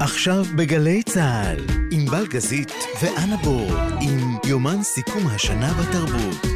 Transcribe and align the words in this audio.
עכשיו 0.00 0.44
בגלי 0.56 1.02
צה"ל, 1.02 1.56
עם 1.90 2.06
בלגזית 2.06 2.72
ואנה 3.02 3.36
בור, 3.36 3.72
עם 4.00 4.36
יומן 4.46 4.82
סיכום 4.82 5.26
השנה 5.26 5.72
בתרבות. 5.72 6.53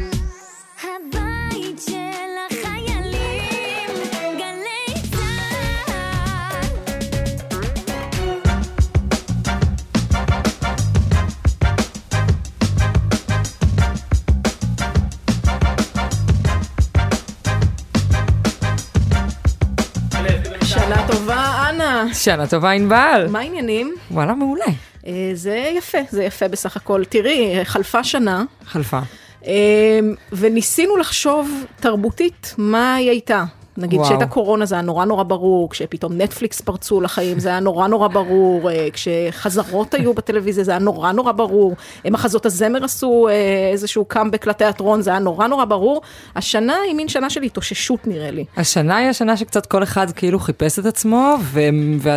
שנה 22.19 22.47
טובה 22.47 22.71
ענבל. 22.71 23.27
מה 23.31 23.39
העניינים? 23.39 23.95
וואלה, 24.11 24.35
מעולה. 24.35 24.65
אה, 25.07 25.31
זה 25.35 25.73
יפה, 25.77 25.99
זה 26.11 26.25
יפה 26.25 26.49
בסך 26.49 26.77
הכל. 26.77 27.05
תראי, 27.09 27.65
חלפה 27.65 28.05
שנה, 28.05 28.45
חלפה. 28.67 29.01
אה, 29.47 30.01
וניסינו 30.33 30.97
לחשוב 30.97 31.65
תרבותית 31.81 32.55
מה 32.59 32.95
היא 32.95 33.11
הייתה. 33.11 33.45
נגיד. 33.79 34.01
כשהייתה 34.03 34.27
קורונה 34.27 34.67
זה 34.67 34.75
היה 34.75 34.83
נורא 34.83 35.05
נורא 35.05 35.23
ברור, 35.23 35.71
כשפתאום 35.71 36.13
נטפליקס 36.21 36.61
פרצו 36.61 37.01
לחיים 37.01 37.39
זה 37.41 37.49
היה 37.49 37.61
נורא 37.61 37.87
נורא 37.89 38.09
ברור, 38.09 38.71
אה, 38.71 38.89
כשחזרות 38.93 39.95
היו 39.95 40.15
בטלוויזיה 40.15 40.65
זה 40.65 40.71
היה 40.71 40.79
נורא 40.81 41.13
נורא 41.13 41.33
ברור, 41.33 41.77
מחזות 42.11 42.47
הזמר 42.47 42.85
עשו 42.85 43.29
אה, 43.29 43.33
איזשהו 43.73 44.05
קאמבק 44.05 44.47
לתיאטרון, 44.47 45.03
זה 45.03 45.11
היה 45.11 45.19
נורא 45.19 45.47
נורא 45.47 45.65
ברור. 45.65 46.03
השנה 46.37 46.75
היא 46.87 46.95
מין 46.95 47.09
שנה 47.09 47.31
של 47.31 47.43
התאוששות 47.43 48.07
נראה 48.07 48.31
לי. 48.31 48.45
השנה 48.57 48.97
היא 48.97 49.09
השנה 49.09 49.37
שקצת 49.37 49.67
כל 49.67 49.83
אחד 49.83 50.11
כאילו 50.11 50.39
חיפש 50.39 50.79
את 50.79 50.87
עצמו, 50.87 51.35
וה- 51.43 51.61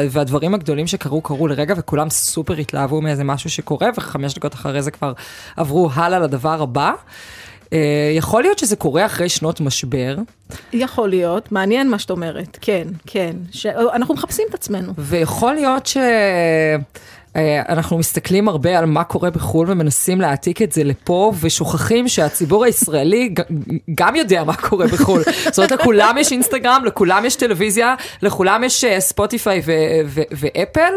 והדברים 0.09 0.53
הגדולים 0.53 0.87
שקרו, 0.87 1.21
קרו 1.21 1.47
לרגע, 1.47 1.73
וכולם 1.77 2.09
סופר 2.09 2.53
התלהבו 2.53 3.01
מאיזה 3.01 3.23
משהו 3.23 3.49
שקורה, 3.49 3.89
וחמש 3.97 4.33
דקות 4.33 4.53
אחרי 4.53 4.81
זה 4.81 4.91
כבר 4.91 5.13
עברו 5.57 5.89
הלאה 5.93 6.19
לדבר 6.19 6.61
הבא. 6.61 6.91
אה, 7.73 8.11
יכול 8.15 8.41
להיות 8.41 8.59
שזה 8.59 8.75
קורה 8.75 9.05
אחרי 9.05 9.29
שנות 9.29 9.61
משבר, 9.61 10.15
יכול 10.73 11.09
להיות, 11.09 11.51
מעניין 11.51 11.89
מה 11.89 11.99
שאת 11.99 12.09
אומרת, 12.09 12.57
כן, 12.61 12.87
כן. 13.07 13.35
ש... 13.51 13.65
אנחנו 13.65 14.13
מחפשים 14.13 14.45
את 14.49 14.53
עצמנו. 14.53 14.93
ויכול 14.97 15.53
להיות 15.53 15.85
ש... 15.85 15.97
אה, 17.35 17.61
אנחנו 17.69 17.97
מסתכלים 17.97 18.47
הרבה 18.47 18.79
על 18.79 18.85
מה 18.85 19.03
קורה 19.03 19.29
בחו"ל 19.29 19.65
ומנסים 19.69 20.21
להעתיק 20.21 20.61
את 20.61 20.71
זה 20.71 20.83
לפה, 20.83 21.33
ושוכחים 21.41 22.07
שהציבור 22.07 22.65
הישראלי 22.65 23.33
גם 23.99 24.15
יודע 24.15 24.43
מה 24.43 24.55
קורה 24.55 24.87
בחו"ל. 24.87 25.21
זאת 25.45 25.57
אומרת, 25.57 25.71
לכולם 25.71 26.15
יש 26.19 26.31
אינסטגרם, 26.31 26.81
לכולם 26.85 27.25
יש 27.25 27.35
טלוויזיה, 27.35 27.95
לכולם 28.21 28.63
יש 28.63 28.83
אה, 28.83 28.99
ספוטיפיי 28.99 29.61
ואפל, 30.31 30.93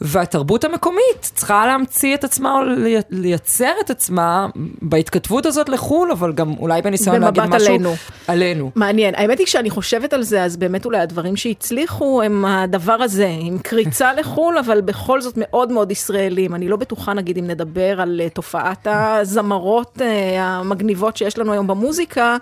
והתרבות 0.00 0.64
המקומית 0.64 1.04
צריכה 1.20 1.66
להמציא 1.66 2.14
את 2.14 2.24
עצמה, 2.24 2.54
או 2.54 2.64
לי- 2.64 2.96
לייצר 3.10 3.72
את 3.84 3.90
עצמה 3.90 4.46
בהתכתבות 4.82 5.46
הזאת 5.46 5.68
לחו"ל, 5.68 6.12
אבל 6.12 6.32
גם 6.32 6.52
אולי 6.58 6.82
בניסיון 6.82 7.20
להגיד 7.20 7.42
במבט 7.42 7.54
משהו 7.54 7.68
עלינו. 7.68 7.94
עלינו. 8.28 8.70
מעניין. 8.74 9.14
האמת 9.16 9.38
היא 9.38 9.46
כשאני 9.46 9.70
חושבת 9.70 10.12
על 10.12 10.22
זה, 10.22 10.42
אז 10.44 10.56
באמת 10.56 10.84
אולי 10.84 10.98
הדברים 10.98 11.36
שהצליחו 11.36 12.22
הם 12.22 12.44
הדבר 12.44 12.92
הזה, 12.92 13.28
עם 13.40 13.58
קריצה 13.58 14.12
לחו"ל, 14.12 14.58
אבל 14.58 14.80
בכל 14.80 15.20
זאת 15.24 15.34
מאוד 15.36 15.72
מאוד 15.72 15.90
ישראלים. 15.90 16.54
אני 16.54 16.68
לא 16.68 16.76
בטוחה, 16.76 17.12
נגיד, 17.12 17.38
אם 17.38 17.46
נדבר 17.46 18.00
על 18.00 18.20
אה, 18.24 18.28
תופעת 18.28 18.86
הזמרות 18.90 20.02
אה, 20.02 20.42
המגניבות 20.44 21.16
שיש 21.16 21.38
לנו 21.38 21.52
היום 21.52 21.66
במוזיקה, 21.66 22.36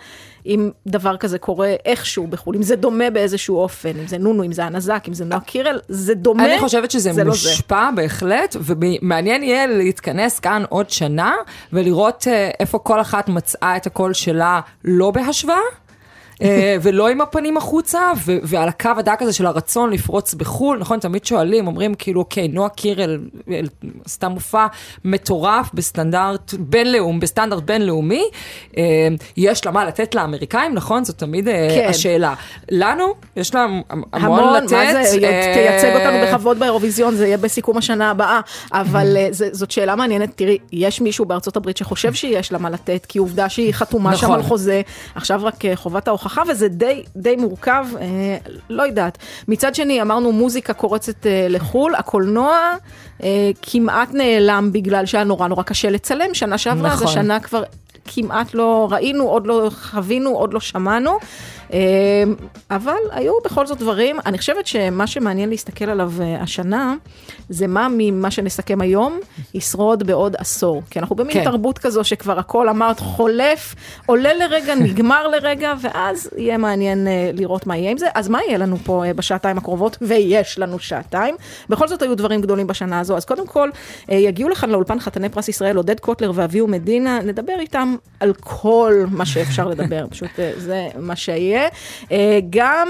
אם 0.46 0.70
דבר 0.86 1.16
כזה 1.16 1.38
קורה 1.38 1.74
איכשהו 1.84 2.26
בחו"ל, 2.26 2.56
אם 2.56 2.62
זה 2.62 2.76
דומה 2.76 3.10
באיזשהו 3.10 3.56
אופן, 3.56 3.90
אם 3.98 4.06
זה 4.06 4.18
נונו, 4.18 4.44
אם 4.44 4.52
זה 4.52 4.64
הנזק, 4.64 5.04
אם 5.08 5.14
זה 5.14 5.24
נועה 5.24 5.40
קירל, 5.40 5.80
זה 5.88 6.14
דומה. 6.14 6.46
אני 6.46 6.60
חושבת 6.60 6.90
שזה 6.90 7.12
זה 7.12 7.24
לא 7.24 7.30
מושפע 7.30 7.90
בהחלט, 7.96 8.56
ומעניין 8.60 9.42
יהיה 9.42 9.66
להתכנס 9.66 10.38
כאן 10.38 10.62
עוד 10.68 10.90
שנה, 10.90 11.34
ולראות 11.72 12.24
אה, 12.30 12.50
איפה 12.60 12.78
כל 12.78 13.00
אחת 13.00 13.28
מצאה 13.28 13.76
את 13.76 13.86
הקול 13.86 14.12
שלה 14.12 14.60
לא 14.84 15.10
בהשוואה. 15.10 15.56
אה, 16.42 16.76
ולא 16.82 17.08
עם 17.08 17.20
הפנים 17.20 17.56
החוצה, 17.56 18.00
ו- 18.26 18.36
ועל 18.42 18.68
הקו 18.68 18.90
הדק 18.98 19.22
הזה 19.22 19.32
של 19.32 19.46
הרצון 19.46 19.90
לפרוץ 19.90 20.34
בחו"ל, 20.34 20.78
נכון, 20.78 20.98
תמיד 20.98 21.24
שואלים, 21.24 21.66
אומרים 21.66 21.94
כאילו, 21.94 22.20
אוקיי, 22.20 22.48
נועה 22.48 22.68
קירל 22.68 23.20
עשתה 24.04 24.28
מופע 24.28 24.66
מטורף 25.04 25.70
בסטנדרט 25.74 26.54
בינלאומי, 26.58 27.18
בסטנדרט 27.20 27.62
בינלאומי, 27.62 28.24
אה, 28.76 28.82
יש 29.36 29.66
לה 29.66 29.72
מה 29.72 29.84
לתת 29.84 30.14
לאמריקאים, 30.14 30.74
נכון? 30.74 31.04
זאת 31.04 31.18
תמיד 31.18 31.48
אה, 31.48 31.68
כן. 31.74 31.86
השאלה. 31.90 32.34
לנו, 32.70 33.04
יש 33.36 33.54
לה 33.54 33.62
המון 33.62 34.02
המון, 34.12 34.54
לתת. 34.54 34.72
מה 34.72 35.04
זה, 35.04 35.18
תייצג 35.54 35.94
אותנו 35.96 36.26
בכבוד 36.26 36.58
באירוויזיון, 36.58 37.14
זה 37.14 37.26
יהיה 37.26 37.36
בסיכום 37.38 37.78
השנה 37.78 38.10
הבאה. 38.10 38.40
אבל 38.72 39.16
זה- 39.30 39.48
זאת 39.52 39.70
שאלה 39.70 39.96
מעניינת, 39.96 40.30
תראי, 40.36 40.58
יש 40.72 41.00
מישהו 41.00 41.24
בארצות 41.24 41.56
הברית 41.56 41.76
שחושב 41.76 42.12
שיש 42.14 42.52
לה 42.52 42.58
מה 42.58 42.70
לתת, 42.70 43.06
כי 43.08 43.18
עובדה 43.18 43.48
שהיא 43.48 43.72
חתומה 43.74 44.16
שם 44.16 44.24
נכון. 44.26 44.36
על 44.36 44.42
חוזה, 44.42 44.80
עכשיו 45.14 45.40
רק 45.44 45.54
חובת 45.74 46.08
ההוכחה, 46.08 46.21
וזה 46.48 46.68
די, 46.68 47.02
די 47.16 47.36
מורכב, 47.36 47.86
אה, 48.00 48.36
לא 48.70 48.82
יודעת. 48.82 49.18
מצד 49.48 49.74
שני, 49.74 50.02
אמרנו 50.02 50.32
מוזיקה 50.32 50.72
קורצת 50.72 51.26
אה, 51.26 51.46
לחו"ל, 51.50 51.94
הקולנוע 51.94 52.58
אה, 53.22 53.50
כמעט 53.62 54.14
נעלם 54.14 54.70
בגלל 54.72 55.06
שהיה 55.06 55.24
נורא 55.24 55.48
נורא 55.48 55.62
קשה 55.62 55.90
לצלם, 55.90 56.34
שנה 56.34 56.58
שעברה, 56.58 56.88
נכון. 56.92 57.06
זו 57.06 57.12
שנה 57.12 57.40
כבר... 57.40 57.62
כמעט 58.04 58.54
לא 58.54 58.88
ראינו, 58.90 59.24
עוד 59.24 59.46
לא 59.46 59.70
חווינו, 59.74 60.30
עוד 60.30 60.54
לא 60.54 60.60
שמענו, 60.60 61.18
אבל 62.70 62.96
היו 63.10 63.32
בכל 63.44 63.66
זאת 63.66 63.78
דברים. 63.78 64.16
אני 64.26 64.38
חושבת 64.38 64.66
שמה 64.66 65.06
שמעניין 65.06 65.50
להסתכל 65.50 65.84
עליו 65.84 66.12
אה, 66.20 66.42
השנה, 66.42 66.94
זה 67.48 67.66
מה 67.66 67.88
ממה 67.90 68.30
שנסכם 68.30 68.80
היום 68.80 69.18
ישרוד 69.54 70.06
בעוד 70.06 70.36
עשור. 70.38 70.82
כי 70.90 70.98
אנחנו 70.98 71.16
במין 71.16 71.34
כן. 71.34 71.44
תרבות 71.44 71.78
כזו 71.78 72.04
שכבר 72.04 72.38
הכל 72.38 72.68
אמרת 72.68 73.00
חולף, 73.00 73.74
עולה 74.06 74.34
לרגע, 74.34 74.74
נגמר 74.84 75.28
לרגע, 75.28 75.74
ואז 75.80 76.30
יהיה 76.36 76.58
מעניין 76.58 77.08
אה, 77.08 77.30
לראות 77.34 77.66
מה 77.66 77.76
יהיה 77.76 77.90
עם 77.90 77.98
זה. 77.98 78.06
אז 78.14 78.28
מה 78.28 78.38
יהיה 78.46 78.58
לנו 78.58 78.76
פה 78.76 79.04
אה, 79.06 79.14
בשעתיים 79.14 79.58
הקרובות? 79.58 79.98
ויש 80.00 80.58
לנו 80.58 80.78
שעתיים. 80.78 81.34
בכל 81.68 81.88
זאת 81.88 82.02
היו 82.02 82.16
דברים 82.16 82.40
גדולים 82.40 82.66
בשנה 82.66 83.00
הזו. 83.00 83.16
אז 83.16 83.24
קודם 83.24 83.46
כל, 83.46 83.70
יגיעו 84.08 84.48
לכאן 84.48 84.70
לאולפן 84.70 85.00
חתני 85.00 85.28
פרס 85.28 85.48
ישראל 85.48 85.76
עודד 85.76 86.00
קוטלר 86.00 86.32
ואביהו 86.34 86.66
מדינה, 86.68 87.18
נדבר 87.20 87.56
איתם 87.60 87.96
על 88.20 88.32
כל 88.40 89.04
מה 89.10 89.26
שאפשר 89.26 89.68
לדבר, 89.68 90.06
פשוט 90.10 90.30
זה 90.56 90.88
מה 90.98 91.16
שיהיה. 91.16 91.61
אה, 92.12 92.38
גם... 92.50 92.88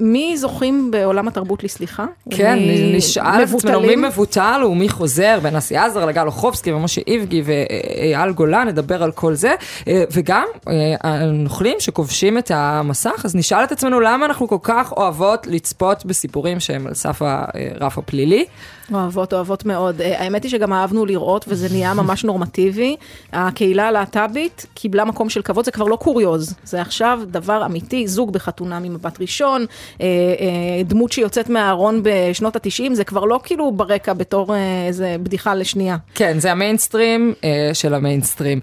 מי 0.00 0.36
זוכים 0.36 0.90
בעולם 0.90 1.28
התרבות 1.28 1.64
לסליחה? 1.64 2.06
כן, 2.30 2.58
מי 2.58 2.92
נשאל 2.96 3.42
את 3.42 3.48
עצמנו 3.54 3.80
מי? 3.80 3.96
מבוטל 3.96 4.62
ומי 4.70 4.88
חוזר, 4.88 5.38
בין 5.42 5.56
אסי 5.56 5.76
עזר 5.76 6.04
לגל 6.06 6.26
אוחובסקי 6.26 6.72
ומשה 6.72 7.00
איבגי 7.06 7.42
ואייל 7.44 8.32
גולן, 8.32 8.68
נדבר 8.68 9.02
על 9.02 9.12
כל 9.12 9.34
זה. 9.34 9.54
אה, 9.88 10.04
וגם 10.10 10.44
אה, 10.68 10.72
הנוכלים 11.00 11.76
שכובשים 11.78 12.38
את 12.38 12.50
המסך, 12.54 13.22
אז 13.24 13.34
נשאל 13.34 13.64
את 13.64 13.72
עצמנו 13.72 14.00
למה 14.00 14.26
אנחנו 14.26 14.48
כל 14.48 14.58
כך 14.62 14.92
אוהבות 14.92 15.46
לצפות 15.46 16.06
בסיפורים 16.06 16.60
שהם 16.60 16.86
על 16.86 16.94
סף 16.94 17.22
הרף 17.22 17.98
הפלילי. 17.98 18.44
אוהבות, 18.92 19.32
אוהבות 19.32 19.64
מאוד. 19.64 20.00
אה, 20.00 20.20
האמת 20.22 20.42
היא 20.42 20.50
שגם 20.50 20.72
אהבנו 20.72 21.06
לראות, 21.06 21.44
וזה 21.48 21.68
נהיה 21.70 21.94
ממש 21.94 22.24
נורמטיבי. 22.24 22.96
הקהילה 23.32 23.88
הלהט"בית 23.88 24.66
קיבלה 24.74 25.04
מקום 25.04 25.28
של 25.28 25.42
כבוד, 25.42 25.64
זה 25.64 25.70
כבר 25.70 25.84
לא 25.84 25.96
קוריוז, 25.96 26.54
זה 26.64 26.80
עכשיו 26.80 27.20
דבר 27.26 27.66
אמיתי, 27.66 28.08
זוג 28.08 28.32
בחתונה 28.32 28.80
ממבט 28.80 29.20
ראשון, 29.20 29.66
אה, 30.00 30.06
אה, 30.06 30.82
דמות 30.84 31.12
שיוצאת 31.12 31.48
מהארון 31.48 32.00
בשנות 32.02 32.56
התשעים, 32.56 32.94
זה 32.94 33.04
כבר 33.04 33.24
לא 33.24 33.40
כאילו 33.44 33.72
ברקע 33.72 34.12
בתור 34.12 34.54
איזה 34.86 35.16
בדיחה 35.22 35.54
לשנייה. 35.54 35.96
כן, 36.14 36.38
זה 36.38 36.52
המיינסטרים 36.52 37.34
של 37.72 37.94
המיינסטרים. 37.94 38.60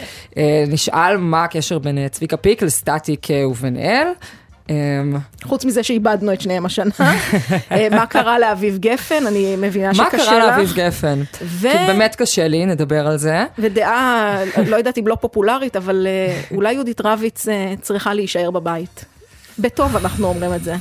נשאל 0.68 1.18
מה 1.18 1.44
הקשר 1.44 1.80
בין 1.80 2.08
צביקה 2.08 2.38
פיק 2.38 2.62
לסטטיק 2.62 3.28
ובן 3.52 3.78
אל. 3.78 4.08
אה, 4.70 4.76
חוץ 5.44 5.66
מזה 5.66 5.84
שאיבדנו 5.84 6.34
את 6.34 6.42
שניהם 6.42 6.66
השנה. 6.66 6.92
אה, 7.72 7.88
מה 7.98 8.06
קרה 8.06 8.40
לאביב 8.40 8.78
גפן, 8.78 9.28
אני 9.28 9.56
מבינה 9.56 9.88
מה 9.88 9.94
שקשה 9.94 10.18
לך. 10.18 10.24
קרה 10.26 10.40
לאביב 10.40 10.74
גפן? 10.76 11.22
ו- 11.42 11.72
כי 11.72 11.78
באמת 11.88 12.16
קשה 12.16 12.48
לי, 12.48 12.66
נדבר 12.66 13.08
על 13.08 13.18
זה. 13.18 13.46
ודעה, 13.60 14.38
לא 14.68 14.76
יודעת 14.76 14.98
אם 14.98 15.08
לא 15.08 15.16
פופולרית, 15.16 15.76
אבל 15.76 16.08
אה, 16.10 16.42
אולי 16.56 16.74
יהודית 16.74 17.02
רביץ 17.02 17.48
אה, 17.48 17.74
צריכה 17.82 18.14
להישאר 18.14 18.52
בבית. 18.52 19.06
בטוב 19.60 19.96
אנחנו 19.96 20.28
אומרים 20.28 20.54
את 20.54 20.64
זה. 20.64 20.76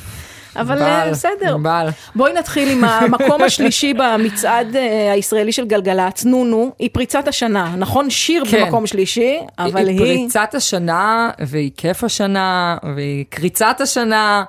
אבל 0.57 0.83
אה, 0.83 1.11
בסדר. 1.11 1.57
בואי 2.15 2.33
נתחיל 2.33 2.69
עם 2.69 2.85
המקום 2.85 3.43
השלישי 3.53 3.95
במצעד 3.95 4.77
אה, 4.77 5.13
הישראלי 5.13 5.53
של 5.53 5.67
גלגלצ, 5.67 6.25
נונו, 6.25 6.73
היא 6.79 6.91
פריצת 6.93 7.29
השנה, 7.29 7.75
נכון? 7.77 8.11
שיר 8.11 8.45
כן. 8.51 8.65
במקום 8.65 8.87
שלישי, 8.87 9.39
אבל 9.59 9.89
היא 9.89 9.99
היא... 9.99 9.99
פריצת 9.99 10.55
השנה, 10.55 11.31
והיא 11.39 11.71
כיף 11.77 12.05
השנה, 12.05 12.77
והיא 12.97 13.25
קריצת 13.31 13.81
השנה. 13.81 14.45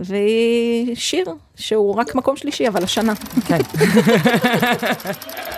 והיא 0.00 0.96
שיר 0.96 1.26
שהוא 1.56 1.94
רק 1.94 2.14
מקום 2.14 2.36
שלישי, 2.36 2.68
אבל 2.68 2.84
השנה. 2.84 3.12
כן. 3.46 3.58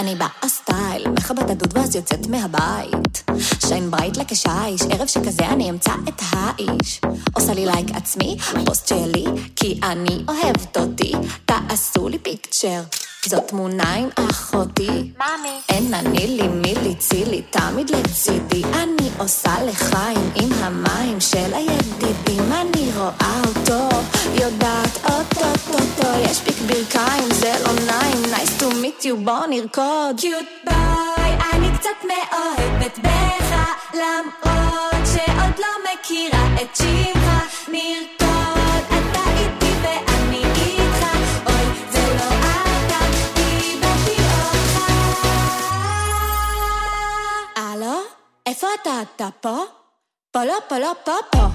אני 0.00 0.14
באה 0.14 0.48
סטייל, 0.48 1.08
מכבת 1.08 1.50
הדוד 1.50 1.78
ואז 1.78 1.96
יוצאת 1.96 2.26
מהבית. 2.26 3.24
שיין 3.66 3.90
ברייט 3.90 4.16
לכשיש, 4.16 4.82
ערב 4.90 5.06
שכזה 5.06 5.46
אני 5.48 5.70
אמצא 5.70 5.92
את 6.08 6.22
האיש. 6.30 7.00
עושה 7.32 7.54
לי 7.54 7.66
לייק 7.66 7.86
עצמי, 7.94 8.36
פוסט 8.66 8.88
שלי, 8.88 9.24
כי 9.56 9.80
אני 9.82 10.24
אוהבת 10.28 10.76
אותי. 10.76 11.12
תעשו 11.44 12.08
לי 12.08 12.18
פיקצ'ר. 12.18 12.99
זאת 13.26 13.48
תמונה 13.48 13.94
עם 13.94 14.08
אחותי. 14.30 15.12
מאמי. 15.18 15.60
אין 15.68 15.94
אני 15.94 16.26
לי 16.26 16.48
מי 16.48 16.74
ליצילי, 16.82 17.42
תמיד 17.42 17.90
לצידי. 17.90 18.62
אני 18.64 19.10
עושה 19.18 19.62
לחיים 19.66 20.30
עם 20.34 20.52
המים 20.52 21.20
של 21.20 21.54
הידידים. 21.54 22.52
אני 22.52 22.90
רואה 22.96 23.42
אותו, 23.46 23.88
יודעת 24.34 24.98
אוטוטוטו. 25.04 26.08
יש 26.24 26.40
פיק 26.40 26.56
ברכיים, 26.66 27.30
זה 27.30 27.52
לא 27.64 27.72
נעים. 27.72 28.22
nice 28.24 28.62
to 28.62 28.64
meet 28.64 29.04
you, 29.04 29.24
בוא 29.24 29.46
נרקוד. 29.50 30.20
קיוט 30.20 30.46
ביי, 30.64 31.38
אני 31.52 31.68
קצת 31.78 32.04
מאוהבת 32.04 32.98
בך. 32.98 33.56
למרות 33.94 35.06
שעוד 35.14 35.58
לא 35.58 35.92
מכירה 35.92 36.46
את 36.62 36.76
שמך. 36.76 37.30
נרקוד, 37.68 38.19
איפה 48.50 48.66
אתה? 48.82 48.90
אתה 49.02 49.28
פה? 49.40 49.58
פה 50.30 50.44
לא, 50.44 50.54
פה 50.68 50.78
לא, 50.78 50.92
פה 51.04 51.12
פה. 51.30 51.46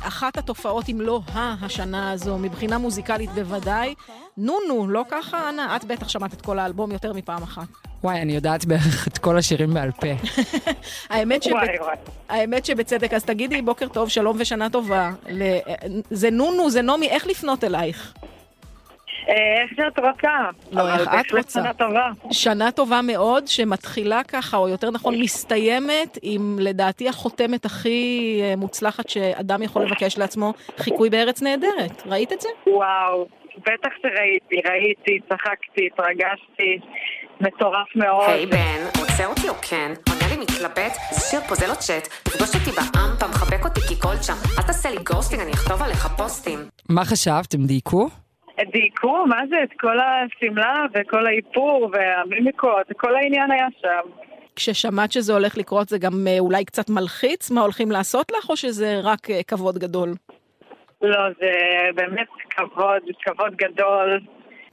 אחת 0.00 0.38
התופעות, 0.38 0.88
אם 0.88 1.00
לא 1.00 1.20
ה-השנה 1.32 2.10
הזו, 2.10 2.38
מבחינה 2.38 2.78
מוזיקלית 2.78 3.30
בוודאי, 3.30 3.94
נו 4.36 4.54
נו, 4.68 4.88
לא 4.88 5.04
ככה, 5.10 5.48
אנה? 5.48 5.76
את 5.76 5.84
בטח 5.84 6.08
שמעת 6.08 6.32
את 6.34 6.42
כל 6.42 6.58
האלבום 6.58 6.90
יותר 6.92 7.12
מפעם 7.12 7.42
אחת. 7.42 7.68
וואי, 8.04 8.22
אני 8.22 8.32
יודעת 8.32 8.64
בערך 8.64 9.08
את 9.08 9.18
כל 9.18 9.38
השירים 9.38 9.74
בעל 9.74 9.90
פה. 9.90 10.06
האמת, 11.10 11.42
שבצ... 11.42 11.52
וואי 11.54 11.78
וואי. 11.80 11.96
האמת 12.28 12.64
שבצדק, 12.64 13.14
אז 13.14 13.24
תגידי 13.24 13.62
בוקר 13.62 13.88
טוב, 13.88 14.08
שלום 14.08 14.36
ושנה 14.40 14.70
טובה. 14.70 15.10
ל... 15.28 15.42
זה 16.10 16.30
נונו, 16.30 16.70
זה 16.70 16.82
נעמי, 16.82 17.08
איך 17.08 17.26
לפנות 17.26 17.64
אלייך? 17.64 18.14
אה, 19.28 19.62
איך 19.62 19.70
שאת 19.76 19.98
רוצה. 19.98 20.50
לא, 20.72 20.94
איך 20.94 21.08
את 21.20 21.32
רוצה. 21.32 21.60
שנה 21.60 21.72
טובה. 21.74 22.10
שנה 22.30 22.70
טובה 22.70 23.00
מאוד, 23.02 23.48
שמתחילה 23.48 24.24
ככה, 24.24 24.56
או 24.56 24.68
יותר 24.68 24.90
נכון, 24.90 25.20
מסתיימת 25.20 26.18
עם 26.22 26.56
לדעתי 26.60 27.08
החותמת 27.08 27.64
הכי 27.64 28.40
אה, 28.42 28.56
מוצלחת 28.56 29.08
שאדם 29.08 29.62
יכול 29.62 29.82
לבקש 29.82 30.18
לעצמו, 30.18 30.52
חיקוי 30.76 31.10
בארץ 31.10 31.42
נהדרת. 31.42 32.02
ראית 32.06 32.32
את 32.32 32.40
זה? 32.40 32.48
וואו, 32.66 33.26
בטח 33.58 33.90
שראיתי, 34.02 34.68
ראיתי, 34.70 35.18
צחקתי, 35.28 35.88
התרגשתי, 35.92 36.78
מטורף 37.40 37.96
מאוד. 37.96 38.28
היי 38.28 38.46
בן, 38.46 39.00
רוצה 39.00 39.26
אותי 39.26 39.48
או 39.48 39.54
כן? 39.54 39.92
עונה 40.08 40.34
לי 40.34 40.36
מתלבט? 40.42 40.92
איזה 41.10 41.20
שיר 41.30 41.40
פה 41.48 41.54
זה 41.54 41.66
לא 41.66 41.74
צ'אט. 41.74 42.08
תפגוש 42.22 42.54
אותי 42.54 42.70
באמפה, 42.70 43.26
מחבק 43.28 43.64
אותי 43.64 43.80
כקולצ'ה. 43.80 44.32
אל 44.58 44.62
תעשה 44.66 44.90
לי 44.90 44.96
ghosting, 44.96 45.42
אני 45.42 45.52
אכתוב 45.52 45.82
עליך 45.82 46.06
פוסטים. 46.16 46.58
מה 46.88 47.04
חשבת? 47.04 47.54
הם 47.54 47.66
דייקו? 47.66 48.08
דייקו, 48.72 49.26
מה 49.26 49.40
זה? 49.50 49.56
את 49.62 49.80
כל 49.80 49.98
השמלה 50.00 50.74
וכל 50.94 51.26
האיפור 51.26 51.90
והמימיקות, 51.92 52.86
כל 52.96 53.14
העניין 53.14 53.50
היה 53.50 53.66
שם. 53.80 54.10
כששמעת 54.56 55.12
שזה 55.12 55.32
הולך 55.32 55.56
לקרות 55.56 55.88
זה 55.88 55.98
גם 55.98 56.12
אה, 56.28 56.38
אולי 56.38 56.64
קצת 56.64 56.90
מלחיץ 56.90 57.50
מה 57.50 57.60
הולכים 57.60 57.90
לעשות 57.90 58.32
לך, 58.38 58.50
או 58.50 58.56
שזה 58.56 59.00
רק 59.02 59.30
אה, 59.30 59.42
כבוד 59.42 59.78
גדול? 59.78 60.14
לא, 61.02 61.18
זה 61.40 61.50
באמת 61.94 62.28
כבוד, 62.50 63.02
כבוד 63.24 63.56
גדול. 63.56 64.20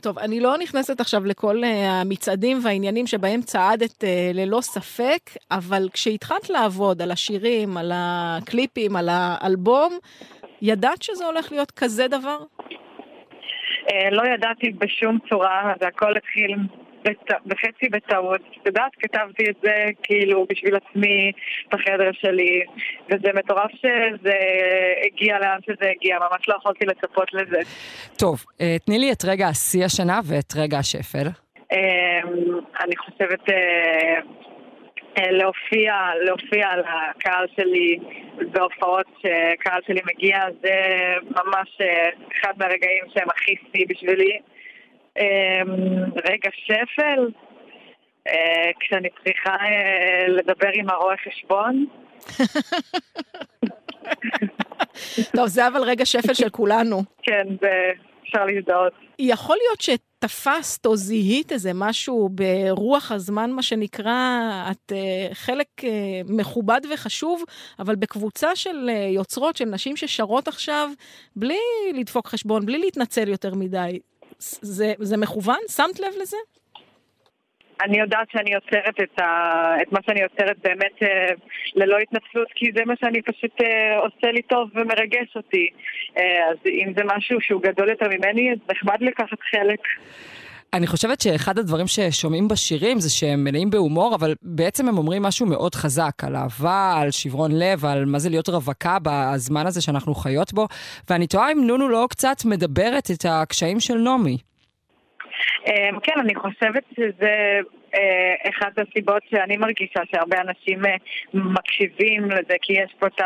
טוב, 0.02 0.20
אני 0.20 0.40
לא 0.40 0.58
נכנסת 0.58 1.00
עכשיו 1.00 1.26
לכל 1.26 1.64
אה, 1.64 2.02
המצעדים 2.02 2.60
והעניינים 2.64 3.08
שבהם 3.08 3.42
צעדת 3.42 4.04
אה, 4.04 4.32
ללא 4.34 4.62
ספק, 4.62 5.20
אבל 5.52 5.90
כשהתחלת 5.94 6.50
לעבוד 6.50 7.02
על 7.02 7.12
השירים, 7.12 7.78
על 7.78 7.92
הקליפים, 7.94 8.96
על 8.96 9.10
האלבום, 9.12 9.98
ידעת 10.62 11.02
שזה 11.02 11.26
הולך 11.26 11.52
להיות 11.52 11.72
כזה 11.72 12.08
דבר? 12.08 12.38
אה, 13.92 14.10
לא 14.12 14.24
ידעתי 14.34 14.70
בשום 14.70 15.18
צורה, 15.30 15.74
זה 15.80 15.88
הכל 15.88 16.18
התחיל 16.18 16.56
בט... 17.04 17.32
בחצי 17.46 17.90
בטעות. 17.92 18.42
את 18.62 18.66
יודעת, 18.66 18.92
כתבתי 19.00 19.50
את 19.50 19.56
זה 19.64 19.86
כאילו 20.04 20.46
בשביל 20.50 20.76
עצמי 20.76 21.32
בחדר 21.72 22.12
שלי, 22.12 22.64
וזה 23.10 23.30
מטורף 23.34 23.72
שזה 23.72 24.38
הגיע 25.06 25.40
לאן 25.40 25.60
שזה 25.66 25.90
הגיע, 25.90 26.18
ממש 26.20 26.50
לא 26.50 26.56
יכולתי 26.56 26.86
לצפות 26.86 27.34
לזה. 27.34 27.60
טוב, 28.18 28.44
אה, 28.62 28.76
תני 28.86 29.00
לי 29.00 29.12
את 29.12 29.26
רגע 29.26 29.48
השיא 29.48 29.86
השנה 29.86 30.20
ואת 30.26 30.54
רגע 30.56 30.78
השפל. 30.78 31.28
אה, 31.72 32.20
אני 32.84 32.98
חושבת 32.98 33.50
אה, 33.50 34.20
אה, 35.18 35.32
להופיע, 35.32 35.94
להופיע 36.22 36.68
לקהל 36.78 37.46
שלי 37.56 37.98
בהופעות 38.52 39.06
שקהל 39.18 39.82
שלי 39.88 40.02
מגיע, 40.14 40.40
זה 40.62 40.76
ממש 41.30 41.78
אחד 42.40 42.54
מהרגעים 42.58 43.04
שהם 43.14 43.30
הכי 43.30 43.56
שיא 43.72 43.86
בשבילי. 43.90 44.40
אה, 45.18 45.62
רגע 46.30 46.50
שפל, 46.54 47.30
אה, 48.28 48.72
כשאני 48.80 49.10
צריכה 49.24 49.56
אה, 49.62 50.28
לדבר 50.28 50.70
עם 50.74 50.90
הרואה 50.90 51.16
חשבון. 51.18 51.86
טוב, 55.36 55.48
זה 55.48 55.68
אבל 55.68 55.82
רגע 55.82 56.06
שפל 56.06 56.34
של 56.34 56.50
כולנו. 56.50 57.04
כן, 57.24 57.48
זה 57.62 57.92
אפשר 58.24 58.46
להזדהות. 58.46 58.94
יכול 59.20 59.58
להיות 59.62 59.82
שתפסת 59.82 60.86
או 60.86 60.96
זיהית 60.96 61.52
איזה 61.52 61.72
משהו 61.76 62.30
ברוח 62.30 63.12
הזמן, 63.12 63.52
מה 63.52 63.64
שנקרא, 63.64 64.40
את 64.72 64.92
uh, 64.92 64.96
חלק 65.36 65.68
uh, 65.80 65.86
מכובד 66.30 66.82
וחשוב, 66.94 67.44
אבל 67.80 67.96
בקבוצה 67.96 68.56
של 68.56 68.90
uh, 68.90 68.92
יוצרות, 68.92 69.58
של 69.58 69.66
נשים 69.66 69.96
ששרות 69.96 70.48
עכשיו, 70.48 70.90
בלי 71.36 71.60
לדפוק 71.94 72.28
חשבון, 72.28 72.66
בלי 72.66 72.78
להתנצל 72.78 73.28
יותר 73.28 73.56
מדי. 73.56 74.00
זה, 74.42 74.94
זה 75.00 75.18
מכוון? 75.18 75.60
שמת 75.68 76.00
לב 76.00 76.14
לזה? 76.22 76.38
אני 77.82 78.00
יודעת 78.00 78.28
שאני 78.32 78.54
יוצרת 78.54 78.96
את, 79.04 79.20
ה... 79.20 79.76
את 79.82 79.92
מה 79.92 80.00
שאני 80.06 80.22
יוצרת 80.22 80.58
באמת 80.64 81.04
אה, 81.04 81.34
ללא 81.76 81.98
התנצלות, 81.98 82.48
כי 82.56 82.72
זה 82.76 82.86
מה 82.86 82.94
שאני 83.02 83.22
פשוט 83.22 83.62
אה, 83.62 83.98
עושה 83.98 84.32
לי 84.32 84.42
טוב 84.42 84.70
ומרגש 84.76 85.36
אותי. 85.36 85.70
אה, 86.18 86.50
אז 86.50 86.58
אם 86.66 86.94
זה 86.98 87.04
משהו 87.16 87.42
שהוא 87.42 87.62
גדול 87.62 87.90
יותר 87.90 88.08
ממני, 88.08 88.52
אז 88.52 88.58
נחמד 88.70 89.02
לקחת 89.02 89.38
חלק. 89.52 89.80
אני 90.74 90.88
חושבת 90.88 91.22
שאחד 91.22 91.58
הדברים 91.58 91.88
ששומעים 91.88 92.48
בשירים 92.48 93.00
זה 93.00 93.10
שהם 93.10 93.44
מלאים 93.44 93.70
בהומור, 93.70 94.16
אבל 94.16 94.36
בעצם 94.42 94.88
הם 94.88 94.98
אומרים 94.98 95.22
משהו 95.22 95.46
מאוד 95.46 95.76
חזק 95.76 96.24
על 96.24 96.36
אהבה, 96.36 97.00
על 97.02 97.12
שברון 97.12 97.52
לב, 97.52 97.86
על 97.86 98.06
מה 98.06 98.20
זה 98.20 98.30
להיות 98.30 98.50
רווקה 98.50 98.98
בזמן 99.04 99.68
הזה 99.68 99.82
שאנחנו 99.82 100.14
חיות 100.16 100.54
בו. 100.54 100.68
ואני 101.10 101.28
תוהה 101.28 101.52
אם 101.52 101.68
נונו 101.68 101.90
לא 101.90 102.06
קצת 102.10 102.38
מדברת 102.46 103.12
את 103.12 103.26
הקשיים 103.30 103.80
של 103.80 103.98
נעמי. 103.98 104.38
אה, 105.68 106.00
כן, 106.04 106.20
אני 106.20 106.36
חושבת 106.36 106.84
שזה 106.96 107.60
אחת 108.50 108.74
הסיבות 108.78 109.24
שאני 109.30 109.58
מרגישה 109.58 110.00
שהרבה 110.12 110.38
אנשים 110.42 110.86
אה, 110.86 110.96
מקשיבים 111.34 112.26
לזה, 112.26 112.56
כי 112.62 112.74
יש 112.74 112.94
פה 113.00 113.08
את 113.08 113.20
ה... 113.20 113.26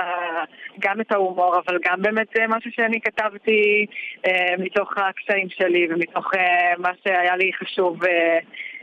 גם 0.79 1.01
את 1.01 1.11
ההומור, 1.11 1.55
אבל 1.65 1.79
גם 1.85 2.01
באמת 2.01 2.27
זה 2.35 2.41
משהו 2.49 2.71
שאני 2.71 3.01
כתבתי 3.01 3.85
אה, 4.27 4.53
מתוך 4.57 4.93
הקשיים 4.97 5.47
שלי 5.49 5.87
ומתוך 5.89 6.33
אה, 6.35 6.73
מה 6.77 6.89
שהיה 7.03 7.35
לי 7.35 7.51
חשוב 7.59 8.03
אה, 8.03 8.39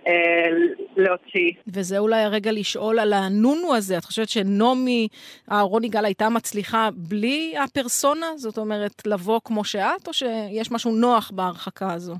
אה, 0.06 0.48
להוציא. 0.96 1.50
וזה 1.66 1.98
אולי 1.98 2.22
הרגע 2.22 2.52
לשאול 2.52 2.98
על 2.98 3.12
הנונו 3.12 3.74
הזה. 3.74 3.98
את 3.98 4.04
חושבת 4.04 4.28
שנעמי 4.28 5.08
אהרוני 5.52 5.88
גל 5.88 6.04
הייתה 6.04 6.28
מצליחה 6.28 6.88
בלי 6.96 7.54
הפרסונה? 7.64 8.26
זאת 8.36 8.58
אומרת, 8.58 9.06
לבוא 9.06 9.40
כמו 9.44 9.64
שאת, 9.64 10.08
או 10.08 10.12
שיש 10.12 10.72
משהו 10.72 10.92
נוח 10.92 11.30
בהרחקה 11.30 11.92
הזו? 11.92 12.14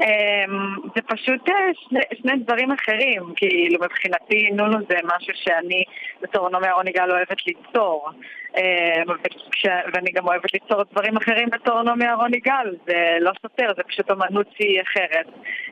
אמ, 0.00 0.76
זה 0.94 1.02
פשוט 1.02 1.48
אה, 1.48 1.54
שני, 1.74 2.00
שני 2.22 2.32
דברים 2.36 2.72
אחרים, 2.72 3.22
כאילו 3.36 3.84
מבחינתי 3.84 4.50
נונו 4.52 4.78
זה 4.88 4.96
משהו 5.04 5.32
שאני 5.34 5.84
בתור 6.22 6.48
נעמי 6.50 6.66
אהרוני 6.66 6.92
גל 6.92 7.10
אוהבת 7.10 7.46
ליצור. 7.46 8.10
אמ, 8.56 9.08
ואני 9.94 10.10
גם 10.12 10.26
אוהבת 10.26 10.54
ליצור 10.54 10.82
דברים 10.92 11.16
אחרים 11.16 11.50
בתור 11.50 11.82
נעמי 11.82 12.06
אהרוני 12.06 12.38
גל, 12.38 12.74
זה 12.86 13.16
לא 13.20 13.30
סותר, 13.42 13.68
זה 13.76 13.82
פשוט 13.82 14.10
אומנות 14.10 14.46
שהיא 14.56 14.82
אחרת. 14.82 15.26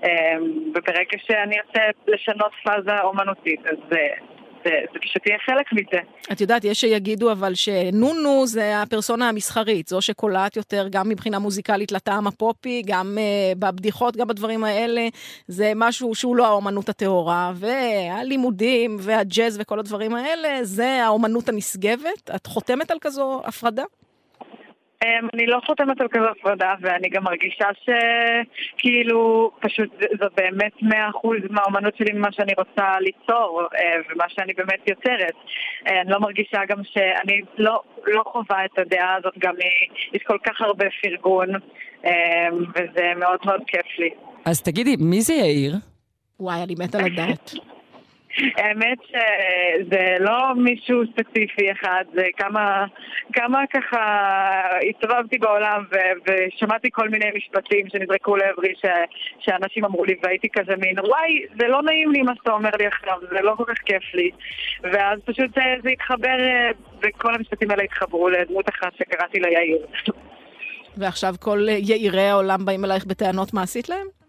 אמ, 0.04 0.42
וברגע 0.74 1.18
שאני 1.26 1.56
ארצה 1.60 1.80
לשנות 2.06 2.52
פאזה 2.64 3.00
אומנותית 3.00 3.66
אז 3.66 3.96
אה, 3.96 4.33
זה, 4.64 4.71
פשוט 5.02 5.26
יהיה 5.26 5.38
חלק 5.47 5.73
מזה. 5.73 6.00
את 6.33 6.40
יודעת, 6.40 6.64
יש 6.64 6.80
שיגידו 6.80 7.33
אבל 7.33 7.54
שנונו 7.54 8.47
זה 8.47 8.83
הפרסונה 8.83 9.28
המסחרית, 9.28 9.88
זו 9.88 10.02
שקולעת 10.02 10.56
יותר 10.56 10.87
גם 10.90 11.09
מבחינה 11.09 11.38
מוזיקלית 11.38 11.92
לטעם 11.92 12.26
הפופי, 12.26 12.83
גם 12.87 13.18
uh, 13.18 13.59
בבדיחות, 13.59 14.16
גם 14.16 14.28
בדברים 14.28 14.64
האלה, 14.64 15.09
זה 15.49 15.73
משהו 15.76 16.14
שהוא 16.14 16.37
לא 16.37 16.47
האומנות 16.47 16.88
הטהורה, 16.88 17.52
והלימודים 17.54 18.97
והג'אז 19.00 19.59
וכל 19.61 19.78
הדברים 19.78 20.14
האלה, 20.14 20.59
זה 20.64 21.04
האומנות 21.04 21.49
הנשגבת. 21.49 22.30
את 22.37 22.47
חותמת 22.47 22.90
על 22.90 22.99
כזו 23.00 23.40
הפרדה? 23.44 23.85
אמ, 25.04 25.28
אני 25.34 25.46
לא 25.46 25.58
חותמת 25.66 26.00
על 26.00 26.08
כזו 26.08 26.25
הפרדה, 26.25 26.75
ואני 26.80 27.08
גם 27.08 27.25
מרגישה 27.25 27.68
שכאילו, 27.84 29.50
פשוט 29.61 29.88
זה- 30.00 30.06
זו 30.20 30.26
באמת 30.37 30.73
מאה 30.82 31.08
אחוז 31.11 31.38
מהאומנות 31.50 31.96
שלי 31.96 32.12
ממה 32.12 32.32
שאני 32.32 32.52
רוצה 32.58 33.00
ליצור, 33.00 33.62
אה, 33.75 33.80
ומה 34.11 34.25
שאני 34.28 34.52
באמת 34.52 34.88
יוצרת. 34.88 35.34
אה, 35.87 36.00
אני 36.00 36.11
לא 36.11 36.20
מרגישה 36.20 36.58
גם 36.68 36.78
שאני 36.84 37.40
לא, 37.58 37.80
לא 38.06 38.23
חווה 38.26 38.64
את 38.64 38.78
הדעה 38.78 39.14
הזאת, 39.14 39.38
גם 39.38 39.54
היא- 39.58 39.90
יש 40.12 40.23
כל 40.23 40.38
כך 40.46 40.61
הרבה 40.61 40.84
פרגון, 41.02 41.49
אה, 42.04 42.11
וזה 42.75 43.12
מאוד 43.16 43.38
מאוד 43.44 43.61
כיף 43.66 43.99
לי. 43.99 44.11
אז 44.44 44.62
תגידי, 44.62 44.96
מי 45.00 45.20
זה 45.20 45.32
יאיר? 45.34 45.75
וואי, 46.40 46.62
אני 46.62 46.75
מתה 46.78 46.99
לדעת. 46.99 47.52
האמת 48.56 48.98
שזה 49.08 50.16
לא 50.20 50.54
מישהו 50.56 51.02
ספציפי 51.12 51.72
אחד, 51.72 52.04
זה 52.14 52.26
כמה, 52.36 52.86
כמה 53.32 53.58
ככה 53.74 54.00
הסתובבתי 54.90 55.38
בעולם 55.38 55.84
ו- 55.92 55.96
ושמעתי 56.26 56.88
כל 56.92 57.08
מיני 57.08 57.30
משפטים 57.36 57.88
שנזרקו 57.88 58.36
לעברי 58.36 58.74
ש- 58.82 59.14
שאנשים 59.38 59.84
אמרו 59.84 60.04
לי 60.04 60.14
והייתי 60.22 60.48
כזה 60.56 60.76
מין 60.76 60.98
וואי 61.00 61.42
זה 61.60 61.68
לא 61.68 61.82
נעים 61.82 62.12
לי 62.12 62.22
מה 62.22 62.32
שאתה 62.36 62.52
אומר 62.52 62.70
לי 62.78 62.86
עכשיו, 62.86 63.18
זה 63.30 63.40
לא 63.42 63.54
כל 63.56 63.64
כך 63.68 63.78
כיף 63.78 64.14
לי 64.14 64.30
ואז 64.82 65.18
פשוט 65.24 65.50
זה 65.54 65.90
התחבר 65.92 66.36
וכל 67.02 67.34
המשפטים 67.34 67.70
האלה 67.70 67.82
התחברו 67.82 68.28
לדמות 68.28 68.68
אחת 68.68 68.92
שקראתי 68.98 69.40
לה 69.40 69.48
יאיר. 69.52 69.86
ועכשיו 70.96 71.34
כל 71.40 71.58
יאירי 71.68 72.28
העולם 72.28 72.64
באים 72.64 72.84
אלייך 72.84 73.06
בטענות 73.06 73.54
מה 73.54 73.62
עשית 73.62 73.88
להם? 73.88 74.23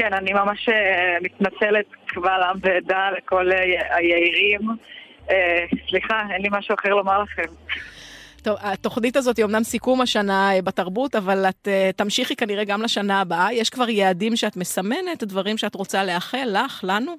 כן, 0.00 0.12
אני 0.12 0.32
ממש 0.32 0.68
אה, 0.68 1.16
מתנצלת 1.22 1.84
קבל 2.06 2.42
עם 2.42 2.56
ועדה 2.60 3.10
לכל 3.18 3.52
אה, 3.52 3.96
היאירים. 3.96 4.60
אה, 5.30 5.64
סליחה, 5.88 6.22
אין 6.30 6.42
לי 6.42 6.48
משהו 6.52 6.74
אחר 6.74 6.88
לומר 6.88 7.22
לכם. 7.22 7.52
טוב, 8.42 8.56
התוכנית 8.60 9.16
הזאת 9.16 9.36
היא 9.36 9.44
אמנם 9.44 9.62
סיכום 9.62 10.00
השנה 10.00 10.50
בתרבות, 10.64 11.14
אבל 11.14 11.46
את 11.48 11.68
uh, 11.68 11.96
תמשיכי 11.96 12.36
כנראה 12.36 12.64
גם 12.64 12.82
לשנה 12.82 13.20
הבאה. 13.20 13.52
יש 13.52 13.70
כבר 13.70 13.88
יעדים 13.88 14.36
שאת 14.36 14.56
מסמנת, 14.56 15.24
דברים 15.24 15.58
שאת 15.58 15.74
רוצה 15.74 16.04
לאחל 16.04 16.48
לך, 16.52 16.84
לנו? 16.88 17.16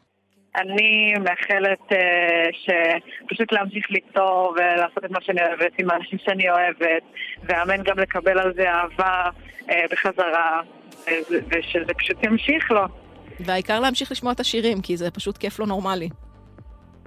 אני 0.56 1.14
מאחלת 1.24 1.92
אה, 1.92 2.50
שפשוט 2.52 3.52
להמשיך 3.52 3.92
ליצור 3.92 4.56
ולעשות 4.58 5.06
את 5.06 5.12
מה 5.12 5.22
שאני 5.22 5.42
אוהבת 5.42 5.72
עם 5.80 5.92
האנשים 5.92 6.20
שאני 6.26 6.50
אוהבת, 6.50 7.04
ואמן 7.44 7.84
גם 7.84 8.00
לקבל 8.00 8.40
על 8.40 8.54
זה 8.54 8.70
אהבה 8.70 9.30
אה, 9.70 9.86
בחזרה, 9.92 10.62
ושזה 11.08 11.94
פשוט 12.00 12.24
ימשיך 12.24 12.72
לו. 12.72 12.82
והעיקר 13.40 13.80
להמשיך 13.80 14.12
לשמוע 14.12 14.32
את 14.32 14.40
השירים, 14.40 14.82
כי 14.82 14.98
זה 14.98 15.12
פשוט 15.12 15.38
כיף 15.38 15.60
לא 15.60 15.68
נורמלי. 15.68 16.10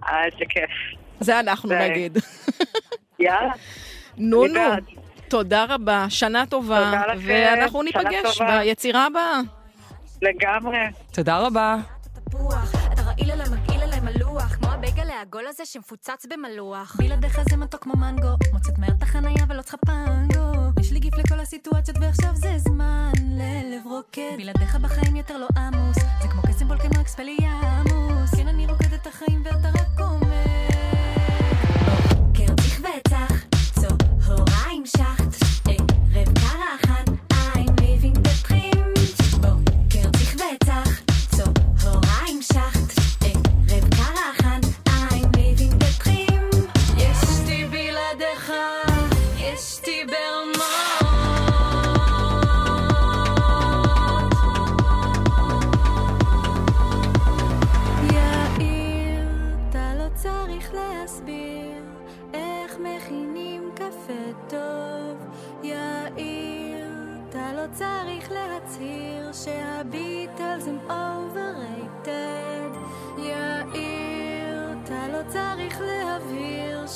אה, 0.04 0.24
איזה 0.24 0.44
כיף. 0.48 0.70
זה 1.20 1.40
אנחנו 1.40 1.68
זה- 1.68 1.78
נגיד. 1.78 2.18
יאללה. 3.18 3.52
נונו, 4.16 4.54
בעד. 4.54 4.84
תודה 5.28 5.64
רבה, 5.68 6.06
שנה 6.08 6.46
טובה, 6.46 6.84
תודה 6.84 7.14
לכם, 7.14 7.26
ואנחנו 7.28 7.82
ניפגש. 7.82 8.40
ביצירה 8.40 9.06
הבאה. 9.06 9.40
לגמרי. 10.22 10.78
תודה 11.12 11.38
רבה. 11.38 11.76
הבייגל 14.88 15.10
העגול 15.10 15.46
הזה 15.46 15.66
שמפוצץ 15.66 16.26
במלוח. 16.30 16.96
בלעדיך 16.98 17.40
זה 17.50 17.56
מתוק 17.56 17.82
כמו 17.82 17.96
מנגו, 17.96 18.28
מוצאת 18.52 18.78
מהר 18.78 18.90
את 18.98 19.02
החנייה 19.02 19.44
ולא 19.48 19.62
צריכה 19.62 19.76
פנגו. 19.76 20.80
יש 20.80 20.92
לי 20.92 20.98
גיף 20.98 21.14
לכל 21.14 21.40
הסיטואציות 21.40 21.96
ועכשיו 22.00 22.30
זה 22.34 22.58
זמן 22.58 23.12
ללב 23.30 23.86
רוקד. 23.86 24.34
בלעדיך 24.36 24.76
בחיים 24.76 25.16
יותר 25.16 25.36
לא 25.38 25.46
עמוס, 25.56 25.96
זה 25.96 26.28
כמו 26.28 26.42
קסם 26.42 26.68
בול 26.68 26.78
כמו 26.78 27.00
אקספליאמוס. 27.00 28.34
כן, 28.36 28.48
אני 28.48 28.66
רוקדת 28.66 29.00
את 29.02 29.06
החיים 29.06 29.42
ואתה 29.44 29.68
רק 29.68 30.00
אומר. 30.00 30.68
בוקר 32.16 32.54
צריך 32.54 32.80
וצח, 32.80 33.32
צהריים 33.80 34.86
שחט, 34.86 35.43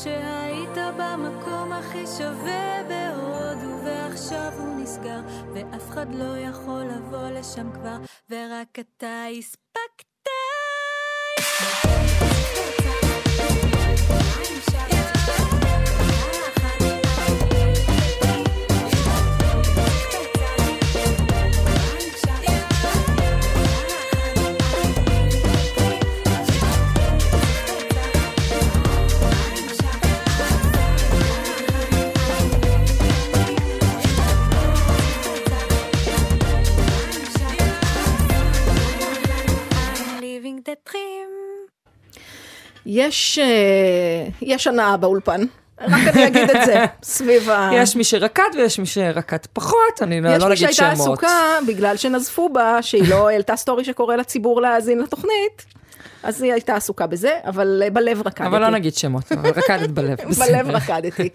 שהיית 0.02 0.95
במקום 0.99 1.73
הכי 1.73 2.07
שווה 2.19 2.83
בהודו 2.88 3.85
ועכשיו 3.85 4.52
הוא 4.59 4.81
נסגר 4.83 5.21
ואף 5.55 5.90
אחד 5.90 6.14
לא 6.14 6.38
יכול 6.38 6.83
לבוא 6.83 7.28
לשם 7.28 7.73
כבר 7.73 7.97
ורק 8.31 8.78
אתה 8.78 9.25
הספקת. 9.38 10.28
יש, 42.99 43.38
אה, 43.38 44.28
יש 44.43 44.67
הנאה 44.67 44.97
באולפן. 44.97 45.45
רק 45.81 46.09
אני 46.09 46.26
אגיד 46.26 46.50
את 46.50 46.67
זה, 46.67 46.85
סביב 47.02 47.50
ה... 47.50 47.71
יש 47.75 47.97
מי 47.97 48.05
שרקד 48.05 48.50
ויש 48.57 48.78
מי 48.78 48.87
שרקד 48.87 49.47
פחות, 49.52 50.02
אני 50.02 50.21
לא 50.21 50.28
יש 50.28 50.43
לא 50.43 50.49
מי 50.49 50.55
אגיד 50.55 50.71
שהייתה 50.71 50.97
שמות. 50.97 51.19
עסוקה 51.19 51.59
בגלל 51.67 51.97
שנזפו 51.97 52.49
בה, 52.49 52.83
שהיא 52.83 53.09
לא 53.09 53.28
העלתה 53.28 53.57
סטורי 53.57 53.85
שקורא 53.85 54.17
לציבור 54.17 54.61
להאזין 54.61 54.99
לתוכנית, 54.99 55.67
אז 56.23 56.43
היא 56.43 56.52
הייתה 56.52 56.76
עסוקה 56.76 57.07
בזה, 57.07 57.31
אבל 57.45 57.83
אה, 57.85 57.90
בלב 57.90 58.21
רקדתי. 58.26 58.47
אבל 58.47 58.61
לא 58.61 58.71
נגיד 58.71 58.95
שמות, 58.95 59.33
אבל 59.33 59.50
רקדת 59.50 59.90
בלב. 59.90 60.19
בלב. 60.40 60.71
רקדתי. 60.71 61.28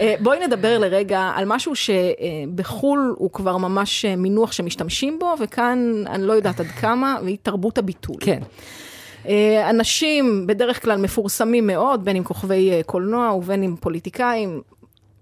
אה, 0.00 0.14
בואי 0.20 0.46
נדבר 0.46 0.78
לרגע 0.78 1.30
על 1.34 1.44
משהו 1.44 1.72
שבחו"ל 1.76 3.14
הוא 3.18 3.30
כבר 3.32 3.56
ממש 3.56 4.04
מינוח 4.04 4.52
שמשתמשים 4.52 5.18
בו, 5.18 5.34
וכאן 5.40 6.04
אני 6.06 6.26
לא 6.26 6.32
יודעת 6.32 6.60
עד 6.60 6.66
כמה, 6.66 7.16
והיא 7.24 7.38
תרבות 7.42 7.78
הביטול. 7.78 8.16
כן. 8.20 8.40
אה, 9.28 9.70
אנשים 9.70 10.46
בדרך 10.46 10.82
כלל 10.82 10.98
מפורסמים 10.98 11.66
מאוד, 11.66 12.04
בין 12.04 12.16
אם 12.16 12.24
כוכבי 12.24 12.70
אה, 12.70 12.80
קולנוע 12.86 13.32
ובין 13.34 13.62
אם 13.62 13.76
פוליטיקאים, 13.80 14.62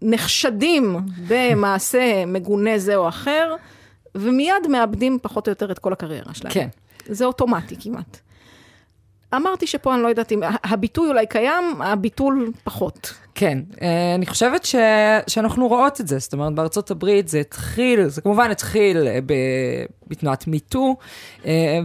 נחשדים 0.02 0.96
במעשה 1.28 2.26
מגונה 2.26 2.78
זה 2.78 2.96
או 2.96 3.08
אחר, 3.08 3.54
ומיד 4.14 4.66
מאבדים 4.68 5.18
פחות 5.22 5.48
או 5.48 5.50
יותר 5.50 5.72
את 5.72 5.78
כל 5.78 5.92
הקריירה 5.92 6.34
שלהם. 6.34 6.54
כן. 6.54 6.68
זה 7.06 7.24
אוטומטי 7.24 7.76
כמעט. 7.80 8.18
אמרתי 9.34 9.66
שפה 9.66 9.94
אני 9.94 10.02
לא 10.02 10.08
יודעת 10.08 10.32
אם, 10.32 10.40
הביטוי 10.64 11.08
אולי 11.08 11.26
קיים, 11.26 11.82
הביטול 11.82 12.52
פחות. 12.64 13.14
כן, 13.40 13.58
אה, 13.82 14.14
אני 14.14 14.26
חושבת 14.26 14.64
ש... 14.64 14.74
שאנחנו 15.26 15.68
רואות 15.68 16.00
את 16.00 16.08
זה, 16.08 16.18
זאת 16.18 16.32
אומרת, 16.32 16.54
בארצות 16.54 16.90
הברית 16.90 17.28
זה 17.28 17.40
התחיל, 17.40 18.08
זה 18.08 18.20
כמובן 18.20 18.50
התחיל 18.50 19.08
אה, 19.08 19.18
ב... 19.26 19.32
בתנועת 20.06 20.46
מיטו, 20.46 20.96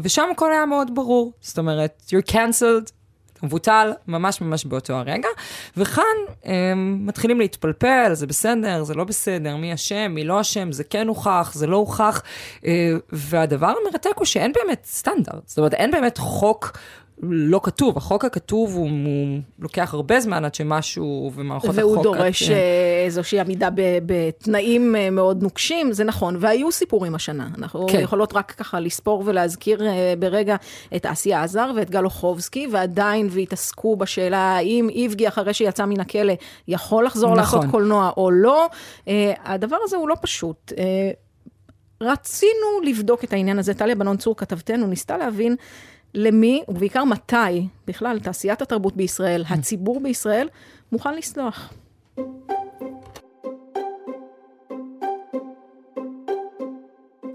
ושם 0.03 0.23
הכל 0.31 0.51
היה 0.51 0.65
מאוד 0.65 0.95
ברור, 0.95 1.31
זאת 1.41 1.57
אומרת, 1.57 2.01
you're 2.11 2.31
cancelled, 2.31 2.91
אתה 3.37 3.45
מבוטל, 3.45 3.91
ממש 4.07 4.41
ממש 4.41 4.65
באותו 4.65 4.93
הרגע, 4.93 5.27
וכאן 5.77 6.03
אה, 6.45 6.73
מתחילים 6.75 7.39
להתפלפל, 7.39 8.13
זה 8.13 8.27
בסדר, 8.27 8.83
זה 8.83 8.93
לא 8.93 9.03
בסדר, 9.03 9.55
מי 9.55 9.73
אשם, 9.73 10.11
מי 10.11 10.23
לא 10.23 10.41
אשם, 10.41 10.71
זה 10.71 10.83
כן 10.83 11.07
הוכח, 11.07 11.51
זה 11.53 11.67
לא 11.67 11.77
הוכח, 11.77 12.21
אה, 12.65 12.91
והדבר 13.11 13.73
המרתק 13.81 14.13
הוא 14.15 14.25
שאין 14.25 14.51
באמת 14.51 14.85
סטנדרט, 14.85 15.47
זאת 15.47 15.57
אומרת, 15.57 15.73
אין 15.73 15.91
באמת 15.91 16.17
חוק 16.17 16.77
לא 17.23 17.59
כתוב, 17.63 17.97
החוק 17.97 18.25
הכתוב 18.25 18.75
הוא, 18.75 18.89
הוא 18.89 19.39
לוקח 19.59 19.93
הרבה 19.93 20.19
זמן 20.19 20.45
עד 20.45 20.55
שמשהו 20.55 21.31
ומערכות 21.35 21.69
החוק... 21.69 21.79
והוא 21.79 22.03
דורש 22.03 22.43
את, 22.43 22.49
אה, 22.49 23.03
איזושהי 23.05 23.39
עמידה 23.39 23.69
בתנאים 24.05 24.95
אה, 24.95 25.09
מאוד 25.09 25.43
נוקשים, 25.43 25.93
זה 25.93 26.03
נכון, 26.03 26.35
והיו 26.39 26.71
סיפורים 26.71 27.15
השנה. 27.15 27.47
אנחנו 27.57 27.87
כן. 27.89 27.99
יכולות 27.99 28.33
רק 28.33 28.51
ככה 28.51 28.79
לספור 28.79 29.23
ולהזכיר 29.25 29.87
אה, 29.87 30.13
ברגע 30.19 30.55
את 30.95 31.05
אסיה 31.05 31.43
עזר 31.43 31.71
ואת 31.75 31.89
גל 31.89 32.05
אוחובסקי, 32.05 32.67
ועדיין 32.71 33.27
והתעסקו 33.31 33.95
בשאלה 33.95 34.55
האם 34.55 34.89
איבגי 34.89 35.27
אחרי 35.27 35.53
שיצא 35.53 35.85
מן 35.85 35.99
הכלא 35.99 36.33
יכול 36.67 37.05
לחזור 37.05 37.35
נכון. 37.35 37.37
לעשות 37.37 37.71
קולנוע 37.71 38.11
או 38.17 38.31
לא. 38.31 38.67
הדבר 39.45 39.77
הזה 39.83 39.97
הוא 39.97 40.09
לא 40.09 40.15
פשוט. 40.21 40.73
רצינו 42.01 42.81
לבדוק 42.83 43.23
את 43.23 43.33
העניין 43.33 43.59
הזה, 43.59 43.73
טליה 43.73 43.95
בנון 43.95 44.17
צור 44.17 44.35
כתבתנו 44.37 44.87
ניסתה 44.87 45.17
להבין 45.17 45.55
למי, 46.15 46.63
ובעיקר 46.67 47.03
מתי, 47.03 47.67
בכלל, 47.87 48.19
תעשיית 48.19 48.61
התרבות 48.61 48.95
בישראל, 48.95 49.43
הציבור 49.49 49.99
בישראל, 49.99 50.47
מוכן 50.91 51.15
לסלוח. 51.15 51.73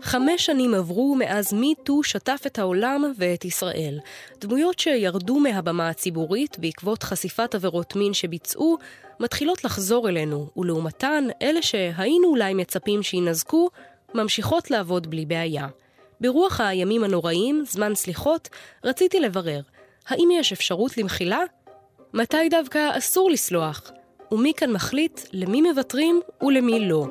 חמש 0.02 0.46
שנים 0.46 0.74
עברו 0.74 1.14
מאז 1.14 1.52
מיטו 1.52 2.02
שטף 2.02 2.42
את 2.46 2.58
העולם 2.58 3.12
ואת 3.16 3.44
ישראל. 3.44 3.98
דמויות 4.40 4.78
שירדו 4.78 5.38
מהבמה 5.40 5.88
הציבורית 5.88 6.58
בעקבות 6.58 7.02
חשיפת 7.02 7.54
עבירות 7.54 7.96
מין 7.96 8.14
שביצעו, 8.14 8.78
מתחילות 9.20 9.64
לחזור 9.64 10.08
אלינו, 10.08 10.46
ולעומתן, 10.56 11.24
אלה 11.42 11.62
שהיינו 11.62 12.28
אולי 12.28 12.54
מצפים 12.54 13.02
שיינזקו, 13.02 13.68
ממשיכות 14.14 14.70
לעבוד 14.70 15.10
בלי 15.10 15.26
בעיה. 15.26 15.68
ברוח 16.20 16.60
הימים 16.60 17.04
הנוראים, 17.04 17.64
זמן 17.66 17.94
סליחות, 17.94 18.48
רציתי 18.84 19.20
לברר, 19.20 19.60
האם 20.08 20.28
יש 20.32 20.52
אפשרות 20.52 20.98
למחילה? 20.98 21.40
מתי 22.14 22.48
דווקא 22.48 22.98
אסור 22.98 23.30
לסלוח? 23.30 23.90
ומי 24.32 24.52
כאן 24.56 24.72
מחליט 24.72 25.20
למי 25.32 25.62
מוותרים 25.62 26.20
ולמי 26.42 26.88
לא? 26.88 27.06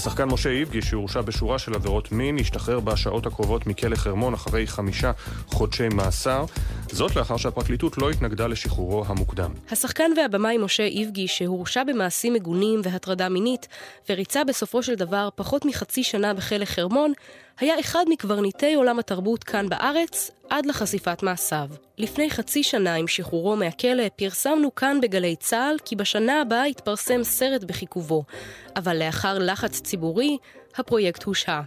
השחקן 0.00 0.24
משה 0.24 0.50
איבגי, 0.50 0.82
שהורשע 0.82 1.20
בשורה 1.20 1.58
של 1.58 1.74
עבירות 1.74 2.12
מין, 2.12 2.38
ישתחרר 2.38 2.80
בשעות 2.80 3.26
הקרובות 3.26 3.66
מכלא 3.66 3.96
חרמון 3.96 4.34
אחרי 4.34 4.66
חמישה 4.66 5.12
חודשי 5.46 5.88
מאסר. 5.88 6.44
זאת 6.92 7.16
לאחר 7.16 7.36
שהפרקליטות 7.36 7.98
לא 7.98 8.10
התנגדה 8.10 8.46
לשחרורו 8.46 9.04
המוקדם. 9.06 9.50
השחקן 9.70 10.10
והבמאי 10.16 10.58
משה 10.58 10.82
איבגי, 10.82 11.28
שהורשע 11.28 11.84
במעשים 11.84 12.32
מגונים 12.32 12.80
והטרדה 12.84 13.28
מינית, 13.28 13.68
וריצה 14.08 14.44
בסופו 14.44 14.82
של 14.82 14.94
דבר 14.94 15.28
פחות 15.34 15.64
מחצי 15.64 16.02
שנה 16.02 16.34
בכלא 16.34 16.64
חרמון, 16.64 17.12
היה 17.58 17.80
אחד 17.80 18.04
מקברניטי 18.08 18.74
עולם 18.74 18.98
התרבות 18.98 19.44
כאן 19.44 19.68
בארץ, 19.68 20.30
עד 20.50 20.66
לחשיפת 20.66 21.22
מעשיו. 21.22 21.68
לפני 21.98 22.30
חצי 22.30 22.62
שנה 22.62 22.94
עם 22.94 23.08
שחרורו 23.08 23.56
מהכלא, 23.56 24.08
פרסמנו 24.16 24.74
כאן 24.74 25.00
בגלי 25.02 25.36
צה"ל 25.36 25.76
כי 25.84 25.96
בשנה 25.96 26.40
הבאה 26.40 26.68
יתפרסם 26.68 27.24
סרט 27.24 27.64
בחיכובו, 27.64 28.24
אבל 28.76 28.98
לאחר 28.98 29.38
לחץ 29.38 29.80
ציבורי, 29.80 30.36
הפרויקט 30.76 31.22
הושהה. 31.22 31.62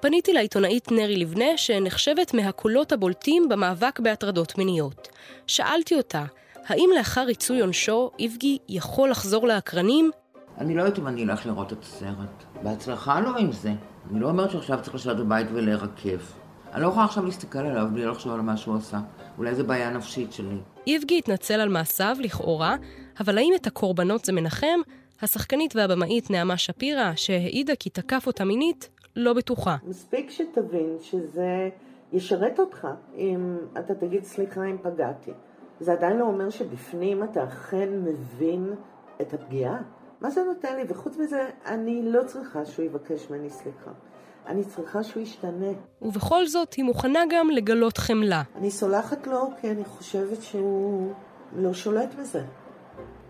פניתי 0.00 0.32
לעיתונאית 0.32 0.92
נרי 0.92 1.16
לבנה, 1.16 1.56
שנחשבת 1.56 2.34
מהקולות 2.34 2.92
הבולטים 2.92 3.48
במאבק 3.48 4.00
בהטרדות 4.00 4.58
מיניות. 4.58 5.08
שאלתי 5.46 5.94
אותה, 5.94 6.24
האם 6.66 6.90
לאחר 6.96 7.24
ריצוי 7.24 7.60
עונשו, 7.60 8.10
איבגי 8.18 8.58
יכול 8.68 9.10
לחזור 9.10 9.48
לאקרנים? 9.48 10.10
אני 10.58 10.74
לא 10.74 10.82
יודעת 10.82 10.98
אם 10.98 11.06
אני 11.06 11.24
אלך 11.24 11.46
לראות 11.46 11.72
את 11.72 11.82
הסרט. 11.82 12.44
בהצלחה 12.62 13.20
לו 13.20 13.36
עם 13.36 13.52
זה. 13.52 13.72
אני 14.10 14.20
לא 14.20 14.28
אומרת 14.28 14.50
שעכשיו 14.50 14.78
צריך 14.82 14.94
לשבת 14.94 15.16
בבית 15.16 15.46
ולהירקב. 15.52 16.39
אני 16.72 16.82
לא 16.82 16.88
יכולה 16.88 17.04
עכשיו 17.04 17.24
להסתכל 17.24 17.58
עליו 17.58 17.88
בלי 17.92 18.04
לחשוב 18.04 18.32
על 18.32 18.40
מה 18.40 18.56
שהוא 18.56 18.76
עשה. 18.76 18.98
אולי 19.38 19.54
זו 19.54 19.64
בעיה 19.64 19.90
נפשית 19.90 20.32
שלי. 20.32 20.56
איבגי 20.86 21.18
התנצל 21.18 21.60
על 21.60 21.68
מעשיו, 21.68 22.16
לכאורה, 22.20 22.76
אבל 23.20 23.38
האם 23.38 23.52
את 23.56 23.66
הקורבנות 23.66 24.24
זה 24.24 24.32
מנחם? 24.32 24.80
השחקנית 25.22 25.76
והבמאית 25.76 26.30
נעמה 26.30 26.56
שפירא, 26.56 27.12
שהעידה 27.16 27.76
כי 27.76 27.90
תקף 27.90 28.26
אותה 28.26 28.44
מינית, 28.44 28.88
לא 29.16 29.32
בטוחה. 29.32 29.76
מספיק 29.84 30.30
שתבין 30.30 30.96
שזה 31.02 31.68
ישרת 32.12 32.60
אותך 32.60 32.88
אם 33.16 33.56
אתה 33.78 33.94
תגיד 33.94 34.24
סליחה 34.24 34.64
אם 34.64 34.76
פגעתי. 34.82 35.30
זה 35.80 35.92
עדיין 35.92 36.16
לא 36.16 36.24
אומר 36.24 36.50
שבפנים 36.50 37.24
אתה 37.24 37.44
אכן 37.44 37.88
מבין 38.04 38.74
את 39.20 39.34
הפגיעה. 39.34 39.78
מה 40.20 40.30
זה 40.30 40.42
נותן 40.42 40.76
לי? 40.76 40.82
וחוץ 40.88 41.16
מזה, 41.16 41.48
אני 41.66 42.02
לא 42.04 42.22
צריכה 42.26 42.64
שהוא 42.64 42.84
יבקש 42.84 43.30
ממני 43.30 43.50
סליחה. 43.50 43.90
אני 44.50 44.64
צריכה 44.64 45.02
שהוא 45.02 45.22
ישתנה. 45.22 45.72
ובכל 46.02 46.46
זאת, 46.46 46.74
היא 46.74 46.84
מוכנה 46.84 47.20
גם 47.30 47.50
לגלות 47.50 47.98
חמלה. 47.98 48.42
אני 48.56 48.70
סולחת 48.70 49.26
לו 49.26 49.48
כי 49.60 49.70
אני 49.70 49.84
חושבת 49.84 50.42
שהוא 50.42 51.12
לא 51.56 51.72
שולט 51.72 52.14
בזה. 52.14 52.42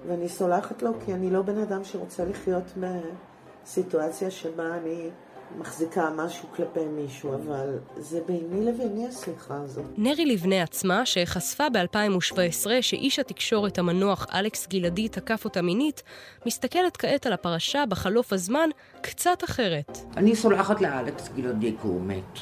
ואני 0.06 0.28
סולחת 0.28 0.83
לו 0.83 0.90
כי 1.04 1.14
אני 1.14 1.30
לא 1.30 1.42
בן 1.42 1.59
אדם 1.59 1.85
שרוצה 1.85 2.24
לחיות 2.24 2.64
בסיטואציה 2.76 4.30
שבה 4.30 4.76
אני 4.76 5.11
מחזיקה 5.58 6.10
משהו 6.16 6.48
כלפי 6.56 6.84
מישהו, 6.84 7.34
אבל 7.34 7.78
זה 7.96 8.20
ביני 8.26 8.64
לביני 8.64 9.06
הסליחה 9.06 9.54
הזאת. 9.56 9.84
נרי 9.96 10.26
לבנה 10.26 10.62
עצמה, 10.62 11.06
שחשפה 11.06 11.64
ב-2017 11.70 12.66
שאיש 12.80 13.18
התקשורת 13.18 13.78
המנוח 13.78 14.26
אלכס 14.34 14.68
גלעדי 14.68 15.08
תקף 15.08 15.44
אותה 15.44 15.62
מינית, 15.62 16.02
מסתכלת 16.46 16.96
כעת 16.96 17.26
על 17.26 17.32
הפרשה 17.32 17.84
בחלוף 17.88 18.32
הזמן 18.32 18.68
קצת 19.00 19.44
אחרת. 19.44 19.98
אני 20.16 20.36
סולחת 20.36 20.80
לאלכס 20.80 21.28
גלעדי 21.36 21.76
כי 21.82 21.88
הוא 21.88 22.02
מת. 22.02 22.38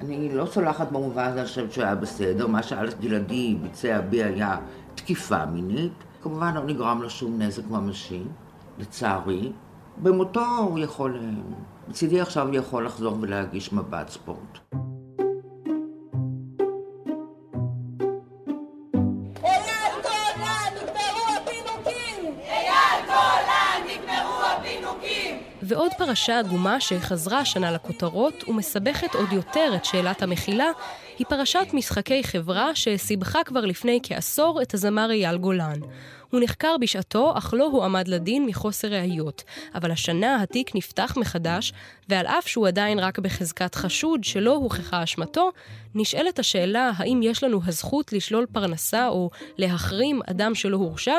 אני 0.00 0.34
לא 0.34 0.46
סולחת 0.46 0.92
במובן 0.92 1.24
הזה, 1.24 1.40
אני 1.40 1.48
חושבת 1.48 1.72
שהוא 1.72 1.84
היה 1.84 1.94
בסדר. 1.94 2.46
מה 2.46 2.62
שאלכס 2.62 2.94
גלעדי 3.00 3.56
ביצע 3.62 4.00
בי 4.00 4.24
היה 4.24 4.56
תקיפה 4.94 5.46
מינית. 5.46 5.92
כמובן 6.22 6.54
לא 6.54 6.64
נגרם 6.64 7.02
לו 7.02 7.10
שום 7.10 7.42
נזק 7.42 7.66
ממשי, 7.70 8.22
לצערי. 8.78 9.52
במותו 10.02 10.46
הוא 10.58 10.78
יכול, 10.78 11.16
אה, 11.16 11.20
מצידי 11.90 12.20
עכשיו 12.20 12.54
יכול 12.54 12.86
לחזור 12.86 13.16
ולהגיש 13.20 13.72
מבט 13.72 14.08
ספורט. 14.08 14.58
ועוד 25.62 25.90
פרשה 25.98 26.38
עגומה 26.38 26.80
שחזרה 26.80 27.38
השנה 27.38 27.70
לכותרות 27.70 28.48
ומסבכת 28.48 29.14
עוד 29.14 29.32
יותר 29.32 29.72
את 29.76 29.84
שאלת 29.84 30.22
המחילה, 30.22 30.70
היא 31.20 31.26
פרשת 31.26 31.66
משחקי 31.72 32.24
חברה 32.24 32.74
שסיבכה 32.74 33.44
כבר 33.44 33.60
לפני 33.60 34.00
כעשור 34.02 34.62
את 34.62 34.74
הזמר 34.74 35.10
אייל 35.10 35.38
גולן. 35.38 35.80
הוא 36.30 36.40
נחקר 36.40 36.76
בשעתו, 36.80 37.32
אך 37.38 37.54
לא 37.54 37.64
הועמד 37.64 38.08
לדין 38.08 38.46
מחוסר 38.46 38.88
ראיות. 38.88 39.44
אבל 39.74 39.90
השנה 39.90 40.42
התיק 40.42 40.74
נפתח 40.74 41.14
מחדש, 41.16 41.72
ועל 42.08 42.26
אף 42.26 42.48
שהוא 42.48 42.68
עדיין 42.68 42.98
רק 42.98 43.18
בחזקת 43.18 43.74
חשוד 43.74 44.24
שלא 44.24 44.54
הוכחה 44.54 45.02
אשמתו, 45.02 45.50
נשאלת 45.94 46.38
השאלה 46.38 46.90
האם 46.96 47.20
יש 47.22 47.44
לנו 47.44 47.60
הזכות 47.66 48.12
לשלול 48.12 48.46
פרנסה 48.52 49.08
או 49.08 49.30
להחרים 49.58 50.20
אדם 50.30 50.54
שלא 50.54 50.76
הורשע, 50.76 51.16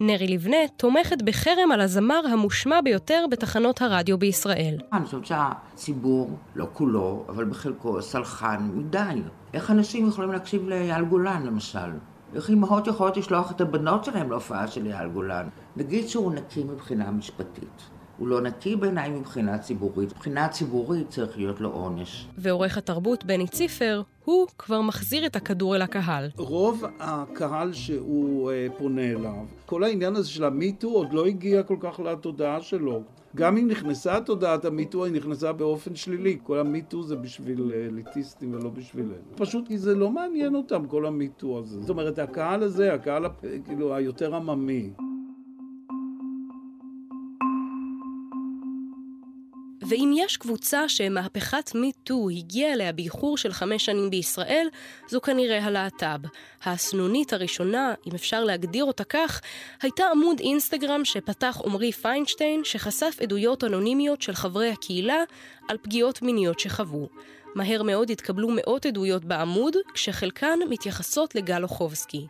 נרי 0.00 0.28
לבנה 0.28 0.68
תומכת 0.76 1.22
בחרם 1.22 1.72
על 1.72 1.80
הזמר 1.80 2.22
המושמע 2.32 2.80
ביותר 2.80 3.24
בתחנות 3.30 3.82
הרדיו 3.82 4.18
בישראל. 4.18 4.76
אני 4.92 5.04
חושבת 5.04 5.26
שהציבור, 5.26 6.30
לא 6.54 6.66
כולו, 6.72 7.24
אבל 7.28 7.44
בחלקו, 7.44 8.02
סלחן 8.02 8.70
מדי. 8.74 9.20
איך 9.54 9.70
אנשים 9.70 10.08
יכולים 10.08 10.32
להקשיב 10.32 10.68
לאייל 10.68 11.04
גולן, 11.04 11.42
למשל? 11.46 11.90
איך 12.34 12.50
אמהות 12.50 12.86
יכולות 12.86 13.16
לשלוח 13.16 13.50
את 13.50 13.60
הבנות 13.60 14.04
שלהם 14.04 14.30
להופעה 14.30 14.66
של 14.66 14.86
אייל 14.86 15.08
גולן? 15.08 15.48
נגיד 15.76 16.08
שהוא 16.08 16.32
נקי 16.32 16.64
מבחינה 16.64 17.10
משפטית. 17.10 17.82
הוא 18.18 18.28
לא 18.28 18.40
נקי 18.40 18.76
בעיניי 18.76 19.10
מבחינה 19.10 19.58
ציבורית. 19.58 20.12
מבחינה 20.12 20.48
ציבורית 20.48 21.08
צריך 21.08 21.36
להיות 21.36 21.60
לו 21.60 21.70
עונש. 21.70 22.28
ועורך 22.38 22.78
התרבות 22.78 23.24
בני 23.24 23.48
ציפר, 23.48 24.02
הוא 24.24 24.46
כבר 24.58 24.80
מחזיר 24.80 25.26
את 25.26 25.36
הכדור 25.36 25.76
אל 25.76 25.82
הקהל. 25.82 26.30
רוב 26.36 26.84
הקהל 27.00 27.72
שהוא 27.72 28.50
uh, 28.50 28.78
פונה 28.78 29.02
אליו, 29.02 29.44
כל 29.66 29.84
העניין 29.84 30.16
הזה 30.16 30.28
של 30.28 30.44
המיטו 30.44 30.88
עוד 30.88 31.12
לא 31.12 31.26
הגיע 31.26 31.62
כל 31.62 31.76
כך 31.80 32.00
לתודעה 32.00 32.60
שלו. 32.60 33.02
גם 33.34 33.56
אם 33.56 33.68
נכנסה 33.68 34.20
תודעת 34.20 34.64
המיטו, 34.64 35.04
היא 35.04 35.12
נכנסה 35.12 35.52
באופן 35.52 35.94
שלילי. 35.94 36.38
כל 36.42 36.58
המיטו 36.58 37.02
זה 37.02 37.16
בשביל 37.16 37.72
אליטיסטים 37.72 38.54
ולא 38.54 38.70
בשבילנו. 38.70 39.14
פשוט 39.36 39.68
כי 39.68 39.78
זה 39.78 39.94
לא 39.94 40.10
מעניין 40.10 40.54
אותם, 40.54 40.86
כל 40.86 41.06
המיטו 41.06 41.58
הזה. 41.58 41.80
זאת 41.80 41.90
אומרת, 41.90 42.18
הקהל 42.18 42.62
הזה, 42.62 42.94
הקהל 42.94 43.24
כאילו 43.64 43.94
היותר 43.94 44.34
עממי. 44.34 44.90
ואם 49.88 50.12
יש 50.16 50.36
קבוצה 50.36 50.88
שמהפכת 50.88 51.74
מיטו 51.74 52.28
הגיעה 52.30 52.72
אליה 52.72 52.92
באיחור 52.92 53.38
של 53.38 53.52
חמש 53.52 53.84
שנים 53.84 54.10
בישראל, 54.10 54.68
זו 55.08 55.20
כנראה 55.20 55.64
הלהט"ב. 55.64 56.26
הסנונית 56.64 57.32
הראשונה, 57.32 57.94
אם 58.06 58.14
אפשר 58.14 58.44
להגדיר 58.44 58.84
אותה 58.84 59.04
כך, 59.04 59.40
הייתה 59.82 60.04
עמוד 60.12 60.40
אינסטגרם 60.40 61.04
שפתח 61.04 61.60
עמרי 61.64 61.92
פיינשטיין, 61.92 62.60
שחשף 62.64 63.16
עדויות 63.22 63.64
אנונימיות 63.64 64.22
של 64.22 64.32
חברי 64.32 64.70
הקהילה 64.70 65.22
על 65.68 65.76
פגיעות 65.82 66.22
מיניות 66.22 66.60
שחוו. 66.60 67.08
מהר 67.54 67.82
מאוד 67.82 68.10
התקבלו 68.10 68.48
מאות 68.50 68.86
עדויות 68.86 69.24
בעמוד, 69.24 69.76
כשחלקן 69.94 70.58
מתייחסות 70.68 71.34
לגל 71.34 71.62
אוחובסקי. 71.62 72.26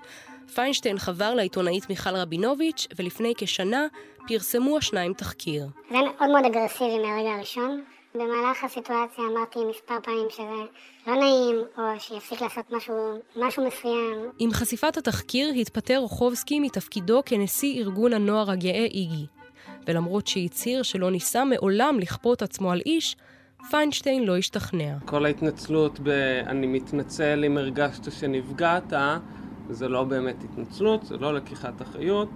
פיינשטיין 0.54 0.98
חבר 0.98 1.34
לעיתונאית 1.34 1.88
מיכל 1.90 2.16
רבינוביץ', 2.16 2.86
ולפני 2.96 3.32
כשנה 3.36 3.86
פרסמו 4.28 4.78
השניים 4.78 5.12
תחקיר. 5.14 5.66
זה 5.90 5.98
היה 5.98 6.02
מאוד 6.02 6.30
מאוד 6.30 6.44
אגרסיבי 6.44 6.98
מהרגע 6.98 7.30
הראשון. 7.30 7.82
במהלך 8.14 8.64
הסיטואציה 8.64 9.24
אמרתי 9.32 9.58
מספר 9.70 9.94
פעמים 10.02 10.26
שזה 10.30 10.42
לא 11.06 11.14
נעים, 11.16 11.56
או 11.78 11.82
שיפסיק 11.98 12.42
לעשות 12.42 12.64
משהו, 12.70 12.94
משהו 13.36 13.66
מסוים. 13.66 14.30
עם 14.38 14.52
חשיפת 14.52 14.96
התחקיר 14.96 15.48
התפטר 15.60 15.96
רוחובסקי 15.96 16.60
מתפקידו 16.60 17.22
כנשיא 17.26 17.80
ארגון 17.82 18.12
הנוער 18.12 18.50
הגאה 18.50 18.84
איגי. 18.84 19.26
ולמרות 19.86 20.26
שהצהיר 20.26 20.82
שלא 20.82 21.10
ניסה 21.10 21.44
מעולם 21.44 21.98
לכפות 22.00 22.42
עצמו 22.42 22.72
על 22.72 22.80
איש, 22.86 23.16
פיינשטיין 23.70 24.24
לא 24.24 24.36
השתכנע. 24.36 24.94
כל 25.04 25.24
ההתנצלות 25.24 26.00
ב- 26.02 26.08
אני 26.46 26.66
מתנצל 26.66 27.44
אם 27.46 27.58
הרגשת 27.58 28.12
שנפגעת, 28.12 28.92
זה 29.70 29.88
לא 29.88 30.04
באמת 30.04 30.44
התנצלות, 30.44 31.04
זה 31.06 31.16
לא 31.16 31.34
לקיחת 31.34 31.82
אחריות. 31.82 32.28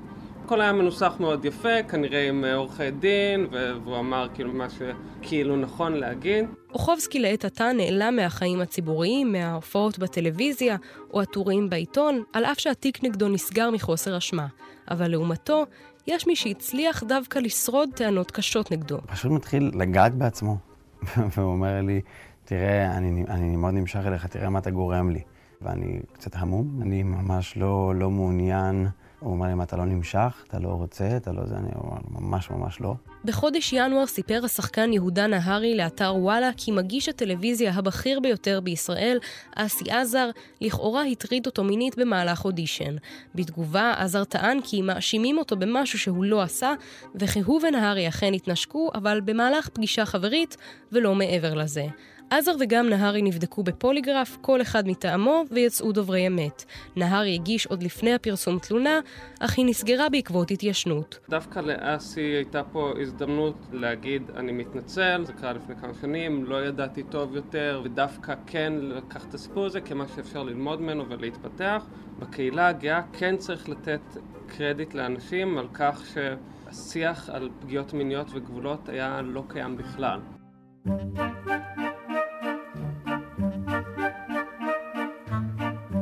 הכל 0.45 0.61
היה 0.61 0.73
מנוסח 0.73 1.17
מאוד 1.21 1.45
יפה, 1.45 1.83
כנראה 1.89 2.29
עם 2.29 2.45
עורכי 2.55 2.91
דין, 2.91 3.47
והוא 3.85 3.99
אמר 3.99 4.29
כאילו 4.35 4.53
מה 4.53 4.67
שכאילו 4.71 5.57
נכון 5.57 5.93
להגיד. 5.93 6.45
אוחובסקי 6.73 7.19
לעת 7.19 7.45
עתה 7.45 7.73
נעלם 7.73 8.17
מהחיים 8.17 8.61
הציבוריים, 8.61 9.33
מההופעות 9.33 9.99
בטלוויזיה 9.99 10.77
או 11.13 11.21
הטורים 11.21 11.71
בעיתון, 11.71 12.23
על 12.33 12.45
אף 12.45 12.59
שהתיק 12.59 13.05
נגדו 13.05 13.29
נסגר 13.29 13.71
מחוסר 13.71 14.19
אשמה. 14.19 14.47
אבל 14.91 15.09
לעומתו, 15.11 15.65
יש 16.07 16.27
מי 16.27 16.37
שהצליח 16.37 17.05
דווקא 17.05 17.39
לשרוד 17.39 17.89
טענות 17.95 18.31
קשות 18.31 18.71
נגדו. 18.71 18.99
פשוט 19.07 19.33
מתחיל 19.33 19.71
לגעת 19.75 20.15
בעצמו, 20.15 20.57
והוא 21.37 21.53
אומר 21.53 21.81
לי, 21.83 22.01
תראה, 22.45 22.97
אני, 22.97 23.25
אני 23.29 23.57
מאוד 23.57 23.75
נמשך 23.75 24.01
אליך, 24.07 24.27
תראה 24.27 24.51
מה 24.51 24.59
אתה 24.59 24.71
גורם 24.71 25.11
לי. 25.11 25.21
ואני 25.63 25.99
קצת 26.13 26.31
המום, 26.35 26.79
אני 26.83 27.03
ממש 27.03 27.57
לא, 27.57 27.95
לא 27.95 28.11
מעוניין. 28.11 28.89
הוא 29.21 29.33
אומר 29.33 29.47
לי, 29.47 29.53
אם 29.53 29.63
אתה 29.63 29.77
לא 29.77 29.85
נמשך, 29.85 30.45
אתה 30.49 30.59
לא 30.59 30.69
רוצה, 30.69 31.17
אתה 31.17 31.33
לא 31.33 31.47
זה, 31.47 31.57
אני 31.57 31.71
אומר, 31.75 31.97
ממש 32.11 32.51
ממש 32.51 32.81
לא. 32.81 32.95
בחודש 33.25 33.73
ינואר 33.73 34.07
סיפר 34.07 34.41
השחקן 34.45 34.93
יהודה 34.93 35.27
נהרי 35.27 35.77
לאתר 35.77 36.15
וואלה 36.17 36.51
כי 36.57 36.73
מגיש 36.73 37.09
הטלוויזיה 37.09 37.73
הבכיר 37.75 38.21
ביותר 38.21 38.61
בישראל, 38.61 39.19
אסי 39.57 39.91
עזר, 39.91 40.31
לכאורה 40.61 41.05
הטריד 41.05 41.47
אותו 41.47 41.65
מינית 41.65 41.99
במהלך 41.99 42.45
אודישן. 42.45 42.97
בתגובה, 43.35 43.95
עזר 43.97 44.25
טען 44.25 44.59
כי 44.65 44.83
מאשימים 44.83 45.39
אותו 45.39 45.57
במשהו 45.57 45.99
שהוא 45.99 46.25
לא 46.25 46.43
עשה, 46.43 46.75
וכי 47.15 47.41
הוא 47.41 47.61
ונהרי 47.63 48.09
אכן 48.09 48.35
התנשקו, 48.35 48.91
אבל 48.95 49.21
במהלך 49.25 49.69
פגישה 49.69 50.07
חברית, 50.07 50.57
ולא 50.93 51.15
מעבר 51.15 51.55
לזה. 51.55 51.87
עזר 52.31 52.53
וגם 52.61 52.89
נהרי 52.89 53.23
נבדקו 53.23 53.63
בפוליגרף, 53.63 54.39
כל 54.41 54.63
אחד 54.63 54.89
מטעמו, 54.89 55.45
ויצאו 55.51 55.93
דוברי 55.93 56.27
אמת. 56.27 56.65
נהרי 56.97 57.35
הגיש 57.35 57.67
עוד 57.67 57.83
לפני 57.83 58.15
הפרסום 58.15 58.59
תלונה, 58.59 59.01
אך 59.41 59.59
היא 59.59 59.67
נסגרה 59.67 60.09
בעקבות 60.09 60.51
התיישנות. 60.51 61.19
דווקא 61.29 61.61
לאסי 61.61 62.21
הייתה 62.21 62.63
פה 62.73 62.93
הזדמנות 63.01 63.55
להגיד, 63.73 64.23
אני 64.37 64.53
מתנצל, 64.53 65.25
זה 65.27 65.33
קרה 65.33 65.53
לפני 65.53 65.77
כמה 65.77 65.93
שנים, 66.01 66.45
לא 66.45 66.67
ידעתי 66.67 67.03
טוב 67.03 67.37
יותר, 67.37 67.81
ודווקא 67.85 68.35
כן 68.47 68.73
לקח 68.81 69.27
את 69.27 69.35
הסיפור 69.35 69.67
הזה 69.67 69.81
כמה 69.81 70.05
שאפשר 70.17 70.43
ללמוד 70.43 70.81
ממנו 70.81 71.09
ולהתפתח. 71.09 71.87
בקהילה 72.19 72.69
הגאה 72.69 73.03
כן 73.13 73.37
צריך 73.37 73.69
לתת 73.69 74.01
קרדיט 74.47 74.95
לאנשים 74.95 75.59
על 75.59 75.69
כך 75.75 76.03
שהשיח 76.15 77.31
על 77.31 77.49
פגיעות 77.61 77.95
מיניות 77.95 78.27
וגבולות 78.35 78.89
היה 78.89 79.21
לא 79.23 79.43
קיים 79.49 79.77
בכלל. 79.77 80.21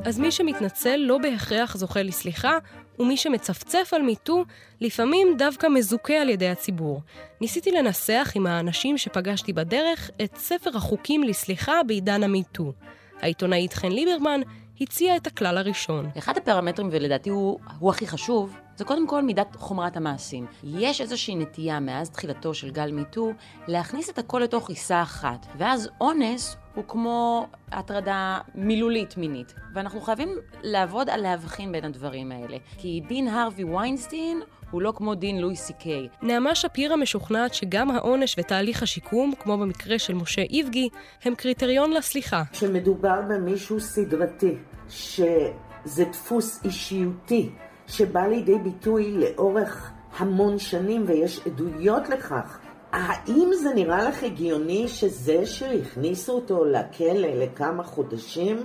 אז 0.06 0.18
מי 0.18 0.30
שמתנצל 0.30 0.96
לא 0.96 1.18
בהכרח 1.18 1.76
זוכה 1.76 2.02
לסליחה, 2.02 2.58
ומי 2.98 3.16
שמצפצף 3.16 3.90
על 3.92 4.02
מיטו, 4.02 4.44
לפעמים 4.80 5.28
דווקא 5.38 5.66
מזוכה 5.66 6.14
על 6.14 6.28
ידי 6.28 6.48
הציבור. 6.48 7.00
ניסיתי 7.40 7.72
לנסח 7.72 8.32
עם 8.34 8.46
האנשים 8.46 8.98
שפגשתי 8.98 9.52
בדרך 9.52 10.10
את 10.24 10.36
ספר 10.36 10.76
החוקים 10.76 11.22
לסליחה 11.22 11.72
בעידן 11.86 12.22
המיטו. 12.22 12.72
העיתונאית 13.20 13.72
חן 13.72 13.92
ליברמן 13.92 14.40
הציעה 14.80 15.16
את 15.16 15.26
הכלל 15.26 15.58
הראשון. 15.58 16.10
אחד 16.18 16.36
הפרמטרים, 16.36 16.88
ולדעתי 16.92 17.30
הוא, 17.30 17.58
הוא 17.78 17.90
הכי 17.90 18.06
חשוב, 18.06 18.56
זה 18.76 18.84
קודם 18.84 19.06
כל 19.06 19.22
מידת 19.22 19.56
חומרת 19.56 19.96
המעשים. 19.96 20.46
יש 20.64 21.00
איזושהי 21.00 21.34
נטייה 21.34 21.80
מאז 21.80 22.10
תחילתו 22.10 22.54
של 22.54 22.70
גל 22.70 22.92
מיטו 22.92 23.32
להכניס 23.68 24.10
את 24.10 24.18
הכל 24.18 24.40
לתוך 24.44 24.68
עיסה 24.68 25.02
אחת, 25.02 25.46
ואז 25.58 25.88
אונס 26.00 26.56
הוא 26.76 26.84
כמו 26.88 27.46
הטרדה 27.72 28.38
מילולית 28.54 29.16
מינית. 29.16 29.54
ואנחנו 29.74 30.00
חייבים 30.00 30.28
לעבוד 30.62 31.10
על 31.10 31.20
להבחין 31.20 31.72
בין 31.72 31.84
הדברים 31.84 32.32
האלה. 32.32 32.56
כי 32.78 33.02
דין 33.08 33.28
הרווי 33.28 33.64
ויינסטין 33.64 34.40
הוא 34.70 34.82
לא 34.82 34.92
כמו 34.96 35.14
דין 35.14 35.38
לואי 35.40 35.56
סי 35.56 35.72
קיי. 35.72 36.08
נעמה 36.22 36.54
שפירא 36.54 36.96
משוכנעת 36.96 37.54
שגם 37.54 37.90
העונש 37.90 38.36
ותהליך 38.38 38.82
השיקום, 38.82 39.32
כמו 39.38 39.58
במקרה 39.58 39.98
של 39.98 40.14
משה 40.14 40.42
איבגי, 40.42 40.88
הם 41.24 41.34
קריטריון 41.34 41.92
לסליחה. 41.92 42.42
כשמדובר 42.52 43.20
במישהו 43.28 43.80
סדרתי, 43.80 44.54
שזה 44.88 46.04
דפוס 46.12 46.64
אישיותי, 46.64 47.50
שבא 47.86 48.26
לידי 48.26 48.58
ביטוי 48.58 49.12
לאורך 49.12 49.90
המון 50.18 50.58
שנים 50.58 51.04
ויש 51.06 51.40
עדויות 51.46 52.08
לכך. 52.08 52.65
האם 52.96 53.50
זה 53.62 53.74
נראה 53.74 54.08
לך 54.08 54.22
הגיוני 54.22 54.88
שזה 54.88 55.46
שהכניסו 55.46 56.32
אותו 56.32 56.64
לכלא 56.64 57.28
לכמה 57.28 57.82
חודשים 57.82 58.56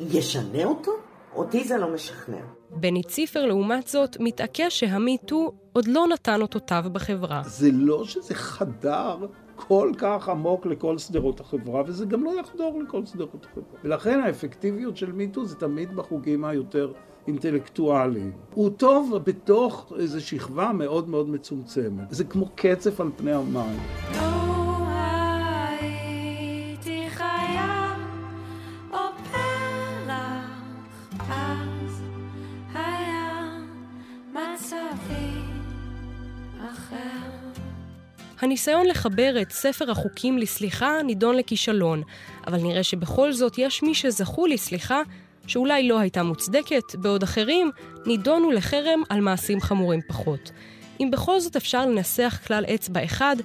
ישנה 0.00 0.64
אותו? 0.64 0.92
אותי 1.34 1.64
זה 1.64 1.78
לא 1.78 1.94
משכנע. 1.94 2.40
בני 2.70 3.02
ציפר, 3.02 3.46
לעומת 3.46 3.88
זאת, 3.88 4.16
מתעקש 4.20 4.80
שהמיטו 4.80 5.52
עוד 5.72 5.86
לא 5.86 6.06
נתן 6.12 6.42
אותותיו 6.42 6.84
בחברה. 6.92 7.42
זה 7.46 7.70
לא 7.72 8.04
שזה 8.04 8.34
חדר 8.34 9.16
כל 9.56 9.92
כך 9.98 10.28
עמוק 10.28 10.66
לכל 10.66 10.98
שדרות 10.98 11.40
החברה, 11.40 11.82
וזה 11.86 12.06
גם 12.06 12.24
לא 12.24 12.40
יחדור 12.40 12.82
לכל 12.82 13.06
שדרות 13.06 13.46
החברה. 13.50 13.78
ולכן 13.84 14.20
האפקטיביות 14.20 14.96
של 14.96 15.12
מיטו 15.12 15.44
זה 15.44 15.56
תמיד 15.56 15.96
בחוגים 15.96 16.44
היותר 16.44 16.92
אינטלקטואליים. 17.26 18.32
הוא 18.54 18.70
טוב 18.70 19.18
בתוך 19.24 19.92
איזו 19.98 20.26
שכבה 20.26 20.72
מאוד 20.72 21.08
מאוד 21.08 21.28
מצומצמת. 21.28 22.10
זה 22.10 22.24
כמו 22.24 22.48
קצף 22.54 23.00
על 23.00 23.10
פני 23.16 23.32
המים. 23.32 23.78
הניסיון 38.40 38.86
לחבר 38.86 39.42
את 39.42 39.52
ספר 39.52 39.90
החוקים 39.90 40.38
לסליחה 40.38 41.02
נידון 41.04 41.36
לכישלון, 41.36 42.02
אבל 42.46 42.58
נראה 42.58 42.82
שבכל 42.82 43.32
זאת 43.32 43.58
יש 43.58 43.82
מי 43.82 43.94
שזכו 43.94 44.46
לסליחה 44.46 45.02
שאולי 45.48 45.88
לא 45.88 45.98
הייתה 45.98 46.22
מוצדקת, 46.22 46.94
בעוד 46.94 47.22
אחרים 47.22 47.70
נידונו 48.06 48.50
לחרם 48.50 49.02
על 49.08 49.20
מעשים 49.20 49.60
חמורים 49.60 50.00
פחות. 50.08 50.50
אם 51.00 51.08
בכל 51.12 51.40
זאת 51.40 51.56
אפשר 51.56 51.86
לנסח 51.86 52.40
כלל 52.46 52.64
אצבע 52.74 53.04
אחד, 53.04 53.36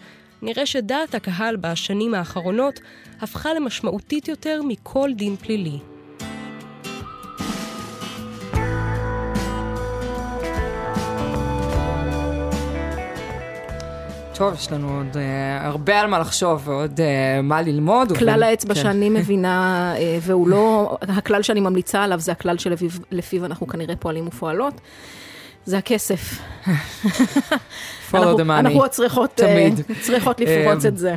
נראה 0.41 0.65
שדעת 0.65 1.15
הקהל 1.15 1.55
בשנים 1.55 2.13
האחרונות 2.13 2.79
הפכה 3.21 3.53
למשמעותית 3.53 4.27
יותר 4.27 4.61
מכל 4.67 5.09
דין 5.15 5.35
פלילי. 5.35 5.92
טוב, 14.35 14.53
יש 14.53 14.71
לנו 14.71 14.97
עוד 14.97 15.13
uh, 15.13 15.17
הרבה 15.63 15.99
על 15.99 16.07
מה 16.07 16.19
לחשוב 16.19 16.61
ועוד 16.67 16.99
uh, 16.99 17.41
מה 17.43 17.61
ללמוד. 17.61 18.17
כלל 18.17 18.29
ובין... 18.29 18.43
האצבע 18.43 18.73
כן. 18.73 18.81
שאני 18.81 19.09
מבינה, 19.19 19.93
uh, 19.95 19.99
והוא 20.21 20.47
לא, 20.47 20.97
הכלל 21.01 21.41
שאני 21.41 21.59
ממליצה 21.59 22.03
עליו 22.03 22.19
זה 22.19 22.31
הכלל 22.31 22.57
שלפיו 22.57 23.45
אנחנו 23.45 23.67
כנראה 23.67 23.95
פועלים 23.95 24.27
ופועלות. 24.27 24.73
זה 25.65 25.77
הכסף. 25.77 26.39
אנחנו, 28.13 28.39
אנחנו 28.39 28.89
צריכות, 28.89 29.31
תמיד. 29.35 29.79
Uh, 29.79 29.93
צריכות 30.01 30.39
לפרוץ 30.39 30.85
את 30.85 30.97
זה. 30.97 31.15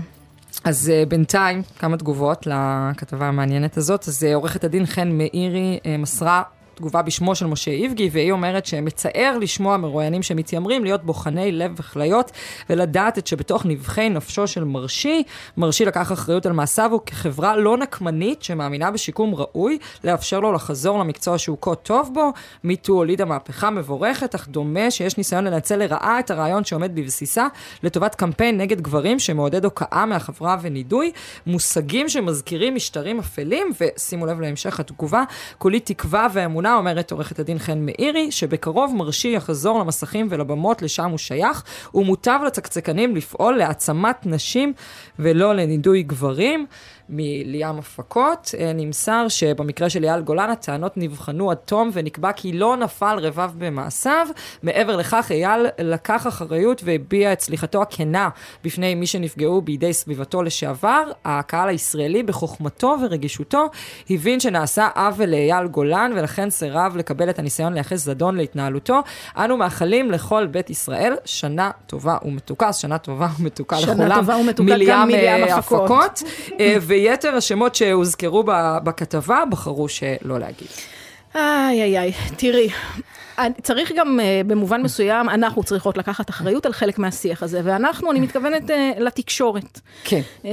אז 0.65 0.93
uh, 0.93 1.09
בינתיים, 1.09 1.63
כמה 1.79 1.97
תגובות 1.97 2.47
לכתבה 2.47 3.27
המעניינת 3.29 3.77
הזאת. 3.77 4.09
אז 4.09 4.23
uh, 4.23 4.35
עורכת 4.35 4.65
הדין 4.65 4.87
חן 4.87 5.09
מאירי 5.09 5.79
uh, 5.83 5.87
מסרה 5.99 6.43
תגובה 6.77 7.03
בשמו 7.03 7.35
של 7.35 7.47
משה 7.47 7.71
איבגי, 7.71 8.09
והיא 8.13 8.33
אומרת 8.33 8.67
שמצער 8.67 9.39
לשמוע 9.39 9.77
מרואיינים 9.77 10.23
שמתיימרים 10.23 10.85
להיות 10.85 11.05
בוחני 11.05 11.53
לב 11.53 11.73
וכליות, 11.77 12.33
ולדעת 12.71 13.19
את 13.19 13.27
שבתוך 13.27 13.67
נבחי 13.67 14.09
נפשו 14.09 14.47
של 14.47 14.65
מרשי, 14.65 15.23
מרשי 15.57 15.85
לקח 15.85 16.13
אחריות 16.13 16.47
על 16.47 16.53
מעשיו, 16.53 16.91
וכחברה 16.97 17.57
לא 17.57 17.77
נקמנית 17.77 18.43
שמאמינה 18.43 18.91
בשיקום 18.91 19.35
ראוי, 19.35 19.79
לאפשר 20.05 20.41
לו 20.41 20.53
לחזור 20.53 20.99
למקצוע 20.99 21.39
שהוא 21.39 21.59
כה 21.61 21.75
טוב 21.75 22.11
בו. 22.15 22.33
מיטו 22.65 22.93
הולידה 22.93 23.25
מהפכה 23.25 23.71
מבורכת, 23.71 24.35
אך 24.35 24.49
דומה 24.49 24.91
שיש 24.91 25.19
ניסיון 25.19 25.45
לנצל 25.45 25.77
לרעה 25.77 26.19
את 26.19 26.31
הרעיון 26.31 26.65
שעומד 26.65 26.95
בבסיסה, 26.95 27.47
לטובת 27.83 28.15
קמפיין 28.15 28.59
נגד 28.59 28.81
גברים 28.81 29.19
שמעודד 29.19 29.65
הוקעה 29.65 30.07
מהחברה 30.07 30.57
ונידוי, 30.63 31.13
מושגים 31.47 32.09
שמזכירים 32.09 32.75
משטרים 32.75 33.19
אפלים, 33.19 33.67
ושימו 33.81 34.27
לב 34.27 34.41
להמשך 34.41 34.81
התגובה, 34.81 35.23
כולי 35.59 35.81
תקווה 35.81 36.27
ואמונה, 36.33 36.66
אומרת 36.75 37.13
עורכת 37.13 37.39
הדין 37.39 37.59
חן 37.59 37.87
מאירי, 37.87 38.31
שבקרוב 38.33 38.95
מרשי 38.95 39.29
יחזור 39.29 39.81
למסכים 39.81 40.27
ולבמות 40.31 40.83
לשם 40.83 41.11
הוא 41.11 41.19
שייך, 41.19 41.63
ומוטב 41.95 42.41
לצקצקנים 42.47 43.17
לפעול 43.17 43.57
להעצמת 43.57 44.27
נשים 44.27 44.73
ולא 45.19 45.55
לנידוי 45.55 46.03
גברים. 46.03 46.67
מליאם 47.09 47.79
הפקות, 47.79 48.55
אה, 48.59 48.73
נמסר 48.75 49.29
שבמקרה 49.29 49.91
של 49.91 50.05
אייל 50.05 50.21
גולן 50.21 50.51
הטענות 50.51 50.97
נבחנו 50.97 51.51
עד 51.51 51.57
תום 51.57 51.91
ונקבע 51.93 52.33
כי 52.33 52.53
לא 52.53 52.77
נפל 52.77 53.19
רבב 53.21 53.51
במעשיו. 53.59 54.27
מעבר 54.63 54.97
לכך, 54.97 55.27
אייל 55.31 55.67
לקח 55.79 56.27
אחריות 56.27 56.83
והביע 56.85 57.33
את 57.33 57.41
סליחתו 57.41 57.83
הכנה 57.83 58.29
בפני 58.65 58.95
מי 58.95 59.07
שנפגעו 59.07 59.63
בידי 59.63 59.93
סביבתו 59.93 60.43
לשעבר. 60.43 61.03
הקהל 61.25 61.69
הישראלי 61.69 62.23
בחוכמתו 62.23 62.97
ורגישותו 63.03 63.67
הבין 64.11 64.41
שנעשה 64.41 64.89
עוול 64.95 65.31
לאייל 65.31 65.67
גולן 65.67 66.13
ולכן 66.17 66.51
סירב 66.51 66.97
לקבל 66.97 67.31
את 67.31 67.39
הניסיון 67.39 67.75
לייחס 67.75 67.99
זדון 67.99 68.37
להתנהלותו. 68.37 69.01
אנו 69.37 69.57
מאחלים 69.57 70.11
לכל 70.11 70.47
בית 70.47 70.71
ישראל 70.71 71.15
שנה 71.25 71.71
טובה 71.87 72.17
ומתוקה, 72.25 72.73
שנה 72.73 72.99
טובה 72.99 73.29
ומתוקה 73.41 73.77
שנה 73.77 73.93
לכולם. 73.93 74.21
טובה 74.21 74.37
ומתוקה 74.37 74.75
גם 74.87 75.09
מליאם, 75.09 75.45
אה, 75.45 75.57
הפקות. 75.57 76.23
ויתר 76.97 77.35
השמות 77.35 77.75
שהוזכרו 77.75 78.45
בכתבה 78.85 79.43
בחרו 79.51 79.89
שלא 79.89 80.39
להגיד. 80.39 80.69
איי, 81.35 81.83
איי, 81.83 81.99
איי, 81.99 82.13
תראי. 82.37 82.69
צריך 83.63 83.93
גם 83.97 84.21
uh, 84.21 84.47
במובן 84.47 84.83
מסוים, 84.83 85.29
אנחנו 85.29 85.63
צריכות 85.63 85.97
לקחת 85.97 86.31
אחריות 86.31 86.67
על 86.67 86.73
חלק 86.73 86.99
מהשיח 86.99 87.43
הזה, 87.43 87.61
ואנחנו, 87.65 88.11
אני 88.11 88.21
מתכוונת 88.21 88.71
uh, 88.71 88.73
לתקשורת. 89.01 89.81
כן. 90.05 90.21
Uh, 90.43 90.47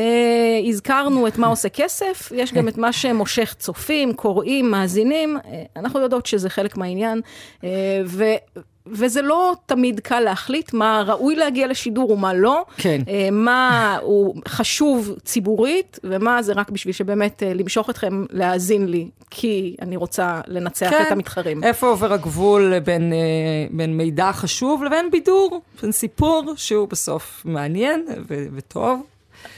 הזכרנו 0.68 1.28
את 1.28 1.38
מה 1.38 1.48
עושה 1.48 1.70
כסף, 1.70 2.32
יש 2.36 2.54
גם 2.54 2.68
את 2.68 2.78
מה 2.78 2.94
שמושך 2.94 3.56
צופים, 3.60 4.14
קוראים, 4.14 4.72
מאזינים, 4.72 5.38
uh, 5.38 5.50
אנחנו 5.76 6.00
יודעות 6.00 6.26
שזה 6.26 6.50
חלק 6.50 6.78
מהעניין, 6.78 7.22
uh, 7.62 7.64
ו... 8.06 8.24
וזה 8.88 9.22
לא 9.22 9.54
תמיד 9.66 10.00
קל 10.00 10.20
להחליט 10.20 10.74
מה 10.74 11.04
ראוי 11.08 11.36
להגיע 11.36 11.68
לשידור 11.68 12.12
ומה 12.12 12.34
לא, 12.34 12.66
כן. 12.78 13.02
אה, 13.08 13.30
מה 13.32 13.98
הוא 14.02 14.36
חשוב 14.48 15.16
ציבורית, 15.24 16.00
ומה 16.04 16.42
זה 16.42 16.54
רק 16.54 16.70
בשביל 16.70 16.94
שבאמת 16.94 17.44
אה, 17.44 17.54
למשוך 17.54 17.90
אתכם 17.90 18.26
להאזין 18.30 18.88
לי, 18.88 19.10
כי 19.30 19.76
אני 19.82 19.98
רוצה 19.98 20.42
לנצח 20.48 20.90
כן. 20.90 21.04
את 21.08 21.12
המתחרים. 21.12 21.64
איפה 21.64 21.88
עובר 21.88 22.14
הגבול 22.14 22.80
בין, 22.80 23.14
אה, 23.14 23.18
בין 23.72 23.98
מידע 23.98 24.32
חשוב 24.34 24.84
לבין 24.84 25.12
בידור, 25.12 25.62
בין 25.82 25.92
סיפור 25.92 26.54
שהוא 26.56 26.88
בסוף 26.88 27.42
מעניין 27.46 28.06
ו- 28.30 28.46
וטוב. 28.56 29.04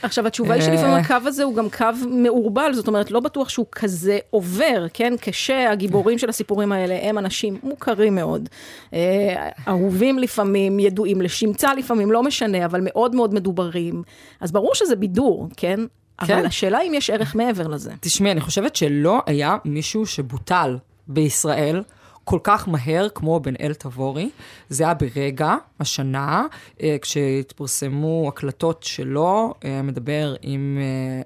עכשיו, 0.01 0.27
התשובה 0.27 0.53
היא 0.53 0.61
אה. 0.61 0.65
שלפעמים 0.65 0.95
הקו 0.95 1.15
הזה 1.25 1.43
הוא 1.43 1.55
גם 1.55 1.69
קו 1.69 1.85
מעורבל, 2.09 2.73
זאת 2.73 2.87
אומרת, 2.87 3.11
לא 3.11 3.19
בטוח 3.19 3.49
שהוא 3.49 3.65
כזה 3.71 4.17
עובר, 4.29 4.85
כן? 4.93 5.13
כשהגיבורים 5.21 6.17
של 6.17 6.29
הסיפורים 6.29 6.71
האלה 6.71 6.99
הם 7.01 7.17
אנשים 7.17 7.57
מוכרים 7.63 8.15
מאוד, 8.15 8.49
אה, 8.93 9.49
אהובים 9.67 10.19
לפעמים, 10.19 10.79
ידועים 10.79 11.21
לשמצה 11.21 11.73
לפעמים, 11.73 12.11
לא 12.11 12.23
משנה, 12.23 12.65
אבל 12.65 12.79
מאוד 12.83 13.15
מאוד 13.15 13.33
מדוברים. 13.33 14.03
אז 14.41 14.51
ברור 14.51 14.75
שזה 14.75 14.95
בידור, 14.95 15.49
כן? 15.57 15.79
אבל 16.19 16.27
כן. 16.27 16.45
השאלה 16.45 16.81
אם 16.81 16.93
יש 16.93 17.09
ערך 17.09 17.35
מעבר 17.35 17.67
לזה. 17.67 17.91
תשמעי, 17.99 18.31
אני 18.31 18.41
חושבת 18.41 18.75
שלא 18.75 19.21
היה 19.25 19.57
מישהו 19.65 20.05
שבוטל 20.05 20.77
בישראל 21.07 21.83
כל 22.25 22.39
כך 22.43 22.67
מהר 22.67 23.07
כמו 23.15 23.39
בן 23.39 23.53
אל 23.61 23.73
תבורי. 23.73 24.29
זה 24.69 24.83
היה 24.83 24.93
ברגע, 24.93 25.55
השנה, 25.79 26.45
אה, 26.83 26.95
כשהתפרסמו 27.01 28.25
הקלטות 28.27 28.83
שלו, 28.83 29.53
אה, 29.65 29.81
מדבר 29.81 30.35
עם 30.41 30.77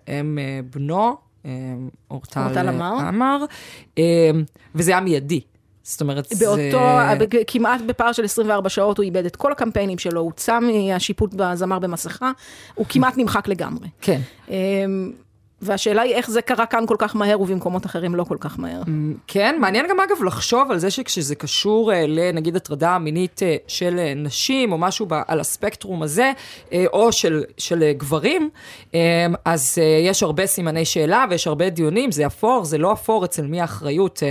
אם 0.08 0.38
אה, 0.42 0.60
בנו, 0.74 1.18
אורטל 2.12 2.68
עמר. 2.68 3.38
וזה 4.76 4.92
היה 4.92 5.02
מיידי. 5.02 5.42
זאת 5.84 6.02
אומרת, 6.02 6.28
באותו, 6.40 6.80
זה... 7.20 7.44
כמעט 7.48 7.82
בפער 7.88 8.12
של 8.12 8.24
24 8.24 8.70
שעות 8.70 8.98
הוא 8.98 9.04
איבד 9.04 9.26
את 9.26 9.36
כל 9.36 9.52
הקמפיינים 9.52 9.98
שלו, 9.98 10.22
הוא 10.22 10.26
הוצא 10.26 10.60
מהשיפוט 10.60 11.34
בזמר 11.34 11.80
במסכה, 11.80 12.32
הוא 12.76 12.86
כמעט 12.90 13.18
נמחק 13.18 13.48
לגמרי. 13.48 13.88
כן. 14.02 14.22
אמ, 15.64 15.68
והשאלה 15.68 16.02
היא 16.02 16.16
איך 16.16 16.30
זה 16.30 16.42
קרה 16.42 16.66
כאן 16.66 16.86
כל 16.86 16.96
כך 17.00 17.16
מהר 17.16 17.42
ובמקומות 17.42 17.86
אחרים 17.86 18.16
לא 18.16 18.24
כל 18.24 18.38
כך 18.40 18.60
מהר. 18.60 18.82
כן, 19.28 19.56
מעניין 19.60 19.86
גם 19.90 20.00
אגב 20.00 20.24
לחשוב 20.24 20.72
על 20.72 20.78
זה 20.78 20.92
שכשזה 20.92 21.36
קשור 21.36 21.94
אה, 21.94 22.06
לנגיד 22.08 22.56
הטרדה 22.56 22.98
מינית 22.98 23.44
אה, 23.44 23.56
של 23.68 24.00
אה, 24.00 24.14
נשים 24.16 24.72
או 24.72 24.78
משהו 24.78 25.06
ב, 25.06 25.14
על 25.28 25.40
הספקטרום 25.40 26.04
הזה, 26.04 26.32
או 26.94 27.12
של, 27.12 27.44
של 27.58 27.92
גברים, 27.98 28.50
אה, 28.96 29.00
אז 29.46 29.78
יש 30.08 30.24
הרבה 30.24 30.46
סימני 30.46 30.86
שאלה 30.86 31.26
ויש 31.30 31.48
הרבה 31.48 31.70
דיונים, 31.70 32.12
זה 32.12 32.26
אפור, 32.28 32.66
זה 32.66 32.78
לא 32.78 32.94
אפור, 32.94 33.26
אצל 33.26 33.48
מי 33.48 33.62
האחריות 33.62 34.24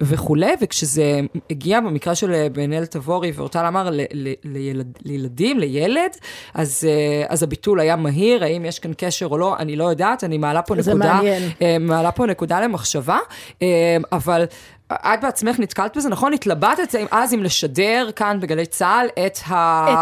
וכולי, 0.00 0.52
וכשזה 0.60 1.20
הגיע 1.50 1.80
במקרה 1.80 2.14
של 2.14 2.32
אה, 2.32 2.46
בן 2.52 2.72
אל 2.72 2.86
תבורי 2.86 3.32
ואורטל 3.34 3.66
אמר 3.66 3.90
ל, 3.90 4.00
ל, 4.12 4.32
לילד, 4.44 4.98
לילדים, 5.04 5.58
לילד, 5.58 6.10
אז, 6.54 6.84
אה, 6.88 7.26
אז 7.28 7.42
הביטול 7.42 7.80
היה 7.80 7.96
מהיר, 7.96 8.44
האם 8.44 8.64
יש 8.64 8.78
כאן 8.78 8.92
קשר 8.96 9.26
או 9.26 9.38
לא, 9.38 9.56
אני 9.58 9.76
לא 9.76 9.84
יודעת, 9.84 10.24
אני 10.24 10.38
מעלה 10.38 10.62
פה 10.62 10.74
נקודה. 10.74 10.94
מעניין. 10.94 11.42
אה, 11.62 11.76
מעלה 11.80 12.12
פה 12.12 12.26
נקודה 12.26 12.60
למחשבה, 12.60 13.18
אבל 14.12 14.44
את 14.92 15.20
בעצמך 15.22 15.60
נתקלת 15.60 15.96
בזה, 15.96 16.08
נכון? 16.08 16.32
התלבטת 16.32 16.94
אז 17.10 17.34
אם 17.34 17.42
לשדר 17.42 18.10
כאן 18.16 18.40
בגלי 18.40 18.66
צה"ל 18.66 19.06
את 19.24 19.38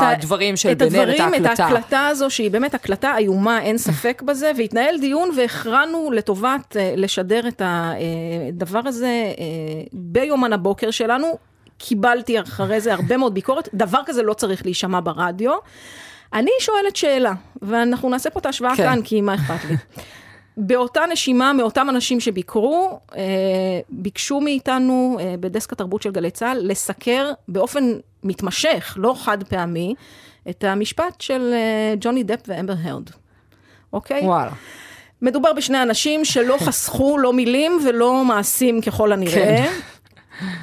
הדברים 0.00 0.56
של 0.56 0.72
את 0.72 0.78
בן 0.78 0.94
אל, 0.94 1.10
את 1.10 1.20
הדברים, 1.20 1.34
את 1.34 1.46
ההקלטה. 1.46 1.64
ההקלטה 1.64 2.06
הזו, 2.06 2.30
שהיא 2.30 2.50
באמת 2.50 2.74
הקלטה 2.74 3.16
איומה, 3.16 3.60
אין 3.60 3.78
ספק 3.88 4.22
בזה, 4.22 4.52
והתנהל 4.56 4.98
דיון 5.00 5.30
והכרענו 5.36 6.10
לטובת 6.12 6.76
אה, 6.76 6.94
לשדר 6.96 7.48
את 7.48 7.62
הדבר 7.64 8.80
הזה 8.84 9.06
אה, 9.06 9.44
ביומן 9.92 10.52
הבוקר 10.52 10.90
שלנו. 10.90 11.38
קיבלתי 11.78 12.40
אחרי 12.40 12.80
זה 12.80 12.94
הרבה 12.94 13.16
מאוד 13.16 13.34
ביקורת, 13.34 13.68
דבר 13.74 14.00
כזה 14.06 14.22
לא 14.22 14.34
צריך 14.34 14.64
להישמע 14.64 15.00
ברדיו. 15.04 15.52
אני 16.32 16.50
שואלת 16.60 16.96
שאלה, 16.96 17.32
ואנחנו 17.62 18.10
נעשה 18.10 18.30
פה 18.30 18.40
את 18.40 18.46
ההשוואה 18.46 18.76
כן. 18.76 18.82
כאן, 18.82 19.02
כי 19.02 19.20
מה 19.20 19.34
אכפת 19.34 19.64
לי. 19.70 19.76
באותה 20.60 21.00
נשימה, 21.12 21.52
מאותם 21.52 21.90
אנשים 21.90 22.20
שביקרו, 22.20 23.00
אה, 23.16 23.22
ביקשו 23.88 24.40
מאיתנו 24.40 25.18
אה, 25.20 25.34
בדסק 25.40 25.72
התרבות 25.72 26.02
של 26.02 26.10
גלי 26.10 26.30
צה"ל 26.30 26.58
לסקר 26.62 27.32
באופן 27.48 27.84
מתמשך, 28.24 28.96
לא 29.00 29.14
חד 29.16 29.42
פעמי, 29.42 29.94
את 30.50 30.64
המשפט 30.64 31.20
של 31.20 31.50
אה, 31.52 31.94
ג'וני 32.00 32.22
דפ 32.22 32.40
ואמבר 32.46 32.74
הרד. 32.82 33.10
אוקיי? 33.92 34.20
וואלה. 34.24 34.50
מדובר 35.22 35.52
בשני 35.52 35.82
אנשים 35.82 36.24
שלא 36.24 36.56
חסכו 36.66 37.18
לא 37.18 37.32
מילים 37.32 37.72
ולא 37.86 38.24
מעשים 38.24 38.80
ככל 38.80 39.12
הנראה. 39.12 39.32
כן. 39.32 39.72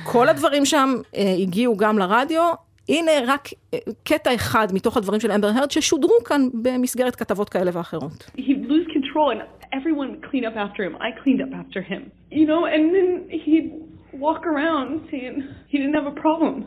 כל 0.04 0.30
הדברים 0.30 0.66
שם 0.66 0.94
אה, 1.16 1.36
הגיעו 1.40 1.78
גם 1.78 2.00
לרדיו. 2.00 2.44
הנה 2.90 3.12
רק 3.28 3.50
אה, 3.74 3.80
קטע 4.04 4.36
אחד 4.36 4.68
מתוך 4.74 4.98
הדברים 4.98 5.22
של 5.22 5.32
אמבר 5.32 5.48
הרד 5.48 5.72
ששודרו 5.72 6.14
כאן 6.26 6.48
במסגרת 6.54 7.16
כתבות 7.16 7.50
כאלה 7.50 7.72
ואחרות. 7.74 8.32
he'd 8.38 8.40
lose 8.40 8.88
control 8.94 9.32
and 9.34 9.55
everyone 9.75 10.11
would 10.13 10.25
clean 10.31 10.45
up 10.45 10.57
after 10.57 10.81
him. 10.85 10.97
I 11.01 11.11
cleaned 11.23 11.43
up 11.43 11.53
after 11.63 11.81
him. 11.83 12.03
You 12.31 12.47
know, 12.47 12.63
and 12.67 12.95
then 12.95 13.09
he'd 13.45 13.69
walk 14.13 14.47
around 14.47 14.89
saying 15.11 15.35
he 15.69 15.79
didn't 15.79 15.95
have 15.95 16.07
a 16.07 16.21
problem. 16.21 16.65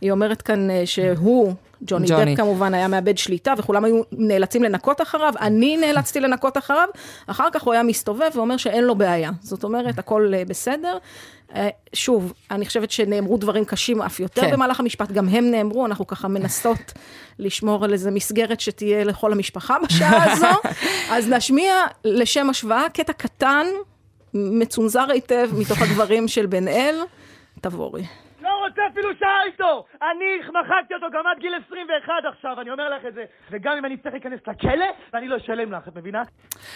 היא 0.00 0.10
אומרת 0.10 0.42
כאן 0.42 0.70
אה, 0.70 0.86
שהוא, 0.86 1.52
ג'וני 1.81 2.07
ג'וני. 2.07 2.33
דפ 2.33 2.41
כמובן 2.41 2.73
היה 2.73 2.87
מאבד 2.87 3.17
שליטה 3.17 3.53
וכולם 3.57 3.85
היו 3.85 4.01
נאלצים 4.11 4.63
לנקות 4.63 5.01
אחריו, 5.01 5.33
אני 5.41 5.77
נאלצתי 5.77 6.19
לנקות 6.19 6.57
אחריו, 6.57 6.87
אחר 7.27 7.47
כך 7.53 7.63
הוא 7.63 7.73
היה 7.73 7.83
מסתובב 7.83 8.29
ואומר 8.35 8.57
שאין 8.57 8.83
לו 8.83 8.95
בעיה. 8.95 9.31
זאת 9.41 9.63
אומרת, 9.63 9.99
הכל 9.99 10.31
אה, 10.35 10.45
בסדר. 10.45 10.97
אה, 11.55 11.69
שוב, 11.93 12.33
אני 12.51 12.65
חושבת 12.65 12.91
שנאמרו 12.91 13.37
דברים 13.37 13.65
קשים 13.65 14.01
אף 14.01 14.19
יותר 14.19 14.41
כן. 14.41 14.51
במהלך 14.51 14.79
המשפט, 14.79 15.11
גם 15.11 15.29
הם 15.29 15.51
נאמרו, 15.51 15.85
אנחנו 15.85 16.07
ככה 16.07 16.27
מנסות 16.27 16.93
לשמור 17.39 17.83
על 17.83 17.93
איזה 17.93 18.11
מסגרת 18.11 18.59
שתהיה 18.59 19.03
לכל 19.03 19.31
המשפחה 19.31 19.77
בשעה 19.85 20.23
הזו. 20.31 20.47
אז 21.11 21.29
נשמיע 21.29 21.73
לשם 22.05 22.49
השוואה 22.49 22.89
קטע 22.93 23.13
קטן, 23.13 23.65
מצונזר 24.33 25.05
היטב 25.11 25.49
מתוך 25.53 25.81
הדברים 25.81 26.27
של 26.27 26.45
בן 26.45 26.67
אל, 26.67 26.95
תבורי. 27.61 28.03
רוצה 28.69 28.81
אפילו 28.91 29.09
שעה 29.19 29.43
איתו! 29.47 29.85
אני 30.01 30.59
מחקתי 30.59 30.93
אותו 30.93 31.05
גם 31.13 31.23
עד 31.31 31.39
גיל 31.39 31.53
21 31.67 32.13
עכשיו, 32.33 32.61
אני 32.61 32.71
אומר 32.71 32.89
לך 32.89 33.05
את 33.07 33.13
זה. 33.13 33.23
וגם 33.51 33.73
אם 33.77 33.85
אני 33.85 33.97
צריך 33.97 34.13
להיכנס 34.13 34.39
לכלא, 34.47 34.85
ואני 35.13 35.27
לא 35.27 35.37
אשלם 35.37 35.71
לך, 35.71 35.87
את 35.87 35.95
מבינה? 35.95 36.23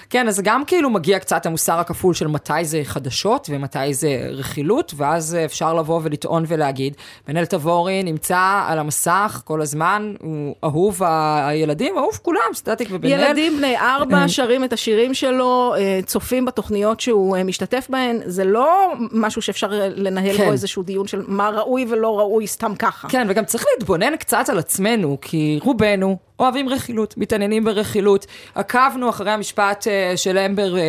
כן, 0.09 0.27
אז 0.27 0.41
גם 0.41 0.65
כאילו 0.65 0.89
מגיע 0.89 1.19
קצת 1.19 1.45
המוסר 1.45 1.79
הכפול 1.79 2.13
של 2.13 2.27
מתי 2.27 2.65
זה 2.65 2.81
חדשות 2.83 3.47
ומתי 3.51 3.93
זה 3.93 4.07
רכילות, 4.31 4.93
ואז 4.97 5.37
אפשר 5.45 5.73
לבוא 5.73 6.01
ולטעון 6.03 6.43
ולהגיד, 6.47 6.95
בן-אל 7.27 7.45
תבורי 7.45 8.03
נמצא 8.03 8.63
על 8.67 8.79
המסך 8.79 9.41
כל 9.45 9.61
הזמן, 9.61 10.13
הוא 10.19 10.55
אהוב 10.63 11.01
הילדים, 11.03 11.97
אהוב 11.97 12.19
כולם, 12.21 12.53
סטטיק 12.53 12.87
ובן-אל. 12.91 13.19
ילדים 13.19 13.57
בני 13.57 13.77
ארבע 13.77 14.27
שרים 14.35 14.63
את 14.63 14.73
השירים 14.73 15.13
שלו, 15.13 15.73
אה, 15.77 15.99
צופים 16.05 16.45
בתוכניות 16.45 16.99
שהוא 16.99 17.37
אה, 17.37 17.43
משתתף 17.43 17.87
בהן, 17.89 18.19
זה 18.25 18.43
לא 18.43 18.93
משהו 19.11 19.41
שאפשר 19.41 19.67
לנהל 19.95 20.37
כן. 20.37 20.45
בו 20.45 20.51
איזשהו 20.51 20.83
דיון 20.83 21.07
של 21.07 21.21
מה 21.27 21.49
ראוי 21.49 21.82
ולא 21.89 22.19
ראוי 22.19 22.47
סתם 22.47 22.75
ככה. 22.79 23.07
כן, 23.09 23.27
וגם 23.29 23.45
צריך 23.45 23.65
להתבונן 23.73 24.15
קצת 24.15 24.49
על 24.49 24.59
עצמנו, 24.59 25.17
כי 25.21 25.59
רובנו 25.63 26.17
אוהבים 26.39 26.69
רכילות, 26.69 27.17
מתעניינים 27.17 27.63
ברכילות. 27.63 28.25
עקבנו 28.55 29.09
אחרי 29.09 29.31
המשפט 29.31 29.87
אה, 29.87 30.17
של 30.17 30.37
אמבר 30.37 30.77
אה, 30.77 30.81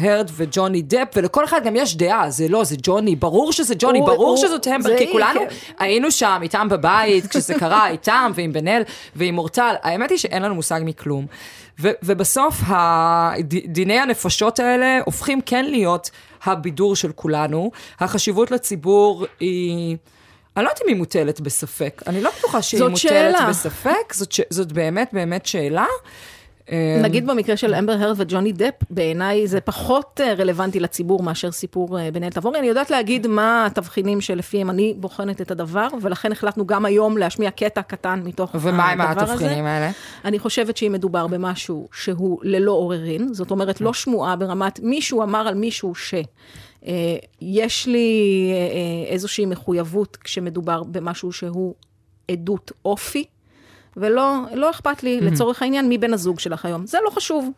הרד 0.00 0.30
וג'וני 0.34 0.82
דפ, 0.82 1.08
ולכל 1.16 1.44
אחד 1.44 1.60
גם 1.64 1.76
יש 1.76 1.96
דעה, 1.96 2.30
זה 2.30 2.48
לא, 2.48 2.64
זה 2.64 2.76
ג'וני, 2.82 3.16
ברור 3.16 3.52
שזה 3.52 3.74
ג'וני, 3.78 3.98
הוא- 3.98 4.06
ברור 4.06 4.28
הוא- 4.28 4.36
שזאת 4.36 4.68
אמבר, 4.68 4.98
כי 4.98 5.12
כולנו 5.12 5.40
כן. 5.40 5.46
היינו 5.78 6.10
שם 6.10 6.38
איתם 6.42 6.68
בבית, 6.68 7.26
כשזה 7.26 7.54
קרה, 7.54 7.88
איתם 7.94 8.32
ועם 8.34 8.52
בן 8.52 8.68
אל 8.68 8.82
ועם 9.16 9.38
אורטל. 9.38 9.74
האמת 9.82 10.10
היא 10.10 10.18
שאין 10.18 10.42
לנו 10.42 10.54
מושג 10.54 10.80
מכלום. 10.84 11.26
ו- 11.80 11.90
ובסוף 12.02 12.54
דיני 13.66 13.98
הנפשות 13.98 14.60
האלה 14.60 14.98
הופכים 15.04 15.40
כן 15.40 15.64
להיות 15.64 16.10
הבידור 16.44 16.96
של 16.96 17.12
כולנו. 17.12 17.70
החשיבות 18.00 18.50
לציבור 18.50 19.26
היא... 19.40 19.96
אני 20.56 20.64
לא 20.64 20.70
יודעת 20.70 20.82
אם 20.82 20.88
היא 20.88 20.96
מוטלת 20.96 21.40
בספק, 21.40 22.02
אני 22.06 22.22
לא 22.22 22.30
בטוחה 22.38 22.62
שהיא 22.62 22.80
מוטלת 22.82 22.98
שאלה. 22.98 23.46
בספק, 23.48 24.12
זאת, 24.12 24.32
ש... 24.32 24.40
זאת 24.50 24.72
באמת 24.72 25.10
באמת 25.12 25.46
שאלה. 25.46 25.86
אה, 26.72 27.00
נגיד 27.02 27.26
במקרה 27.26 27.56
של 27.56 27.74
אמבר 27.74 27.92
הרד 27.92 28.14
וג'וני 28.20 28.52
דפ, 28.52 28.74
בעיניי 28.90 29.46
זה 29.46 29.60
פחות 29.60 30.20
אה, 30.24 30.34
רלוונטי 30.34 30.80
לציבור 30.80 31.22
מאשר 31.22 31.52
סיפור 31.52 31.98
אה, 31.98 32.10
בן-אל 32.10 32.30
תבורי. 32.30 32.58
אני 32.58 32.66
יודעת 32.66 32.90
להגיד 32.90 33.26
מה 33.26 33.66
התבחינים 33.66 34.20
שלפיהם 34.20 34.70
אני 34.70 34.94
בוחנת 34.96 35.40
את 35.40 35.50
הדבר, 35.50 35.88
ולכן 36.02 36.32
החלטנו 36.32 36.66
גם 36.66 36.84
היום 36.84 37.18
להשמיע 37.18 37.50
קטע 37.50 37.82
קטן 37.82 38.22
מתוך 38.24 38.50
ומה 38.60 38.90
עם 38.90 39.00
הדבר 39.00 39.22
הזה. 39.22 39.32
התבחינים 39.32 39.64
האלה? 39.64 39.90
אני 40.24 40.38
חושבת 40.38 40.76
שאם 40.76 40.92
מדובר 40.92 41.26
במשהו 41.26 41.88
שהוא 41.92 42.38
ללא 42.42 42.72
עוררין, 42.72 43.34
זאת 43.34 43.50
אומרת 43.50 43.80
לא 43.80 43.92
שמועה 43.92 44.36
ברמת 44.36 44.80
מישהו 44.82 45.22
אמר 45.22 45.48
על 45.48 45.54
מישהו 45.54 45.94
ש... 45.94 46.14
אה, 46.86 47.16
יש 47.40 47.86
לי 47.86 48.08
אה, 48.52 48.56
אה, 48.56 49.12
איזושהי 49.12 49.46
מחויבות 49.46 50.16
כשמדובר 50.16 50.82
במשהו 50.82 51.32
שהוא 51.32 51.74
עדות 52.30 52.72
אופי, 52.84 53.24
ולא 53.96 54.40
לא 54.54 54.70
אכפת 54.70 55.02
לי, 55.02 55.18
Mhm. 55.18 55.24
לצורך 55.24 55.62
העניין, 55.62 55.88
מי 55.88 55.98
בן 55.98 56.14
הזוג 56.14 56.40
שלך 56.40 56.64
היום. 56.64 56.86
זה 56.86 56.98
לא 57.04 57.10
חשוב. 57.10 57.50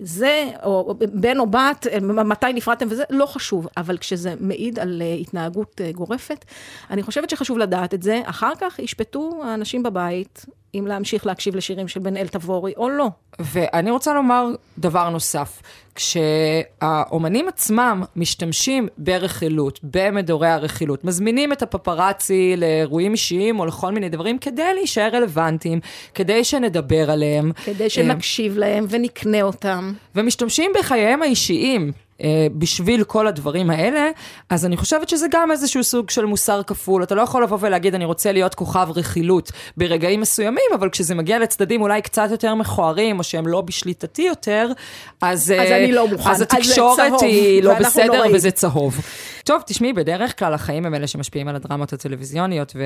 זה, 0.00 0.50
או 0.62 0.94
בן 1.12 1.38
או 1.38 1.46
בת, 1.46 1.86
מתי 2.02 2.52
נפרדתם 2.54 2.86
וזה, 2.90 3.04
לא 3.10 3.26
חשוב. 3.26 3.68
אבל 3.76 3.98
כשזה 3.98 4.34
מעיד 4.40 4.78
על 4.78 5.02
התנהגות 5.20 5.80
גורפת, 5.94 6.44
אני 6.90 7.02
חושבת 7.02 7.30
שחשוב 7.30 7.58
לדעת 7.58 7.94
את 7.94 8.02
זה. 8.02 8.20
אחר 8.24 8.52
כך 8.60 8.78
ישפטו 8.78 9.40
האנשים 9.44 9.82
בבית 9.82 10.46
אם 10.74 10.86
להמשיך 10.86 11.26
להקשיב 11.26 11.56
לשירים 11.56 11.88
של 11.88 12.00
בן 12.00 12.16
אל 12.16 12.28
תבורי 12.28 12.72
או 12.76 12.88
לא. 12.88 13.06
ואני 13.38 13.90
רוצה 13.90 14.14
לומר 14.14 14.46
דבר 14.78 15.10
נוסף. 15.10 15.62
כשהאומנים 15.94 17.48
עצמם 17.48 18.02
משתמשים 18.16 18.88
ברכילות, 18.98 19.80
במדורי 19.82 20.48
הרכילות, 20.48 21.04
מזמינים 21.04 21.52
את 21.52 21.62
הפפראצי 21.62 22.54
לאירועים 22.56 23.12
אישיים 23.12 23.60
או 23.60 23.66
לכל 23.66 23.92
מיני 23.92 24.08
דברים 24.08 24.38
כדי 24.38 24.74
להישאר 24.74 25.08
רלוונטיים, 25.12 25.80
כדי 26.14 26.44
שנדבר 26.44 27.10
עליהם. 27.10 27.52
כדי 27.64 27.90
שנקשיב 27.90 28.58
להם 28.58 28.86
ונקנה 28.88 29.42
אותם. 29.42 29.92
ומשתמשים 30.14 30.70
בחייהם 30.78 31.22
האישיים. 31.22 31.92
אה, 32.22 32.46
בשביל 32.52 33.04
כל 33.04 33.26
הדברים 33.26 33.70
האלה, 33.70 34.10
אז 34.50 34.66
אני 34.66 34.76
חושבת 34.76 35.08
שזה 35.08 35.26
גם 35.30 35.50
איזשהו 35.50 35.84
סוג 35.84 36.10
של 36.10 36.24
מוסר 36.24 36.62
כפול. 36.62 37.02
אתה 37.02 37.14
לא 37.14 37.22
יכול 37.22 37.42
לבוא 37.42 37.58
ולהגיד, 37.60 37.94
אני 37.94 38.04
רוצה 38.04 38.32
להיות 38.32 38.54
כוכב 38.54 38.88
רכילות 38.96 39.52
ברגעים 39.76 40.20
מסוימים, 40.20 40.70
אבל 40.74 40.90
כשזה 40.90 41.14
מגיע 41.14 41.38
לצדדים 41.38 41.82
אולי 41.82 42.02
קצת 42.02 42.28
יותר 42.30 42.54
מכוערים, 42.54 43.18
או 43.18 43.24
שהם 43.24 43.46
לא 43.46 43.60
בשליטתי 43.60 44.22
יותר, 44.22 44.72
אז, 45.20 45.40
אז 45.42 45.50
אה, 45.50 45.76
אני 45.76 45.92
לא 45.92 46.08
מוכן. 46.08 46.30
אז 46.30 46.36
אז 46.36 46.42
התקשורת 46.42 46.96
צהוב, 46.96 47.22
היא 47.22 47.62
לא 47.62 47.74
בסדר 47.74 48.06
נוראים. 48.06 48.34
וזה 48.34 48.50
צהוב. 48.50 49.00
טוב, 49.44 49.62
תשמעי, 49.66 49.92
בדרך 49.92 50.38
כלל 50.38 50.54
החיים 50.54 50.86
הם 50.86 50.94
אלה 50.94 51.06
שמשפיעים 51.06 51.48
על 51.48 51.56
הדרמות 51.56 51.92
הטלוויזיוניות, 51.92 52.76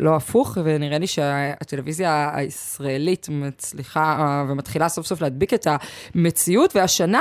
ולא 0.00 0.16
הפוך, 0.16 0.58
ונראה 0.64 0.98
לי 0.98 1.06
שהטלוויזיה 1.06 2.30
הישראלית 2.34 3.26
מצליחה 3.30 4.16
אה, 4.20 4.44
ומתחילה 4.48 4.88
סוף 4.88 5.06
סוף 5.06 5.20
להדביק 5.20 5.54
את 5.54 5.66
המציאות, 6.14 6.76
והשנה 6.76 7.20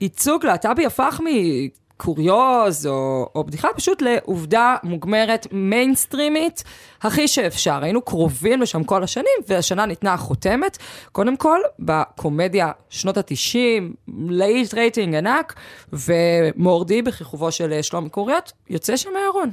ייצוג 0.00 0.46
להט"בי 0.46 0.83
הפך 0.86 1.20
מקוריוז 1.24 2.86
או, 2.86 3.28
או 3.34 3.44
בדיחה 3.44 3.68
פשוט 3.76 4.02
לעובדה 4.02 4.76
מוגמרת 4.82 5.46
מיינסטרימית 5.52 6.64
הכי 7.02 7.28
שאפשר. 7.28 7.78
היינו 7.82 8.02
קרובים 8.02 8.62
לשם 8.62 8.84
כל 8.84 9.02
השנים, 9.02 9.38
והשנה 9.48 9.86
ניתנה 9.86 10.12
החותמת, 10.12 10.78
קודם 11.12 11.36
כל 11.36 11.60
בקומדיה 11.78 12.70
שנות 12.88 13.16
ה-90, 13.16 13.82
להיט 14.28 14.74
רייטינג 14.74 15.14
ענק, 15.14 15.54
ומורדי 15.92 17.02
בכיכובו 17.02 17.52
של 17.52 17.82
שלומי 17.82 18.08
קוריות, 18.08 18.52
יוצא 18.70 18.96
שם 18.96 19.10
מהארון. 19.12 19.50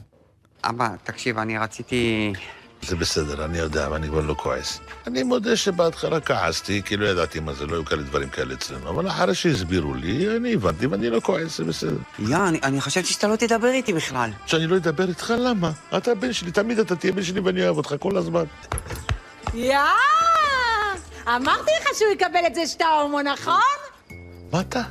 אבא, 0.64 0.90
תקשיב, 1.04 1.38
אני 1.38 1.58
רציתי... 1.58 2.34
זה 2.82 2.96
בסדר, 2.96 3.46
אני 3.46 3.58
יודע, 3.58 3.88
ואני 3.92 4.08
כבר 4.08 4.22
לא 4.22 4.34
כועס. 4.34 4.80
אני 5.08 5.24
מודה 5.24 5.56
שבהתחלה 5.56 6.20
כעסתי, 6.20 6.82
כי 6.86 6.98
לא 6.98 7.06
ידעתי 7.06 7.40
מה 7.40 7.54
זה, 7.54 7.66
לא 7.66 7.76
היו 7.76 7.86
כאלה 7.86 8.04
דברים 8.04 8.30
כאלה 8.30 8.54
אצלנו, 8.54 8.90
אבל 8.90 9.08
אחרי 9.08 9.36
שהסבירו 9.36 9.94
לי, 9.94 10.38
אני 10.38 10.54
הבנתי 10.54 10.86
ואני 10.88 11.10
לא 11.10 11.20
כועס, 11.20 11.58
זה 11.58 11.64
בסדר. 11.64 11.98
יא, 12.20 12.38
אני, 12.48 12.60
אני 12.64 12.82
חשבתי 12.82 13.08
שאתה 13.08 13.28
לא 13.28 13.36
תדבר 13.36 13.68
איתי 13.68 13.94
בכלל. 13.94 14.30
שאני 14.46 14.68
לא 14.68 14.78
אדבר 14.78 15.10
איתך, 15.10 15.34
למה? 15.38 15.72
אתה 15.98 16.12
הבן 16.12 16.34
שלי, 16.34 16.52
תמיד 16.52 16.80
אתה 16.80 16.96
תהיה 16.96 17.14
בן 17.14 17.24
שלי 17.24 17.40
ואני 17.40 17.66
אוהב 17.66 17.78
אותך 17.78 17.96
כל 18.00 18.18
הזמן. 18.18 18.44
יא! 19.54 19.78
אמרתי 21.28 21.72
לך 21.82 21.88
שהוא 21.98 22.12
יקבל 22.12 22.46
את 22.48 22.56
זה 22.56 22.68
שאתה 22.68 22.86
הומו, 22.86 23.22
נכון? 23.22 23.62
מה 24.52 24.62
אתה? 24.62 24.82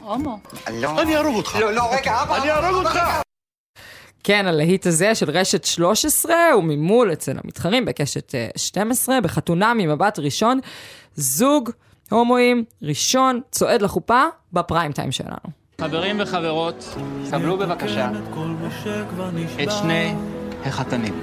הומו. 0.00 0.40
לא. 0.72 1.02
אני 1.02 1.16
אהרוג 1.16 1.36
אותך. 1.36 1.56
לא, 1.60 1.72
לא, 1.72 1.94
רגע, 1.94 2.22
אבא. 2.22 2.36
אני 2.36 2.50
אהרוג 2.50 2.86
אותך. 2.86 3.21
כן, 4.24 4.46
הלהיט 4.46 4.86
הזה 4.86 5.14
של 5.14 5.30
רשת 5.30 5.64
13 5.64 6.34
הוא 6.52 6.64
ממול 6.64 7.12
אצל 7.12 7.32
המתחרים 7.44 7.84
בקשת 7.84 8.34
אה, 8.34 8.48
12, 8.56 9.20
בחתונה 9.20 9.74
ממבט 9.74 10.18
ראשון, 10.18 10.60
זוג 11.14 11.70
הומואים 12.10 12.64
ראשון 12.82 13.40
צועד 13.50 13.82
לחופה 13.82 14.22
בפריים 14.52 14.92
טיים 14.92 15.12
שלנו. 15.12 15.62
חברים 15.80 16.16
וחברות, 16.20 16.96
סבלו 17.24 17.58
בבקשה 17.58 18.10
את 19.62 19.70
שני 19.70 20.14
החתנים. 20.64 21.20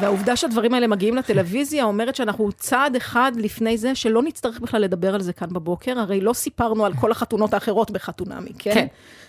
והעובדה 0.00 0.36
שהדברים 0.36 0.74
האלה 0.74 0.86
מגיעים 0.86 1.16
לטלוויזיה 1.16 1.84
אומרת 1.84 2.16
שאנחנו 2.16 2.52
צעד 2.52 2.96
אחד 2.96 3.32
לפני 3.36 3.78
זה, 3.78 3.94
שלא 3.94 4.22
נצטרך 4.22 4.60
בכלל 4.60 4.82
לדבר 4.82 5.14
על 5.14 5.20
זה 5.20 5.32
כאן 5.32 5.48
בבוקר, 5.52 5.98
הרי 5.98 6.20
לא 6.20 6.32
סיפרנו 6.32 6.84
על 6.84 6.92
כל 6.94 7.10
החתונות 7.10 7.54
האחרות 7.54 7.90
בחתונמי, 7.90 8.50
כן? 8.58 8.74
כן. 8.74 8.86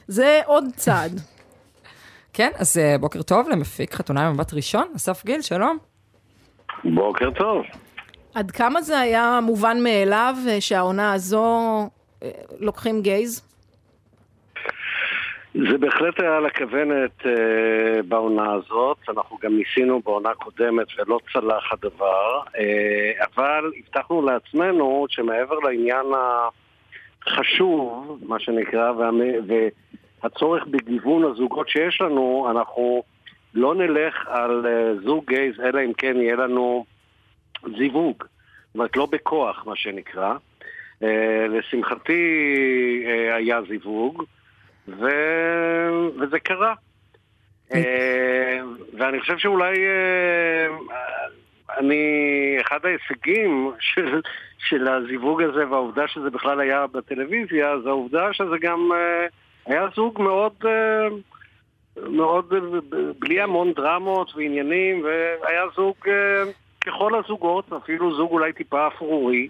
זה 0.07 0.41
עוד 0.45 0.65
צעד. 0.75 1.21
כן, 2.33 2.49
אז 2.55 2.77
אה, 2.77 2.97
בוקר 2.97 3.21
טוב 3.21 3.49
למפיק 3.49 3.93
חתונה 3.93 4.31
ממבט 4.31 4.53
ראשון, 4.53 4.87
אסף 4.95 5.25
גיל, 5.25 5.41
שלום. 5.41 5.77
בוקר 6.83 7.29
טוב. 7.31 7.63
עד 8.35 8.51
כמה 8.51 8.81
זה 8.81 8.99
היה 8.99 9.39
מובן 9.43 9.83
מאליו 9.83 10.35
אה, 10.47 10.61
שהעונה 10.61 11.13
הזו 11.13 11.45
אה, 12.23 12.29
לוקחים 12.59 13.01
גייז? 13.01 13.50
זה 15.53 15.77
בהחלט 15.77 16.19
היה 16.19 16.37
על 16.37 16.45
הכוונת 16.45 17.25
אה, 17.25 18.01
בעונה 18.07 18.53
הזאת, 18.53 18.97
אנחנו 19.09 19.37
גם 19.41 19.57
ניסינו 19.57 20.01
בעונה 20.01 20.33
קודמת 20.33 20.87
ולא 20.97 21.19
צלח 21.33 21.73
הדבר, 21.73 22.41
אה, 22.57 23.11
אבל 23.35 23.71
הבטחנו 23.79 24.21
לעצמנו 24.21 25.05
שמעבר 25.09 25.59
לעניין 25.59 26.05
החשוב, 27.25 28.19
מה 28.27 28.39
שנקרא, 28.39 28.91
והמ- 28.91 29.53
והצורך 30.23 30.67
בגיוון 30.67 31.23
הזוגות 31.31 31.69
שיש 31.69 32.01
לנו, 32.01 32.47
אנחנו 32.51 33.03
לא 33.53 33.75
נלך 33.75 34.27
על 34.27 34.65
אה, 34.67 34.93
זוג 35.05 35.25
גייז, 35.27 35.59
אלא 35.59 35.79
אם 35.85 35.93
כן 35.93 36.15
יהיה 36.17 36.35
לנו 36.35 36.85
זיווג, 37.77 38.15
זאת 38.17 38.75
אומרת 38.75 38.97
לא 38.97 39.05
בכוח, 39.11 39.63
מה 39.67 39.75
שנקרא. 39.75 40.33
אה, 41.03 41.45
לשמחתי 41.49 42.23
אה, 43.07 43.35
היה 43.35 43.61
זיווג. 43.69 44.23
ו... 44.99 45.05
וזה 46.19 46.39
קרה. 46.39 46.73
אה, 47.73 48.59
ואני 48.97 49.19
חושב 49.19 49.37
שאולי 49.37 49.77
אה, 49.77 50.67
אני, 51.77 52.05
אחד 52.61 52.79
ההישגים 52.85 53.71
של, 53.79 54.21
של 54.57 54.87
הזיווג 54.87 55.41
הזה 55.41 55.69
והעובדה 55.69 56.07
שזה 56.07 56.29
בכלל 56.29 56.59
היה 56.59 56.87
בטלוויזיה, 56.87 57.79
זה 57.83 57.89
העובדה 57.89 58.33
שזה 58.33 58.55
גם 58.61 58.89
אה, 58.93 59.27
היה 59.65 59.87
זוג 59.95 60.21
מאוד, 60.21 60.53
מאוד, 62.09 62.53
בלי 63.19 63.41
המון 63.41 63.73
דרמות 63.73 64.35
ועניינים, 64.35 65.03
והיה 65.43 65.63
זוג 65.75 65.95
ככל 66.85 67.15
הזוגות, 67.15 67.73
אפילו 67.73 68.15
זוג 68.15 68.31
אולי 68.31 68.53
טיפה 68.53 68.87
אפרורי. 68.87 69.47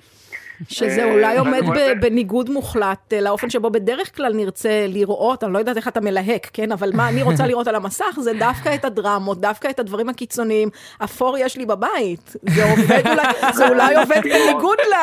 שזה 0.69 1.03
אה, 1.03 1.13
אולי 1.13 1.37
עומד 1.37 1.61
בניגוד 2.01 2.49
מוחלט 2.49 3.13
אה, 3.13 3.21
לאופן 3.21 3.49
שבו 3.49 3.69
בדרך 3.69 4.15
כלל 4.15 4.33
נרצה 4.33 4.85
לראות, 4.87 5.43
אני 5.43 5.53
לא 5.53 5.59
יודעת 5.59 5.77
איך 5.77 5.87
אתה 5.87 6.01
מלהק, 6.01 6.47
כן? 6.53 6.71
אבל 6.71 6.89
מה 6.95 7.09
אני 7.09 7.23
רוצה 7.23 7.47
לראות 7.47 7.67
על 7.67 7.75
המסך 7.75 8.15
זה 8.19 8.33
דווקא 8.39 8.75
את 8.75 8.85
הדרמות, 8.85 9.41
דווקא 9.41 9.67
את 9.67 9.79
הדברים 9.79 10.09
הקיצוניים. 10.09 10.69
אפור 11.03 11.37
יש 11.37 11.57
לי 11.57 11.65
בבית. 11.65 12.35
זה 12.41 12.71
עובד 12.71 13.07
אולי, 13.07 13.53
זה 13.53 13.69
אולי 13.69 13.95
עובד 13.95 14.21
בניגוד 14.23 14.77
ל... 14.79 14.93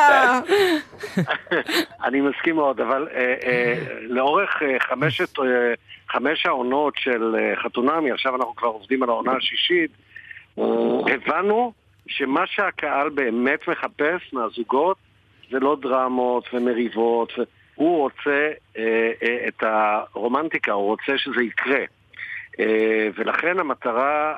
אני 2.05 2.21
מסכים 2.21 2.55
מאוד, 2.55 2.81
אבל 2.81 3.07
אה, 3.13 3.73
לאורך 4.01 4.49
חמשת, 4.79 5.39
חמש 6.09 6.45
העונות 6.45 6.93
של 6.97 7.35
חתונמי, 7.63 8.11
עכשיו 8.11 8.35
אנחנו 8.35 8.55
כבר 8.55 8.67
עובדים 8.67 9.03
על 9.03 9.09
העונה 9.09 9.31
השישית, 9.31 9.91
הבנו 11.07 11.73
שמה 12.07 12.47
שהקהל 12.47 13.09
באמת 13.09 13.67
מחפש 13.67 14.33
מהזוגות 14.33 14.97
זה 15.51 15.59
לא 15.59 15.77
דרמות 15.81 16.49
ומריבות, 16.53 17.33
הוא 17.75 17.97
רוצה 17.97 18.51
אה, 18.77 19.11
אה, 19.23 19.47
את 19.47 19.63
הרומנטיקה, 19.63 20.71
הוא 20.71 20.85
רוצה 20.85 21.17
שזה 21.17 21.43
יקרה. 21.43 21.83
אה, 22.59 23.07
ולכן 23.15 23.59
המטרה 23.59 24.33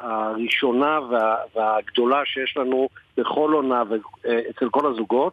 הראשונה 0.00 1.00
וה- 1.00 1.36
והגדולה 1.54 2.22
שיש 2.24 2.56
לנו 2.56 2.88
בכל 3.16 3.50
עונה 3.52 3.82
ואצל 3.88 4.68
כל 4.70 4.86
הזוגות 4.92 5.32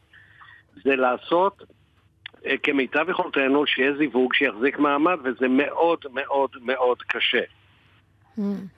זה 0.84 0.96
לעשות 0.96 1.64
אה, 2.46 2.58
כמיטב 2.64 3.10
יכולתנו 3.10 3.68
שיהיה 3.68 3.94
זיווג 3.98 4.34
שיחזיק 4.34 4.80
מעמד 4.80 5.18
וזה 5.24 5.48
מאוד 5.48 6.00
מאוד 6.14 6.50
מאוד 6.62 6.98
קשה. 7.02 7.42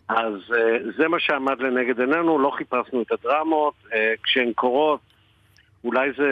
אז 0.10 0.34
אה, 0.56 0.78
זה 0.98 1.08
מה 1.08 1.20
שעמד 1.20 1.60
לנגד 1.62 2.00
עינינו, 2.00 2.40
לא 2.40 2.52
חיפשנו 2.58 3.02
את 3.02 3.12
הדרמות, 3.12 3.74
אה, 3.94 4.14
כשהן 4.24 4.54
קורות 4.54 5.00
אולי 5.84 6.10
זה 6.18 6.26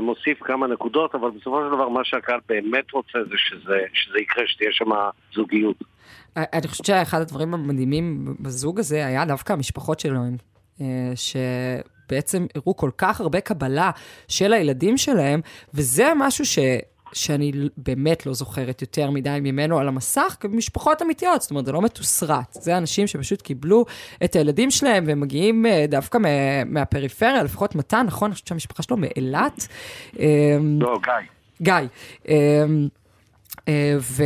מוסיף 0.00 0.42
כמה 0.42 0.66
נקודות, 0.66 1.14
אבל 1.14 1.30
בסופו 1.30 1.62
של 1.64 1.76
דבר 1.76 1.88
מה 1.88 2.00
שהקהל 2.04 2.40
באמת 2.48 2.92
רוצה 2.92 3.18
זה 3.24 3.34
שזה, 3.36 3.78
שזה 3.92 4.18
יקרה, 4.18 4.44
שתהיה 4.46 4.70
שם 4.72 4.90
זוגיות. 5.34 5.76
אני 6.36 6.68
חושבת 6.68 6.86
שאחד 6.86 7.20
הדברים 7.20 7.54
המדהימים 7.54 8.24
בזוג 8.40 8.78
הזה 8.78 9.06
היה 9.06 9.24
דווקא 9.24 9.52
המשפחות 9.52 10.00
שלהם, 10.00 10.36
אה, 10.80 10.86
שבעצם 11.14 12.46
הראו 12.54 12.76
כל 12.76 12.90
כך 12.98 13.20
הרבה 13.20 13.40
קבלה 13.40 13.90
של 14.28 14.52
הילדים 14.52 14.96
שלהם, 14.96 15.40
וזה 15.74 16.12
משהו 16.16 16.44
ש... 16.44 16.58
שאני 17.14 17.52
באמת 17.76 18.26
לא 18.26 18.34
זוכרת 18.34 18.82
יותר 18.82 19.10
מדי 19.10 19.38
ממנו 19.42 19.78
על 19.78 19.88
המסך, 19.88 20.36
כמשפחות 20.40 21.02
אמיתיות, 21.02 21.42
זאת 21.42 21.50
אומרת, 21.50 21.66
זה 21.66 21.72
לא 21.72 21.82
מתוסרט. 21.82 22.52
זה 22.52 22.78
אנשים 22.78 23.06
שפשוט 23.06 23.42
קיבלו 23.42 23.84
את 24.24 24.36
הילדים 24.36 24.70
שלהם 24.70 25.04
והם 25.06 25.20
מגיעים 25.20 25.66
אה, 25.66 25.84
דווקא 25.88 26.18
מה, 26.18 26.28
מהפריפריה, 26.64 27.42
לפחות 27.42 27.74
מתן, 27.74 28.04
נכון? 28.06 28.26
אני 28.26 28.32
חושבת 28.34 28.48
שהמשפחה 28.48 28.82
שלו 28.82 28.96
מאילת. 28.96 29.68
לא, 30.80 30.98
גיא. 31.04 31.12
גיא. 31.62 31.74
אמ, 32.28 32.88
אה, 33.68 33.96
ו- 34.00 34.24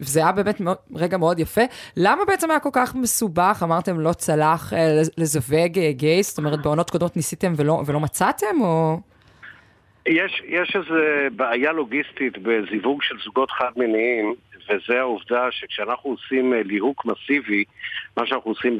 וזה 0.00 0.20
היה 0.20 0.32
באמת 0.32 0.60
מאוד, 0.60 0.76
רגע 0.94 1.16
מאוד 1.16 1.38
יפה. 1.38 1.60
למה 1.96 2.22
בעצם 2.26 2.50
היה 2.50 2.60
כל 2.60 2.68
כך 2.72 2.94
מסובך? 2.94 3.60
אמרתם 3.62 4.00
לא 4.00 4.12
צלח 4.12 4.72
אה, 4.72 5.00
לז- 5.02 5.10
לזווג 5.18 5.78
גייס? 5.90 6.28
זאת 6.28 6.38
אומרת, 6.38 6.62
בעונות 6.62 6.90
קודמות 6.90 7.16
ניסיתם 7.16 7.52
ולא, 7.56 7.82
ולא 7.86 8.00
מצאתם, 8.00 8.60
או... 8.60 8.98
יש, 10.06 10.42
יש 10.46 10.76
איזו 10.76 10.94
בעיה 11.36 11.72
לוגיסטית 11.72 12.38
בזיווג 12.38 13.02
של 13.02 13.14
זוגות 13.24 13.50
חד-מיניים, 13.50 14.34
וזה 14.68 15.00
העובדה 15.00 15.48
שכשאנחנו 15.50 16.10
עושים 16.10 16.54
אה, 16.54 16.62
ליהוק 16.62 17.04
מסיבי, 17.04 17.64
מה 18.16 18.26
שאנחנו 18.26 18.50
עושים 18.50 18.78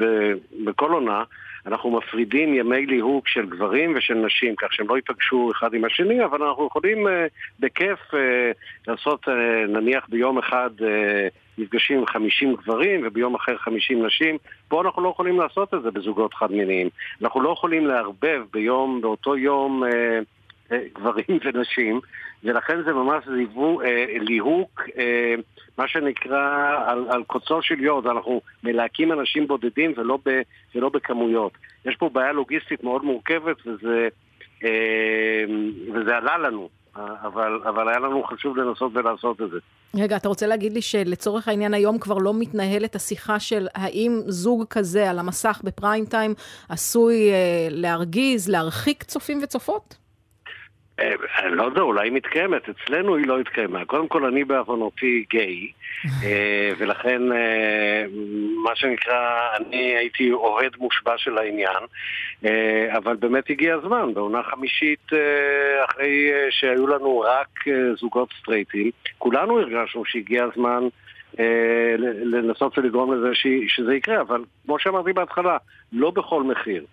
בכל 0.65 0.91
עונה, 0.91 1.23
אנחנו 1.65 1.91
מפרידים 1.91 2.53
ימי 2.53 2.85
ליהוק 2.85 3.27
של 3.27 3.45
גברים 3.45 3.93
ושל 3.95 4.13
נשים, 4.13 4.55
כך 4.55 4.73
שהם 4.73 4.87
לא 4.89 4.95
ייפגשו 4.95 5.51
אחד 5.51 5.73
עם 5.73 5.85
השני, 5.85 6.25
אבל 6.25 6.43
אנחנו 6.43 6.67
יכולים 6.67 7.07
אה, 7.07 7.25
בכיף 7.59 7.99
אה, 8.13 8.51
לעשות 8.87 9.27
אה, 9.27 9.67
נניח 9.67 10.05
ביום 10.09 10.37
אחד 10.37 10.69
אה, 10.83 11.27
נפגשים 11.57 11.99
עם 11.99 12.07
50 12.07 12.55
גברים 12.55 13.01
וביום 13.03 13.35
אחר 13.35 13.57
50 13.57 14.05
נשים. 14.05 14.37
פה 14.67 14.81
אנחנו 14.81 15.03
לא 15.03 15.09
יכולים 15.09 15.39
לעשות 15.39 15.73
את 15.73 15.81
זה 15.83 15.91
בזוגות 15.91 16.33
חד-מיניים. 16.33 16.89
אנחנו 17.21 17.41
לא 17.41 17.49
יכולים 17.49 17.87
לערבב 17.87 18.41
ביום, 18.53 19.01
באותו 19.01 19.37
יום... 19.37 19.83
אה, 19.83 20.19
גברים 20.71 21.39
ונשים, 21.43 21.99
ולכן 22.43 22.83
זה 22.83 22.93
ממש 22.93 23.23
זיוו, 23.35 23.81
אה, 23.81 24.05
ליהוק, 24.19 24.81
אה, 24.97 25.35
מה 25.77 25.87
שנקרא, 25.87 26.75
על, 26.87 27.05
על 27.09 27.23
קוצו 27.23 27.61
של 27.61 27.79
יוד, 27.79 28.07
אנחנו 28.07 28.41
מלהקים 28.63 29.11
אנשים 29.11 29.47
בודדים 29.47 29.93
ולא, 29.97 30.17
ב, 30.25 30.41
ולא 30.75 30.89
בכמויות. 30.89 31.51
יש 31.85 31.95
פה 31.95 32.09
בעיה 32.09 32.31
לוגיסטית 32.31 32.83
מאוד 32.83 33.03
מורכבת 33.03 33.67
וזה, 33.67 34.07
אה, 34.63 35.43
וזה 35.93 36.17
עלה 36.17 36.37
לנו, 36.37 36.69
אבל, 36.95 37.61
אבל 37.63 37.89
היה 37.89 37.99
לנו 37.99 38.23
חשוב 38.23 38.57
לנסות 38.57 38.91
ולעשות 38.95 39.41
את 39.41 39.49
זה. 39.49 39.57
רגע, 39.95 40.15
אתה 40.15 40.27
רוצה 40.27 40.47
להגיד 40.47 40.73
לי 40.73 40.81
שלצורך 40.81 41.47
העניין 41.47 41.73
היום 41.73 41.99
כבר 41.99 42.17
לא 42.17 42.33
מתנהלת 42.39 42.95
השיחה 42.95 43.39
של 43.39 43.67
האם 43.75 44.11
זוג 44.27 44.65
כזה 44.69 45.09
על 45.09 45.19
המסך 45.19 45.61
בפריים 45.63 46.05
טיים 46.05 46.33
עשוי 46.69 47.31
אה, 47.31 47.67
להרגיז, 47.69 48.49
להרחיק 48.49 49.03
צופים 49.03 49.39
וצופות? 49.43 50.04
אה, 50.99 51.13
אני 51.39 51.55
לא 51.55 51.63
יודע, 51.63 51.81
אולי 51.81 52.07
היא 52.07 52.13
מתקיימת, 52.13 52.69
אצלנו 52.69 53.15
היא 53.15 53.27
לא 53.27 53.39
התקיימה. 53.39 53.85
קודם 53.85 54.07
כל, 54.07 54.25
אני 54.25 54.43
בעוונותי 54.43 55.25
גיי, 55.29 55.71
אה, 56.23 56.71
ולכן, 56.77 57.31
אה, 57.31 58.05
מה 58.63 58.75
שנקרא, 58.75 59.47
אני 59.57 59.95
הייתי 59.95 60.31
אוהד 60.31 60.71
מושבע 60.77 61.13
של 61.17 61.37
העניין, 61.37 61.83
אבל 62.97 63.15
באמת 63.15 63.49
הגיע 63.49 63.75
הזמן, 63.75 64.13
בעונה 64.13 64.43
חמישית, 64.43 65.09
אחרי 65.85 66.31
שהיו 66.49 66.87
לנו 66.87 67.19
רק 67.19 67.63
זוגות 67.99 68.29
סטרייטים, 68.39 68.91
כולנו 69.17 69.59
הרגשנו 69.59 70.05
שהגיע 70.05 70.43
הזמן 70.43 70.87
לנסות 72.23 72.77
ולגרום 72.77 73.13
לזה 73.13 73.31
שזה 73.67 73.95
יקרה, 73.95 74.21
אבל 74.21 74.43
כמו 74.65 74.79
שאמרתי 74.79 75.13
בהתחלה, 75.13 75.57
לא 75.93 76.11
בכל 76.11 76.43
מחיר. 76.43 76.85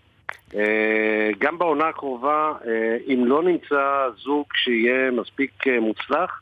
אה, 0.54 1.30
גם 1.38 1.58
בעונה 1.58 1.88
הקרובה, 1.88 2.52
אה, 2.66 2.96
אם 3.06 3.24
לא 3.26 3.42
נמצא 3.42 4.08
זוג 4.24 4.46
שיהיה 4.54 5.10
מספיק 5.10 5.66
אה, 5.66 5.80
מוצלח, 5.80 6.40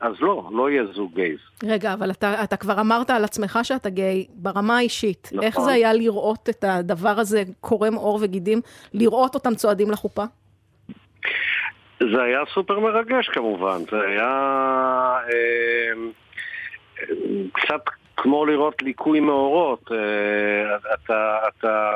אז 0.00 0.12
לא, 0.20 0.48
לא 0.52 0.70
יהיה 0.70 0.82
זוג 0.94 1.14
גייז. 1.14 1.38
רגע, 1.64 1.92
אבל 1.92 2.10
אתה, 2.10 2.44
אתה 2.44 2.56
כבר 2.56 2.80
אמרת 2.80 3.10
על 3.10 3.24
עצמך 3.24 3.58
שאתה 3.62 3.90
גיי 3.90 4.26
ברמה 4.34 4.76
האישית. 4.76 5.28
נכון. 5.32 5.44
איך 5.44 5.60
זה 5.60 5.70
היה 5.72 5.92
לראות 5.92 6.48
את 6.48 6.64
הדבר 6.64 7.14
הזה 7.18 7.42
קורם 7.60 7.94
עור 7.94 8.18
וגידים, 8.22 8.60
לראות 8.94 9.34
אותם 9.34 9.54
צועדים 9.54 9.90
לחופה? 9.90 10.24
זה 12.00 12.22
היה 12.22 12.40
סופר 12.54 12.80
מרגש 12.80 13.28
כמובן, 13.28 13.78
זה 13.90 14.00
היה 14.00 14.28
אה, 15.32 15.92
קצת 17.52 17.80
כמו 18.16 18.46
לראות 18.46 18.82
ליקוי 18.82 19.20
מאורות. 19.20 19.92
אה, 19.92 20.76
אתה, 20.94 21.38
אתה 21.48 21.90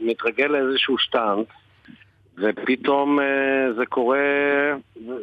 מתרגל 0.00 0.46
לאיזשהו 0.46 0.98
שטאנט, 0.98 1.46
ופתאום 2.38 3.20
אה, 3.20 3.72
זה 3.76 3.86
קורה, 3.86 4.18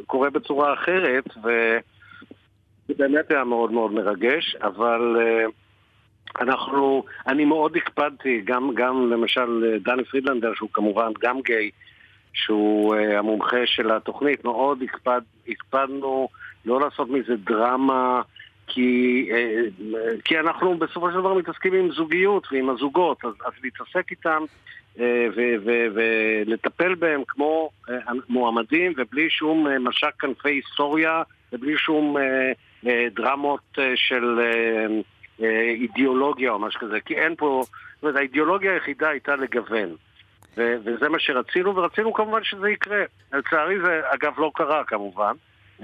קורה 0.07 0.29
בצורה 0.29 0.73
אחרת, 0.73 1.23
וזה 1.43 2.93
באמת 2.97 3.31
היה 3.31 3.43
מאוד 3.43 3.71
מאוד 3.71 3.91
מרגש, 3.91 4.55
אבל... 4.61 5.17
אה, 5.19 5.45
אנחנו, 6.41 7.03
אני 7.27 7.45
מאוד 7.45 7.77
הקפדתי, 7.77 8.41
גם, 8.45 8.71
גם 8.75 9.11
למשל 9.11 9.79
דני 9.83 10.03
פרידלנדר, 10.03 10.53
שהוא 10.55 10.69
כמובן 10.73 11.11
גם 11.21 11.41
גיי, 11.41 11.69
שהוא 12.33 12.95
המומחה 12.95 13.57
של 13.65 13.91
התוכנית, 13.91 14.45
מאוד 14.45 14.83
הקפד, 14.83 15.21
הקפדנו 15.47 16.27
לא 16.65 16.81
לעשות 16.81 17.09
מזה 17.09 17.35
דרמה, 17.35 18.21
כי, 18.73 19.29
uh, 19.31 19.95
כי 20.23 20.39
אנחנו 20.39 20.77
בסופו 20.77 21.11
של 21.11 21.17
דבר 21.17 21.33
מתעסקים 21.33 21.73
עם 21.73 21.91
זוגיות 21.91 22.47
ועם 22.51 22.69
הזוגות, 22.69 23.25
אז, 23.25 23.33
אז 23.45 23.53
להתעסק 23.63 24.11
איתם 24.11 24.43
uh, 24.97 24.99
ולטפל 25.93 26.95
בהם 26.95 27.21
כמו 27.27 27.69
מועמדים 28.29 28.93
ובלי 28.97 29.29
שום 29.29 29.67
משק 29.79 30.13
כנפי 30.19 30.49
היסטוריה 30.49 31.23
ובלי 31.53 31.77
שום 31.77 32.17
דרמות 33.15 33.77
של 33.95 34.39
אידיאולוגיה 35.79 36.51
או 36.51 36.59
משהו 36.59 36.79
כזה, 36.79 36.99
כי 36.99 37.15
אין 37.15 37.35
פה, 37.35 37.61
זאת 37.65 38.03
אומרת, 38.03 38.15
האידיאולוגיה 38.15 38.73
היחידה 38.73 39.09
הייתה 39.09 39.35
לגוון. 39.35 39.95
ו- 40.57 40.75
וזה 40.83 41.09
מה 41.09 41.19
שרצינו, 41.19 41.75
ורצינו 41.75 42.13
כמובן 42.13 42.43
שזה 42.43 42.69
יקרה. 42.69 43.03
לצערי 43.33 43.79
זה 43.79 44.01
אגב 44.05 44.33
לא 44.37 44.51
קרה 44.55 44.83
כמובן, 44.83 45.33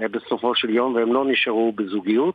אה, 0.00 0.08
בסופו 0.08 0.54
של 0.54 0.70
יום, 0.70 0.94
והם 0.94 1.12
לא 1.12 1.24
נשארו 1.24 1.72
בזוגיות, 1.72 2.34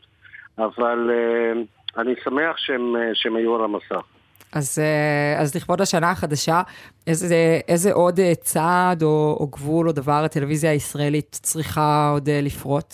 אבל 0.58 1.10
אה, 1.12 1.62
אני 2.02 2.14
שמח 2.24 2.58
שהם, 2.58 2.96
אה, 2.96 3.10
שהם 3.14 3.36
היו 3.36 3.56
על 3.56 3.64
המסך. 3.64 4.06
אז, 4.52 4.80
אה, 4.80 5.42
אז 5.42 5.56
לכבוד 5.56 5.82
השנה 5.82 6.12
החדשה, 6.12 6.62
איזה, 7.08 7.60
איזה 7.68 7.94
עוד 7.94 8.20
צעד 8.42 9.04
או, 9.04 9.38
או 9.40 9.48
גבול 9.48 9.88
או 9.88 9.94
דבר 9.94 10.24
הטלוויזיה 10.26 10.72
הישראלית 10.72 11.40
צריכה 11.42 12.10
עוד 12.14 12.30
לפרוט? 12.30 12.94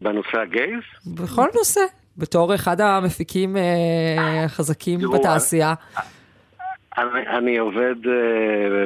בנושא 0.00 0.38
הגייז? 0.38 0.82
בכל 1.06 1.46
נושא. 1.54 1.80
בתור 2.16 2.54
אחד 2.54 2.80
המפיקים 2.80 3.56
החזקים 4.18 5.00
בתעשייה. 5.14 5.74
אני, 6.98 7.28
אני 7.38 7.58
עובד 7.58 7.94
uh, 8.04 8.08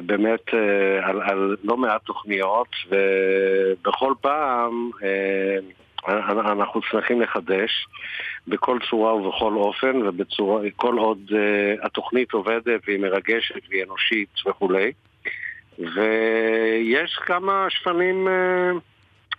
באמת 0.07 0.49
uh, 0.49 0.55
על, 1.03 1.23
על 1.23 1.57
לא 1.65 1.77
מעט 1.77 2.03
תוכניות, 2.05 2.69
ובכל 2.91 4.15
פעם 4.21 4.91
uh, 4.95 5.05
אנחנו 6.09 6.83
שמחים 6.83 7.21
לחדש 7.21 7.87
בכל 8.49 8.79
צורה 8.91 9.15
ובכל 9.15 9.55
אופן, 9.55 10.01
וכל 10.63 10.99
עוד 10.99 11.19
uh, 11.29 11.87
התוכנית 11.87 12.33
עובדת 12.33 12.81
והיא 12.87 12.99
מרגשת 12.99 13.69
והיא 13.71 13.85
אנושית 13.85 14.29
וכולי. 14.47 14.93
ויש 15.79 17.15
כמה 17.27 17.67
שפנים 17.69 18.29
uh, 18.29 18.81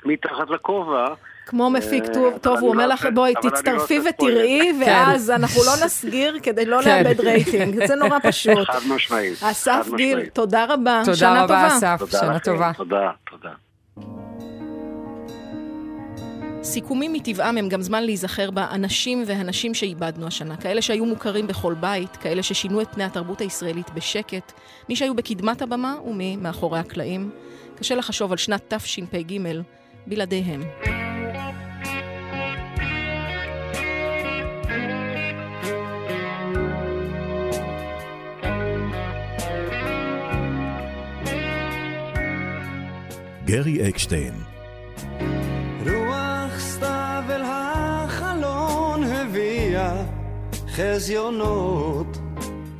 מתחת 0.05 0.49
לכובע. 0.49 1.13
כמו 1.45 1.69
מפיק 1.69 2.03
אה, 2.03 2.13
טוב, 2.13 2.37
טוב, 2.37 2.59
הוא 2.59 2.69
אומר 2.69 2.87
לא 2.87 2.93
לך, 2.93 3.07
בואי, 3.13 3.33
לא 3.43 3.49
תצטרפי 3.49 3.99
ותראי, 3.99 4.73
ספוילר. 4.73 4.85
ואז 4.87 5.31
אנחנו 5.31 5.61
לא 5.65 5.85
נסגיר 5.85 6.39
כדי 6.43 6.65
לא 6.65 6.79
כן. 6.83 7.03
לאבד 7.03 7.19
רייטינג. 7.19 7.85
זה 7.85 7.95
נורא 7.95 8.19
פשוט. 8.29 8.69
חד 8.69 8.79
משמעית. 8.95 9.43
אסף 9.43 9.87
גיל. 9.95 10.25
תודה 10.25 10.65
רבה. 10.69 11.01
תודה 11.05 11.17
שנה 11.17 11.43
רבה, 11.43 11.47
טובה. 11.47 11.67
אסף, 11.67 11.95
תודה 11.99 12.19
שנה 12.19 12.35
לכם, 12.35 12.51
טובה. 12.51 12.71
תודה, 12.73 13.11
תודה. 13.29 13.51
סיכומים 16.63 17.13
מטבעם 17.13 17.57
הם 17.57 17.69
גם 17.69 17.81
זמן 17.81 18.03
להיזכר 18.03 18.51
באנשים 18.51 19.23
והנשים 19.27 19.73
שאיבדנו 19.73 20.27
השנה, 20.27 20.57
כאלה 20.57 20.81
שהיו 20.81 21.05
מוכרים 21.05 21.47
בכל 21.47 21.73
בית, 21.73 22.17
כאלה 22.17 22.43
ששינו 22.43 22.81
את 22.81 22.87
פני 22.93 23.03
התרבות 23.03 23.41
הישראלית 23.41 23.89
בשקט, 23.89 24.51
מי 24.89 24.95
שהיו 24.95 25.15
בקדמת 25.15 25.61
הבמה 25.61 25.95
ומי 26.05 26.35
מאחורי 26.35 26.79
הקלעים. 26.79 27.31
קשה 27.75 27.95
לחשוב 27.95 28.31
על 28.31 28.37
שנת 28.37 28.73
תשפ"ג 28.73 29.37
בלעדיהם. 30.07 30.63
גרי 43.45 43.89
אקשטיין, 43.89 44.33
חזיונות. 50.75 52.17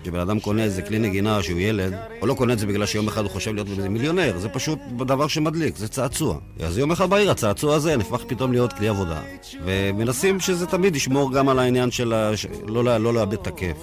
כשבן 0.03 0.19
אדם 0.19 0.39
קונה 0.39 0.63
איזה 0.63 0.81
כלי 0.81 0.99
נגינה 0.99 1.43
שהוא 1.43 1.59
ילד, 1.59 1.93
הוא 2.19 2.27
לא 2.27 2.33
קונה 2.33 2.53
את 2.53 2.59
זה 2.59 2.67
בגלל 2.67 2.85
שיום 2.85 3.07
אחד 3.07 3.21
הוא 3.21 3.29
חושב 3.31 3.53
להיות 3.53 3.67
מיליונר, 3.89 4.37
זה 4.37 4.49
פשוט 4.49 4.79
דבר 4.97 5.27
שמדליק, 5.27 5.77
זה 5.77 5.87
צעצוע. 5.87 6.37
אז 6.59 6.77
יום 6.77 6.91
אחד 6.91 7.09
בעיר 7.09 7.31
הצעצוע 7.31 7.75
הזה 7.75 7.97
נהפך 7.97 8.23
פתאום 8.27 8.51
להיות 8.51 8.73
כלי 8.73 8.87
עבודה. 8.87 9.21
ומנסים 9.65 10.39
שזה 10.39 10.67
תמיד 10.67 10.95
ישמור 10.95 11.33
גם 11.33 11.49
על 11.49 11.59
העניין 11.59 11.91
של 11.91 12.13
ה... 12.13 12.31
לא, 12.67 12.99
לא 12.99 13.13
לאבד 13.13 13.33
את 13.33 13.47
הכיף. 13.47 13.77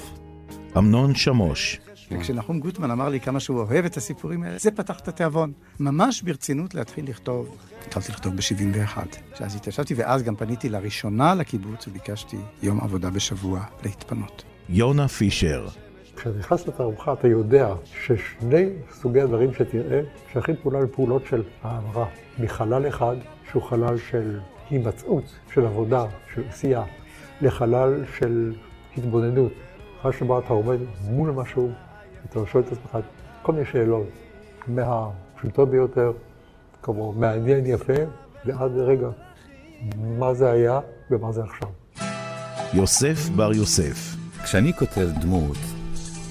אמנון 0.79 1.15
שמוש, 1.15 1.79
וכשנחום 2.11 2.61
גוטמן 2.61 2.91
אמר 2.91 3.09
לי 3.09 3.21
כמה 3.21 3.41
שהוא 3.41 3.61
אוהב 3.61 3.85
את 3.85 3.97
הסיפורים 3.97 4.43
האלה, 4.43 4.59
זה 4.59 4.71
פתח 4.71 5.01
את 5.01 5.09
התיאבון. 5.09 5.53
ממש 5.81 6.23
ברצינות 6.23 6.75
להתחיל 6.75 7.09
לכתוב. 7.09 7.57
התחלתי 7.87 8.13
לכתוב 8.13 8.37
ב-71. 8.37 8.99
שאז 9.39 9.57
התיישבתי, 9.57 9.95
ואז 9.95 10.23
גם 10.23 10.37
פניתי 10.37 10.69
לראשונה 10.69 11.35
לקיבוץ 11.35 11.89
וביקשתי 11.89 12.37
יום 12.63 12.81
עבודה 12.81 13.11
בשבוע 13.11 13.61
להתפנות. 13.85 14.45
יונה 14.69 15.09
פישר, 15.09 15.69
כשאתה 16.17 16.39
נכנס 16.39 16.69
לתערוכה 16.69 17.13
אתה 17.13 17.29
יודע 17.29 17.75
ששני 17.85 18.67
סוגי 18.93 19.21
הדברים 19.21 19.55
שתראה 19.55 20.01
שייכים 20.33 20.55
פעולה 20.63 20.81
לפעולות 20.81 21.27
של 21.27 21.43
העברה. 21.63 22.07
מחלל 22.39 22.89
אחד, 22.89 23.17
שהוא 23.51 23.63
חלל 23.63 23.99
של 23.99 24.41
הימצאות, 24.71 25.25
של 25.55 25.67
עבודה, 25.67 26.05
של 26.35 26.43
עשייה, 26.49 26.83
לחלל 27.41 28.05
של 28.19 28.55
התבוננות. 28.97 29.53
חלל 30.03 30.13
שבו 30.13 30.39
אתה 30.39 30.53
עומד 30.53 30.79
מול 31.05 31.31
משהו, 31.31 31.73
ואתה 32.27 32.51
שואל 32.51 32.65
את 32.67 32.73
עצמך 32.73 32.99
כל 33.43 33.53
מיני 33.53 33.65
שאלות, 33.73 34.07
מהפשוטות 34.67 35.71
ביותר, 35.71 36.13
כמו 36.83 37.13
מעניין 37.13 37.67
יפה, 37.67 37.93
ועד 38.45 38.71
רגע, 38.77 39.09
מה 39.97 40.35
זה 40.35 40.51
היה 40.51 40.81
ומה 41.11 41.33
זה 41.33 41.43
עכשיו. 41.45 41.69
יוסף 42.75 43.29
בר 43.37 43.53
יוסף, 43.53 44.17
כשאני 44.45 44.73
כותב 44.73 45.09
דמות, 45.21 45.57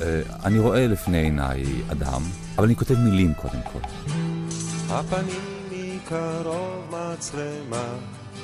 אה, 0.02 0.22
אני 0.46 0.60
רואה 0.60 0.88
לפני 0.88 1.18
עיניי 1.18 1.64
אדם, 1.92 2.22
אבל 2.58 2.66
אני 2.66 2.76
כותב 2.76 2.96
מילים 2.96 3.34
קודם 3.34 3.62
כל. 3.74 3.80
הפנים 4.90 5.42
מקרוב 5.72 6.92
מצלמה 6.92 7.98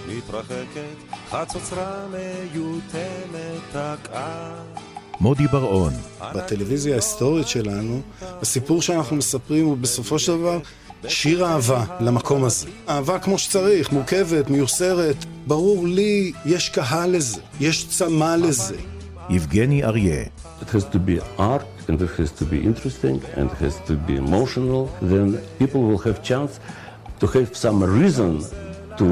מתרחקת, 0.07 1.15
חצוצרה 1.29 2.05
מיותמת 2.07 3.61
תקעה. 3.71 4.63
מודי 5.22 5.47
בר-און, 5.47 5.93
בטלוויזיה 6.36 6.93
ההיסטורית 6.93 7.47
שלנו, 7.47 8.01
הסיפור 8.41 8.82
שאנחנו 8.82 9.15
מספרים 9.15 9.65
הוא 9.65 9.78
בסופו 9.78 10.19
של 10.19 10.32
דבר 10.38 10.59
שיר 11.07 11.45
אהבה 11.45 11.86
למקום 11.99 12.43
הזה. 12.43 12.67
אהבה 12.89 13.19
כמו 13.19 13.38
שצריך, 13.38 13.91
מורכבת, 13.91 14.49
מיוסרת. 14.49 15.15
ברור 15.47 15.88
לי, 15.88 16.32
יש 16.45 16.69
קהל 16.69 17.11
לזה, 17.11 17.41
יש 17.59 17.88
צמא 17.88 18.36
לזה. 18.36 18.76
יבגני 19.30 19.84
אריה, 19.84 20.24
It 20.61 20.69
has 20.76 20.95
to 20.95 20.99
be 21.09 21.19
art 21.39 21.89
and 21.89 22.01
it 22.01 22.11
has 22.19 22.32
to 22.41 22.45
be 22.45 22.59
interesting 22.69 23.17
and 23.36 23.45
it 23.51 23.57
has 23.65 23.76
to 23.89 23.93
be 24.07 24.15
emotional. 24.15 24.89
Then 25.01 25.28
people 25.59 25.82
will 25.89 26.01
have 26.07 26.17
chance 26.24 26.51
to 27.19 27.28
have 27.36 27.49
some 27.65 27.80
reason 28.01 28.32
to 28.99 29.05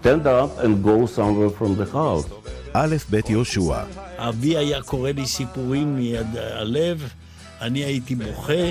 stand 0.00 0.26
up 0.26 0.50
and 0.64 0.70
go 0.90 0.96
somewhere 1.18 1.50
from 1.58 1.70
the 1.80 1.88
house. 2.00 2.26
א' 2.74 2.96
ב' 3.10 3.20
יהושע, 3.28 3.82
אבי 4.16 4.56
היה 4.56 4.82
קורא 4.82 5.10
לי 5.10 5.26
סיפורים 5.26 5.96
מיד 5.96 6.36
הלב, 6.36 7.08
אני 7.60 7.84
הייתי 7.84 8.14
בוכה, 8.14 8.64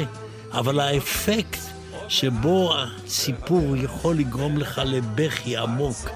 אבל 0.52 0.80
האפקט 0.80 1.60
שבו 2.08 2.74
הסיפור 2.78 3.78
יכול 3.78 4.16
לגרום 4.16 4.58
לך 4.58 4.82
לבכי 4.86 5.58
עמוק 5.58 6.10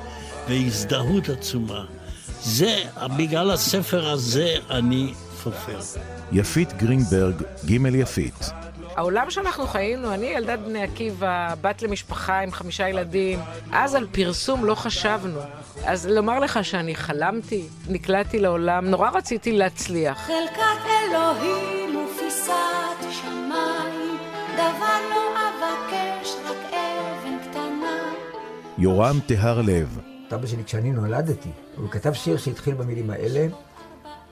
והזדהות 0.49 1.29
עצומה, 1.29 1.85
זה, 2.43 2.83
בגלל 3.17 3.51
הספר 3.51 4.09
הזה 4.09 4.55
אני 4.69 5.13
סופר. 5.43 5.79
יפית 6.31 6.73
גרינברג, 6.73 7.35
ג' 7.65 7.95
יפית, 7.95 8.49
העולם 8.95 9.29
שאנחנו 9.29 9.67
חיינו, 9.67 10.13
אני 10.13 10.25
ילדת 10.25 10.59
בני 10.59 10.83
עקיבא, 10.83 11.53
בת 11.61 11.81
למשפחה 11.81 12.39
עם 12.39 12.51
חמישה 12.51 12.89
ילדים, 12.89 13.39
אז 13.71 13.95
על 13.95 14.07
פרסום 14.11 14.65
לא 14.65 14.75
חשבנו. 14.75 15.39
אז 15.85 16.07
לומר 16.07 16.39
לך 16.39 16.59
שאני 16.63 16.95
חלמתי, 16.95 17.67
נקלעתי 17.89 18.39
לעולם, 18.39 18.85
נורא 18.85 19.09
רציתי 19.09 19.51
להצליח. 19.51 20.17
חלקת 20.17 20.85
אלוהים 20.87 21.95
ופיסת 21.95 23.11
שמיים, 23.11 24.17
דבר 24.53 24.97
לא 25.09 25.39
אבקש, 25.39 26.35
רק 26.45 26.73
אבן 26.73 27.49
קטנה. 27.49 28.13
יורם 28.77 29.19
טהר 29.25 29.61
לב, 29.61 29.99
אבא 30.35 30.47
שלי, 30.47 30.63
כשאני 30.63 30.91
נולדתי, 30.91 31.49
הוא 31.77 31.89
כתב 31.89 32.13
שיר 32.13 32.37
שהתחיל 32.37 32.73
במילים 32.75 33.09
האלה, 33.09 33.47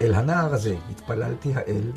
אל 0.02 0.14
הנער 0.14 0.54
הזה 0.54 0.76
התפללתי 0.92 1.52
האל, 1.56 1.92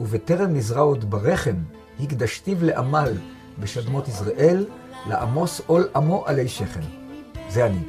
ובטרם 0.00 0.54
נזרע 0.54 0.80
עוד 0.80 1.10
ברחם, 1.10 1.56
הקדשתיו 2.00 2.64
לעמל 2.64 3.12
בשדמות 3.58 4.08
יזרעאל, 4.08 4.66
לעמוס 5.06 5.60
עול 5.66 5.88
עמו 5.96 6.24
עלי 6.26 6.48
שכם. 6.48 6.80
זה 7.48 7.66
אני. 7.66 7.80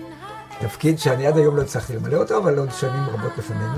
תפקיד 0.60 1.00
שאני 1.00 1.28
עד 1.28 1.38
היום 1.38 1.56
לא 1.56 1.62
הצלחתי 1.62 1.96
למלא 1.96 2.18
אותו, 2.18 2.38
אבל 2.38 2.58
עוד 2.58 2.72
שנים 2.72 3.04
רבות 3.04 3.38
לפנינו. 3.38 3.78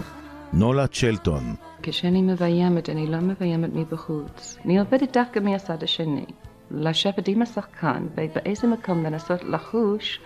נולה 0.53 0.87
צ'לטון, 0.87 1.55
כשאני 1.83 2.21
מביימת, 2.21 2.89
אני 2.89 3.07
לא 3.07 3.17
מביימת 3.17 3.69
מבחוץ. 3.73 4.57
אני 4.65 4.79
עובדת 4.79 5.17
דווקא 5.17 5.39
מהצד 5.39 5.83
השני. 5.83 6.25
לשבת 6.71 7.27
עם 7.27 7.41
השחקן, 7.41 8.05
ובאיזה 8.17 8.67
מקום 8.67 9.03
לנסות 9.03 9.43
לחוש 9.43 10.19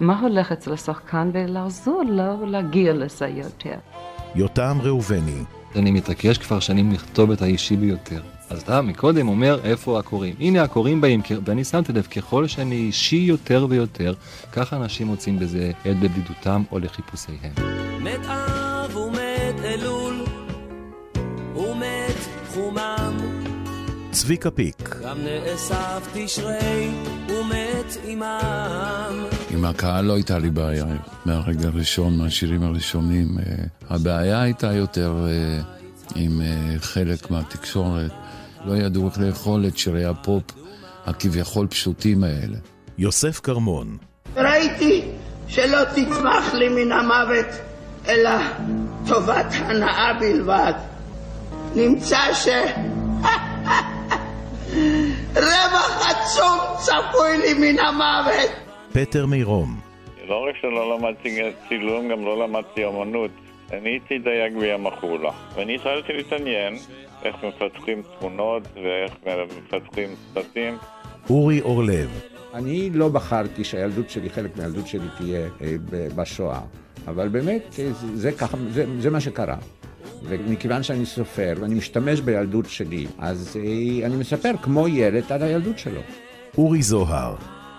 מה 0.00 0.20
הולך 0.20 0.52
אצל 0.52 0.72
השחקן 0.72 1.30
ולעזור 1.32 2.02
לו 2.02 2.46
להגיע 2.46 2.92
לזה 2.92 3.26
יותר. 3.26 3.78
יותם 4.34 4.78
ראובני, 4.82 5.44
אני 5.76 5.90
מתעקש 5.90 6.38
כבר 6.38 6.60
שנים 6.60 6.92
לכתוב 6.92 7.30
את 7.30 7.42
האישי 7.42 7.76
ביותר. 7.76 8.22
אז 8.50 8.62
אתה 8.62 8.82
מקודם 8.82 9.28
אומר 9.28 9.60
איפה 9.64 9.98
הקוראים. 9.98 10.34
הנה 10.40 10.62
הקוראים 10.62 11.00
באים, 11.00 11.20
ואני 11.44 11.64
שמתי 11.64 11.92
לב, 11.92 12.02
ככל 12.06 12.46
שאני 12.46 12.74
אישי 12.74 13.16
יותר 13.16 13.66
ויותר, 13.70 14.14
ככה 14.52 14.76
אנשים 14.76 15.06
מוצאים 15.06 15.38
בזה 15.38 15.72
עת 15.84 15.96
בבדידותם 16.00 16.62
או 16.72 16.78
לחיפושיהם. 16.78 17.52
מת 18.00 18.26
אב 18.26 18.96
ומת 18.96 19.64
אלול 19.64 20.24
ומת 21.56 22.16
חומם 22.54 23.16
צביקה 24.10 24.50
פיק, 24.50 24.96
גם 25.02 25.16
נאסף 25.24 26.08
תשרי 26.14 26.90
ומת 27.28 27.96
עמם 28.04 29.24
עם 29.50 29.64
הקהל 29.64 30.04
לא 30.04 30.14
הייתה 30.14 30.38
לי 30.38 30.50
בעיה 30.50 30.84
מהרגע 31.24 31.68
הראשון, 31.68 32.16
מהשירים 32.16 32.62
הראשונים. 32.62 33.38
אה, 33.38 33.64
הבעיה 33.90 34.42
הייתה 34.42 34.72
יותר 34.72 35.26
אה, 35.26 35.60
עם 36.14 36.40
אה, 36.40 36.78
חלק 36.78 37.30
מהתקשורת. 37.30 38.12
לא 38.68 38.76
ידעו 38.76 39.08
איך 39.08 39.18
לאכול 39.20 39.66
את 39.66 39.78
שירי 39.78 40.04
הפופ 40.04 40.42
הכביכול 41.06 41.66
פשוטים 41.66 42.24
האלה. 42.24 42.56
יוסף 42.98 43.40
כרמון, 43.40 43.96
ראיתי 44.36 45.04
שלא 45.48 45.84
תצמח 45.84 46.54
לי 46.54 46.68
מן 46.68 46.92
המוות 46.92 47.46
אלא 48.08 48.30
טובת 49.06 49.46
הנאה 49.52 50.12
בלבד. 50.20 50.72
נמצא 51.76 52.34
ש... 52.34 52.48
רווח 55.48 56.10
עצום 56.10 56.58
צפוי 56.78 57.38
לי 57.38 57.54
מן 57.54 57.78
המוות. 57.78 58.50
פטר 58.92 59.26
מירום, 59.26 59.80
לא 60.28 60.46
רק 60.48 60.56
שלא 60.60 60.96
למדתי 60.96 61.40
צילום, 61.68 62.08
גם 62.08 62.24
לא 62.24 62.44
למדתי 62.44 62.86
אמנות. 62.86 63.30
אני 63.72 63.90
הייתי 63.90 64.18
דייג 64.18 64.58
בים 64.58 64.86
החולה, 64.86 65.30
ואני 65.54 65.74
התחלתי 65.74 66.12
להתעניין 66.12 66.76
איך 67.22 67.36
מפתחים 67.44 68.02
תמונות 68.18 68.62
ואיך 68.74 69.12
מפתחים 69.58 70.08
סרטים. 70.34 70.76
אורי 71.30 71.60
אורלב, 71.60 72.20
אני 72.54 72.90
לא 72.90 73.08
בחרתי 73.08 73.64
שהילדות 73.64 74.10
שלי, 74.10 74.30
חלק 74.30 74.56
מהילדות 74.56 74.86
שלי 74.86 75.06
תהיה 75.18 75.48
אה, 75.60 75.74
ב- 75.90 76.08
בשואה, 76.14 76.60
אבל 77.06 77.28
באמת 77.28 77.62
אה, 77.78 77.92
זה, 77.92 78.16
זה, 78.16 78.32
ככה, 78.32 78.56
זה, 78.70 78.84
זה 79.00 79.10
מה 79.10 79.20
שקרה. 79.20 79.56
ומכיוון 80.22 80.82
שאני 80.82 81.06
סופר 81.06 81.54
ואני 81.60 81.74
משתמש 81.74 82.20
בילדות 82.20 82.66
שלי, 82.66 83.06
אז 83.18 83.56
אה, 83.56 84.06
אני 84.06 84.16
מספר 84.16 84.52
כמו 84.62 84.88
ילד 84.88 85.32
על 85.32 85.42
הילדות 85.42 85.78
שלו. 85.78 86.00
אורי 86.58 86.82
זוהר, 86.82 87.34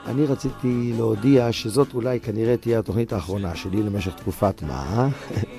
אני 0.06 0.26
רציתי 0.26 0.94
להודיע 0.98 1.52
שזאת 1.52 1.94
אולי 1.94 2.20
כנראה 2.20 2.58
תהיה 2.58 2.80
התוכנית 2.80 3.14
האחרונה 3.14 3.56
שלי 3.56 3.84
למשך 3.84 4.14
תקופת 4.14 4.64
מה, 4.64 5.10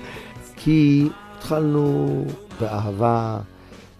כי 0.60 1.08
התחלנו 1.36 2.24
באהבה, 2.60 3.38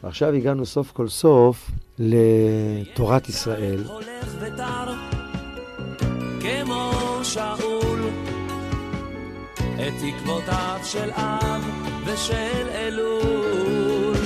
ועכשיו 0.05 0.35
הגענו 0.35 0.67
סוף 0.67 0.93
כל 0.93 1.09
סוף 1.09 1.71
לתורת 1.99 3.29
ישראל. 3.29 3.85
כמו 6.41 7.21
שאול 7.23 8.09
את 9.75 9.93
תקוותיו 10.01 10.79
של 10.85 11.11
אב 11.11 11.65
ושל 12.07 12.69
אלול 12.75 14.17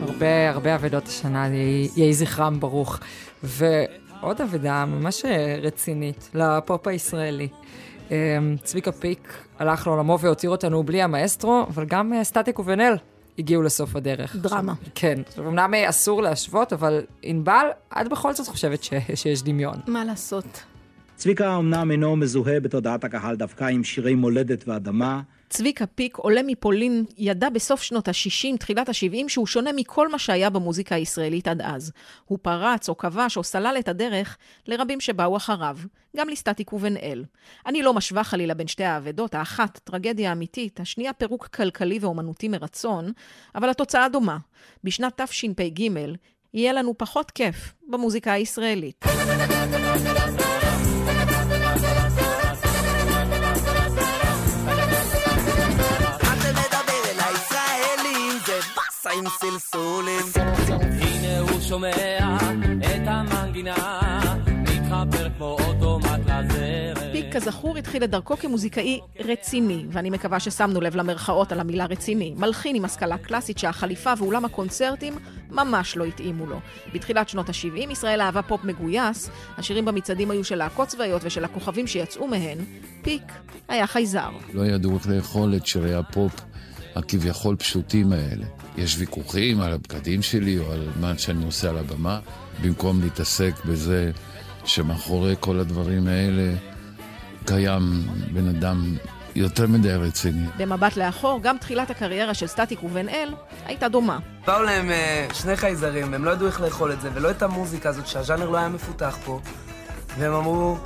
הרבה 0.00 0.50
הרבה 0.50 0.74
אבדות 0.74 1.06
השנה, 1.06 1.48
יהי 1.96 2.14
זכרם 2.14 2.60
ברוך. 2.60 2.98
ועוד 3.42 4.40
אבדה 4.40 4.84
ממש 4.84 5.24
רצינית 5.62 6.30
לפופ 6.34 6.86
הישראלי. 6.86 7.48
אמ, 8.10 8.56
צביקה 8.62 8.92
פיק 8.92 9.34
הלך 9.58 9.86
לעולמו 9.86 10.18
והותיר 10.18 10.50
אותנו 10.50 10.82
בלי 10.82 11.02
המאסטרו, 11.02 11.64
אבל 11.68 11.84
גם 11.84 12.12
אה, 12.12 12.24
סטטיק 12.24 12.58
ובן 12.58 12.80
אל 12.80 12.96
הגיעו 13.38 13.62
לסוף 13.62 13.96
הדרך. 13.96 14.36
דרמה. 14.36 14.74
כן, 14.94 15.20
עכשיו, 15.26 15.48
אמנם 15.48 15.74
אה, 15.74 15.88
אסור 15.88 16.22
להשוות, 16.22 16.72
אבל 16.72 17.00
ענבל, 17.22 17.66
את 18.00 18.08
בכל 18.08 18.32
זאת 18.32 18.48
חושבת 18.48 18.84
ש- 18.84 18.92
שיש 19.14 19.42
דמיון. 19.42 19.76
מה 19.86 20.04
לעשות? 20.04 20.62
צביקה 21.16 21.56
אמנם 21.56 21.90
אינו 21.90 22.16
מזוהה 22.16 22.60
בתודעת 22.60 23.04
הקהל 23.04 23.36
דווקא 23.36 23.64
עם 23.64 23.84
שירי 23.84 24.14
מולדת 24.14 24.68
ואדמה, 24.68 25.20
צביקה 25.48 25.86
פיק, 25.86 26.16
עולה 26.16 26.40
מפולין, 26.46 27.04
ידע 27.18 27.48
בסוף 27.48 27.82
שנות 27.82 28.08
ה-60, 28.08 28.56
תחילת 28.58 28.88
ה-70, 28.88 29.28
שהוא 29.28 29.46
שונה 29.46 29.70
מכל 29.76 30.08
מה 30.10 30.18
שהיה 30.18 30.50
במוזיקה 30.50 30.94
הישראלית 30.94 31.48
עד 31.48 31.62
אז. 31.62 31.92
הוא 32.24 32.38
פרץ 32.42 32.88
או 32.88 32.96
כבש 32.96 33.36
או 33.36 33.44
סלל 33.44 33.76
את 33.78 33.88
הדרך 33.88 34.36
לרבים 34.66 35.00
שבאו 35.00 35.36
אחריו, 35.36 35.76
גם 36.16 36.28
לסטטיק 36.28 36.72
ובן 36.72 36.96
אל. 36.96 37.24
אני 37.66 37.82
לא 37.82 37.94
משווה 37.94 38.24
חלילה 38.24 38.54
בין 38.54 38.66
שתי 38.66 38.84
האבדות, 38.84 39.34
האחת 39.34 39.78
טרגדיה 39.84 40.32
אמיתית, 40.32 40.80
השנייה 40.80 41.12
פירוק 41.12 41.46
כלכלי 41.46 41.98
ואומנותי 42.00 42.48
מרצון, 42.48 43.12
אבל 43.54 43.70
התוצאה 43.70 44.08
דומה. 44.08 44.38
בשנת 44.84 45.20
תשפ"ג 45.20 45.80
יהיה 46.54 46.72
לנו 46.72 46.94
פחות 46.98 47.30
כיף 47.30 47.74
במוזיקה 47.88 48.32
הישראלית. 48.32 49.04
עם 59.18 59.24
סלסולים 59.28 60.26
הנה 61.00 61.38
הוא 61.38 61.60
שומע 61.60 62.36
את 62.80 63.02
המנגינה 63.06 64.05
מתחבר 64.86 65.28
כמו 65.36 65.56
אוטומט 65.66 66.20
לזרם 66.26 67.12
פיק, 67.12 67.26
כזכור, 67.32 67.76
התחיל 67.78 68.04
את 68.04 68.10
דרכו 68.10 68.36
כמוזיקאי 68.36 69.00
רציני, 69.24 69.84
ואני 69.90 70.10
מקווה 70.10 70.40
ששמנו 70.40 70.80
לב 70.80 70.96
למרכאות 70.96 71.52
על 71.52 71.60
המילה 71.60 71.86
רציני. 71.86 72.34
מלחין 72.36 72.76
עם 72.76 72.84
השכלה 72.84 73.18
קלאסית 73.18 73.58
שהחליפה 73.58 74.12
ואולם 74.18 74.44
הקונצרטים 74.44 75.14
ממש 75.50 75.96
לא 75.96 76.04
התאימו 76.04 76.46
לו. 76.46 76.60
בתחילת 76.94 77.28
שנות 77.28 77.48
ה-70 77.48 77.92
ישראל 77.92 78.20
אהבה 78.20 78.42
פופ 78.42 78.64
מגויס, 78.64 79.30
השירים 79.58 79.84
במצעדים 79.84 80.30
היו 80.30 80.44
של 80.44 80.56
להקות 80.56 80.88
צבאיות 80.88 81.22
ושל 81.24 81.44
הכוכבים 81.44 81.86
שיצאו 81.86 82.28
מהן, 82.28 82.58
פיק 83.02 83.32
היה 83.68 83.86
חייזר. 83.86 84.30
לא 84.54 84.66
ידעו 84.66 84.94
איך 84.94 85.08
לאכול 85.08 85.56
את 85.56 85.66
שירי 85.66 85.94
הפופ 85.94 86.32
הכביכול 86.94 87.56
פשוטים 87.56 88.12
האלה. 88.12 88.46
יש 88.76 88.96
ויכוחים 88.98 89.60
על 89.60 89.72
הבגדים 89.72 90.22
שלי 90.22 90.58
או 90.58 90.72
על 90.72 90.88
מה 91.00 91.18
שאני 91.18 91.44
עושה 91.44 91.70
על 91.70 91.78
הבמה, 91.78 92.20
במקום 92.62 93.00
להתעסק 93.00 93.64
בזה 93.64 94.10
שמאחורי 94.66 95.34
כל 95.40 95.58
הדברים 95.60 96.06
האלה 96.06 96.52
קיים 97.44 98.02
בן 98.32 98.48
אדם 98.48 98.96
יותר 99.34 99.66
מדי 99.66 99.92
רציני. 99.92 100.46
במבט 100.56 100.96
לאחור, 100.96 101.40
גם 101.42 101.58
תחילת 101.58 101.90
הקריירה 101.90 102.34
של 102.34 102.46
סטטיק 102.46 102.82
ובן 102.82 103.08
אל 103.08 103.34
הייתה 103.66 103.88
דומה. 103.88 104.18
באו 104.46 104.62
להם 104.62 104.90
אה, 104.90 105.26
שני 105.34 105.56
חייזרים, 105.56 106.12
והם 106.12 106.24
לא 106.24 106.30
ידעו 106.30 106.46
איך 106.46 106.60
לאכול 106.60 106.92
את 106.92 107.00
זה, 107.00 107.10
ולא 107.14 107.30
את 107.30 107.42
המוזיקה 107.42 107.88
הזאת, 107.88 108.06
שהז'אנר 108.06 108.50
לא 108.50 108.56
היה 108.56 108.68
מפותח 108.68 109.18
פה. 109.24 109.40
והם 110.18 110.32
אמרו, 110.32 110.76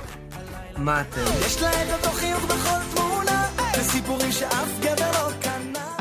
מה 0.77 1.01
אתם? 1.01 1.21
יש 1.45 1.61
לה 1.61 1.69
את 1.69 1.87
אותו 1.93 2.15
חיוך 2.15 2.45
בכל 2.45 2.95
תמונה 2.95 3.47
וסיפורים 3.79 4.31
שאף 4.31 4.79
גבר 4.79 5.11
לא 5.11 5.31
קנה 5.41 5.50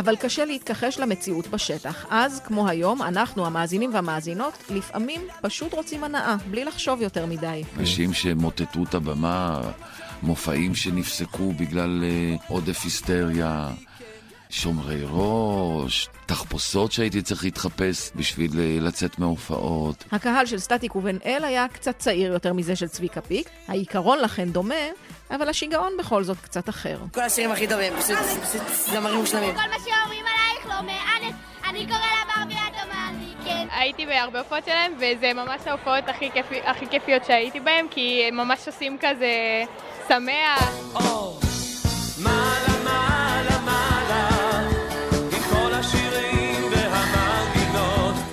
אבל 0.01 0.17
קשה 0.17 0.45
להתכחש 0.45 0.99
למציאות 0.99 1.47
בשטח. 1.47 2.07
אז, 2.11 2.41
כמו 2.45 2.69
היום, 2.69 3.03
אנחנו, 3.03 3.47
המאזינים 3.47 3.95
והמאזינות, 3.95 4.53
לפעמים 4.71 5.21
פשוט 5.43 5.73
רוצים 5.73 6.05
הנאה, 6.05 6.37
בלי 6.51 6.65
לחשוב 6.65 7.03
יותר 7.03 7.27
מדי. 7.27 7.63
אנשים 7.79 8.13
שמוטטו 8.13 8.83
את 8.83 8.95
הבמה, 8.95 9.61
מופעים 10.23 10.75
שנפסקו 10.75 11.53
בגלל 11.53 12.05
אה, 12.05 12.37
עודף 12.49 12.81
היסטריה, 12.85 13.71
שומרי 14.51 15.03
ראש, 15.11 16.09
תחפושות 16.27 16.93
שהייתי 16.93 17.23
צריך 17.23 17.45
להתחפש 17.45 18.11
בשביל 18.17 18.61
אה, 18.61 18.79
לצאת 18.81 19.19
מההופעות. 19.19 20.05
הקהל 20.13 20.47
של 20.47 20.59
סטטיק 20.59 20.97
ובן 20.97 21.17
אל 21.25 21.45
היה 21.45 21.69
קצת 21.69 21.99
צעיר 21.99 22.33
יותר 22.33 22.53
מזה 22.53 22.77
של 22.77 22.89
צביקה 22.89 23.21
פיק, 23.21 23.49
העיקרון 23.69 24.19
לכן 24.19 24.51
דומה, 24.51 24.75
אבל 25.31 25.49
השיגעון 25.49 25.93
בכל 25.99 26.23
זאת 26.25 26.37
קצת 26.41 26.69
אחר. 26.69 26.99
כל 27.15 27.21
השירים 27.21 27.51
הכי 27.53 27.67
טובים, 27.67 27.93
פשוט, 28.01 28.19
זמרים 28.71 29.17
מושלמים. 29.19 29.55
כל 29.55 29.69
מה 29.71 29.77
שאומרים 29.85 30.25
עלייך 30.27 30.67
לא 30.67 30.75
מעניין, 30.83 31.35
אני 31.69 31.87
קורא 31.87 31.99
לה 31.99 32.35
ברבי 32.37 32.55
אדומה, 32.55 33.09
אני 33.09 33.35
כן. 33.45 33.67
הייתי 33.71 34.07
בהרבה 34.07 34.39
הופעות 34.39 34.65
שלהם, 34.65 34.93
וזה 34.97 35.33
ממש 35.35 35.61
ההופעות 35.67 36.09
הכי 36.09 36.31
כיפי- 36.31 36.61
הכי 36.65 36.87
כיפיות 36.91 37.25
שהייתי 37.25 37.61
בהם, 37.61 37.87
כי 37.91 38.25
הם 38.29 38.37
ממש 38.37 38.67
עושים 38.67 38.97
כזה 39.01 39.63
שמח. 40.09 40.71
מעלה 42.19 42.70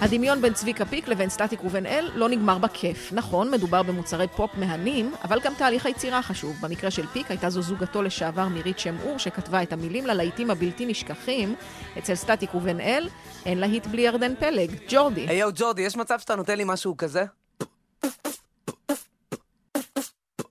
הדמיון 0.07 0.41
בין 0.41 0.53
צביקה 0.53 0.85
פיק 0.85 1.07
לבין 1.07 1.29
סטטיק 1.29 1.63
ובן 1.63 1.85
אל 1.85 2.11
לא 2.15 2.29
נגמר 2.29 2.57
בכיף. 2.57 3.13
נכון, 3.13 3.51
מדובר 3.51 3.83
במוצרי 3.83 4.27
פופ 4.27 4.51
מהנים, 4.57 5.13
אבל 5.23 5.39
גם 5.39 5.53
תהליך 5.57 5.85
היצירה 5.85 6.21
חשוב. 6.21 6.55
במקרה 6.61 6.91
של 6.91 7.07
פיק 7.07 7.31
הייתה 7.31 7.49
זו 7.49 7.61
זוגתו 7.61 8.01
לשעבר 8.01 8.47
מירית 8.47 8.79
שם 8.79 8.95
אור, 9.05 9.17
שכתבה 9.17 9.63
את 9.63 9.73
המילים 9.73 10.05
ללהיטים 10.05 10.51
הבלתי 10.51 10.85
נשכחים. 10.85 11.55
אצל 11.97 12.15
סטטיק 12.15 12.55
ובן 12.55 12.79
אל 12.79 13.09
אין 13.45 13.57
להיט 13.57 13.87
בלי 13.87 14.01
ירדן 14.01 14.35
פלג, 14.35 14.71
ג'ורדי. 14.89 15.21
היי 15.27 15.37
יואו 15.37 15.51
ג'ורדי, 15.55 15.81
יש 15.81 15.95
מצב 15.95 16.19
שאתה 16.19 16.35
נותן 16.35 16.57
לי 16.57 16.63
משהו 16.65 16.97
כזה? 16.97 17.25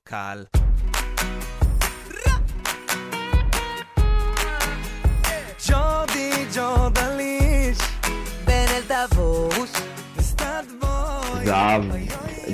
קל 0.04 0.44
ג'ורדי 5.68 6.46
ג'ורדליש 6.54 7.45
זהב, 11.44 11.82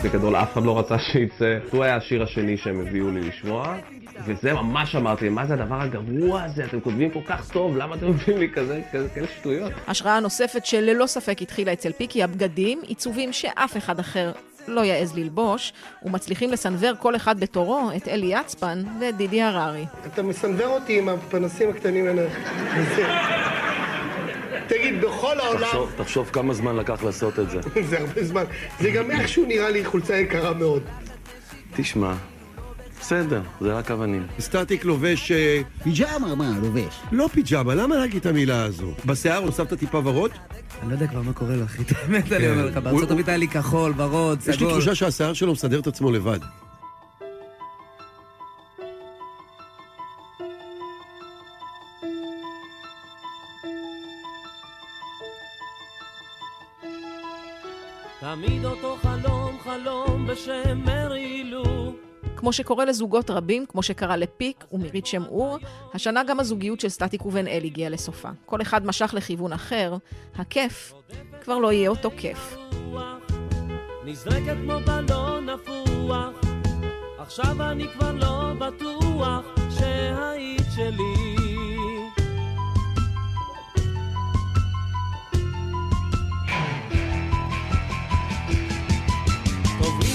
בגדול 0.05 0.37
אף 0.37 0.53
אחד 0.53 0.63
לא 0.63 0.79
רצה 0.79 0.99
שיצא. 0.99 1.59
הוא 1.71 1.85
היה 1.85 1.97
השיר 1.97 2.23
השני 2.23 2.57
שהם 2.57 2.81
הביאו 2.81 3.11
לי 3.11 3.21
לשמוע, 3.21 3.77
וזה 4.25 4.53
ממש 4.53 4.97
אמרתי, 4.97 5.29
מה 5.29 5.47
זה 5.47 5.55
הדבר 5.55 5.81
הגרוע 5.81 6.43
הזה? 6.43 6.65
אתם 6.65 6.81
כותבים 6.81 7.11
כל 7.11 7.21
כך 7.27 7.51
טוב, 7.53 7.77
למה 7.77 7.95
אתם 7.95 8.11
מביאים 8.11 8.41
לי 8.41 8.49
כזה, 8.55 8.81
כזה, 8.93 9.09
כאלה 9.15 9.27
שטויות? 9.41 9.73
השראה 9.87 10.21
נוספת 10.21 10.67
שללא 10.67 11.07
ספק 11.07 11.43
התחילה 11.43 11.73
אצל 11.73 11.93
פיקי 11.93 12.23
הבגדים, 12.23 12.81
עיצובים 12.87 13.33
שאף 13.33 13.77
אחד 13.77 13.99
אחר 13.99 14.33
לא 14.69 14.81
יעז 14.81 15.19
ללבוש, 15.19 15.73
ומצליחים 16.03 16.51
לסנוור 16.51 16.93
כל 16.99 17.17
אחד 17.17 17.41
בתורו 17.41 17.91
את 17.97 18.09
אלי 18.09 18.27
יצפן 18.27 18.83
ואת 19.01 19.17
דידי 19.17 19.43
הררי. 19.43 19.85
אתה 20.07 20.23
מסנוור 20.23 20.67
אותי 20.67 20.99
עם 20.99 21.09
הפנסים 21.09 21.71
הקטנים 21.71 22.07
האלה. 22.07 22.29
תגיד, 24.79 25.01
בכל 25.01 25.41
העולם... 25.41 25.67
תחשוב, 25.67 25.93
תחשוב 25.97 26.31
כמה 26.33 26.55
זמן 26.55 26.77
לקח 26.77 27.03
לעשות 27.03 27.39
את 27.39 27.51
זה. 27.51 27.61
זה 27.91 28.01
הרבה 28.01 28.25
זמן. 28.25 28.45
זה 28.81 28.91
גם 28.91 29.11
איכשהו 29.11 29.45
נראה 29.47 29.71
לי 29.71 29.85
חולצה 29.85 30.17
יקרה 30.17 30.55
מאוד. 30.55 30.83
תשמע, 31.77 32.15
בסדר, 33.01 33.43
זה 33.61 33.73
רק 33.73 33.91
אבנים. 33.91 34.27
סטטיק 34.41 34.85
לובש... 34.85 35.33
אה, 35.33 35.61
פיג'מה, 35.83 36.35
מה, 36.35 36.53
לובש? 36.63 37.01
לא 37.13 37.29
פיג'מה, 37.33 37.75
למה 37.75 37.97
להגיד 37.97 38.21
את 38.21 38.27
המילה 38.27 38.65
הזו? 38.65 38.93
בשיער 39.07 39.43
הוספת 39.43 39.79
טיפה 39.79 39.99
ורוד? 39.99 40.31
אני 40.83 40.89
לא 40.89 40.95
יודע 40.95 41.07
כבר 41.07 41.23
מה 41.23 41.33
קורה 41.33 41.57
לו, 41.57 41.65
אחי, 41.65 41.83
את 41.83 41.93
האמת 41.97 42.33
אני 42.33 42.51
אומר 42.51 42.67
לך, 42.67 42.77
בארצות 42.77 43.11
הברית 43.11 43.29
היה 43.29 43.37
לי 43.37 43.49
כחול, 43.49 43.93
ורוד, 43.97 44.41
סגול. 44.41 44.55
יש 44.55 44.61
לי 44.61 44.69
תחושה 44.69 44.95
שהשיער 44.95 45.33
שלו 45.33 45.53
מסדר 45.53 45.81
את 45.81 45.87
עצמו 45.87 46.13
לבד. 46.13 46.41
תמיד 58.35 58.65
אותו 58.65 58.97
חלום, 59.03 59.59
חלום 59.65 60.27
בשם 60.27 60.79
מרי 60.85 61.45
לו. 61.45 61.93
כמו 62.37 62.53
שקורה 62.53 62.85
לזוגות 62.85 63.31
רבים, 63.31 63.67
כמו 63.67 63.83
שקרה 63.83 64.17
לפיק 64.17 64.65
ומירית 64.73 65.07
שם 65.07 65.25
אור, 65.25 65.59
השנה 65.95 66.25
גם 66.25 66.41
הזוגיות 66.41 66.81
של 66.81 66.89
סטטיק 66.89 67.27
ובן 67.27 67.47
אל 67.47 67.65
הגיעה 67.65 67.91
לסופה. 67.91 68.29
כל 68.47 68.63
אחד 68.63 68.87
משך 68.87 69.15
לכיוון 69.17 69.53
אחר, 69.53 69.97
הכיף 70.35 70.93
כבר 71.43 71.59
לא 71.59 71.73
יהיה 71.73 71.91
אותו 71.91 72.11
כיף. 72.17 72.57
נזרקת 74.05 74.57
כמו 74.65 74.79
בלון 74.87 75.49
נפוח, 75.49 76.41
עכשיו 77.19 77.71
אני 77.71 77.89
כבר 77.89 78.13
לא 78.13 78.53
בטוח 78.59 79.45
שהיית 79.79 80.67
שלי. 80.77 81.42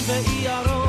ירוק 0.07 0.43
ירוק 0.43 0.86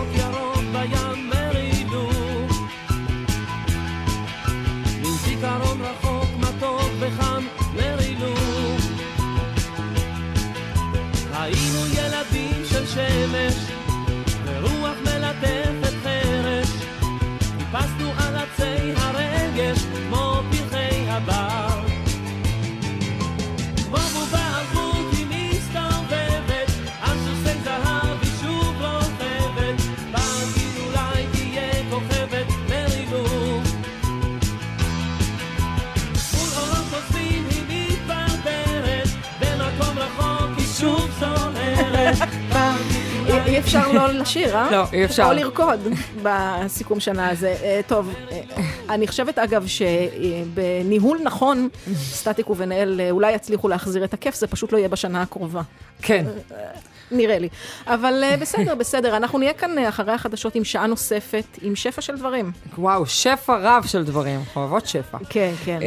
אי 43.58 43.62
אפשר 43.62 43.92
לא 43.92 44.08
לשיר, 44.12 44.56
אה? 44.56 44.70
לא, 44.70 44.84
אי 44.92 45.04
אפשר. 45.04 45.24
או 45.24 45.32
לרקוד 45.32 45.80
בסיכום 46.22 47.00
שנה 47.00 47.28
הזה. 47.28 47.56
אה, 47.62 47.80
טוב, 47.86 48.14
אה, 48.30 48.40
אני 48.88 49.06
חושבת 49.06 49.38
אגב 49.38 49.66
שבניהול 49.66 51.18
נכון, 51.24 51.68
סטטיק 51.94 52.50
ובן 52.50 52.72
אל 52.72 53.00
אה, 53.00 53.10
אולי 53.10 53.32
יצליחו 53.32 53.68
להחזיר 53.68 54.04
את 54.04 54.14
הכיף, 54.14 54.34
זה 54.34 54.46
פשוט 54.46 54.72
לא 54.72 54.78
יהיה 54.78 54.88
בשנה 54.88 55.22
הקרובה. 55.22 55.62
כן. 56.02 56.26
נראה 57.10 57.38
לי. 57.38 57.48
אבל 57.86 58.24
בסדר, 58.40 58.74
בסדר, 58.80 59.16
אנחנו 59.16 59.38
נהיה 59.38 59.52
כאן 59.52 59.78
אחרי 59.78 60.12
החדשות 60.12 60.54
עם 60.54 60.64
שעה 60.64 60.86
נוספת, 60.86 61.44
עם 61.62 61.76
שפע 61.76 62.00
של 62.00 62.16
דברים. 62.16 62.52
וואו, 62.78 63.06
שפע 63.06 63.56
רב 63.62 63.84
של 63.86 64.04
דברים, 64.04 64.40
אוהבות 64.56 64.86
שפע. 64.86 65.18
כן, 65.28 65.52
כן. 65.64 65.78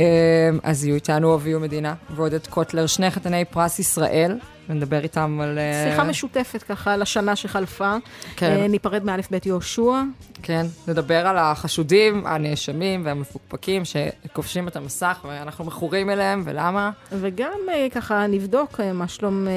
אז 0.63 0.85
יהיו 0.85 0.95
איתנו 0.95 1.35
אביהו 1.35 1.59
מדינה 1.59 1.93
ועודד 2.15 2.47
קוטלר, 2.47 2.87
שני 2.87 3.11
חתני 3.11 3.45
פרס 3.45 3.79
ישראל, 3.79 4.37
ונדבר 4.71 5.03
איתם 5.03 5.39
על... 5.43 5.59
אה, 5.59 5.89
שיחה 5.89 6.03
משותפת 6.03 6.63
ככה 6.63 6.97
לשנה 6.97 7.35
שחלפה. 7.35 7.95
כן. 8.35 8.51
אה, 8.51 8.67
ניפרד 8.67 9.03
מאלף 9.03 9.31
בית 9.31 9.45
יהושע. 9.45 10.01
כן, 10.43 10.65
נדבר 10.87 11.27
על 11.27 11.37
החשודים, 11.37 12.27
הנאשמים 12.27 13.05
והמפוקפקים 13.05 13.83
שכובשים 13.85 14.67
את 14.67 14.75
המסך 14.75 15.25
ואנחנו 15.27 15.65
מכורים 15.65 16.09
אליהם, 16.09 16.41
ולמה? 16.45 16.91
וגם 17.11 17.59
אה, 17.69 17.87
ככה 17.91 18.27
נבדוק 18.27 18.79
מה 18.93 19.07
שלום 19.07 19.47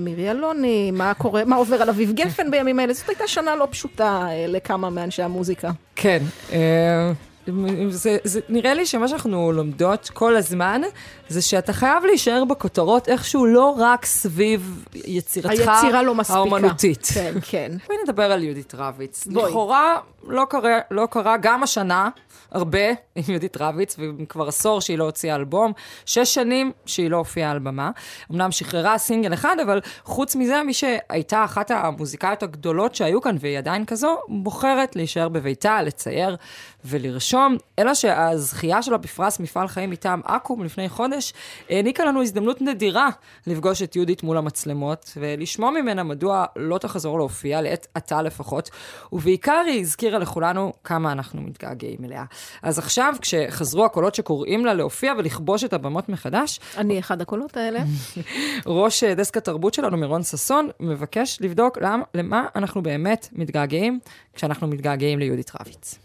מירי 0.00 0.30
אלוני, 0.30 0.90
מה 0.90 1.14
קורה, 1.14 1.44
מה 1.44 1.56
עובר 1.56 1.82
על 1.82 1.88
אביב 1.88 2.12
גפן 2.12 2.50
בימים 2.50 2.80
אלה. 2.80 2.92
זאת 2.92 3.08
הייתה 3.08 3.26
שנה 3.26 3.56
לא 3.56 3.68
פשוטה 3.70 4.28
לכמה 4.48 4.90
מאנשי 4.90 5.22
המוזיקה. 5.22 5.70
כן. 5.96 6.22
זה, 7.88 8.16
זה, 8.24 8.40
נראה 8.48 8.74
לי 8.74 8.86
שמה 8.86 9.08
שאנחנו 9.08 9.52
לומדות 9.52 10.10
כל 10.14 10.36
הזמן, 10.36 10.82
זה 11.28 11.42
שאתה 11.42 11.72
חייב 11.72 12.04
להישאר 12.04 12.44
בכותרות 12.44 13.08
איכשהו 13.08 13.46
לא 13.46 13.74
רק 13.78 14.04
סביב 14.04 14.84
יצירתך 14.94 15.50
היצירה 15.50 16.02
לא 16.02 16.14
מספיקה. 16.14 16.38
האומנותית. 16.38 17.08
כן, 17.14 17.34
כן. 17.42 17.72
בואי 17.86 17.98
נדבר 18.04 18.32
על 18.32 18.42
יהודית 18.42 18.74
רביץ. 18.74 19.26
בואי. 19.26 19.50
לכאורה 19.50 19.98
לא 20.26 20.44
קרה, 20.50 20.78
לא 20.90 21.06
קרה 21.10 21.36
גם 21.36 21.62
השנה 21.62 22.08
הרבה 22.54 22.88
עם 23.14 23.24
יהודית 23.28 23.56
רביץ, 23.60 23.96
וכבר 23.98 24.48
עשור 24.48 24.80
שהיא 24.80 24.98
לא 24.98 25.04
הוציאה 25.04 25.34
אלבום, 25.34 25.72
שש 26.06 26.34
שנים 26.34 26.72
שהיא 26.86 27.10
לא 27.10 27.16
הופיעה 27.16 27.50
על 27.50 27.58
במה. 27.58 27.90
אמנם 28.32 28.52
שחררה 28.52 28.98
סינגל 28.98 29.34
אחד, 29.34 29.56
אבל 29.62 29.80
חוץ 30.04 30.36
מזה, 30.36 30.62
מי 30.62 30.74
שהייתה 30.74 31.44
אחת 31.44 31.70
המוזיקאיות 31.70 32.42
הגדולות 32.42 32.94
שהיו 32.94 33.20
כאן, 33.20 33.36
והיא 33.40 33.58
עדיין 33.58 33.84
כזו, 33.84 34.18
בוחרת 34.28 34.96
להישאר 34.96 35.28
בביתה, 35.28 35.82
לצייר 35.82 36.36
ולרשום. 36.84 37.56
אלא 37.78 37.94
שהזכייה 37.94 38.82
שלה 38.82 38.96
בפרס 38.96 39.40
מפעל 39.40 39.68
חיים 39.68 39.90
מטעם 39.90 40.20
אקו"ם 40.24 40.64
לפני 40.64 40.88
חודש, 40.88 41.13
העניקה 41.70 42.04
לנו 42.04 42.22
הזדמנות 42.22 42.62
נדירה 42.62 43.08
לפגוש 43.46 43.82
את 43.82 43.96
יהודית 43.96 44.22
מול 44.22 44.36
המצלמות, 44.36 45.12
ולשמוע 45.16 45.70
ממנה 45.70 46.02
מדוע 46.02 46.44
לא 46.56 46.78
תחזור 46.78 47.18
להופיע, 47.18 47.62
לעת 47.62 47.86
עתה 47.94 48.22
לפחות, 48.22 48.70
ובעיקר 49.12 49.62
היא 49.66 49.80
הזכירה 49.80 50.18
לכולנו 50.18 50.72
כמה 50.84 51.12
אנחנו 51.12 51.42
מתגעגעים 51.42 51.98
אליה. 52.04 52.24
אז 52.62 52.78
עכשיו, 52.78 53.14
כשחזרו 53.20 53.84
הקולות 53.84 54.14
שקוראים 54.14 54.66
לה 54.66 54.74
להופיע 54.74 55.12
ולכבוש 55.18 55.64
את 55.64 55.72
הבמות 55.72 56.08
מחדש, 56.08 56.60
אני 56.76 56.98
אחד 56.98 57.20
הקולות 57.20 57.56
האלה. 57.56 57.80
ראש 58.66 59.04
דסק 59.04 59.36
התרבות 59.36 59.74
שלנו, 59.74 59.96
מירון 59.96 60.22
ששון, 60.22 60.68
מבקש 60.80 61.38
לבדוק 61.40 61.78
למ, 61.78 62.02
למה 62.14 62.46
אנחנו 62.56 62.82
באמת 62.82 63.28
מתגעגעים 63.32 64.00
כשאנחנו 64.34 64.66
מתגעגעים 64.66 65.18
ליהודית 65.18 65.50
רביץ. 65.60 66.03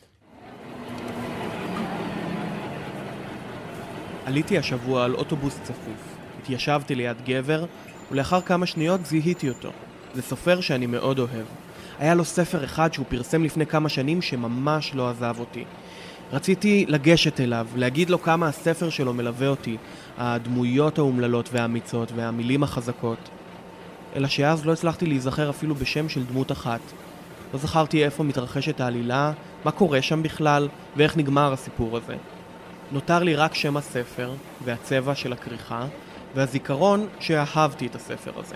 עליתי 4.30 4.58
השבוע 4.58 5.04
על 5.06 5.16
אוטובוס 5.16 5.60
צפוף. 5.64 6.16
התיישבתי 6.42 6.96
ליד 6.96 7.18
גבר, 7.26 7.66
ולאחר 8.12 8.42
כמה 8.42 8.66
שניות 8.66 9.06
זיהיתי 9.06 9.50
אותו. 9.50 9.70
זה 10.14 10.22
סופר 10.22 10.62
שאני 10.62 10.86
מאוד 10.86 11.20
אוהב. 11.20 11.46
היה 12.00 12.16
לו 12.16 12.26
ספר 12.26 12.64
אחד 12.64 12.94
שהוא 12.94 13.06
פרסם 13.10 13.44
לפני 13.44 13.66
כמה 13.66 13.90
שנים 13.90 14.22
שממש 14.22 14.92
לא 14.96 15.10
עזב 15.10 15.36
אותי. 15.40 15.64
רציתי 16.34 16.86
לגשת 16.88 17.40
אליו, 17.40 17.68
להגיד 17.76 18.10
לו 18.10 18.22
כמה 18.22 18.48
הספר 18.48 18.90
שלו 18.90 19.14
מלווה 19.14 19.48
אותי, 19.48 19.78
הדמויות 20.18 20.98
האומללות 20.98 21.50
והאמיצות 21.54 22.12
והמילים 22.16 22.64
החזקות. 22.64 23.30
אלא 24.16 24.28
שאז 24.28 24.66
לא 24.66 24.74
הצלחתי 24.74 25.06
להיזכר 25.06 25.50
אפילו 25.50 25.76
בשם 25.76 26.10
של 26.10 26.24
דמות 26.24 26.52
אחת. 26.52 26.82
לא 27.54 27.60
זכרתי 27.60 28.06
איפה 28.06 28.24
מתרחשת 28.24 28.82
העלילה, 28.82 29.32
מה 29.66 29.72
קורה 29.72 30.02
שם 30.02 30.24
בכלל, 30.24 30.68
ואיך 30.98 31.18
נגמר 31.18 31.54
הסיפור 31.54 31.98
הזה. 31.98 32.16
נותר 32.92 33.24
לי 33.24 33.36
רק 33.36 33.56
שם 33.56 33.78
הספר, 33.78 34.32
והצבע 34.66 35.16
של 35.16 35.34
הכריכה, 35.34 35.86
והזיכרון 36.36 37.08
שאהבתי 37.20 37.88
את 37.88 37.96
הספר 37.96 38.32
הזה. 38.40 38.56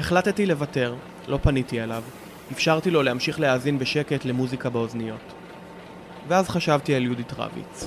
החלטתי 0.00 0.46
לוותר, 0.46 0.94
לא 1.28 1.38
פניתי 1.42 1.82
אליו, 1.82 2.02
אפשרתי 2.52 2.90
לו 2.90 3.02
להמשיך 3.02 3.40
להאזין 3.40 3.78
בשקט 3.78 4.24
למוזיקה 4.24 4.70
באוזניות. 4.70 5.32
ואז 6.28 6.48
חשבתי 6.48 6.94
על 6.94 7.02
יהודית 7.02 7.32
רביץ. 7.36 7.86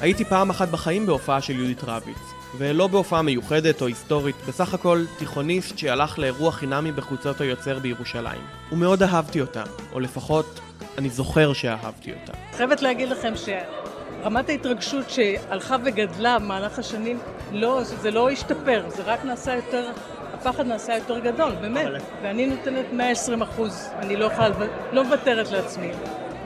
הייתי 0.00 0.24
פעם 0.24 0.50
אחת 0.50 0.68
בחיים 0.68 1.06
בהופעה 1.06 1.40
של 1.40 1.56
יהודית 1.56 1.84
רביץ, 1.84 2.39
ולא 2.58 2.86
בהופעה 2.86 3.22
מיוחדת 3.22 3.82
או 3.82 3.86
היסטורית, 3.86 4.36
בסך 4.48 4.74
הכל 4.74 5.04
תיכוניסט 5.18 5.78
שהלך 5.78 6.18
לאירוע 6.18 6.52
חינמי 6.52 6.92
בחוצות 6.92 7.40
היוצר 7.40 7.78
בירושלים. 7.78 8.40
ומאוד 8.72 9.02
אהבתי 9.02 9.40
אותה, 9.40 9.62
או 9.92 10.00
לפחות 10.00 10.60
אני 10.98 11.10
זוכר 11.10 11.52
שאהבתי 11.52 12.12
אותה. 12.12 12.32
חייבת 12.56 12.82
להגיד 12.82 13.08
לכם 13.08 13.32
שרמת 13.36 14.48
ההתרגשות 14.48 15.10
שהלכה 15.10 15.76
וגדלה 15.84 16.38
במהלך 16.38 16.78
השנים, 16.78 17.18
לא, 17.52 17.82
זה 17.84 18.10
לא 18.10 18.30
השתפר, 18.30 18.84
זה 18.88 19.02
רק 19.02 19.24
נעשה 19.24 19.56
יותר, 19.56 19.90
הפחד 20.34 20.66
נעשה 20.66 20.96
יותר 20.96 21.18
גדול, 21.18 21.52
באמת. 21.60 22.02
ואני 22.22 22.46
נותנת 22.46 22.86
120 22.92 23.42
אחוז, 23.42 23.88
אני 23.98 24.16
לא 24.16 24.24
יכולה, 24.24 24.48
לא 24.92 25.04
מוותרת 25.04 25.50
לעצמי. 25.50 25.90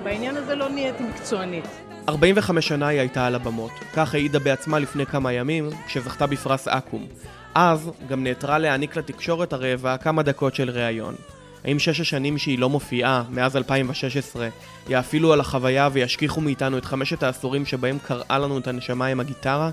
בעניין 0.03 0.37
הזה 0.37 0.55
לא 0.55 0.69
נהייתי 0.69 1.03
מקצוענית. 1.03 1.65
45 2.09 2.69
שנה 2.69 2.87
היא 2.87 3.01
הייתה 3.01 3.27
על 3.27 3.35
הבמות, 3.35 3.71
כך 3.95 4.15
העידה 4.15 4.39
בעצמה 4.39 4.79
לפני 4.79 5.07
כמה 5.07 5.33
ימים, 5.33 5.71
כשזכתה 5.87 6.27
בפרס 6.27 6.69
אקו"ם. 6.69 7.07
אז 7.55 7.91
גם 8.09 8.25
נעתרה 8.25 8.59
להעניק 8.59 8.97
לתקשורת 8.97 9.53
הרעבה 9.53 9.97
כמה 9.97 10.23
דקות 10.23 10.55
של 10.55 10.71
ראיון. 10.71 11.15
האם 11.65 11.79
שש 11.79 12.01
השנים 12.01 12.39
שהיא 12.39 12.59
לא 12.59 12.69
מופיעה, 12.69 13.25
מאז 13.31 13.57
2016, 13.57 14.49
יאפילו 14.89 15.33
על 15.33 15.41
החוויה 15.41 15.89
וישכיחו 15.93 16.41
מאיתנו 16.41 16.79
את 16.79 16.85
חמשת 16.85 17.23
העשורים 17.23 17.67
שבהם 17.67 17.99
קרעה 17.99 18.39
לנו 18.39 18.59
את 18.59 18.69
הנשמה 18.69 19.07
עם 19.07 19.21
הגיטרה? 19.21 19.71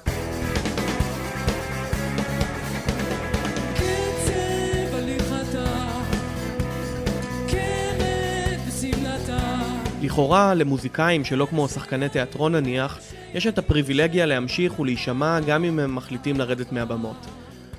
לכאורה, 10.12 10.53
למוזיקאים 10.53 11.26
שלא 11.26 11.47
כמו 11.49 11.68
שחקני 11.68 12.09
תיאטרון 12.09 12.55
נניח, 12.55 12.99
יש 13.34 13.47
את 13.47 13.57
הפריבילגיה 13.57 14.26
להמשיך 14.26 14.80
ולהישמע 14.80 15.39
גם 15.39 15.64
אם 15.64 15.80
הם 15.80 15.95
מחליטים 15.95 16.39
לרדת 16.39 16.72
מהבמות. 16.72 17.26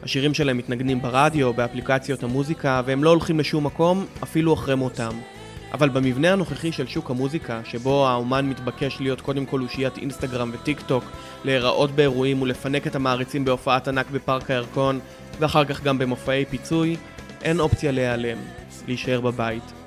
השירים 0.03 0.35
שלהם 0.35 0.59
מתנגנים 0.59 1.03
ברדיו, 1.03 1.53
באפליקציות 1.53 2.23
המוזיקה, 2.23 2.83
והם 2.87 3.05
לא 3.05 3.11
הולכים 3.11 3.39
לשום 3.39 3.67
מקום, 3.67 4.07
אפילו 4.23 4.55
אחרי 4.55 4.75
מותם. 4.75 5.11
אבל 5.73 5.89
במבנה 5.89 6.33
הנוכחי 6.33 6.73
של 6.73 6.87
שוק 6.87 7.11
המוזיקה, 7.11 7.61
שבו 7.65 8.09
האומן 8.09 8.49
מתבקש 8.49 8.97
להיות 9.01 9.21
קודם 9.21 9.47
כל 9.47 9.63
אושיית 9.63 9.99
אינסטגרם 9.99 10.51
וטיק 10.53 10.81
טוק, 10.81 11.05
להיראות 11.45 11.91
באירועים 11.91 12.43
ולפנק 12.43 12.87
את 12.87 12.95
המעריצים 12.95 13.45
בהופעת 13.45 13.89
ענק 13.89 14.11
בפארק 14.11 14.51
הירקון, 14.51 15.01
ואחר 15.39 15.65
כך 15.65 15.83
גם 15.83 15.99
במופעי 15.99 16.45
פיצוי, 16.45 16.97
אין 17.43 17.61
אופציה 17.61 17.93
להיעלם, 17.93 18.39
להישאר 18.87 19.21
בבית. 19.21 19.82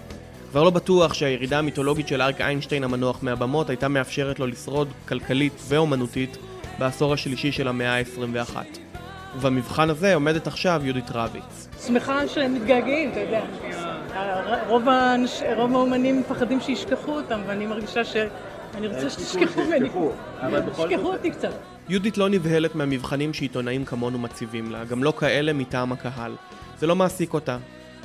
כבר 0.55 0.63
לא 0.63 0.69
בטוח 0.69 1.13
שהירידה 1.13 1.59
המיתולוגית 1.59 2.07
של 2.07 2.21
אריק 2.21 2.41
איינשטיין 2.41 2.83
המנוח 2.83 3.23
מהבמות 3.23 3.69
הייתה 3.69 3.87
מאפשרת 3.87 4.39
לו 4.39 4.47
לשרוד 4.47 4.87
כלכלית 5.07 5.53
ואומנותית 5.67 6.37
בעשור 6.79 7.13
השלישי 7.13 7.51
של 7.51 7.67
המאה 7.67 7.97
ה-21. 7.97 8.55
ובמבחן 9.35 9.89
הזה 9.89 10.15
עומדת 10.15 10.47
עכשיו 10.47 10.81
יהודית 10.83 11.11
רביץ. 11.11 11.67
שמחה 11.85 12.27
שהם 12.27 12.53
מתגעגעים, 12.53 13.11
אתה 13.11 13.19
יודע. 13.19 13.41
רוב, 14.67 14.89
האנש... 14.89 15.41
רוב 15.55 15.73
האומנים 15.73 16.19
מפחדים 16.19 16.61
שישכחו 16.61 17.11
אותם, 17.11 17.41
ואני 17.47 17.65
מרגישה 17.65 18.03
שאני 18.05 18.87
רוצה 18.87 19.09
שתשכחו 19.09 19.61
ממני. 19.63 19.89
תשכחו 20.71 21.13
אותי 21.13 21.31
קצת. 21.31 21.53
יהודית 21.89 22.17
לא 22.17 22.29
נבהלת 22.29 22.75
מהמבחנים 22.75 23.33
שעיתונאים 23.33 23.85
כמונו 23.85 24.19
מציבים 24.19 24.71
לה, 24.71 24.85
גם 24.85 25.03
לא 25.03 25.13
כאלה 25.19 25.53
מטעם 25.53 25.91
הקהל. 25.91 26.35
זה 26.79 26.87
לא 26.87 26.95
מעסיק 26.95 27.33
אותה. 27.33 27.57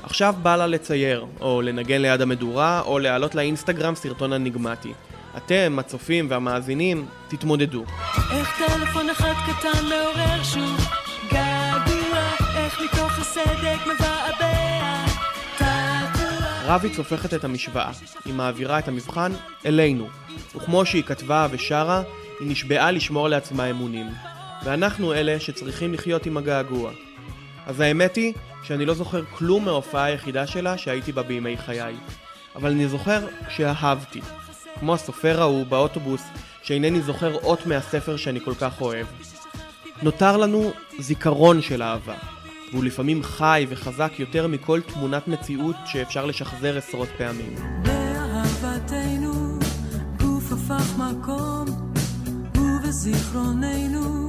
עכשיו 0.02 0.34
בא 0.42 0.56
לה 0.56 0.66
לצייר, 0.66 1.26
או 1.40 1.62
לנגן 1.62 2.02
ליד 2.02 2.20
המדורה, 2.20 2.80
או 2.80 2.98
להעלות 2.98 3.34
לאינסטגרם 3.34 3.94
סרטון 3.94 4.32
אניגמטי. 4.32 4.92
אתם, 5.36 5.76
הצופים 5.78 6.26
והמאזינים, 6.30 7.06
תתמודדו. 7.28 7.84
איך 8.32 8.58
טלפון 8.58 9.10
אחד 9.10 9.32
קטן 9.46 9.84
מעורר 9.84 10.42
שוב 10.42 10.80
געגוע, 11.32 12.18
איך 12.56 12.80
מתוך 12.80 13.18
הסדק 13.18 13.78
מבעבע. 13.86 14.60
רביץ 16.66 16.98
הופכת 16.98 17.34
את 17.34 17.44
המשוואה, 17.44 17.90
היא 18.24 18.34
מעבירה 18.34 18.78
את 18.78 18.88
המבחן 18.88 19.32
אלינו, 19.66 20.08
וכמו 20.56 20.86
שהיא 20.86 21.02
כתבה 21.02 21.46
ושרה, 21.50 22.02
היא 22.40 22.50
נשבעה 22.50 22.90
לשמור 22.90 23.28
לעצמה 23.28 23.70
אמונים. 23.70 24.06
ואנחנו 24.64 25.12
אלה 25.12 25.40
שצריכים 25.40 25.94
לחיות 25.94 26.26
עם 26.26 26.36
הגעגוע. 26.36 26.92
אז 27.66 27.80
האמת 27.80 28.16
היא 28.16 28.32
שאני 28.62 28.86
לא 28.86 28.94
זוכר 28.94 29.24
כלום 29.24 29.64
מההופעה 29.64 30.04
היחידה 30.04 30.46
שלה 30.46 30.78
שהייתי 30.78 31.12
בה 31.12 31.22
בימי 31.22 31.56
חיי. 31.56 31.96
אבל 32.56 32.70
אני 32.70 32.88
זוכר 32.88 33.26
שאהבתי. 33.48 34.20
כמו 34.80 34.94
הסופר 34.94 35.40
ההוא 35.40 35.66
באוטובוס, 35.66 36.22
שאינני 36.62 37.00
זוכר 37.00 37.34
אות 37.34 37.66
מהספר 37.66 38.16
שאני 38.16 38.40
כל 38.40 38.54
כך 38.54 38.80
אוהב. 38.80 39.06
נותר 40.02 40.36
לנו 40.36 40.70
זיכרון 40.98 41.62
של 41.62 41.82
אהבה, 41.82 42.14
והוא 42.70 42.84
לפעמים 42.84 43.22
חי 43.22 43.66
וחזק 43.68 44.12
יותר 44.18 44.46
מכל 44.46 44.80
תמונת 44.80 45.28
מציאות 45.28 45.76
שאפשר 45.86 46.26
לשחזר 46.26 46.78
עשרות 46.78 47.08
פעמים. 47.18 47.54
באהבתנו 47.82 49.58
גוף 50.18 50.52
הפך 50.52 50.98
מקום 50.98 51.66
ובזיכרוננו 52.56 54.19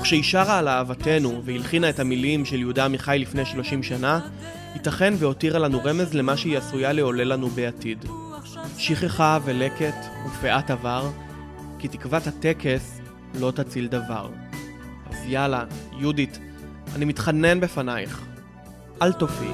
וכשהיא 0.00 0.22
שרה 0.22 0.58
על 0.58 0.68
אהבתנו 0.68 1.42
והלחינה 1.44 1.90
את 1.90 2.00
המילים 2.00 2.44
של 2.44 2.60
יהודה 2.60 2.84
עמיחי 2.84 3.16
לפני 3.20 3.46
30 3.46 3.82
שנה, 3.82 4.20
ייתכן 4.74 5.14
והותירה 5.18 5.58
לנו 5.58 5.80
רמז 5.84 6.14
למה 6.14 6.36
שהיא 6.36 6.58
עשויה 6.58 6.92
לעולל 6.92 7.32
לנו 7.32 7.48
בעתיד. 7.48 8.04
שכחה 8.78 9.38
ולקט 9.44 10.06
ופאת 10.26 10.70
עבר, 10.70 11.10
כי 11.78 11.88
תקוות 11.88 12.26
הטקס 12.26 13.00
לא 13.40 13.50
תציל 13.50 13.86
דבר. 13.86 14.28
אז 15.10 15.16
יאללה, 15.26 15.64
יהודית, 15.98 16.38
אני 16.94 17.04
מתחנן 17.04 17.60
בפנייך, 17.60 18.20
אל 19.02 19.12
תופיעי. 19.12 19.52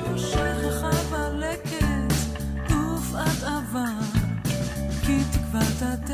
כי 5.07 5.19
תקוות 5.33 6.11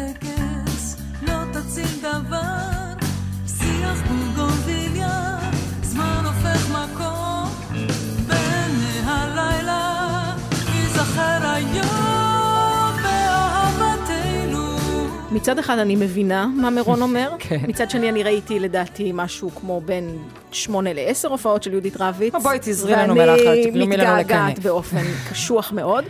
מצד 15.36 15.58
אחד 15.58 15.78
אני 15.78 15.96
מבינה 15.96 16.46
מה 16.46 16.70
מירון 16.70 17.02
אומר, 17.06 17.30
מצד 17.68 17.90
שני 17.90 18.08
אני 18.08 18.22
ראיתי 18.22 18.58
לדעתי 18.58 19.10
משהו 19.14 19.50
כמו 19.50 19.80
בין 19.80 20.18
שמונה 20.52 20.92
לעשר 20.92 21.28
הופעות 21.28 21.62
של 21.62 21.72
יהודית 21.72 21.96
רביץ. 22.00 22.34
בואי 22.42 22.58
תזרי 22.62 22.92
לנו 22.92 23.14
מלחץ, 23.14 23.40
תגלומי 23.64 23.96
לנו 23.96 24.08
ואני 24.08 24.20
לקנה. 24.20 24.20
מתגעגעת 24.20 24.58
באופן 24.66 25.02
קשוח 25.30 25.72
מאוד. 25.72 26.04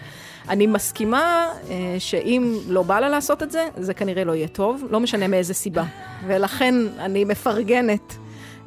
אני 0.49 0.67
מסכימה 0.67 1.47
אה, 1.71 1.97
שאם 1.99 2.55
לא 2.69 2.83
בא 2.83 3.01
לה 3.01 3.09
לעשות 3.09 3.43
את 3.43 3.51
זה, 3.51 3.69
זה 3.77 3.95
כנראה 3.95 4.25
לא 4.25 4.33
יהיה 4.35 4.49
טוב, 4.49 4.85
לא 4.91 5.01
משנה 5.01 5.29
מאיזה 5.29 5.55
סיבה. 5.55 5.85
ולכן 6.27 6.75
אני 6.99 7.25
מפרגנת 7.25 8.17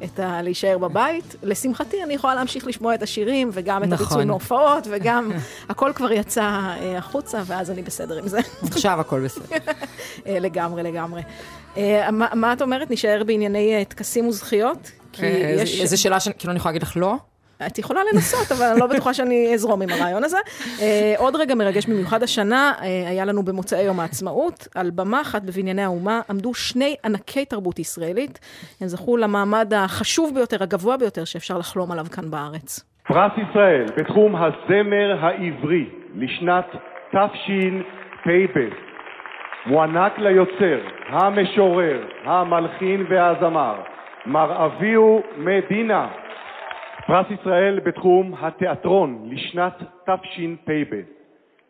את 0.04 0.18
ה... 0.18 0.42
להישאר 0.42 0.78
בבית. 0.78 1.36
לשמחתי, 1.42 2.02
אני 2.02 2.14
יכולה 2.14 2.34
להמשיך 2.34 2.66
לשמוע 2.66 2.94
את 2.94 3.02
השירים, 3.02 3.50
וגם 3.52 3.82
את 3.82 3.88
נכון. 3.88 4.04
הביצועים 4.04 4.28
מהופעות, 4.28 4.86
וגם 4.90 5.30
הכל 5.68 5.92
כבר 5.94 6.12
יצא 6.12 6.42
אה, 6.42 6.98
החוצה, 6.98 7.42
ואז 7.46 7.70
אני 7.70 7.82
בסדר 7.82 8.18
עם 8.18 8.28
זה. 8.28 8.40
עכשיו 8.62 9.00
הכל 9.00 9.20
בסדר. 9.20 9.56
אה, 10.26 10.38
לגמרי, 10.38 10.82
לגמרי. 10.82 11.22
אה, 11.76 12.10
מה, 12.10 12.26
מה 12.34 12.52
את 12.52 12.62
אומרת? 12.62 12.90
נישאר 12.90 13.22
בענייני 13.26 13.74
אה, 13.74 13.84
טקסים 13.84 14.28
וזכיות? 14.28 14.90
כי 15.12 15.22
אה, 15.22 15.54
יש... 15.62 15.80
איזה 15.80 15.96
שאלה 15.96 16.20
שכאילו 16.20 16.50
אני 16.50 16.58
יכולה 16.58 16.72
להגיד 16.72 16.82
לך 16.82 16.96
לא? 16.96 17.16
את 17.66 17.78
יכולה 17.78 18.00
לנסות, 18.12 18.58
אבל 18.58 18.66
אני 18.66 18.80
לא 18.80 18.86
בטוחה 18.86 19.14
שאני 19.14 19.54
אזרום 19.54 19.82
עם 19.82 19.88
הרעיון 19.90 20.24
הזה. 20.24 20.36
אה, 20.82 21.14
עוד 21.18 21.36
רגע 21.36 21.54
מרגש 21.54 21.86
במיוחד 21.86 22.22
השנה, 22.22 22.72
אה, 22.82 22.86
היה 23.08 23.24
לנו 23.24 23.42
במוצאי 23.42 23.82
יום 23.82 24.00
העצמאות, 24.00 24.68
על 24.74 24.90
במה 24.90 25.20
אחת 25.20 25.42
בבנייני 25.42 25.82
האומה, 25.82 26.20
עמדו 26.30 26.54
שני 26.54 26.96
ענקי 27.04 27.44
תרבות 27.44 27.78
ישראלית. 27.78 28.38
הם 28.80 28.88
זכו 28.88 29.16
למעמד 29.16 29.72
החשוב 29.74 30.34
ביותר, 30.34 30.62
הגבוה 30.62 30.96
ביותר 30.96 31.24
שאפשר 31.24 31.58
לחלום 31.58 31.92
עליו 31.92 32.06
כאן 32.14 32.30
בארץ. 32.30 32.84
פרס 33.06 33.32
ישראל 33.50 33.86
בתחום 33.96 34.36
הזמר 34.36 35.16
העברי 35.20 35.88
לשנת 36.14 36.66
תשפ"ב 37.10 38.58
מוענק 39.66 40.18
ליוצר, 40.18 40.78
המשורר, 41.08 42.00
המלחין 42.24 43.06
והזמר, 43.08 43.74
מר 44.26 44.66
אביהו 44.66 45.22
מדינה. 45.36 46.08
פרס 47.10 47.26
ישראל 47.40 47.80
בתחום 47.80 48.34
התיאטרון 48.40 49.28
לשנת 49.30 49.72
תשפ"ב 50.06 51.00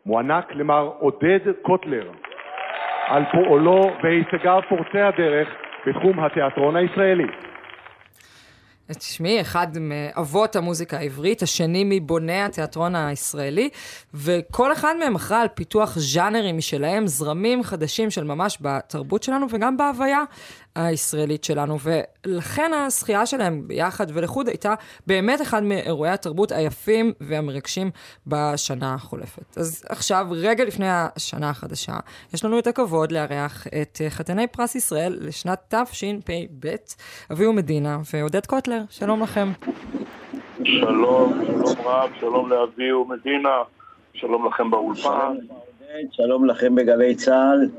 מוענק 0.05 0.55
למר 0.55 0.91
עודד 0.99 1.39
קוטלר 1.61 2.09
על 3.07 3.23
פועלו 3.31 3.81
והישגיו 4.03 4.61
פורצי 4.69 4.99
הדרך 4.99 5.49
בתחום 5.87 6.19
התיאטרון 6.19 6.75
הישראלי. 6.75 7.27
תשמעי, 8.93 9.41
אחד 9.41 9.67
מאבות 9.79 10.55
המוזיקה 10.55 10.97
העברית, 10.97 11.43
השני 11.43 11.83
מבוני 11.85 12.41
התיאטרון 12.41 12.95
הישראלי, 12.95 13.69
וכל 14.13 14.73
אחד 14.73 14.95
מהם 14.99 15.15
אחראי 15.15 15.41
על 15.41 15.47
פיתוח 15.47 15.99
ז'אנרים 15.99 16.57
משלהם, 16.57 17.07
זרמים 17.07 17.63
חדשים 17.63 18.11
של 18.11 18.23
ממש 18.23 18.57
בתרבות 18.61 19.23
שלנו 19.23 19.47
וגם 19.49 19.77
בהוויה 19.77 20.23
הישראלית 20.75 21.43
שלנו, 21.43 21.77
ולכן 21.79 22.71
הזכייה 22.73 23.25
שלהם 23.25 23.67
ביחד 23.67 24.07
ולחוד 24.13 24.47
הייתה 24.47 24.73
באמת 25.07 25.41
אחד 25.41 25.63
מאירועי 25.63 26.11
התרבות 26.11 26.51
היפים 26.51 27.13
והמרגשים 27.21 27.91
בשנה 28.27 28.93
החולפת. 28.93 29.57
אז 29.57 29.83
עכשיו, 29.89 30.27
רגע 30.31 30.65
לפני 30.65 30.87
השנה 30.89 31.49
החדשה, 31.49 31.97
יש 32.33 32.45
לנו 32.45 32.59
את 32.59 32.67
הכבוד 32.67 33.11
לארח 33.11 33.67
את 33.81 34.01
חתני 34.09 34.47
פרס 34.47 34.75
ישראל 34.75 35.17
לשנת 35.21 35.75
תשפ"ב, 35.75 36.75
אביהו 37.31 37.53
מדינה 37.53 37.97
ועודד 38.13 38.45
קוטלר, 38.45 38.80
שלום 38.89 39.23
לכם. 39.23 39.51
שלום, 40.63 41.33
שלום 41.45 41.75
רב, 41.85 42.09
שלום 42.19 42.49
לאביהו 42.49 43.05
מדינה, 43.05 43.57
שלום 44.13 44.47
לכם 44.47 44.71
באולפן. 44.71 45.35
שלום 46.11 46.45
לכם 46.45 46.75
בגלי 46.75 47.15
צה"ל. 47.15 47.69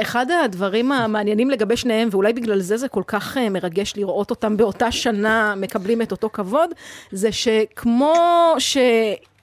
אחד 0.00 0.26
הדברים 0.30 0.92
המעניינים 0.92 1.50
לגבי 1.50 1.76
שניהם, 1.76 2.08
ואולי 2.10 2.32
בגלל 2.32 2.58
זה 2.58 2.76
זה 2.76 2.88
כל 2.88 3.02
כך 3.06 3.36
אה, 3.36 3.50
מרגש 3.50 3.96
לראות 3.96 4.30
אותם 4.30 4.56
באותה 4.56 4.92
שנה 4.92 5.54
מקבלים 5.56 6.02
את 6.02 6.12
אותו 6.12 6.28
כבוד, 6.32 6.70
זה 7.10 7.32
שכמו 7.32 8.14
ש... 8.58 8.76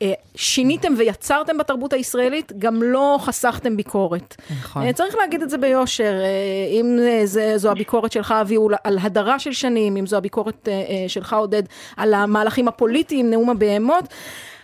אה, 0.01 0.13
שיניתם 0.35 0.93
ויצרתם 0.97 1.57
בתרבות 1.57 1.93
הישראלית, 1.93 2.51
גם 2.59 2.83
לא 2.83 3.17
חסכתם 3.21 3.77
ביקורת. 3.77 4.35
נכון. 4.59 4.83
אה, 4.83 4.93
צריך 4.93 5.15
להגיד 5.15 5.41
את 5.41 5.49
זה 5.49 5.57
ביושר, 5.57 6.13
אה, 6.21 6.79
אם 6.79 6.97
זה, 7.25 7.57
זו 7.57 7.71
הביקורת 7.71 8.11
שלך, 8.11 8.31
אביהו, 8.31 8.69
על 8.83 8.97
הדרה 9.01 9.39
של 9.39 9.51
שנים, 9.51 9.97
אם 9.97 10.07
זו 10.07 10.17
הביקורת 10.17 10.67
שלך, 11.07 11.33
עודד, 11.33 11.63
על 11.97 12.13
המהלכים 12.13 12.67
הפוליטיים, 12.67 13.29
נאום 13.29 13.49
הבהמות. 13.49 14.03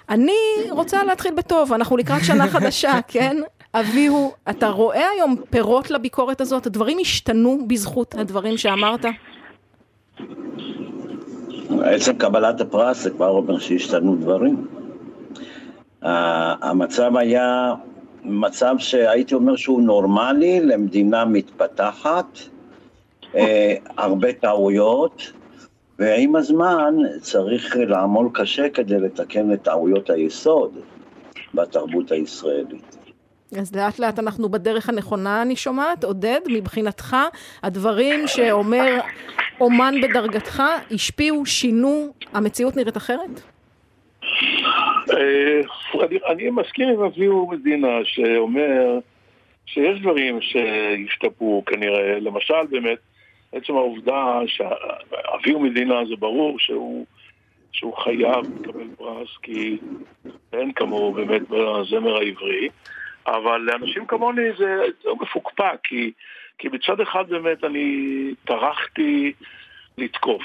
אני 0.10 0.32
רוצה 0.70 1.04
להתחיל 1.04 1.34
בטוב, 1.34 1.74
אנחנו 1.74 1.98
לקראת 1.98 2.24
שנה 2.24 2.48
חדשה, 2.48 3.00
כן? 3.08 3.38
אביהו, 3.74 4.34
אתה 4.50 4.70
רואה 4.70 5.10
היום 5.16 5.36
פירות 5.50 5.92
לביקורת 5.92 6.42
הזאת? 6.42 6.66
הדברים 6.66 6.98
השתנו 7.02 7.60
בזכות 7.68 8.16
הדברים 8.16 8.58
שאמרת? 8.58 9.06
עצם 11.84 12.18
קבלת 12.18 12.62
הפרס 12.62 13.04
זה 13.04 13.10
כבר 13.10 13.30
אומר 13.30 13.60
שהשתנו 13.60 14.16
דברים. 14.16 14.68
המצב 16.06 17.18
היה 17.18 17.74
מצב 18.24 18.76
שהייתי 18.78 19.36
אומר 19.36 19.56
שהוא 19.56 19.82
נורמלי 19.82 20.60
למדינה 20.60 21.26
מתפתחת, 21.26 22.40
אה, 23.36 23.76
הרבה 23.98 24.34
טעויות, 24.34 25.32
ועם 26.00 26.36
הזמן 26.36 26.96
צריך 27.22 27.76
לעמול 27.80 28.30
קשה 28.34 28.70
כדי 28.70 29.00
לתקן 29.00 29.54
את 29.54 29.64
טעויות 29.64 30.10
היסוד 30.10 30.72
בתרבות 31.54 32.12
הישראלית. 32.12 32.96
אז 33.60 33.76
לאט 33.76 34.00
לאט 34.00 34.20
אנחנו 34.20 34.50
בדרך 34.50 34.90
הנכונה, 34.90 35.42
אני 35.42 35.56
שומעת. 35.56 36.04
עודד, 36.04 36.40
מבחינתך, 36.48 37.16
הדברים 37.64 38.28
שאומר 38.28 39.00
אומן 39.62 39.96
בדרגתך 40.04 40.64
השפיעו, 40.92 41.46
שינו, 41.46 42.08
המציאות 42.34 42.76
נראית 42.76 42.98
אחרת? 42.98 43.42
אה, 45.12 45.62
אני, 46.28 46.50
מסכים 46.50 46.90
עם 46.90 47.02
אביהו 47.02 47.48
מדינה 47.52 47.98
שאומר 48.04 49.00
שיש 49.66 50.00
דברים 50.00 50.42
שהשתפרו 50.42 51.64
כנראה, 51.66 52.20
למשל 52.20 52.66
באמת 52.70 52.98
עצם 53.52 53.74
העובדה 53.74 54.40
שאביהו 54.48 55.60
מדינה 55.60 56.06
זה 56.06 56.16
ברור 56.16 56.60
שהוא, 56.60 57.06
שהוא 57.72 57.98
חייב 57.98 58.46
לקבל 58.60 58.88
פרס 58.98 59.30
כי 59.42 59.78
אין 60.54 60.72
כמוהו 60.72 61.14
באמת 61.14 61.42
בזמר 61.42 62.16
העברי 62.18 62.70
אבל 63.28 63.58
לאנשים 63.58 64.06
כמוני 64.06 64.54
זה, 64.58 64.76
זה 65.04 65.10
מפוקפק 65.22 65.80
כי, 65.84 66.12
כי 66.58 66.68
מצד 66.68 67.02
אחד 67.02 67.30
באמת 67.30 67.64
אני 67.64 68.30
טרחתי 68.46 69.34
לתקוף 69.98 70.44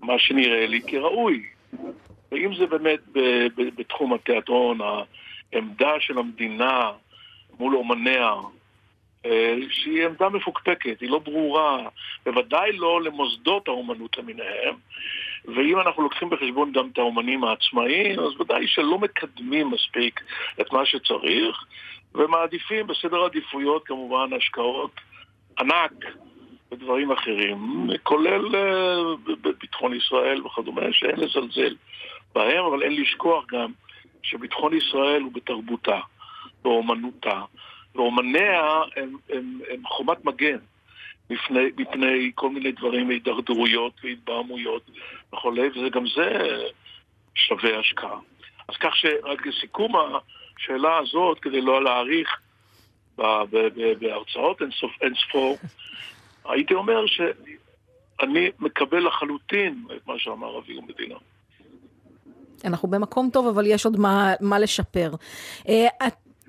מה 0.00 0.18
שנראה 0.18 0.66
לי 0.66 0.80
כראוי 0.86 1.42
ואם 2.32 2.54
זה 2.58 2.66
באמת 2.66 3.00
בתחום 3.56 4.12
התיאטרון, 4.12 4.78
העמדה 5.52 5.92
של 6.00 6.18
המדינה 6.18 6.90
מול 7.58 7.76
אומניה, 7.76 8.34
אה, 9.26 9.54
שהיא 9.70 10.06
עמדה 10.06 10.28
מפוקפקת, 10.28 11.00
היא 11.00 11.10
לא 11.10 11.18
ברורה, 11.18 11.88
בוודאי 12.26 12.72
לא 12.72 13.02
למוסדות 13.02 13.68
האומנות 13.68 14.18
למיניהם, 14.18 14.74
ואם 15.44 15.80
אנחנו 15.80 16.02
לוקחים 16.02 16.30
בחשבון 16.30 16.72
גם 16.72 16.88
את 16.92 16.98
האומנים 16.98 17.44
העצמאיים, 17.44 18.20
אז 18.20 18.40
ודאי 18.40 18.66
שלא 18.66 18.98
מקדמים 18.98 19.70
מספיק 19.70 20.20
את 20.60 20.72
מה 20.72 20.86
שצריך, 20.86 21.64
ומעדיפים 22.14 22.86
בסדר 22.86 23.24
עדיפויות 23.24 23.86
כמובן 23.86 24.32
השקעות 24.36 24.90
ענק 25.58 25.92
ודברים 26.72 27.12
אחרים, 27.12 27.88
כולל 28.02 28.56
אה, 28.56 29.34
בביטחון 29.42 29.94
ישראל 29.94 30.46
וכדומה, 30.46 30.82
שאין 30.92 31.20
לזלזל 31.20 31.74
בהם, 32.34 32.64
אבל 32.64 32.82
אין 32.82 33.00
לשכוח 33.00 33.44
גם 33.46 33.72
שביטחון 34.22 34.76
ישראל 34.76 35.22
הוא 35.22 35.32
בתרבותה, 35.32 36.00
באומנותה, 36.62 37.42
ואומניה 37.94 38.80
הם, 38.96 39.16
הם, 39.28 39.60
הם 39.70 39.86
חומת 39.86 40.24
מגן 40.24 40.58
מפני, 41.30 41.70
מפני 41.76 42.30
כל 42.34 42.50
מיני 42.50 42.72
דברים, 42.72 43.10
הידרדרויות 43.10 43.92
והתבהמויות 44.04 44.90
וכולי, 45.32 45.68
וגם 45.86 46.04
זה 46.16 46.58
שווה 47.34 47.78
השקעה. 47.78 48.18
אז 48.68 48.76
כך 48.80 48.96
שרק 48.96 49.46
לסיכום 49.46 49.92
השאלה 49.96 50.98
הזאת, 50.98 51.38
כדי 51.38 51.60
לא 51.60 51.84
להאריך 51.84 52.40
בהרצאות 53.98 54.62
אינסוף- 54.62 55.02
אינספור, 55.02 55.58
הייתי 56.44 56.74
אומר 56.74 57.06
שאני 57.06 58.50
מקבל 58.58 59.06
לחלוטין 59.06 59.84
את 59.96 60.06
מה 60.06 60.18
שאמר 60.18 60.58
אביהו 60.58 60.82
מדינה. 60.82 61.14
אנחנו 62.64 62.88
במקום 62.88 63.30
טוב, 63.32 63.46
אבל 63.46 63.66
יש 63.66 63.84
עוד 63.84 64.00
מה, 64.00 64.34
מה 64.40 64.58
לשפר. 64.58 65.14
אה, 65.68 65.86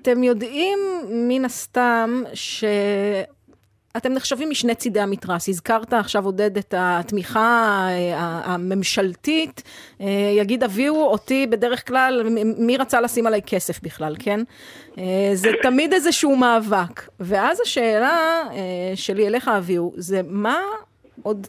אתם 0.00 0.22
יודעים, 0.22 0.78
מן 1.08 1.44
הסתם, 1.44 2.22
ש... 2.34 2.64
אתם 3.96 4.12
נחשבים 4.12 4.50
משני 4.50 4.74
צידי 4.74 5.00
המתרס. 5.00 5.48
הזכרת 5.48 5.92
עכשיו, 5.92 6.24
עודד, 6.24 6.58
את 6.58 6.74
התמיכה 6.76 7.86
אה, 7.90 8.40
הממשלתית. 8.44 9.62
אה, 10.00 10.06
יגיד, 10.36 10.64
הביאו 10.64 11.04
אותי 11.04 11.46
בדרך 11.46 11.88
כלל, 11.88 12.22
מי 12.58 12.76
רצה 12.76 13.00
לשים 13.00 13.26
עליי 13.26 13.42
כסף 13.42 13.82
בכלל, 13.82 14.16
כן? 14.18 14.40
זה 15.34 15.50
תמיד 15.62 15.92
איזשהו 15.92 16.36
מאבק. 16.36 17.08
ואז 17.20 17.60
השאלה 17.60 18.42
שלי 18.94 19.26
אליך, 19.26 19.48
אביהו, 19.48 19.92
זה 19.96 20.20
מה 20.24 20.60
עוד 21.22 21.46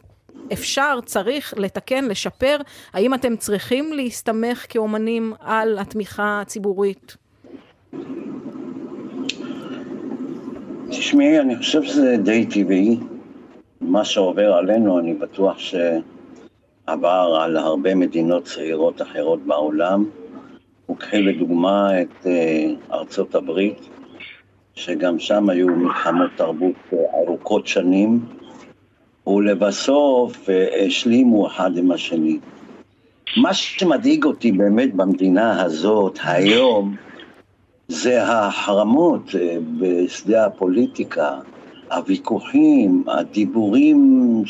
אפשר, 0.52 0.98
צריך 1.04 1.54
לתקן, 1.56 2.04
לשפר? 2.04 2.56
האם 2.92 3.14
אתם 3.14 3.36
צריכים 3.36 3.92
להסתמך 3.92 4.66
כאומנים 4.68 5.32
על 5.40 5.78
התמיכה 5.78 6.40
הציבורית? 6.40 7.16
תשמעי, 10.90 11.40
אני 11.40 11.56
חושב 11.56 11.82
שזה 11.82 12.16
די 12.22 12.46
טבעי. 12.46 12.98
מה 13.80 14.04
שעובר 14.04 14.52
עלינו, 14.52 14.98
אני 14.98 15.14
בטוח 15.14 15.58
שעבר 15.58 17.38
על 17.40 17.56
הרבה 17.56 17.94
מדינות 17.94 18.44
צעירות 18.44 19.02
אחרות 19.02 19.40
בעולם. 19.46 20.04
וקחי 20.90 21.22
לדוגמה 21.22 22.02
את 22.02 22.26
אה, 22.26 22.66
ארצות 22.92 23.34
הברית, 23.34 23.88
שגם 24.74 25.18
שם 25.18 25.50
היו 25.50 25.66
מלחמות 25.66 26.30
תרבות 26.36 26.74
ארוכות 27.14 27.66
שנים, 27.66 28.20
ולבסוף 29.26 30.50
אה, 30.50 30.86
השלימו 30.86 31.46
אחד 31.46 31.76
עם 31.76 31.90
השני. 31.90 32.38
מה 33.36 33.54
שמדאיג 33.54 34.24
אותי 34.24 34.52
באמת 34.52 34.94
במדינה 34.94 35.62
הזאת 35.62 36.18
היום, 36.24 36.96
זה 37.88 38.22
ההחרמות 38.22 39.34
אה, 39.34 39.56
בשדה 39.78 40.46
הפוליטיקה, 40.46 41.38
הוויכוחים, 41.92 43.04
הדיבורים 43.08 44.42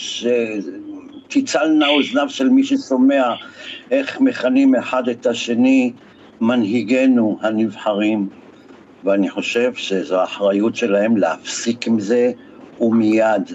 שתצלנה 1.29 1.89
אוזניו 1.89 2.29
של 2.29 2.49
מי 2.49 2.64
ששומע 2.64 3.35
איך 3.91 4.20
מכנים 4.20 4.75
אחד 4.75 5.09
את 5.09 5.27
השני 5.27 5.93
מנהיגינו 6.41 7.39
הנבחרים, 7.43 8.29
ואני 9.05 9.31
חושב 9.31 9.75
שזו 9.75 10.20
האחריות 10.20 10.77
שלהם 10.77 11.16
להפסיק 11.16 11.87
עם 11.87 12.01
זה 12.01 12.33
ומיד, 12.81 13.53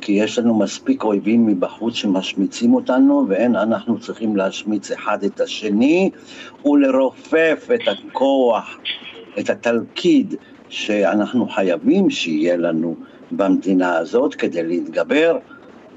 כי 0.00 0.12
יש 0.12 0.38
לנו 0.38 0.58
מספיק 0.58 1.04
אויבים 1.04 1.46
מבחוץ 1.46 1.94
שמשמיצים 1.94 2.74
אותנו, 2.74 3.26
ואין 3.28 3.56
אנחנו 3.56 4.00
צריכים 4.00 4.36
להשמיץ 4.36 4.90
אחד 4.90 5.24
את 5.24 5.40
השני 5.40 6.10
ולרופף 6.64 7.68
את 7.74 7.80
הכוח 7.88 8.78
את 9.38 9.50
התלכיד 9.50 10.34
שאנחנו 10.68 11.48
חייבים 11.48 12.10
שיהיה 12.10 12.56
לנו 12.56 12.96
במדינה 13.30 13.96
הזאת 13.96 14.34
כדי 14.34 14.62
להתגבר 14.62 15.38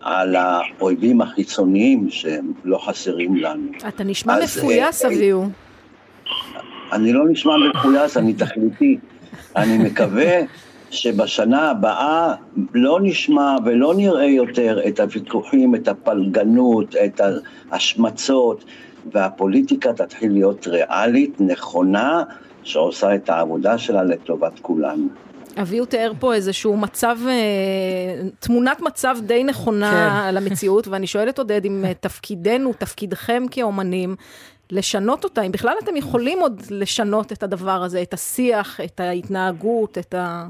על 0.01 0.35
האויבים 0.35 1.21
החיצוניים 1.21 2.09
שהם 2.09 2.53
לא 2.63 2.77
חסרים 2.77 3.35
לנו. 3.35 3.71
אתה 3.87 4.03
נשמע 4.03 4.37
מפויס, 4.43 5.05
אה, 5.05 5.09
אביהו. 5.09 5.45
אני 6.91 7.13
לא 7.13 7.29
נשמע 7.29 7.53
מפויס, 7.57 8.17
אני 8.17 8.33
תכליתי. 8.33 8.97
אני 9.55 9.77
מקווה 9.77 10.41
שבשנה 10.93 11.69
הבאה 11.69 12.33
לא 12.73 12.99
נשמע 13.01 13.55
ולא 13.65 13.93
נראה 13.93 14.25
יותר 14.25 14.79
את 14.87 14.99
הוויכוחים, 14.99 15.75
את 15.75 15.87
הפלגנות, 15.87 16.95
את 16.95 17.21
ההשמצות, 17.71 18.63
והפוליטיקה 19.11 19.93
תתחיל 19.93 20.31
להיות 20.31 20.67
ריאלית, 20.67 21.41
נכונה, 21.41 22.23
שעושה 22.63 23.15
את 23.15 23.29
העבודה 23.29 23.77
שלה 23.77 24.03
לטובת 24.03 24.59
כולנו. 24.61 25.07
אביהו 25.61 25.85
תיאר 25.85 26.11
פה 26.19 26.33
איזשהו 26.33 26.77
מצב, 26.77 27.17
אה, 27.27 27.33
תמונת 28.39 28.81
מצב 28.81 29.17
די 29.25 29.43
נכונה 29.43 29.91
כן. 29.91 30.27
על 30.27 30.37
המציאות, 30.37 30.87
ואני 30.87 31.07
שואלת 31.07 31.37
עודד 31.37 31.65
אם 31.65 31.85
אה, 31.85 31.93
תפקידנו, 31.93 32.73
תפקידכם 32.73 33.43
כאומנים, 33.51 34.15
לשנות 34.71 35.23
אותה, 35.23 35.41
אם 35.41 35.51
בכלל 35.51 35.73
אתם 35.83 35.95
יכולים 35.95 36.39
עוד 36.39 36.61
לשנות 36.69 37.31
את 37.31 37.43
הדבר 37.43 37.83
הזה, 37.83 38.01
את 38.01 38.13
השיח, 38.13 38.79
את 38.81 38.99
ההתנהגות, 38.99 39.97
את 39.97 40.13
ה... 40.13 40.47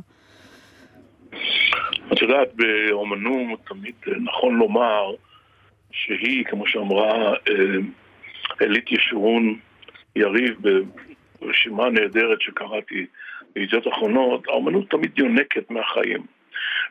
את 2.13 2.21
יודעת, 2.21 2.53
באומנות 2.53 3.59
תמיד 3.67 3.95
אה, 4.07 4.13
נכון 4.19 4.55
לומר 4.55 5.11
שהיא, 5.91 6.45
כמו 6.45 6.67
שאמרה 6.67 7.34
אה, 7.34 7.75
אלית 8.61 8.91
ישורון 8.91 9.59
יריב 10.15 10.57
ברשימה 11.41 11.89
נהדרת 11.89 12.41
שקראתי 12.41 13.05
בידיעות 13.55 13.88
אחרונות, 13.88 14.47
האומנות 14.47 14.89
תמיד 14.89 15.19
יונקת 15.19 15.71
מהחיים. 15.71 16.25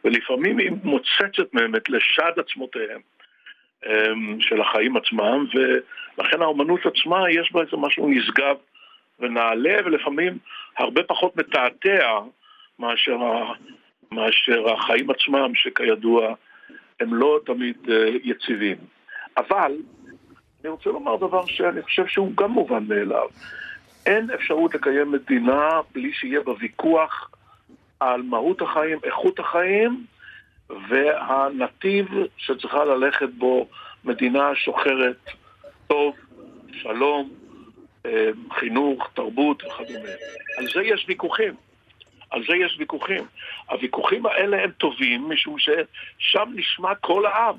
ולפעמים 0.05 0.59
היא 0.59 0.70
מוצצת 0.84 1.55
מהם 1.55 1.76
את 1.76 1.88
לשד 1.88 2.32
עצמותיהם 2.36 3.01
אמ, 3.86 4.40
של 4.40 4.61
החיים 4.61 4.97
עצמם, 4.97 5.47
ולכן 5.55 6.43
האומנות 6.43 6.80
עצמה 6.86 7.30
יש 7.30 7.53
בה 7.53 7.61
איזה 7.61 7.76
משהו 7.76 8.09
נשגב 8.09 8.57
ונעלה, 9.20 9.76
ולפעמים 9.84 10.38
הרבה 10.78 11.03
פחות 11.03 11.36
מתעתע 11.36 12.18
מאשר, 12.78 13.18
מאשר 14.15 14.73
החיים 14.73 15.11
עצמם, 15.11 15.55
שכידוע 15.55 16.35
הם 17.01 17.15
לא 17.15 17.41
תמיד 17.47 17.77
אה, 17.91 18.09
יציבים. 18.25 18.77
אבל 19.37 19.73
אני 20.61 20.71
רוצה 20.71 20.91
לומר 20.91 21.17
דבר 21.17 21.47
שאני 21.47 21.83
חושב 21.83 22.07
שהוא 22.07 22.33
גם 22.37 22.51
מובן 22.51 22.85
מאליו. 22.89 23.29
אין 24.07 24.31
אפשרות 24.31 24.75
לקיים 24.75 25.13
מדינה 25.13 25.81
בלי 25.95 26.13
שיהיה 26.13 26.41
בה 26.41 26.53
ויכוח 26.61 27.31
על 28.01 28.23
מהות 28.23 28.63
החיים, 28.63 28.99
איכות 29.05 29.39
החיים 29.39 30.05
והנתיב 30.89 32.07
שצריכה 32.37 32.85
ללכת 32.85 33.29
בו 33.29 33.69
מדינה 34.05 34.55
שוחרת 34.55 35.31
טוב, 35.87 36.15
שלום, 36.73 37.31
אה, 38.07 38.31
חינוך, 38.51 39.11
תרבות 39.15 39.63
וכדומה. 39.65 40.09
על 40.59 40.67
זה 40.75 40.83
יש 40.83 41.05
ויכוחים. 41.09 41.55
על 42.33 42.43
זה 42.49 42.57
יש 42.57 42.76
ויכוחים. 42.78 43.24
הוויכוחים 43.70 44.26
האלה 44.26 44.64
הם 44.64 44.70
טובים 44.70 45.28
משום 45.28 45.57
ששם 45.59 46.51
נשמע 46.55 46.95
כל 46.95 47.26
העם. 47.26 47.57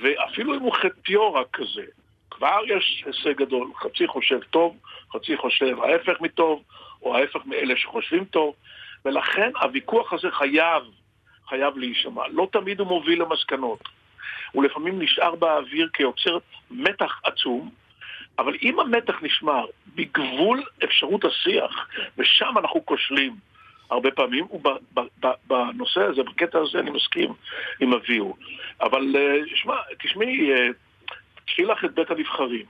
ואפילו 0.00 0.54
אם 0.54 0.60
הוא 0.60 0.74
חטיורה 0.74 1.42
כזה, 1.52 1.84
כבר 2.30 2.60
יש 2.66 3.04
הישג 3.06 3.32
גדול. 3.32 3.68
חצי 3.76 4.06
חושב 4.06 4.38
טוב, 4.50 4.76
חצי 5.12 5.36
חושב 5.36 5.82
ההפך 5.82 6.20
מטוב, 6.20 6.62
או 7.02 7.16
ההפך 7.16 7.40
מאלה 7.46 7.76
שחושבים 7.76 8.24
טוב. 8.24 8.54
ולכן 9.04 9.50
הוויכוח 9.62 10.12
הזה 10.12 10.30
חייב, 10.30 10.82
חייב 11.48 11.78
להישמע. 11.78 12.22
לא 12.28 12.48
תמיד 12.52 12.80
הוא 12.80 12.88
מוביל 12.88 13.22
למסקנות. 13.22 13.80
הוא 14.52 14.64
לפעמים 14.64 15.02
נשאר 15.02 15.34
באוויר 15.34 15.88
כיוצר 15.92 16.38
מתח 16.70 17.20
עצום, 17.24 17.70
אבל 18.38 18.56
אם 18.62 18.80
המתח 18.80 19.22
נשמר 19.22 19.66
בגבול 19.94 20.62
אפשרות 20.84 21.24
השיח, 21.24 21.88
ושם 22.18 22.58
אנחנו 22.58 22.86
כושלים 22.86 23.36
הרבה 23.90 24.10
פעמים, 24.10 24.46
ובנושא 24.52 26.00
הזה, 26.00 26.22
בקטע 26.22 26.58
הזה 26.58 26.78
אני 26.78 26.90
מסכים 26.90 27.32
עם 27.80 27.92
אביהו. 27.92 28.36
אבל 28.80 29.16
אה, 29.16 29.36
שמע, 29.54 29.74
תשמעי, 30.02 30.52
אה, 30.52 30.68
קחי 31.46 31.62
לך 31.62 31.84
את 31.84 31.94
בית 31.94 32.10
הנבחרים. 32.10 32.64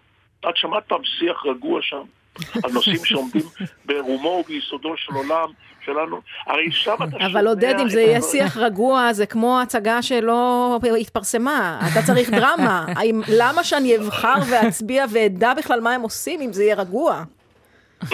את 0.49 0.57
שמעת 0.57 0.85
פעם 0.87 1.05
שיח 1.05 1.47
רגוע 1.47 1.83
שם? 1.83 2.03
על 2.65 2.73
נושאים 2.73 3.05
שעומדים 3.05 3.43
ברומו 3.85 4.29
וביסודו 4.29 4.97
של 4.97 5.13
עולם 5.15 5.49
שלנו. 5.85 6.21
הרי 6.47 6.71
שם 6.71 6.95
אתה 6.95 7.11
שומע... 7.11 7.27
אבל 7.27 7.49
עודד, 7.49 7.75
אם 7.81 7.89
זה 7.89 8.01
יהיה 8.01 8.21
שיח 8.21 8.57
רגוע, 8.57 9.13
זה 9.13 9.27
כמו 9.27 9.61
הצגה 9.61 10.03
שלא 10.03 10.79
התפרסמה. 11.01 11.81
אתה 11.93 12.03
צריך 12.07 12.31
דרמה. 12.31 12.87
למה 13.41 13.65
שאני 13.65 13.97
אבחר 13.97 14.35
ואצביע 14.51 15.05
ואדע 15.13 15.55
בכלל 15.55 15.81
מה 15.81 15.95
הם 15.95 16.01
עושים 16.01 16.41
אם 16.41 16.53
זה 16.53 16.65
יהיה 16.65 16.75
רגוע? 16.75 17.25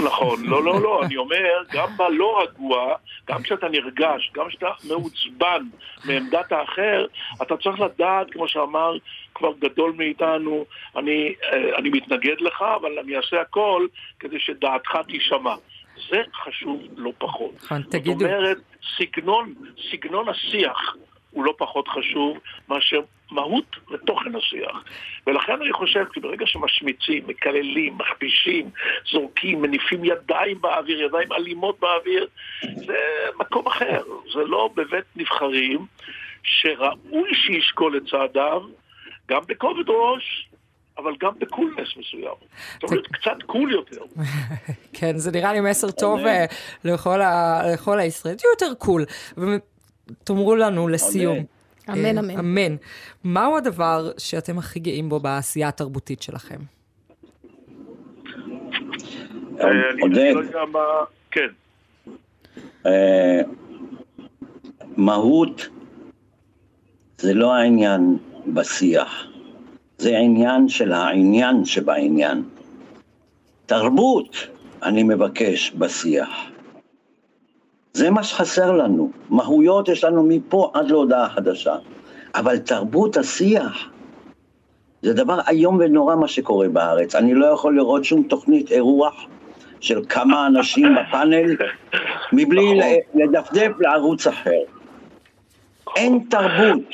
נכון, 0.04 0.44
לא, 0.46 0.64
לא, 0.64 0.80
לא, 0.80 1.02
אני 1.04 1.16
אומר, 1.16 1.62
גם 1.72 1.88
בלא 1.96 2.42
רגוע, 2.42 2.94
גם 3.28 3.42
כשאתה 3.42 3.68
נרגש, 3.68 4.30
גם 4.34 4.48
כשאתה 4.48 4.70
מעוצבן 4.88 5.62
מעמדת 6.04 6.52
האחר, 6.52 7.06
אתה 7.42 7.56
צריך 7.56 7.80
לדעת, 7.80 8.30
כמו 8.30 8.48
שאמר 8.48 8.96
כבר 9.34 9.52
גדול 9.58 9.92
מאיתנו, 9.96 10.64
אני, 10.96 11.34
אה, 11.52 11.76
אני 11.78 11.88
מתנגד 11.88 12.40
לך, 12.40 12.64
אבל 12.80 12.98
אני 12.98 13.16
אעשה 13.16 13.40
הכל 13.40 13.86
כדי 14.20 14.40
שדעתך 14.40 14.90
תישמע. 15.08 15.54
זה 16.10 16.22
חשוב 16.44 16.82
לא 16.96 17.12
פחות. 17.18 17.54
נכון, 17.64 17.82
זאת 17.82 17.90
תגידו. 17.92 18.24
אומרת, 18.24 18.58
סגנון, 18.98 19.54
סגנון 19.90 20.28
השיח 20.28 20.96
הוא 21.34 21.44
לא 21.44 21.54
פחות 21.58 21.88
חשוב 21.88 22.38
מאשר 22.68 23.00
מהות 23.30 23.76
ותוכן 23.90 24.36
השיח. 24.36 24.84
ולכן 25.26 25.52
אני 25.62 25.72
חושב, 25.72 26.04
כי 26.12 26.20
ברגע 26.20 26.46
שמשמיצים, 26.46 27.22
מקללים, 27.26 27.98
מכפישים, 27.98 28.70
זורקים, 29.12 29.62
מניפים 29.62 30.04
ידיים 30.04 30.60
באוויר, 30.60 31.02
ידיים 31.02 31.32
אלימות 31.32 31.80
באוויר, 31.80 32.26
זה 32.62 32.98
מקום 33.38 33.66
אחר. 33.66 34.02
זה 34.34 34.44
לא 34.44 34.70
בבית 34.74 35.04
נבחרים 35.16 35.86
שראוי 36.42 37.34
שישקול 37.34 37.96
את 37.96 38.02
צעדיו, 38.10 38.62
גם 39.28 39.40
בכובד 39.48 39.88
ראש, 39.88 40.48
אבל 40.98 41.12
גם 41.20 41.32
בקולנס 41.38 41.88
מסוים. 41.96 42.34
זאת 42.74 42.82
אומרת, 42.82 43.06
קצת 43.06 43.42
קול 43.46 43.72
יותר. 43.72 44.02
כן, 44.98 45.16
זה 45.16 45.30
נראה 45.30 45.52
לי 45.52 45.60
מסר 45.60 45.90
טוב 45.90 46.20
אה, 46.26 46.44
לכל 46.84 47.98
הישראלים. 47.98 48.38
תהיו 48.38 48.50
יותר 48.50 48.74
קול. 48.78 49.04
ותאמרו 50.08 50.56
לנו 50.56 50.88
לסיום. 50.88 51.38
אמן, 51.90 52.04
אה, 52.04 52.10
אמן. 52.10 52.38
אמן. 52.38 52.76
מהו 53.24 53.56
הדבר 53.56 54.10
שאתם 54.18 54.58
הכי 54.58 54.80
גאים 54.80 55.08
בו 55.08 55.20
בעשייה 55.20 55.68
התרבותית 55.68 56.22
שלכם? 56.22 56.58
אה, 59.60 59.66
עודד. 60.00 60.34
לא. 60.52 61.06
כן. 61.30 61.48
אה, 62.86 63.40
מהות 64.96 65.68
זה 67.18 67.34
לא 67.34 67.54
העניין 67.54 68.18
בשיח, 68.46 69.26
זה 69.98 70.16
העניין 70.16 70.68
של 70.68 70.92
העניין 70.92 71.64
שבעניין. 71.64 72.42
תרבות, 73.66 74.36
אני 74.82 75.02
מבקש, 75.02 75.70
בשיח. 75.70 76.28
זה 77.94 78.10
מה 78.10 78.22
שחסר 78.22 78.72
לנו. 78.72 79.10
מהויות 79.30 79.88
יש 79.88 80.04
לנו 80.04 80.22
מפה 80.22 80.70
עד 80.74 80.90
להודעה 80.90 81.28
חדשה. 81.28 81.76
אבל 82.34 82.58
תרבות 82.58 83.16
השיח, 83.16 83.90
זה 85.02 85.12
דבר 85.12 85.38
איום 85.48 85.76
ונורא 85.80 86.16
מה 86.16 86.28
שקורה 86.28 86.68
בארץ. 86.68 87.14
אני 87.14 87.34
לא 87.34 87.46
יכול 87.46 87.76
לראות 87.76 88.04
שום 88.04 88.22
תוכנית 88.22 88.70
אירוח 88.70 89.14
של 89.80 90.00
כמה 90.08 90.46
אנשים 90.46 90.86
בפאנל 90.96 91.56
מבלי 92.32 92.74
ל- 92.74 92.82
לדפדף 93.22 93.70
לערוץ 93.80 94.26
אחר. 94.26 94.60
אין 95.96 96.24
תרבות, 96.30 96.84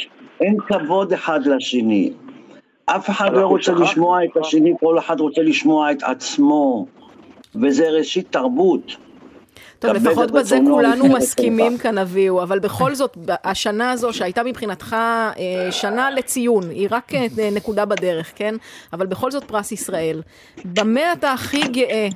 אין 0.40 0.56
כבוד 0.68 1.12
אחד 1.12 1.46
לשני. 1.46 2.12
אף 2.86 3.10
אחד 3.10 3.32
לא 3.32 3.46
רוצה. 3.46 3.72
לשמוע 3.72 4.24
את 4.24 4.36
השני, 4.36 4.74
כל 4.80 4.98
אחד 4.98 5.20
רוצה 5.20 5.42
לשמוע 5.42 5.92
את 5.92 6.02
עצמו. 6.02 6.86
וזה 7.62 7.90
ראשית 7.90 8.26
תרבות. 8.32 8.96
טוב, 9.80 9.90
לפחות 9.96 10.30
בזה 10.30 10.58
כולנו 10.66 11.04
מסכימים 11.16 11.66
רצונך. 11.66 11.82
כאן, 11.82 11.98
אביהו, 11.98 12.42
אבל 12.42 12.58
בכל 12.58 12.94
זאת, 12.94 13.16
השנה 13.44 13.90
הזו, 13.90 14.12
שהייתה 14.12 14.42
מבחינתך 14.42 14.92
אה, 14.92 15.34
שנה 15.72 16.10
לציון, 16.10 16.70
היא 16.70 16.88
רק 16.90 17.14
אה, 17.14 17.26
נקודה 17.52 17.84
בדרך, 17.84 18.32
כן? 18.36 18.54
אבל 18.92 19.06
בכל 19.06 19.30
זאת 19.30 19.44
פרס 19.44 19.72
ישראל. 19.72 20.22
במה 20.64 21.12
אתה 21.12 21.32
הכי 21.32 21.60
גאה? 21.68 22.08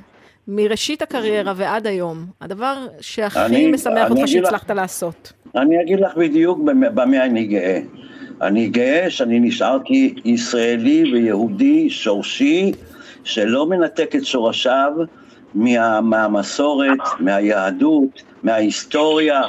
מראשית 0.47 1.01
הקריירה 1.01 1.53
ועד 1.55 1.87
היום, 1.87 2.25
הדבר 2.41 2.75
שהכי 3.01 3.39
אני- 3.39 3.67
משמח 3.67 4.09
אותך 4.09 4.21
לך- 4.21 4.27
שהצלחת 4.27 4.71
לעשות. 4.71 5.33
אני 5.55 5.81
אגיד 5.81 5.99
לך 5.99 6.15
בדיוק 6.17 6.59
במה 6.93 7.25
אני 7.25 7.45
גאה. 7.45 7.79
אני 8.41 8.67
גאה 8.67 9.09
שאני 9.09 9.39
נשארתי 9.39 10.15
ישראלי 10.25 11.03
ויהודי 11.13 11.89
שורשי, 11.89 12.71
שלא 13.23 13.65
מנתק 13.65 14.15
את 14.15 14.25
שורשיו 14.25 14.91
מה, 15.53 16.01
מהמסורת, 16.01 16.99
מהיהדות, 17.19 18.23
מההיסטוריה, 18.43 19.41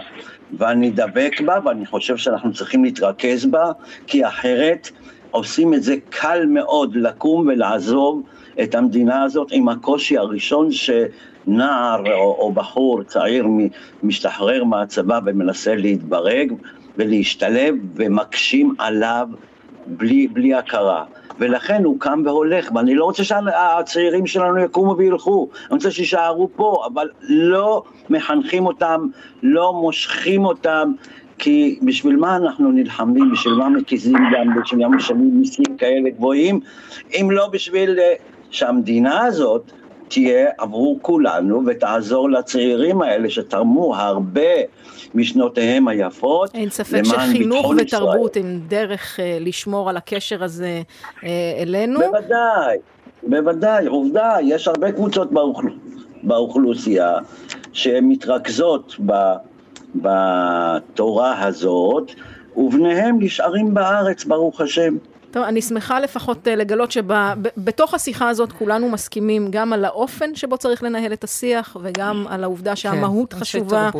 ואני 0.59 0.90
דבק 0.90 1.40
בה, 1.40 1.59
ואני 1.64 1.86
חושב 1.86 2.16
שאנחנו 2.16 2.53
צריכים 2.53 2.84
להתרכז 2.84 3.47
בה, 3.47 3.72
כי 4.07 4.26
אחרת 4.26 4.88
עושים 5.30 5.74
את 5.74 5.82
זה 5.82 5.94
קל 6.11 6.47
מאוד 6.47 6.97
לקום 6.97 7.47
ולעזוב 7.47 8.22
את 8.62 8.74
המדינה 8.74 9.22
הזאת 9.22 9.49
עם 9.53 9.68
הקושי 9.68 10.18
הראשון 10.18 10.68
שנער 10.72 12.12
או, 12.12 12.36
או 12.38 12.53
בחור 12.53 13.03
צעיר 13.03 13.47
משתחרר 14.03 14.64
מהצבא 14.64 15.20
ומנסה 15.24 15.74
להתברג 15.74 16.53
ולהשתלב 16.97 17.74
ומקשים 17.94 18.74
עליו 18.78 19.28
בלי, 19.86 20.28
בלי 20.28 20.55
הכרה. 20.55 21.05
ולכן 21.39 21.84
הוא 21.84 22.01
קם 22.01 22.22
והולך, 22.24 22.70
ואני 22.74 22.95
לא 22.95 23.05
רוצה 23.05 23.24
שהצעירים 23.24 24.26
שלנו 24.26 24.59
יקומו 24.59 24.97
וילכו, 24.97 25.49
אני 25.61 25.74
רוצה 25.74 25.91
שיישארו 25.91 26.49
פה, 26.57 26.85
אבל 26.93 27.09
לא 27.23 27.82
מחנכים 28.11 28.66
אותם, 28.66 29.06
לא 29.43 29.73
מושכים 29.73 30.44
אותם, 30.44 30.93
כי 31.39 31.78
בשביל 31.82 32.16
מה 32.16 32.36
אנחנו 32.36 32.73
נלחמים, 32.73 33.32
בשביל 33.32 33.55
מה 33.55 33.69
מקיזים 33.69 34.16
דם, 34.32 34.61
בשביל 34.62 34.89
מה 34.89 34.97
משלמים 34.97 35.40
מיסים 35.40 35.77
כאלה 35.78 36.11
גבוהים, 36.11 36.61
אם 37.12 37.28
לא 37.31 37.48
בשביל 37.48 37.98
אה, 37.98 38.15
שהמדינה 38.51 39.24
הזאת 39.24 39.73
תהיה 40.09 40.51
עבור 40.59 40.98
כולנו 41.02 41.62
ותעזור 41.66 42.31
לצעירים 42.31 43.02
האלה 43.02 43.31
שתרמו 43.31 43.97
הרבה 43.97 44.51
משנותיהם 45.15 45.89
היפות 45.89 46.55
אין 46.55 46.70
ספק 46.70 47.03
שחינוך 47.05 47.74
ישראל. 47.87 48.03
ותרבות 48.03 48.37
הם 48.37 48.61
דרך 48.69 49.20
אה, 49.20 49.39
לשמור 49.41 49.91
על 49.91 49.97
הקשר 49.97 50.45
הזה 50.45 50.83
אה, 51.24 51.28
אלינו. 51.62 52.01
בוודאי, 52.01 52.78
בוודאי, 53.23 53.87
עובדה, 53.87 54.37
יש 54.43 54.69
הרבה 54.69 54.93
קבוצות 54.93 55.33
באוכל... 55.33 55.69
באוכלוסייה 56.23 57.19
שמתרכזות 57.73 58.97
ב... 59.07 59.12
בתורה 59.95 61.45
הזאת, 61.47 62.12
ובניהם 62.57 63.16
נשארים 63.20 63.74
בארץ, 63.74 64.24
ברוך 64.24 64.61
השם. 64.61 64.97
טוב, 65.37 65.45
אני 65.45 65.63
שמחה 65.63 66.01
לפחות 66.01 66.49
אה, 66.49 66.55
לגלות 66.55 66.91
שבתוך 66.93 67.95
השיחה 67.95 68.29
הזאת 68.29 68.53
כולנו 68.53 68.91
מסכימים 68.91 69.47
גם 69.51 69.73
על 69.73 69.85
האופן 69.85 70.35
שבו 70.35 70.59
צריך 70.59 70.83
לנהל 70.83 71.13
את 71.13 71.25
השיח, 71.25 71.77
וגם 71.83 72.25
על 72.29 72.45
העובדה 72.45 72.77
שהמהות 72.77 73.35
אנשי 73.35 73.45
חשובה. 73.45 73.91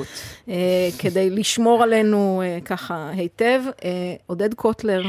אה, 0.49 0.55
כדי 0.99 1.31
לשמור 1.31 1.83
עלינו 1.83 2.43
אה, 2.45 2.59
ככה 2.65 3.11
היטב. 3.17 3.63
אה, 3.85 3.91
עודד 4.27 4.55
קוטלר, 4.55 5.03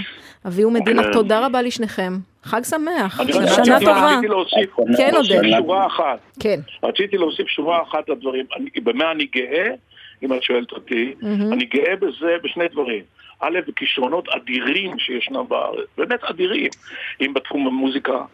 אביהו 0.47 0.71
מדינה, 0.71 1.03
כן. 1.03 1.11
תודה 1.13 1.45
רבה 1.45 1.61
לשניכם. 1.61 2.13
חג 2.43 2.61
שמח, 2.63 3.21
שנה 3.63 3.79
טובה. 3.79 4.11
רציתי 4.11 4.27
להוסיף, 4.27 4.75
כן, 4.97 5.13
להוסיף 5.13 5.35
עודד. 5.35 5.57
שורה 5.57 5.87
אחת. 5.87 6.19
כן. 6.39 6.59
רציתי 6.83 7.17
להוסיף 7.17 7.47
שורה 7.47 7.83
אחת 7.83 8.09
לדברים. 8.09 8.45
במה 8.83 9.11
אני 9.11 9.25
גאה, 9.25 9.69
אם 10.23 10.33
את 10.33 10.43
שואלת 10.43 10.71
אותי? 10.71 11.13
אני 11.23 11.65
גאה 11.65 11.95
בזה 11.95 12.35
בשני 12.43 12.67
דברים. 12.71 13.03
א', 13.39 13.59
בכישרונות 13.67 14.29
אדירים 14.29 14.99
שישנם 14.99 15.43
בארץ, 15.47 15.87
באמת 15.97 16.23
אדירים. 16.23 16.69
אם 17.21 17.33
בתחום 17.33 17.67
המוזיקה, 17.67 18.25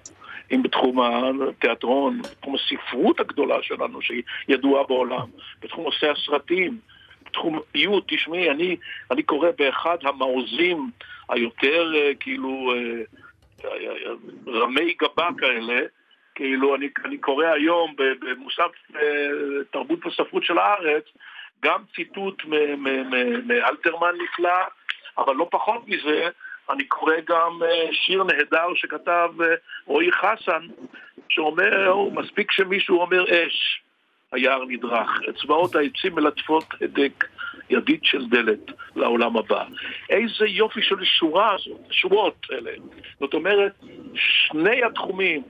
אם 0.51 0.63
בתחום 0.63 0.99
התיאטרון, 1.01 2.21
בתחום 2.21 2.55
הספרות 2.55 3.19
הגדולה 3.19 3.55
שלנו, 3.61 4.01
שהיא 4.01 4.23
ידועה 4.47 4.83
בעולם, 4.83 5.27
בתחום 5.61 5.83
נושא 5.83 6.11
הסרטים, 6.11 6.77
בתחום 7.25 7.57
הפיוט, 7.57 8.03
תשמעי, 8.07 8.49
אני, 8.49 8.77
אני 9.11 9.23
קורא 9.23 9.49
באחד 9.57 9.97
המעוזים 10.03 10.89
היותר 11.29 11.91
אה, 11.95 12.11
כאילו 12.19 12.73
אה, 12.73 13.71
רמי 14.47 14.93
גבה 15.01 15.29
כאלה, 15.37 15.81
כאילו 16.35 16.75
אני, 16.75 16.89
אני 17.05 17.17
קורא 17.17 17.45
היום 17.45 17.95
במוסף 17.97 18.71
אה, 18.95 19.01
תרבות 19.71 20.05
וספרות 20.05 20.43
של 20.43 20.57
הארץ, 20.57 21.03
גם 21.63 21.81
ציטוט 21.95 22.43
מאלתרמן 23.45 24.13
נפלא, 24.23 24.59
אבל 25.17 25.35
לא 25.35 25.47
פחות 25.51 25.87
מזה, 25.87 26.29
אני 26.69 26.83
קורא 26.83 27.13
גם 27.27 27.59
אה, 27.63 27.87
שיר 27.91 28.23
נהדר 28.23 28.67
שכתב 28.75 29.29
אה, 29.41 29.55
רועי 29.85 30.11
חסן, 30.11 30.67
שאומר, 31.29 31.95
מספיק 32.13 32.51
שמישהו 32.51 33.01
אומר 33.01 33.23
אש, 33.23 33.81
היער 34.31 34.65
נדרך, 34.67 35.09
אצבעות 35.29 35.75
העצים 35.75 36.15
מלטפות 36.15 36.65
הדק, 36.81 37.25
ידית 37.69 37.99
של 38.03 38.25
דלת 38.29 38.71
לעולם 38.95 39.37
הבא. 39.37 39.63
איזה 40.09 40.45
יופי 40.47 40.81
של 40.81 41.03
שורה 41.03 41.55
הזאת, 41.55 41.81
שורות 41.91 42.47
אלה. 42.51 42.71
זאת 43.19 43.33
אומרת, 43.33 43.73
שני 44.15 44.83
התחומים 44.83 45.43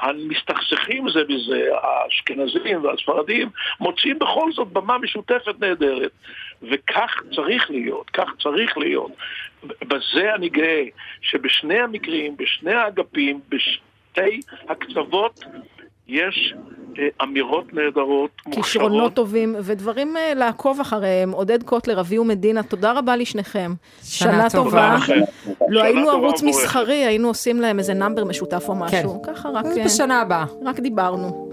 המסתכסכים 0.00 1.08
זה 1.08 1.20
בזה, 1.24 1.68
האשכנזים 1.82 2.84
והספרדים, 2.84 3.48
מוצאים 3.80 4.18
בכל 4.18 4.52
זאת 4.52 4.68
במה 4.68 4.98
משותפת 4.98 5.60
נהדרת. 5.60 6.10
וכך 6.62 7.22
צריך 7.34 7.70
להיות, 7.70 8.10
כך 8.10 8.30
צריך 8.42 8.78
להיות. 8.78 9.12
בזה 9.64 10.34
אני 10.34 10.48
גאה, 10.48 10.84
שבשני 11.20 11.80
המקרים, 11.80 12.36
בשני 12.36 12.74
האגפים, 12.74 13.40
בשתי 13.48 14.40
הקצוות, 14.68 15.44
יש 16.08 16.54
אה, 16.98 17.08
אמירות 17.22 17.74
נהדרות, 17.74 18.30
מוכשרות. 18.46 18.64
כישרונות 18.64 19.14
טובים 19.14 19.56
ודברים 19.62 20.16
אה, 20.16 20.34
לעקוב 20.34 20.80
אחריהם. 20.80 21.30
עודד 21.30 21.62
קוטלר, 21.62 22.00
אביהו 22.00 22.24
מדינה, 22.24 22.62
תודה 22.62 22.92
רבה 22.92 23.16
לשניכם. 23.16 23.74
שנה 24.02 24.32
שנה 24.32 24.50
טובה. 24.50 24.96
לא 25.68 25.80
שנה 25.80 25.82
היינו 25.82 26.04
טובה 26.10 26.26
ערוץ. 26.26 26.42
מסחרי, 26.42 27.04
היינו 27.04 27.28
עושים 27.28 27.60
להם 27.60 27.78
איזה 27.78 27.94
נאמבר 27.94 28.24
משותף 28.24 28.64
או 28.68 28.74
משהו. 28.74 29.22
ככה 29.22 29.48
רק... 29.48 29.64
אה, 29.66 29.84
בשנה 29.84 30.20
הבאה. 30.20 30.44
רק 30.64 30.80
דיברנו. 30.80 31.50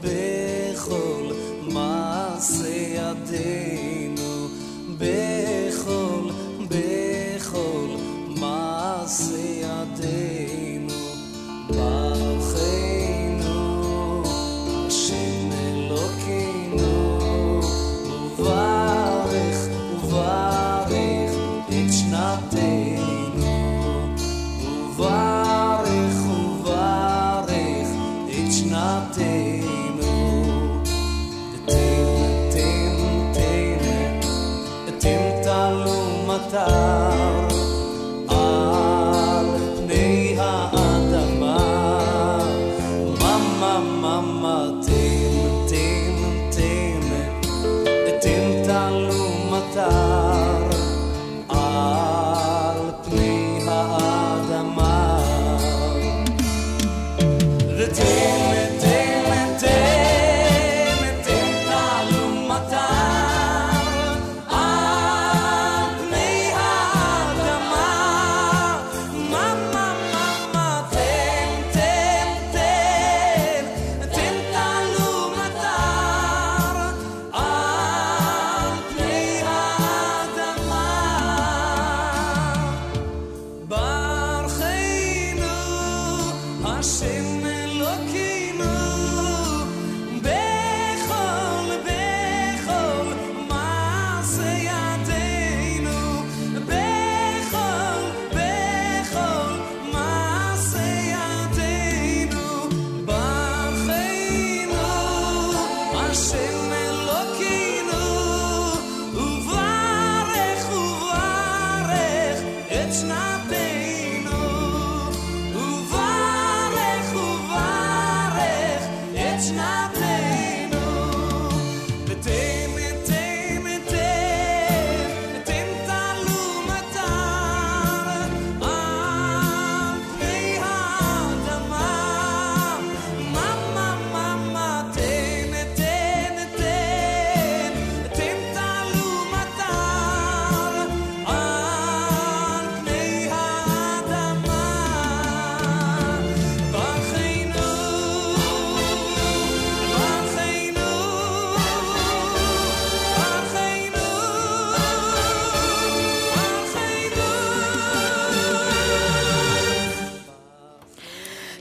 בכל, 0.00 0.39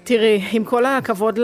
תראי, 0.10 0.42
עם 0.52 0.64
כל 0.64 0.86
הכבוד 0.86 1.40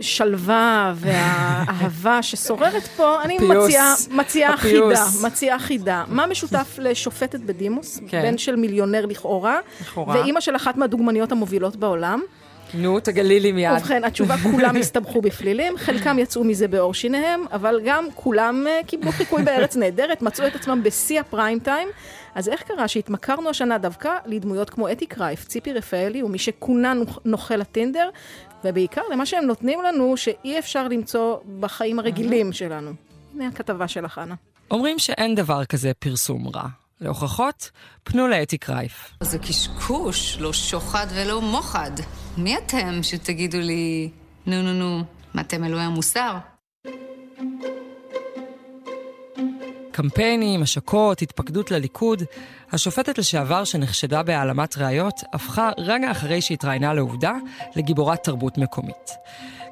לשלווה 0.00 0.92
והאהבה 0.96 2.22
ששוררת 2.22 2.82
פה, 2.82 3.22
אני. 3.22 3.38
מציעה, 4.10 4.54
הפיוס. 4.54 4.96
חידה, 5.18 5.26
מציעה 5.28 5.58
חידה. 5.58 6.04
מה 6.08 6.26
משותף 6.26 6.78
לשופטת 6.78 7.40
בדימוס, 7.40 8.00
כן. 8.08 8.22
בן 8.22 8.38
של 8.38 8.56
מיליונר 8.56 9.06
לכאורה, 9.06 9.58
לכאורה. 9.80 10.14
ואימא 10.14 10.40
של 10.40 10.56
אחת 10.56 10.76
מהדוגמניות 10.76 11.32
המובילות 11.32 11.76
בעולם? 11.76 12.20
נו, 12.76 13.00
תגלי 13.00 13.40
לי 13.40 13.52
מיד. 13.52 13.72
ובכן, 13.76 14.04
התשובה, 14.04 14.36
כולם 14.52 14.76
הסתבכו 14.76 15.20
בפלילים, 15.20 15.76
חלקם 15.76 16.18
יצאו 16.18 16.44
מזה 16.44 16.68
בעור 16.68 16.94
שיניהם, 16.94 17.44
אבל 17.52 17.80
גם 17.84 18.04
כולם 18.14 18.66
אה, 18.66 18.80
קיבלו 18.86 19.12
חיקוי 19.12 19.42
בארץ 19.42 19.76
נהדרת, 19.76 20.22
מצאו 20.22 20.46
את 20.46 20.54
עצמם 20.54 20.82
בשיא 20.82 21.20
הפריים 21.20 21.58
טיים. 21.58 21.88
אז 22.34 22.48
איך 22.48 22.62
קרה 22.62 22.88
שהתמכרנו 22.88 23.50
השנה 23.50 23.78
דווקא 23.78 24.10
לדמויות 24.26 24.70
כמו 24.70 24.92
אתי 24.92 25.06
קרייף, 25.06 25.44
ציפי 25.44 25.72
רפאלי 25.72 26.22
ומי 26.22 26.38
שכונה 26.38 26.92
נוכ- 26.92 27.18
נוכל 27.24 27.60
הטינדר, 27.60 28.10
ובעיקר 28.64 29.02
למה 29.12 29.26
שהם 29.26 29.44
נותנים 29.44 29.82
לנו 29.82 30.16
שאי 30.16 30.58
אפשר 30.58 30.88
למצוא 30.88 31.36
בחיים 31.60 31.98
הרגילים 31.98 32.52
שלנו. 32.52 32.90
הנה 33.34 33.46
הכתבה 33.48 33.88
שלך, 33.88 34.20
אנה. 34.22 34.34
אומרים 34.70 34.98
שאין 34.98 35.34
דבר 35.34 35.64
כזה 35.64 35.92
פרסום 35.98 36.48
רע. 36.54 36.62
להוכחות, 37.04 37.70
פנו 38.04 38.28
לאתי 38.28 38.58
קרייף. 38.58 39.10
זה 39.20 39.38
קשקוש, 39.38 40.38
לא 40.40 40.52
שוחד 40.52 41.06
ולא 41.14 41.40
מוחד. 41.40 41.90
מי 42.38 42.56
אתם 42.58 43.02
שתגידו 43.02 43.58
לי, 43.58 44.10
נו 44.46 44.62
נו 44.62 44.72
נו, 44.72 45.04
מה 45.34 45.40
אתם 45.40 45.64
אלוהי 45.64 45.84
המוסר? 45.84 46.36
קמפיינים, 49.92 50.62
השקות, 50.62 51.22
התפקדות 51.22 51.70
לליכוד, 51.70 52.22
השופטת 52.72 53.18
לשעבר 53.18 53.64
שנחשדה 53.64 54.22
בהעלמת 54.22 54.78
ראיות, 54.78 55.20
הפכה 55.32 55.70
רגע 55.78 56.10
אחרי 56.10 56.40
שהתראיינה 56.42 56.94
לעובדה 56.94 57.32
לגיבורת 57.76 58.24
תרבות 58.24 58.58
מקומית. 58.58 59.10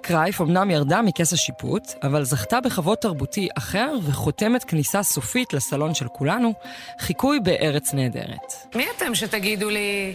קרייף 0.03 0.41
אמנם 0.41 0.71
ירדה 0.71 1.03
מכס 1.03 1.33
השיפוט, 1.33 1.95
אבל 2.03 2.25
זכתה 2.25 2.61
בכבוד 2.61 2.99
תרבותי 2.99 3.49
אחר 3.59 3.95
וחותמת 4.03 4.65
כניסה 4.65 5.03
סופית 5.03 5.53
לסלון 5.53 5.95
של 5.95 6.09
כולנו, 6.09 6.55
חיקוי 7.01 7.41
בארץ 7.41 7.95
נהדרת. 7.95 8.53
מי 8.75 8.87
אתם 8.97 9.15
שתגידו 9.15 9.71
לי, 9.71 10.15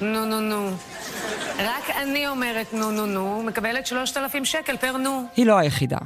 נו 0.00 0.24
נו 0.24 0.40
נו? 0.40 0.70
רק 1.58 1.90
אני 2.02 2.28
אומרת 2.28 2.72
נו 2.72 2.90
נו 2.90 3.06
נו, 3.06 3.42
מקבלת 3.42 3.86
3,000 3.86 4.44
שקל 4.44 4.76
פר 4.76 4.96
נו. 4.96 5.22
היא 5.36 5.46
לא 5.46 5.58
היחידה. 5.58 5.98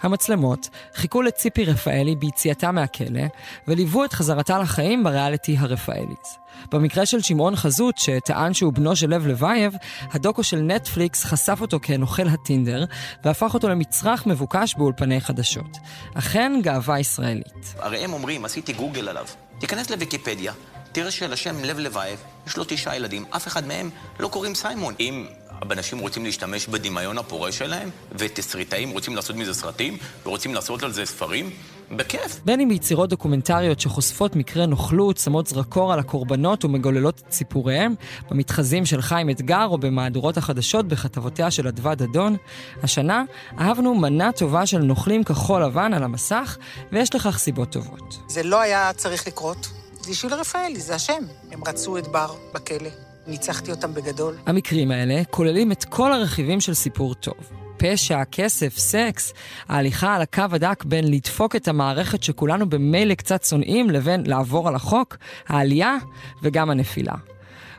המצלמות 0.00 0.68
חיכו 0.94 1.22
לציפי 1.22 1.64
רפאלי 1.64 2.16
ביציאתה 2.16 2.72
מהכלא, 2.72 3.22
וליוו 3.68 4.04
את 4.04 4.12
חזרתה 4.12 4.58
לחיים 4.58 5.04
בריאליטי 5.04 5.56
הרפאלית. 5.58 6.38
במקרה 6.72 7.06
של 7.06 7.20
שמעון 7.20 7.56
חיות, 7.56 7.98
שטען 7.98 8.54
שהוא 8.54 8.72
בנו 8.72 8.96
של 8.96 9.10
לב 9.10 9.26
לבייב, 9.26 9.72
הדוקו 10.12 10.44
של 10.44 10.56
נטפליקס 10.56 11.24
חשף 11.24 11.58
אותו 11.60 11.78
כנוכל 11.82 12.28
הטינדר, 12.28 12.84
והפך 13.24 13.54
אותו 13.54 13.68
למצרך 13.68 14.26
מבוקש 14.26 14.74
באולפני 14.78 15.20
חדשות. 15.20 15.76
אכן 16.14 16.52
גאווה 16.62 17.00
ישראלית. 17.00 17.74
הרי 17.78 18.04
הם 18.04 18.12
אומרים, 18.12 18.44
עשיתי 18.44 18.72
גוגל 18.72 19.08
עליו. 19.08 19.26
תיכנס 19.58 19.90
לוויקיפדיה, 19.90 20.52
תראה 20.92 21.10
שלשם 21.10 21.64
לב 21.64 21.78
לבייב 21.78 22.18
יש 22.46 22.56
לו 22.56 22.64
תשעה 22.68 22.96
ילדים, 22.96 23.24
אף 23.30 23.46
אחד 23.46 23.66
מהם 23.66 23.90
לא 24.20 24.28
קוראים 24.28 24.54
סיימון. 24.54 24.94
אם 25.00 25.26
אנשים 25.70 25.98
רוצים 25.98 26.24
להשתמש 26.24 26.66
בדמיון 26.66 27.18
הפורה 27.18 27.52
שלהם, 27.52 27.90
ותסריטאים 28.12 28.90
רוצים 28.90 29.16
לעשות 29.16 29.36
מזה 29.36 29.54
סרטים, 29.54 29.98
ורוצים 30.26 30.54
לעשות 30.54 30.82
על 30.82 30.92
זה 30.92 31.06
ספרים, 31.06 31.50
בכיף. 31.90 32.40
בין 32.44 32.60
אם 32.60 32.68
ביצירות 32.68 33.10
דוקומנטריות 33.10 33.80
שחושפות 33.80 34.36
מקרי 34.36 34.66
נוכלות, 34.66 35.18
שמות 35.18 35.46
זרקור 35.46 35.92
על 35.92 35.98
הקורבנות 35.98 36.64
ומגוללות 36.64 37.22
את 37.28 37.32
סיפוריהם, 37.32 37.94
במתחזים 38.30 38.86
של 38.86 39.02
חיים 39.02 39.30
אתגר 39.30 39.66
או 39.66 39.78
במהדורות 39.78 40.36
החדשות 40.36 40.88
בכתבותיה 40.88 41.50
של 41.50 41.68
אדווה 41.68 41.94
דדון, 41.94 42.36
השנה 42.82 43.24
אהבנו 43.58 43.94
מנה 43.94 44.32
טובה 44.32 44.66
של 44.66 44.78
נוכלים 44.78 45.24
כחול 45.24 45.64
לבן 45.64 45.94
על 45.94 46.02
המסך, 46.02 46.56
ויש 46.92 47.14
לכך 47.14 47.38
סיבות 47.38 47.72
טובות. 47.72 48.18
זה 48.28 48.42
לא 48.42 48.60
היה 48.60 48.92
צריך 48.96 49.26
לקרות. 49.26 49.68
זה 50.00 50.10
אישי 50.10 50.28
לרפאלי, 50.28 50.80
זה 50.80 50.94
השם. 50.94 51.22
הם 51.52 51.60
רצו 51.66 51.98
את 51.98 52.08
בר 52.08 52.34
בכלא. 52.54 53.07
ניצחתי 53.28 53.70
אותם 53.70 53.94
בגדול. 53.94 54.34
המקרים 54.46 54.90
האלה 54.90 55.22
כוללים 55.30 55.72
את 55.72 55.84
כל 55.84 56.12
הרכיבים 56.12 56.60
של 56.60 56.74
סיפור 56.74 57.14
טוב. 57.14 57.34
פשע, 57.76 58.24
כסף, 58.32 58.78
סקס, 58.78 59.32
ההליכה 59.68 60.14
על 60.14 60.22
הקו 60.22 60.42
הדק 60.52 60.84
בין 60.84 61.10
לדפוק 61.10 61.56
את 61.56 61.68
המערכת 61.68 62.22
שכולנו 62.22 62.68
במילא 62.68 63.14
קצת 63.14 63.44
שונאים 63.44 63.90
לבין 63.90 64.26
לעבור 64.26 64.68
על 64.68 64.74
החוק, 64.74 65.16
העלייה 65.48 65.96
וגם 66.42 66.70
הנפילה. 66.70 67.14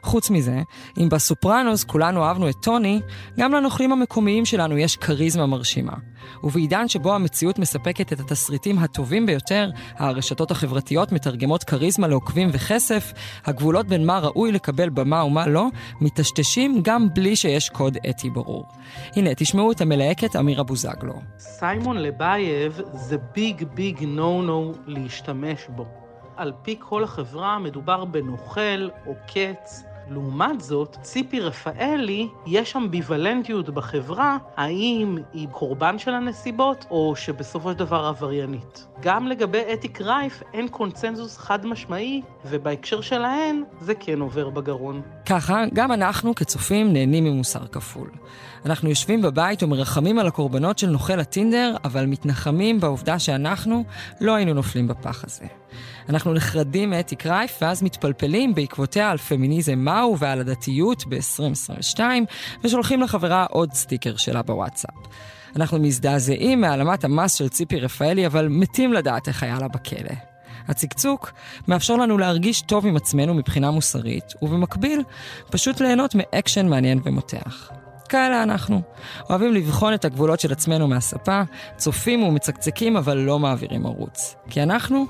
חוץ 0.04 0.30
מזה, 0.30 0.62
אם 0.98 1.10
בסופרנוס 1.10 1.84
כולנו 1.84 2.24
אהבנו 2.24 2.50
את 2.50 2.56
טוני, 2.62 3.02
גם 3.40 3.54
לנוכלים 3.54 3.92
המקומיים 3.92 4.46
שלנו 4.46 4.78
יש 4.78 4.96
כריזמה 4.96 5.46
מרשימה. 5.46 5.94
ובעידן 6.44 6.88
שבו 6.88 7.14
המציאות 7.14 7.60
מספקת 7.60 8.14
את 8.14 8.20
התסריטים 8.20 8.80
הטובים 8.80 9.26
ביותר, 9.26 9.70
הרשתות 9.96 10.52
החברתיות 10.52 11.12
מתרגמות 11.12 11.64
כריזמה 11.64 12.08
לעוקבים 12.08 12.50
וכסף, 12.54 13.14
הגבולות 13.46 13.88
בין 13.88 14.06
מה 14.06 14.20
ראוי 14.20 14.52
לקבל 14.52 14.90
במה 14.90 15.24
ומה 15.24 15.48
לא, 15.48 15.68
מטשטשים 16.02 16.82
גם 16.84 17.08
בלי 17.14 17.36
שיש 17.36 17.70
קוד 17.70 17.98
אתי 18.10 18.30
ברור. 18.30 18.66
הנה, 19.16 19.36
תשמעו 19.36 19.72
את 19.72 19.82
המלהקת 19.82 20.36
אמירה 20.36 20.64
בוזגלו. 20.64 21.14
סיימון 21.38 21.98
לבייב 21.98 22.82
זה 22.94 23.18
big 23.18 23.64
big 23.74 24.04
no 24.04 24.42
no 24.42 24.74
להשתמש 24.86 25.68
בו. 25.70 25.86
על 26.38 26.54
פי 26.62 26.76
כל 26.80 27.04
החברה 27.04 27.60
מדובר 27.60 28.06
בנוכל 28.06 28.90
עוקץ. 29.06 29.84
לעומת 30.12 30.62
זאת, 30.62 30.98
ציפי 31.02 31.40
רפאלי, 31.40 32.28
יש 32.48 32.76
אמביוולנטיות 32.76 33.70
בחברה, 33.70 34.38
האם 34.58 35.18
היא 35.34 35.48
קורבן 35.48 36.00
של 36.00 36.14
הנסיבות, 36.14 36.86
או 36.92 37.16
שבסופו 37.16 37.72
של 37.72 37.78
דבר 37.78 38.06
עבריינית. 38.06 38.88
גם 39.02 39.28
לגבי 39.28 39.62
אתי 39.74 39.88
קרייף 39.88 40.44
אין 40.54 40.68
קונצנזוס 40.68 41.38
חד 41.38 41.66
משמעי, 41.66 42.22
ובהקשר 42.46 43.02
שלהן 43.02 43.64
זה 43.82 43.96
כן 43.96 44.20
עובר 44.20 44.50
בגרון. 44.50 45.02
ככה, 45.26 45.64
גם 45.74 45.92
אנחנו 45.92 46.36
כצופים 46.36 46.94
נהנים 46.94 47.24
ממוסר 47.24 47.68
כפול. 47.68 48.10
אנחנו 48.66 48.90
יושבים 48.90 49.22
בבית 49.22 49.64
ומרחמים 49.64 50.20
על 50.20 50.28
הקורבנות 50.28 50.78
של 50.78 50.90
נוכל 50.90 51.20
הטינדר, 51.20 51.76
אבל 51.84 52.06
מתנחמים 52.06 52.80
בעובדה 52.80 53.20
שאנחנו 53.20 53.84
לא 54.22 54.36
היינו 54.36 54.54
נופלים 54.54 54.88
בפח 54.88 55.24
הזה. 55.24 55.59
אנחנו 56.10 56.34
נחרדים 56.34 56.90
מאתי 56.90 57.16
קרייף, 57.16 57.58
ואז 57.62 57.84
מתפלפלים 57.84 58.56
בעקבותיה 58.56 59.10
על 59.12 59.18
פמיניזם 59.18 59.80
מהו 59.80 60.18
ועל 60.18 60.40
הדתיות 60.40 61.04
ב-2022, 61.08 62.00
ושולחים 62.64 63.02
לחברה 63.02 63.46
עוד 63.50 63.74
סטיקר 63.74 64.16
שלה 64.16 64.42
בוואטסאפ. 64.42 64.96
אנחנו 65.56 65.80
מזדעזעים 65.80 66.62
מהעלמת 66.62 67.04
המס 67.04 67.34
של 67.34 67.50
ציפי 67.50 67.80
רפאלי, 67.80 68.26
אבל 68.26 68.48
מתים 68.48 68.94
לדעת 68.94 69.28
איך 69.28 69.44
היה 69.44 69.60
לה 69.60 69.68
בכלא. 69.68 70.16
הצקצוק 70.68 71.32
מאפשר 71.68 71.96
לנו 71.96 72.18
להרגיש 72.18 72.62
טוב 72.62 72.86
עם 72.86 72.96
עצמנו 72.96 73.34
מבחינה 73.34 73.72
מוסרית, 73.72 74.34
ובמקביל, 74.42 75.04
פשוט 75.52 75.82
ליהנות 75.82 76.16
מאקשן 76.16 76.68
מעניין 76.68 77.00
ומותח. 77.04 77.72
כאלה 78.10 78.44
אנחנו. 78.44 78.82
אוהבים 79.30 79.54
לבחון 79.54 79.94
את 79.94 80.06
הגבולות 80.06 80.40
של 80.40 80.52
עצמנו 80.52 80.88
מהספה, 80.88 81.42
צופים 81.78 82.24
ומצקצקים 82.24 82.98
אבל 82.98 83.18
לא 83.18 83.40
מעבירים 83.40 83.86
ערוץ. 83.86 84.36
כי 84.50 84.64
אנחנו 84.64 85.06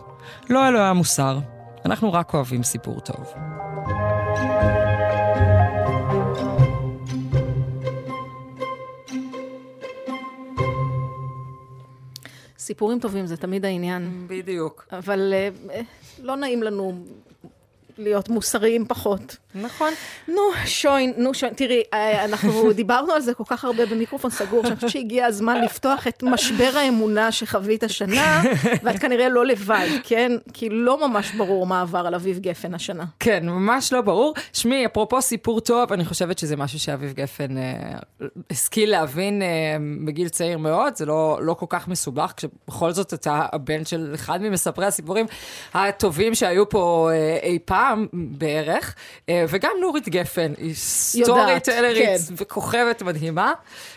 לא 0.49 0.67
אלוהי 0.67 0.85
המוסר, 0.85 1.39
אנחנו 1.85 2.13
רק 2.13 2.33
אוהבים 2.33 2.63
סיפור 2.63 2.99
טוב. 2.99 3.33
סיפורים 12.59 12.99
טובים 12.99 13.25
זה 13.25 13.37
תמיד 13.37 13.65
העניין. 13.65 14.25
בדיוק. 14.27 14.87
אבל 14.91 15.33
אה, 15.33 15.49
אה, 15.73 15.81
לא 16.19 16.35
נעים 16.35 16.63
לנו 16.63 17.05
להיות 17.97 18.29
מוסריים 18.29 18.85
פחות. 18.85 19.37
נכון. 19.55 19.93
נו, 20.27 20.41
שוין, 20.65 21.13
נו, 21.17 21.33
שוין. 21.33 21.53
תראי, 21.53 21.83
אה, 21.93 22.25
אנחנו 22.25 22.51
דיברנו 22.73 23.13
על 23.13 23.21
זה 23.21 23.33
כל 23.33 23.43
כך 23.47 23.65
הרבה 23.65 23.85
במיקרופון 23.85 24.31
סגור, 24.31 24.63
שאני 24.63 24.75
חושבת 24.75 24.91
שהגיע 24.91 25.25
הזמן 25.25 25.61
לפתוח 25.65 26.07
את 26.07 26.23
משבר 26.23 26.71
האמונה 26.75 27.31
שחווית 27.31 27.83
השנה, 27.83 28.43
ואת 28.83 28.99
כנראה 28.99 29.29
לא 29.29 29.45
לבד, 29.45 29.87
כן? 30.03 30.31
כי 30.53 30.69
לא 30.69 31.07
ממש 31.07 31.31
ברור 31.31 31.67
מה 31.67 31.81
עבר 31.81 32.07
על 32.07 32.15
אביב 32.15 32.39
גפן 32.39 32.73
השנה. 32.73 33.05
כן, 33.19 33.49
ממש 33.49 33.93
לא 33.93 34.01
ברור. 34.01 34.33
שמי, 34.53 34.85
אפרופו 34.85 35.21
סיפור 35.21 35.59
טוב, 35.59 35.93
אני 35.93 36.05
חושבת 36.05 36.37
שזה 36.39 36.55
משהו 36.55 36.79
שאביב 36.79 37.13
גפן 37.13 37.57
אה, 37.57 37.73
השכיל 38.51 38.91
להבין 38.91 39.41
אה, 39.41 39.47
בגיל 40.05 40.29
צעיר 40.29 40.57
מאוד, 40.57 40.95
זה 40.95 41.05
לא, 41.05 41.39
לא 41.41 41.53
כל 41.53 41.65
כך 41.69 41.87
מסובך, 41.87 42.33
כשבכל 42.37 42.91
זאת 42.91 43.13
אתה 43.13 43.45
הבן 43.53 43.85
של 43.85 44.11
אחד 44.15 44.41
ממספרי 44.41 44.85
הסיפורים 44.85 45.25
הטובים 45.73 46.35
שהיו 46.35 46.69
פה 46.69 47.09
אה, 47.13 47.37
אי 47.43 47.59
פעם 47.65 48.07
בערך. 48.13 48.95
אה, 49.29 49.38
אה, 49.38 49.38
וגם 49.47 49.71
נורית 49.81 50.09
גפן, 50.09 50.51
היא 50.57 50.75
סטורי 50.75 51.59
טלרית 51.59 52.05
כן. 52.05 52.33
וכוכבת 52.37 53.01
מדהימה. 53.01 53.53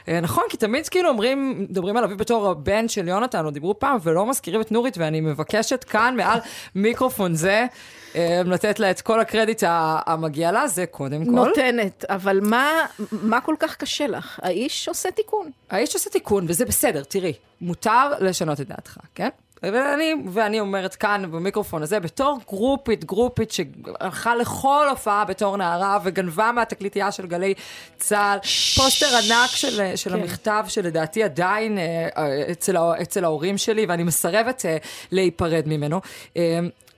אה, 0.08 0.20
נכון, 0.20 0.44
כי 0.48 0.56
תמיד 0.56 0.88
כאילו 0.88 1.08
אומרים, 1.08 1.56
מדברים 1.58 1.96
על 1.96 2.04
אביב 2.04 2.18
בתור 2.18 2.48
הבן 2.48 2.88
של 2.88 3.08
יונתן, 3.08 3.44
או 3.44 3.50
דיברו 3.50 3.78
פעם, 3.78 3.98
ולא 4.02 4.26
מזכירים 4.26 4.60
את 4.60 4.72
נורית, 4.72 4.98
ואני 4.98 5.20
מבקשת 5.20 5.84
כאן, 5.84 6.14
מעל 6.16 6.38
מיקרופון 6.74 7.34
זה, 7.34 7.66
אה, 8.14 8.42
לתת 8.44 8.78
לה 8.78 8.90
את 8.90 9.00
כל 9.00 9.20
הקרדיט 9.20 9.62
המגיע 9.66 10.52
לה, 10.52 10.68
זה 10.68 10.86
קודם 10.86 11.24
כל. 11.24 11.30
נותנת, 11.30 12.04
אבל 12.08 12.40
מה, 12.42 12.86
מה 13.12 13.40
כל 13.40 13.54
כך 13.58 13.76
קשה 13.76 14.06
לך? 14.06 14.40
האיש 14.42 14.88
עושה 14.88 15.10
תיקון. 15.10 15.50
האיש 15.70 15.94
עושה 15.94 16.10
תיקון, 16.10 16.44
וזה 16.48 16.64
בסדר, 16.64 17.04
תראי, 17.04 17.32
מותר 17.60 18.10
לשנות 18.20 18.60
את 18.60 18.68
דעתך, 18.68 18.96
כן? 19.14 19.28
ואני, 19.62 20.14
ואני 20.32 20.60
אומרת 20.60 20.94
כאן 20.94 21.30
במיקרופון 21.30 21.82
הזה, 21.82 22.00
בתור 22.00 22.38
גרופית, 22.48 23.04
גרופית 23.04 23.50
שהלכה 23.50 24.36
לכל 24.36 24.86
הופעה 24.90 25.24
בתור 25.24 25.56
נערה 25.56 25.98
וגנבה 26.04 26.52
מהתקליטייה 26.52 27.12
של 27.12 27.26
גלי 27.26 27.54
צה"ל, 27.98 28.38
פוסטר 28.76 29.06
ענק 29.16 29.50
של, 29.50 29.96
של 29.96 30.10
כן. 30.10 30.16
המכתב 30.20 30.64
שלדעתי 30.68 31.22
עדיין 31.22 31.78
אה, 31.78 32.08
אה, 32.16 32.52
אצל, 32.52 32.76
אצל 33.02 33.24
ההורים 33.24 33.58
שלי, 33.58 33.86
ואני 33.86 34.02
מסרבת 34.02 34.66
אה, 34.66 34.76
להיפרד 35.12 35.62
ממנו. 35.66 36.00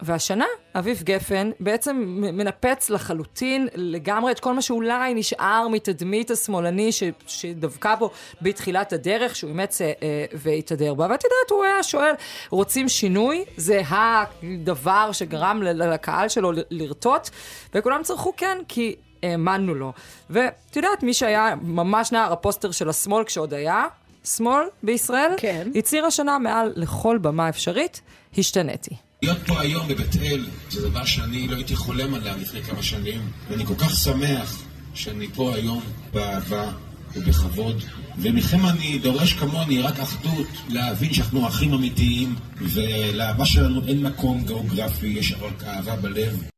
והשנה, 0.02 0.46
אביב 0.74 1.02
גפן 1.02 1.50
בעצם 1.60 2.02
מנפץ 2.06 2.90
לחלוטין 2.90 3.68
לגמרי 3.74 4.32
את 4.32 4.40
כל 4.40 4.52
מה 4.52 4.62
שאולי 4.62 5.14
נשאר 5.14 5.68
מתדמית 5.68 6.30
השמאלני 6.30 6.92
ש, 6.92 7.02
שדבקה 7.26 7.96
בו 7.96 8.10
בתחילת 8.42 8.92
הדרך, 8.92 9.36
שהוא 9.36 9.50
אימץ 9.50 9.80
אה, 9.80 9.92
אה, 10.02 10.24
והתהדר 10.32 10.94
בה. 10.94 11.06
ואת 11.10 11.24
יודעת, 11.24 11.50
הוא 11.50 11.64
היה 11.64 11.82
שואל, 11.82 12.14
רוצים 12.50 12.88
שינוי? 12.88 13.44
זה 13.56 13.82
הדבר 13.88 15.12
שגרם 15.12 15.62
לקהל 15.62 16.28
שלו 16.28 16.52
לרטוט, 16.70 17.30
וכולם 17.74 18.02
צרכו 18.02 18.32
כן, 18.36 18.58
כי 18.68 18.96
האמנו 19.22 19.74
לו. 19.74 19.92
ואת 20.30 20.76
יודעת, 20.76 21.02
מי 21.02 21.14
שהיה 21.14 21.54
ממש 21.62 22.12
נער 22.12 22.32
הפוסטר 22.32 22.70
של 22.70 22.88
השמאל 22.88 23.24
כשעוד 23.24 23.54
היה 23.54 23.86
שמאל 24.24 24.64
בישראל, 24.82 25.32
כן. 25.36 25.68
הצהיר 25.74 26.06
השנה 26.06 26.38
מעל 26.38 26.72
לכל 26.76 27.18
במה 27.18 27.48
אפשרית, 27.48 28.00
השתניתי. 28.38 28.96
להיות 29.22 29.38
פה 29.46 29.60
היום 29.60 29.88
בבית 29.88 30.16
אל 30.16 30.46
זה 30.70 30.88
דבר 30.88 31.04
שאני 31.04 31.48
לא 31.48 31.56
הייתי 31.56 31.76
חולם 31.76 32.14
עליו 32.14 32.34
לפני 32.40 32.62
כמה 32.62 32.82
שנים 32.82 33.20
ואני 33.48 33.66
כל 33.66 33.74
כך 33.78 33.96
שמח 33.96 34.62
שאני 34.94 35.28
פה 35.34 35.54
היום 35.54 35.82
באהבה 36.12 36.72
ובכבוד. 37.14 37.82
ומכם 38.18 38.66
אני 38.66 38.98
דורש 38.98 39.32
כמוני 39.32 39.80
רק 39.80 39.98
אחדות 39.98 40.46
להבין 40.68 41.12
שאנחנו 41.12 41.48
אחים 41.48 41.72
אמיתיים 41.72 42.34
ולאהבה 42.56 43.46
שלנו 43.46 43.86
אין 43.86 44.02
מקום 44.02 44.44
גיאוגרפי, 44.46 45.06
יש 45.06 45.32
רק 45.32 45.62
אהבה 45.62 45.96
בלב 45.96 46.53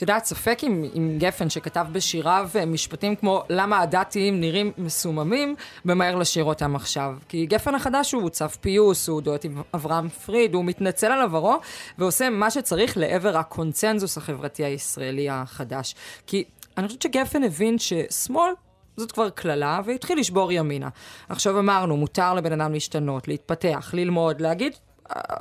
את 0.00 0.02
יודעת, 0.02 0.24
ספק 0.24 0.58
אם, 0.62 0.84
אם 0.96 1.16
גפן 1.18 1.50
שכתב 1.50 1.86
בשיריו 1.92 2.50
אה, 2.54 2.66
משפטים 2.66 3.16
כמו 3.16 3.42
למה 3.48 3.80
הדתיים 3.80 4.40
נראים 4.40 4.72
מסוממים, 4.78 5.54
ממהר 5.84 6.16
לשיר 6.16 6.44
אותם 6.44 6.76
עכשיו. 6.76 7.16
כי 7.28 7.46
גפן 7.46 7.74
החדש 7.74 8.12
הוא 8.12 8.30
צו 8.30 8.48
פיוס, 8.60 9.08
הוא 9.08 9.22
דואט 9.22 9.44
עם 9.44 9.62
אברהם 9.74 10.08
פריד, 10.08 10.54
הוא 10.54 10.64
מתנצל 10.64 11.06
על 11.06 11.22
עברו 11.22 11.60
ועושה 11.98 12.30
מה 12.30 12.50
שצריך 12.50 12.96
לעבר 12.96 13.36
הקונצנזוס 13.36 14.16
החברתי 14.16 14.64
הישראלי 14.64 15.30
החדש. 15.30 15.94
כי 16.26 16.44
אני 16.76 16.86
חושבת 16.86 17.02
שגפן 17.02 17.44
הבין 17.44 17.78
ששמאל 17.78 18.52
זאת 18.96 19.12
כבר 19.12 19.30
קללה, 19.30 19.80
והתחיל 19.84 20.18
לשבור 20.18 20.52
ימינה. 20.52 20.88
עכשיו 21.28 21.58
אמרנו, 21.58 21.96
מותר 21.96 22.34
לבן 22.34 22.60
אדם 22.60 22.72
להשתנות, 22.72 23.28
להתפתח, 23.28 23.90
ללמוד, 23.92 24.40
להגיד, 24.40 24.72
"אה, 24.72 24.78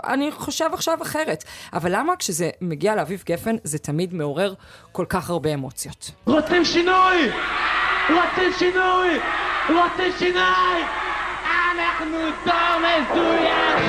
אני 0.08 0.32
חושב 0.32 0.70
עכשיו 0.74 0.98
אחרת. 1.02 1.44
אבל 1.74 1.96
למה 1.96 2.16
כשזה 2.16 2.50
מגיע 2.62 2.96
לאביב 2.96 3.24
גפן, 3.26 3.56
זה 3.64 3.80
תמיד 3.80 4.14
מעורר 4.14 4.54
כל 4.92 5.06
כך 5.10 5.30
הרבה 5.30 5.54
אמוציות? 5.54 6.12
רוצים 6.26 6.66
שינוי! 6.66 7.32
רוצים 8.10 8.54
שינוי! 8.60 9.20
רוצים 9.70 10.12
שינוי! 10.20 10.84
אנחנו 11.46 12.18
דור 12.46 12.80
מזויף! 12.80 13.89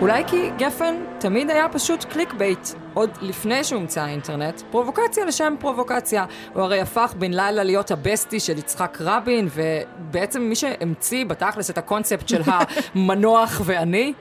אולי 0.00 0.24
כי 0.26 0.50
גפן 0.58 0.94
תמיד 1.18 1.50
היה 1.50 1.68
פשוט 1.68 2.04
clickbait. 2.04 2.68
עוד 2.94 3.10
לפני 3.20 3.64
שהומצא 3.64 4.00
האינטרנט, 4.00 4.62
פרובוקציה 4.70 5.24
לשם 5.24 5.54
פרובוקציה. 5.60 6.24
הוא 6.54 6.62
הרי 6.62 6.80
הפך 6.80 7.14
בן 7.18 7.32
לילה 7.32 7.64
להיות 7.64 7.90
ה 7.90 7.97
bestie 7.97 8.40
של 8.40 8.58
יצחק 8.58 8.98
רבין, 9.00 9.48
ובעצם 9.54 10.42
מי 10.42 10.54
שהמציא 10.54 11.24
בתכלס 11.24 11.70
את 11.70 11.78
הקונספט 11.78 12.28
של 12.28 12.42
המנוח 12.94 13.60
ואני, 13.64 14.12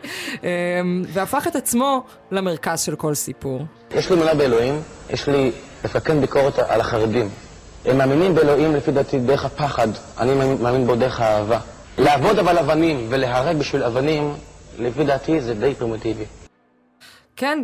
אמ, 0.44 1.04
והפך 1.08 1.48
את 1.48 1.56
עצמו 1.56 2.04
למרכז 2.32 2.82
של 2.82 2.96
כל 2.96 3.14
סיפור. 3.14 3.62
יש 3.92 4.10
לי 4.10 4.16
אמונה 4.16 4.34
באלוהים, 4.34 4.82
יש 5.10 5.28
לי 5.28 5.52
לפקד 5.86 6.22
ביקורת 6.22 6.60
על 6.60 6.82
החרדים. 6.82 7.30
הם 7.86 7.98
מאמינים 7.98 8.36
באלוהים 8.36 8.76
לפי 8.76 8.92
דעתי 8.92 9.20
דרך 9.20 9.46
הפחד, 9.46 9.88
אני 10.20 10.34
מאמין, 10.34 10.58
מאמין 10.62 10.88
בו 10.88 10.96
דרך 10.96 11.22
האהבה. 11.22 11.60
לעבוד 11.98 12.40
אבל 12.40 12.58
אבנים 12.58 13.08
ולהרג 13.10 13.58
בשביל 13.58 13.84
אבנים, 13.84 14.34
לפי 14.80 15.04
דעתי 15.04 15.42
זה 15.42 15.54
די 15.54 15.76
פרימיטיבי. 15.76 16.26
כן, 17.38 17.60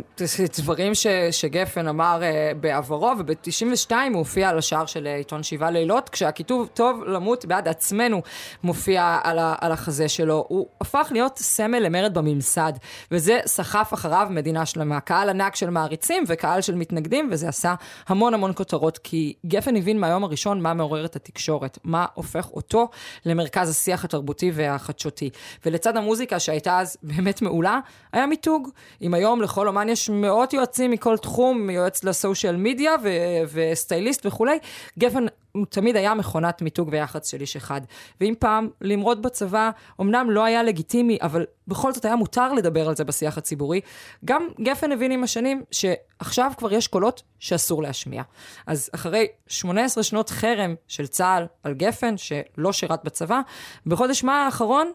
דברים 0.58 0.96
ש, 0.96 1.08
שגפן 1.32 1.88
אמר 1.88 2.22
uh, 2.22 2.58
בעברו, 2.58 3.12
וב-92 3.20 3.92
הוא 3.92 4.18
הופיע 4.18 4.50
על 4.50 4.58
השער 4.58 4.86
של 4.86 5.08
uh, 5.08 5.18
עיתון 5.18 5.44
שבעה 5.44 5.72
לילות, 5.72 6.10
כשהכיתוב 6.10 6.70
טוב 6.74 7.04
למות 7.04 7.46
בעד 7.46 7.68
עצמנו 7.68 8.22
מופיע 8.64 9.20
על, 9.24 9.40
ה, 9.40 9.56
על 9.62 9.72
החזה 9.72 10.10
שלו. 10.10 10.46
הוא 10.48 10.68
הפך 10.82 11.08
להיות 11.12 11.38
סמל 11.38 11.80
למרד 11.80 12.14
בממסד, 12.14 12.74
וזה 13.12 13.40
סחף 13.46 13.94
אחריו 13.94 14.28
מדינה 14.30 14.66
שלמה. 14.66 15.00
קהל 15.00 15.30
ענק 15.30 15.56
של 15.56 15.70
מעריצים 15.70 16.24
וקהל 16.28 16.62
של 16.62 16.76
מתנגדים, 16.76 17.30
וזה 17.32 17.50
עשה 17.50 17.76
המון 18.08 18.34
המון 18.34 18.52
כותרות, 18.56 18.98
כי 18.98 19.34
גפן 19.46 19.76
הבין 19.76 20.00
מהיום 20.00 20.24
הראשון 20.24 20.62
מה 20.62 20.74
מעורר 20.74 21.06
את 21.06 21.16
התקשורת, 21.16 21.78
מה 21.84 22.06
הופך 22.14 22.50
אותו 22.52 22.90
למרכז 23.26 23.70
השיח 23.70 24.06
התרבותי 24.06 24.52
והחדשותי. 24.54 25.30
ולצד 25.66 25.98
המוזיקה 25.98 26.40
שהייתה 26.40 26.80
אז 26.80 26.98
באמת 27.04 27.42
מעולה, 27.42 27.80
היה 28.14 28.26
מיתוג. 28.26 28.70
אם 29.02 29.14
היום 29.14 29.42
לכל 29.42 29.61
אומן 29.68 29.90
יש 29.90 30.10
מאות 30.10 30.54
יועצים 30.54 30.92
מכל 30.92 31.18
תחום, 31.18 31.68
מיועץ 31.68 32.04
לסושיאל 32.04 32.56
מדיה 32.56 32.96
ו- 33.04 33.42
וסטייליסט 33.54 34.26
וכולי, 34.26 34.60
גפן 35.00 35.26
הוא 35.52 35.66
תמיד 35.66 35.96
היה 35.96 36.14
מכונת 36.14 36.62
מיתוג 36.62 36.90
ויח"צ 36.92 37.30
של 37.30 37.42
איש 37.42 37.56
אחד. 37.56 37.82
ואם 38.22 38.34
פעם 38.40 38.70
למרוד 38.82 39.22
בצבא 39.22 39.70
אמנם 40.02 40.30
לא 40.30 40.44
היה 40.44 40.64
לגיטימי, 40.64 41.18
אבל 41.22 41.46
בכל 41.68 41.94
זאת 41.94 42.06
היה 42.06 42.16
מותר 42.16 42.54
לדבר 42.54 42.88
על 42.88 42.96
זה 42.96 43.04
בשיח 43.04 43.38
הציבורי, 43.38 43.82
גם 44.26 44.48
גפן 44.62 44.92
הבין 44.92 45.12
עם 45.12 45.24
השנים 45.24 45.64
שעכשיו 45.72 46.52
כבר 46.58 46.74
יש 46.74 46.88
קולות 46.88 47.24
שאסור 47.40 47.84
להשמיע. 47.84 48.24
אז 48.68 48.90
אחרי 48.96 49.28
18 49.48 50.04
שנות 50.04 50.30
חרם 50.30 50.76
של 50.88 51.08
צה"ל 51.08 51.46
על 51.64 51.74
גפן, 51.74 52.16
שלא 52.18 52.74
שירת 52.74 53.04
בצבא, 53.04 53.42
בחודש 53.86 54.24
מאי 54.24 54.36
האחרון, 54.36 54.92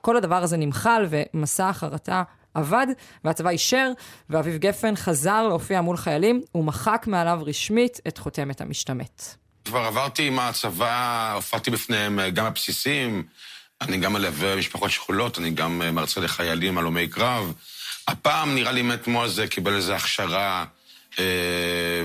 כל 0.00 0.16
הדבר 0.16 0.42
הזה 0.42 0.56
נמחל 0.56 1.06
ומסע 1.08 1.68
החרטה 1.68 2.22
עבד, 2.54 2.86
והצבא 3.24 3.50
אישר, 3.50 3.92
ואביב 4.30 4.56
גפן 4.56 4.96
חזר 4.96 5.48
להופיע 5.48 5.80
מול 5.80 5.96
חיילים, 5.96 6.40
ומחק 6.54 7.04
מעליו 7.06 7.40
רשמית 7.46 8.00
את 8.08 8.18
חותמת 8.18 8.60
המשתמט. 8.60 9.22
כבר 9.64 9.80
עברתי 9.80 10.26
עם 10.26 10.38
הצבא, 10.38 11.32
הופעתי 11.34 11.70
בפניהם 11.70 12.20
אה, 12.20 12.30
גם 12.30 12.44
בבסיסים, 12.44 13.22
אני 13.80 13.96
גם 13.96 14.12
מלווה 14.12 14.56
משפחות 14.56 14.90
שכולות, 14.90 15.38
אני 15.38 15.50
גם 15.50 15.82
אה, 15.82 15.90
מרצה 15.90 16.20
לחיילים, 16.20 16.78
הלומי 16.78 17.08
קרב. 17.08 17.52
הפעם 18.08 18.54
נראה 18.54 18.72
לי 18.72 18.82
מת 18.82 19.06
מוזה 19.06 19.46
קיבל 19.46 19.76
איזו 19.76 19.92
הכשרה 19.92 20.64
אה, 21.18 21.24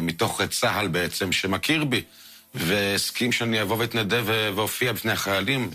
מתוך 0.01 0.41
צה"ל 0.41 0.87
בעצם, 0.87 1.31
שמכיר 1.31 1.85
בי, 1.85 2.01
והסכים 2.53 3.31
שאני 3.31 3.61
אבוא 3.61 3.77
ואתנדב 3.79 4.23
ואופיע 4.55 4.93
בפני 4.93 5.11
החיילים. 5.11 5.69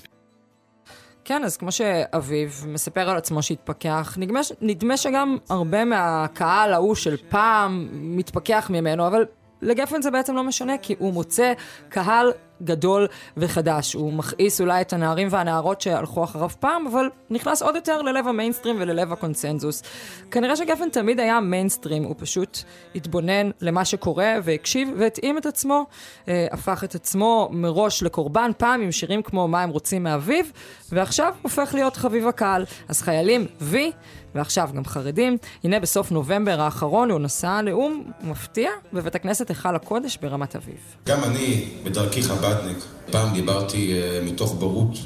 כן, 1.24 1.44
אז 1.44 1.56
כמו 1.56 1.72
שאביב 1.72 2.64
מספר 2.68 3.10
על 3.10 3.16
עצמו 3.16 3.42
שהתפכח, 3.42 4.14
נדמה, 4.18 4.40
נדמה 4.60 4.96
שגם 4.96 5.36
הרבה 5.50 5.84
מהקהל 5.84 6.72
ההוא 6.72 6.94
של 6.94 7.16
פעם 7.28 7.88
מתפכח 7.92 8.70
ממנו, 8.70 9.06
אבל 9.06 9.24
לגפן 9.62 10.02
זה 10.02 10.10
בעצם 10.10 10.34
לא 10.34 10.44
משנה, 10.44 10.78
כי 10.78 10.94
הוא 10.98 11.12
מוצא 11.12 11.52
קהל 11.89 12.32
גדול 12.64 13.06
וחדש. 13.36 13.94
הוא 13.94 14.12
מכעיס 14.12 14.60
אולי 14.60 14.80
את 14.80 14.93
הנערים 14.93 15.28
והנערות 15.30 15.80
שהלכו 15.80 16.24
אחריו 16.24 16.51
פעם, 16.60 16.86
אבל 16.86 17.10
נכנס 17.30 17.62
עוד 17.62 17.74
יותר 17.74 18.02
ללב 18.02 18.28
המיינסטרים 18.28 18.76
וללב 18.78 19.12
הקונצנזוס. 19.12 19.82
כנראה 20.30 20.56
שגפן 20.56 20.89
תמיד 20.89 21.20
היה 21.20 21.40
מיינסטרים, 21.40 22.05
הוא 22.05 22.14
פשוט 22.18 22.59
התבונן 22.94 23.51
למה 23.60 23.84
שקורה 23.84 24.34
והקשיב 24.43 24.89
והתאים 24.98 25.39
את 25.39 25.47
עצמו, 25.47 25.86
אה, 26.28 26.47
הפך 26.51 26.84
את 26.84 26.94
עצמו 26.94 27.48
מראש 27.52 28.02
לקורבן, 28.02 28.51
פעם 28.59 28.80
עם 28.80 28.93
שירים 28.93 29.22
כמו 29.22 29.48
מה 29.48 29.62
הם 29.62 29.70
רוצים 29.70 30.02
מאביב, 30.02 30.52
ועכשיו 30.93 31.34
הופך 31.43 31.74
להיות 31.74 31.97
חביב 31.97 32.26
הקהל. 32.26 32.64
אז 32.89 33.02
חיילים 33.02 33.47
וי, 33.60 33.93
ועכשיו 34.34 34.70
גם 34.74 34.84
חרדים. 34.84 35.36
הנה 35.64 35.80
בסוף 35.80 36.12
נובמבר 36.12 36.60
האחרון 36.60 37.10
הוא 37.10 37.20
נשא 37.20 37.60
נאום 37.60 38.10
מפתיע 38.22 38.70
בבית 38.92 39.14
הכנסת 39.14 39.48
היכל 39.48 39.76
הקודש 39.76 40.18
ברמת 40.22 40.56
אביב. 40.56 40.76
גם 41.06 41.24
אני, 41.24 41.64
בדרכי 41.84 42.22
חב"דניק, 42.22 42.78
פעם 43.10 43.34
דיברתי 43.34 43.94
uh, 43.94 44.24
מתוך 44.30 44.54
בורות, 44.54 44.98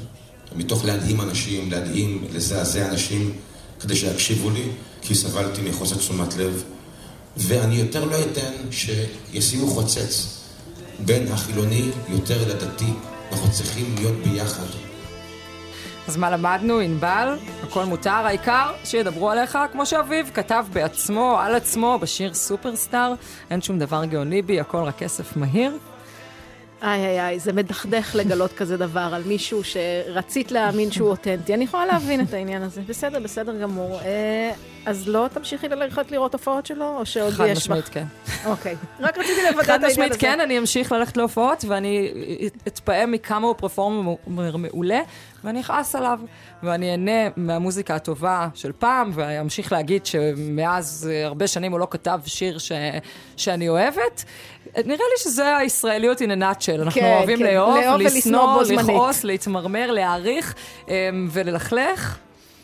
מתוך 0.55 0.85
להדהים 0.85 1.21
אנשים, 1.21 1.71
להדהים, 1.71 2.23
לזעזע 2.33 2.89
אנשים, 2.89 3.31
כדי 3.79 3.95
שיקשיבו 3.95 4.49
לי. 4.49 4.63
כי 5.07 5.15
סבלתי 5.15 5.61
מחוסר 5.61 5.95
תשומת 5.95 6.35
לב, 6.35 6.63
ואני 7.37 7.75
יותר 7.75 8.05
לא 8.05 8.15
אתן 8.21 8.51
שישימו 8.71 9.67
חוצץ 9.67 10.37
בין 10.99 11.31
החילוני 11.31 11.89
יותר 12.09 12.47
לדתי. 12.49 12.93
אנחנו 13.31 13.51
צריכים 13.51 13.95
להיות 13.95 14.15
ביחד. 14.15 14.86
אז 16.07 16.17
מה 16.17 16.29
למדנו, 16.29 16.79
ענבל? 16.79 17.37
הכל 17.63 17.85
מותר, 17.85 18.09
העיקר 18.09 18.71
שידברו 18.83 19.29
עליך 19.29 19.57
כמו 19.71 19.85
שאביב 19.85 20.31
כתב 20.33 20.65
בעצמו, 20.73 21.37
על 21.39 21.55
עצמו, 21.55 21.97
בשיר 22.01 22.33
סופרסטאר. 22.33 23.13
אין 23.49 23.61
שום 23.61 23.79
דבר 23.79 24.05
גאוני 24.05 24.41
בי, 24.41 24.59
הכל 24.59 24.77
רק 24.77 24.97
כסף 24.97 25.37
מהיר. 25.37 25.77
איי 26.81 27.05
איי 27.05 27.21
איי, 27.21 27.39
זה 27.39 27.53
מדכדך 27.53 28.15
לגלות 28.15 28.53
כזה 28.53 28.77
דבר 28.77 29.09
על 29.13 29.23
מישהו 29.23 29.61
שרצית 29.63 30.51
להאמין 30.51 30.91
שהוא 30.91 31.09
אותנטי. 31.09 31.53
אני 31.53 31.63
יכולה 31.63 31.85
להבין 31.85 32.21
את 32.21 32.33
העניין 32.33 32.61
הזה. 32.61 32.81
בסדר, 32.87 33.19
בסדר 33.19 33.61
גמור. 33.61 33.99
אה, 34.01 34.51
אז 34.85 35.07
לא 35.07 35.25
תמשיכי 35.33 35.67
ללכת 35.67 36.11
לראות 36.11 36.33
הופעות 36.33 36.65
שלו, 36.65 36.97
או 36.97 37.05
שעוד 37.05 37.31
יש 37.31 37.37
חד 37.37 37.45
לך? 37.45 37.57
משמעית 37.57 37.85
כן. 37.85 38.05
אוקיי. 38.45 38.75
רק 38.99 39.17
רציתי 39.17 39.41
לוודא 39.41 39.61
את 39.61 39.65
חד 39.65 39.71
העניין 39.71 39.91
משמעית 39.91 40.11
הזה. 40.11 40.19
כן, 40.19 40.39
אני 40.39 40.57
אמשיך 40.59 40.91
ללכת 40.91 41.17
להופעות, 41.17 41.65
ואני 41.67 42.11
אתפעם 42.67 43.11
מכמה 43.11 43.47
הוא 43.47 43.55
פרפורמר 43.57 44.57
מעולה, 44.57 45.01
ואני 45.43 45.61
אכעס 45.61 45.95
עליו, 45.95 46.19
ואני 46.63 46.91
אהנה 46.91 47.29
מהמוזיקה 47.35 47.95
הטובה 47.95 48.47
של 48.53 48.71
פעם, 48.71 49.11
ואמשיך 49.13 49.71
להגיד 49.71 50.05
שמאז 50.05 51.09
אה, 51.11 51.25
הרבה 51.25 51.47
שנים 51.47 51.71
הוא 51.71 51.79
לא 51.79 51.87
כתב 51.91 52.19
שיר 52.25 52.57
ש... 52.57 52.71
שאני 53.37 53.69
אוהבת. 53.69 54.23
נראה 54.85 55.05
לי 55.11 55.17
שזה 55.17 55.57
הישראליות 55.57 56.21
in 56.21 56.25
a 56.25 56.41
nutshell. 56.41 56.81
אנחנו 56.81 57.01
כן, 57.01 57.13
אוהבים 57.17 57.37
כן. 57.37 57.43
לאהוב, 57.45 58.01
לשנוא. 58.01 58.63
לכעוס, 58.63 59.23
להתמרמר, 59.23 59.91
להעריך 59.91 60.55
אמ, 60.87 60.93
וללכלך. 61.31 62.17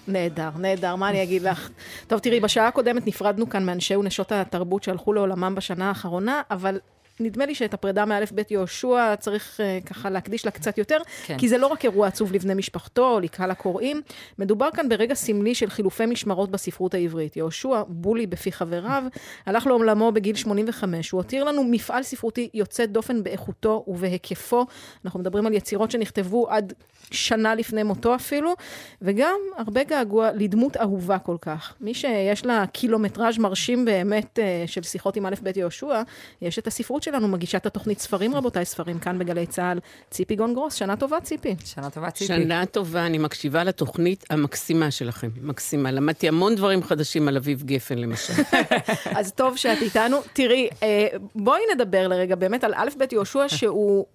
נהדר, 0.07 0.49
נהדר, 0.57 0.95
מה 0.95 1.09
אני 1.09 1.23
אגיד 1.23 1.41
לך? 1.41 1.69
טוב, 2.07 2.19
תראי, 2.19 2.39
בשעה 2.39 2.67
הקודמת 2.67 3.07
נפרדנו 3.07 3.49
כאן 3.49 3.65
מאנשי 3.65 3.95
ונשות 3.95 4.31
התרבות 4.31 4.83
שהלכו 4.83 5.13
לעולמם 5.13 5.55
בשנה 5.55 5.87
האחרונה, 5.87 6.41
אבל 6.51 6.79
נדמה 7.23 7.45
לי 7.45 7.55
שאת 7.55 7.73
הפרידה 7.73 8.05
מאלף 8.05 8.31
בית 8.31 8.51
יהושע 8.51 9.15
צריך 9.15 9.59
uh, 9.59 9.87
ככה 9.87 10.09
להקדיש 10.09 10.45
לה 10.45 10.51
קצת 10.51 10.77
יותר, 10.77 10.97
כן. 11.25 11.37
כי 11.37 11.49
זה 11.49 11.57
לא 11.57 11.67
רק 11.67 11.85
אירוע 11.85 12.07
עצוב 12.07 12.33
לבני 12.33 12.53
משפחתו 12.53 13.09
או 13.11 13.19
לקהל 13.19 13.51
הקוראים, 13.51 14.01
מדובר 14.39 14.69
כאן 14.73 14.89
ברגע 14.89 15.13
סמלי 15.13 15.55
של 15.55 15.69
חילופי 15.69 16.05
משמרות 16.05 16.51
בספרות 16.51 16.93
העברית. 16.93 17.37
יהושע, 17.37 17.81
בולי 17.87 18.27
בפי 18.27 18.51
חבריו, 18.51 19.03
הלך 19.45 19.67
לעולמו 19.67 20.11
בגיל 20.11 20.35
85. 20.35 21.11
הוא 21.11 21.21
הותיר 21.21 21.43
לנו 21.43 21.63
מפעל 21.63 22.03
ספרותי 22.03 22.49
יוצא 22.53 22.85
דופן 22.85 23.23
באיכותו 23.23 23.83
ובהיקפו. 23.87 24.65
אנחנו 25.05 25.19
מדברים 25.19 25.47
על 25.47 25.53
יצירות 25.53 25.91
שנכתבו 25.91 26.49
עד 26.49 26.73
שנה 27.11 27.55
לפני 27.55 27.83
מותו 27.83 28.15
אפילו, 28.15 28.53
וגם 29.01 29.39
הרבה 29.57 29.83
געגוע 29.83 30.29
לדמות 30.31 30.77
אהובה 30.77 31.19
כל 31.19 31.37
כך. 31.41 31.73
מי 31.81 31.93
שיש 31.93 32.45
לה 32.45 32.65
קילומטראז' 32.67 33.37
מרשים 33.37 33.85
באמת 33.85 34.39
אה, 34.39 34.63
של 34.67 34.83
שיחות 34.83 35.15
עם 35.15 35.25
א' 35.25 35.33
ב' 35.43 35.57
יהושע, 35.57 36.01
יש 36.41 36.59
את 36.59 36.67
הספרות 36.67 37.03
שלנו, 37.13 37.27
מגישת 37.27 37.65
התוכנית 37.65 37.99
ספרים, 37.99 38.35
רבותיי, 38.35 38.65
ספרים 38.65 38.99
כאן 38.99 39.19
בגלי 39.19 39.45
צה"ל, 39.45 39.79
ציפי 40.09 40.35
גון 40.35 40.53
גרוס. 40.53 40.73
שנה 40.73 40.95
טובה, 40.95 41.21
ציפי. 41.21 41.55
שנה 41.65 41.89
טובה, 41.89 42.09
שנה 42.15 42.65
טובה, 42.65 43.05
אני 43.05 43.17
מקשיבה 43.17 43.63
לתוכנית 43.63 44.25
המקסימה 44.29 44.91
שלכם, 44.91 45.29
מקסימה. 45.41 45.91
למדתי 45.91 46.27
המון 46.27 46.55
דברים 46.55 46.83
חדשים 46.83 47.27
על 47.27 47.37
אביב 47.37 47.63
גפן, 47.63 47.97
למשל. 47.97 48.33
אז 49.19 49.31
טוב 49.31 49.57
שאת 49.57 49.77
איתנו. 49.81 50.17
תראי, 50.33 50.69
אה, 50.83 51.07
בואי 51.35 51.61
נדבר 51.75 52.07
לרגע 52.07 52.35
באמת 52.35 52.63
על 52.63 52.73
א' 52.75 52.89
ב' 52.97 53.13
יהושע, 53.13 53.49
שהוא 53.49 54.05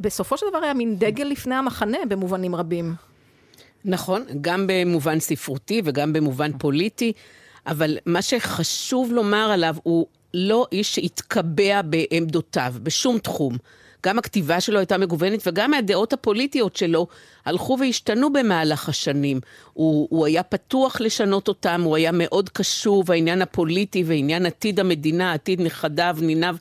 בסופו 0.00 0.38
של 0.38 0.46
דבר 0.50 0.58
היה 0.58 0.74
מין 0.74 0.98
דגל 0.98 1.24
לפני 1.24 1.54
המחנה 1.54 1.98
במובנים 2.08 2.54
רבים. 2.54 2.94
נכון, 3.84 4.24
גם 4.40 4.66
במובן 4.66 5.20
ספרותי 5.20 5.82
וגם 5.84 6.12
במובן 6.12 6.58
פוליטי, 6.58 7.12
אבל 7.66 7.98
מה 8.06 8.22
שחשוב 8.22 9.12
לומר 9.12 9.50
עליו, 9.52 9.76
הוא 9.82 10.06
לא 10.36 10.66
איש 10.72 10.94
שהתקבע 10.94 11.82
בעמדותיו, 11.82 12.74
בשום 12.82 13.18
תחום. 13.18 13.56
גם 14.06 14.18
הכתיבה 14.18 14.60
שלו 14.60 14.78
הייתה 14.78 14.98
מגוונת, 14.98 15.46
וגם 15.46 15.74
הדעות 15.74 16.12
הפוליטיות 16.12 16.76
שלו 16.76 17.06
הלכו 17.44 17.76
והשתנו 17.80 18.32
במהלך 18.32 18.88
השנים. 18.88 19.40
הוא, 19.72 20.08
הוא 20.10 20.26
היה 20.26 20.42
פתוח 20.42 21.00
לשנות 21.00 21.48
אותם, 21.48 21.82
הוא 21.84 21.96
היה 21.96 22.10
מאוד 22.12 22.48
קשוב, 22.48 23.10
העניין 23.10 23.42
הפוליטי 23.42 24.02
ועניין 24.06 24.46
עתיד 24.46 24.80
המדינה, 24.80 25.32
עתיד 25.32 25.60
נכדיו, 25.60 26.16
ניניו, 26.20 26.56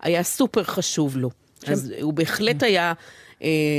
היה 0.00 0.22
סופר 0.22 0.62
חשוב 0.62 1.16
לו. 1.16 1.30
אז 1.66 1.92
הוא 2.02 2.12
בהחלט 2.12 2.62
היה 2.62 2.92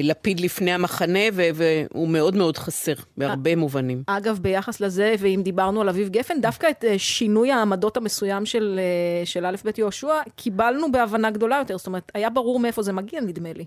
לפיד 0.03 0.39
לפני 0.39 0.71
המחנה, 0.71 1.19
והוא 1.33 2.07
מאוד 2.07 2.35
מאוד 2.35 2.57
חסר, 2.57 2.93
בהרבה 3.17 3.55
מובנים. 3.55 4.03
אגב, 4.07 4.39
ביחס 4.41 4.81
לזה, 4.81 5.15
ואם 5.19 5.41
דיברנו 5.43 5.81
על 5.81 5.89
אביב 5.89 6.09
גפן, 6.09 6.41
דווקא 6.41 6.67
את 6.69 6.85
אה, 6.85 6.99
שינוי 6.99 7.51
העמדות 7.51 7.97
המסוים 7.97 8.45
של, 8.45 8.79
אה, 8.79 9.25
של 9.25 9.45
א' 9.45 9.55
ב' 9.65 9.69
יהושע, 9.77 10.13
קיבלנו 10.35 10.91
בהבנה 10.91 11.31
גדולה 11.31 11.57
יותר. 11.57 11.77
זאת 11.77 11.87
אומרת, 11.87 12.11
היה 12.13 12.29
ברור 12.29 12.59
מאיפה 12.59 12.81
זה 12.81 12.93
מגיע, 12.93 13.21
נדמה 13.21 13.53
לי. 13.53 13.65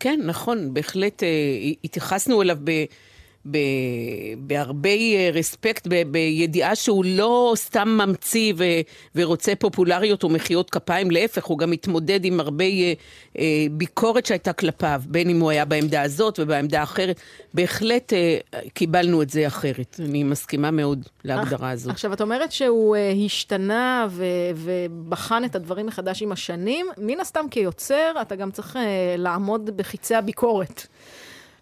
כן, 0.00 0.20
נכון, 0.24 0.74
בהחלט 0.74 1.22
אה, 1.22 1.28
התייחסנו 1.84 2.42
אליו 2.42 2.58
ב... 2.64 2.70
ב, 3.46 3.58
בהרבה 4.38 4.90
אה, 4.90 5.30
רספקט, 5.32 5.86
ב, 5.90 6.02
בידיעה 6.02 6.74
שהוא 6.74 7.04
לא 7.04 7.52
סתם 7.56 7.88
ממציא 7.88 8.52
ו, 8.56 8.64
ורוצה 9.14 9.52
פופולריות 9.54 10.22
או 10.22 10.28
מחיאות 10.28 10.70
כפיים, 10.70 11.10
להפך, 11.10 11.44
הוא 11.44 11.58
גם 11.58 11.70
מתמודד 11.70 12.24
עם 12.24 12.40
הרבה 12.40 12.64
אה, 12.64 12.92
אה, 13.38 13.66
ביקורת 13.70 14.26
שהייתה 14.26 14.52
כלפיו, 14.52 15.02
בין 15.06 15.30
אם 15.30 15.40
הוא 15.40 15.50
היה 15.50 15.64
בעמדה 15.64 16.02
הזאת 16.02 16.38
ובעמדה 16.42 16.80
האחרת. 16.80 17.20
בהחלט 17.54 18.12
אה, 18.12 18.38
קיבלנו 18.74 19.22
את 19.22 19.30
זה 19.30 19.46
אחרת. 19.46 20.00
אני 20.04 20.24
מסכימה 20.24 20.70
מאוד 20.70 21.08
להגדרה 21.24 21.70
הזאת. 21.70 21.90
עכשיו, 21.90 22.12
את 22.12 22.20
אומרת 22.20 22.52
שהוא 22.52 22.96
אה, 22.96 23.12
השתנה 23.26 24.06
ו- 24.10 24.24
ובחן 24.54 25.44
את 25.44 25.56
הדברים 25.56 25.86
מחדש 25.86 26.22
עם 26.22 26.32
השנים. 26.32 26.86
מן 26.98 27.20
הסתם 27.20 27.44
כיוצר, 27.50 28.12
אתה 28.22 28.36
גם 28.36 28.50
צריך 28.50 28.76
אה, 28.76 29.14
לעמוד 29.18 29.70
בחיצי 29.76 30.14
הביקורת. 30.14 30.86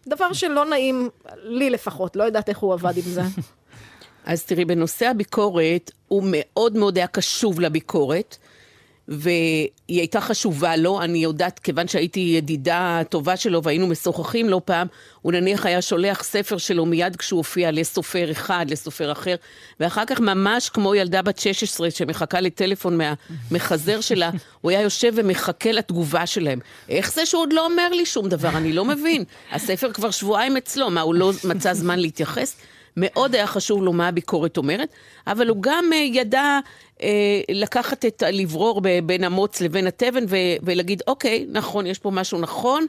דבר 0.09 0.33
שלא 0.33 0.65
נעים, 0.65 1.09
לי 1.37 1.71
לפחות, 1.71 2.17
לא 2.17 2.25
יודעת 2.25 2.49
איך 2.49 2.59
הוא 2.59 2.73
עבד 2.73 2.97
עם 2.97 3.03
זה. 3.03 3.23
אז 4.27 4.45
תראי, 4.45 4.65
בנושא 4.65 5.07
הביקורת, 5.07 5.91
הוא 6.09 6.23
מאוד 6.27 6.77
מאוד 6.77 6.97
היה 6.97 7.07
קשוב 7.07 7.61
לביקורת, 7.61 8.37
והיא 9.09 9.69
הייתה 9.89 10.21
חשובה 10.21 10.77
לו, 10.77 11.03
אני 11.03 11.19
יודעת, 11.19 11.59
כיוון 11.59 11.89
שהייתי 11.89 12.21
ידידה 12.21 13.03
טובה 13.09 13.37
שלו 13.37 13.63
והיינו 13.63 13.87
משוחחים 13.87 14.49
לא 14.49 14.61
פעם, 14.65 14.87
הוא 15.23 15.33
נניח 15.33 15.67
היה 15.67 15.83
שולח 15.83 16.23
ספר 16.23 16.59
שלו 16.59 16.87
מיד 16.87 17.17
כשהוא 17.17 17.39
הופיע 17.39 17.71
לסופר 17.71 18.31
אחד, 18.31 18.67
לסופר 18.69 19.13
אחר, 19.13 19.35
ואחר 19.81 20.05
כך 20.05 20.21
ממש 20.21 20.69
כמו 20.69 20.95
ילדה 20.95 21.23
בת 21.23 21.39
16 21.39 21.91
שמחכה 21.91 22.41
לטלפון 22.41 22.99
מהמחזר 23.51 24.01
שלה, 24.01 24.31
הוא 24.61 24.71
היה 24.71 24.81
יושב 24.81 25.13
ומחכה 25.17 25.73
לתגובה 25.73 26.27
שלהם. 26.27 26.59
איך 26.89 27.13
זה 27.13 27.27
שהוא 27.27 27.43
עוד 27.43 27.53
לא 27.53 27.65
אומר 27.65 27.89
לי 27.89 28.07
שום 28.07 28.29
דבר? 28.29 28.57
אני 28.57 28.73
לא 28.73 28.85
מבין. 28.85 29.25
הספר 29.53 29.93
כבר 29.93 30.11
שבועיים 30.11 30.57
אצלו, 30.57 30.91
מה, 30.91 31.01
הוא 31.01 31.15
לא 31.15 31.33
מצא 31.45 31.73
זמן 31.73 31.99
להתייחס? 31.99 32.57
מאוד 33.01 33.35
היה 33.35 33.47
חשוב 33.47 33.83
לו 33.83 33.93
מה 33.93 34.09
הביקורת 34.09 34.57
אומרת, 34.57 34.89
אבל 35.27 35.49
הוא 35.49 35.57
גם 35.61 35.85
uh, 35.93 35.95
ידע 35.95 36.59
uh, 36.99 37.03
לקחת 37.53 38.05
את, 38.05 38.23
לברור 38.33 38.81
ב- 38.81 38.99
בין 39.07 39.25
המוץ 39.25 39.61
לבין 39.61 39.87
התבן 39.87 40.25
ו- 40.29 40.57
ולהגיד, 40.63 41.03
אוקיי, 41.07 41.47
נכון, 41.49 41.87
יש 41.87 41.99
פה 41.99 42.11
משהו 42.11 42.39
נכון, 42.39 42.87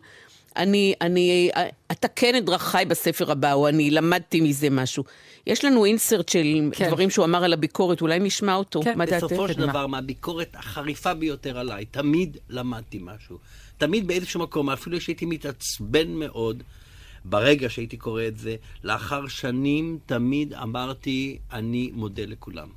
אני, 0.57 0.93
אני 1.01 1.49
אתקן 1.91 2.35
את 2.37 2.45
דרכיי 2.45 2.85
בספר 2.85 3.31
הבא, 3.31 3.53
או 3.53 3.67
אני 3.67 3.91
למדתי 3.91 4.41
מזה 4.41 4.69
משהו. 4.69 5.03
יש 5.47 5.65
לנו 5.65 5.85
אינסרט 5.85 6.29
של 6.29 6.69
כן. 6.71 6.87
דברים 6.87 7.09
שהוא 7.09 7.25
אמר 7.25 7.43
על 7.43 7.53
הביקורת, 7.53 8.01
אולי 8.01 8.19
נשמע 8.19 8.55
אותו. 8.55 8.81
כן, 8.81 8.97
מה? 8.97 9.05
בסופו 9.05 9.47
של 9.47 9.53
דבר, 9.53 9.87
מהביקורת 9.87 10.55
החריפה 10.55 11.13
ביותר 11.13 11.57
עליי, 11.57 11.85
תמיד 11.85 12.37
למדתי 12.49 12.99
משהו. 13.01 13.37
תמיד 13.77 14.07
באיזשהו 14.07 14.39
מקום, 14.39 14.69
אפילו 14.69 15.01
שהייתי 15.01 15.25
מתעצבן 15.25 16.07
מאוד, 16.07 16.63
ברגע 17.25 17.69
שהייתי 17.69 17.97
קורא 17.97 18.23
את 18.27 18.37
זה, 18.37 18.55
לאחר 18.83 19.27
שנים 19.27 19.99
תמיד 20.05 20.53
אמרתי, 20.53 21.39
אני 21.51 21.91
מודה 21.93 22.23
לכולם. 22.25 22.67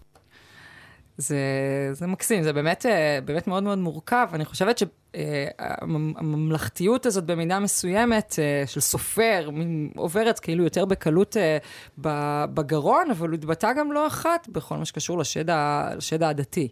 זה, 1.16 1.38
זה 1.92 2.06
מקסים, 2.06 2.42
זה 2.42 2.52
באמת, 2.52 2.86
אה, 2.86 3.18
באמת 3.24 3.46
מאוד 3.46 3.62
מאוד 3.62 3.78
מורכב. 3.78 4.28
אני 4.32 4.44
חושבת 4.44 4.78
שהממלכתיות 5.58 7.06
הזאת 7.06 7.24
במידה 7.24 7.58
מסוימת 7.58 8.34
אה, 8.38 8.64
של 8.66 8.80
סופר 8.80 9.50
עוברת 9.96 10.38
כאילו 10.38 10.64
יותר 10.64 10.84
בקלות 10.84 11.36
אה, 11.36 11.58
בגרון, 12.54 13.10
אבל 13.10 13.28
הוא 13.28 13.34
התבטא 13.34 13.72
גם 13.72 13.92
לא 13.92 14.06
אחת 14.06 14.48
בכל 14.48 14.76
מה 14.76 14.84
שקשור 14.84 15.18
לשד, 15.18 15.50
לשד 15.96 16.22
העדתי. 16.22 16.68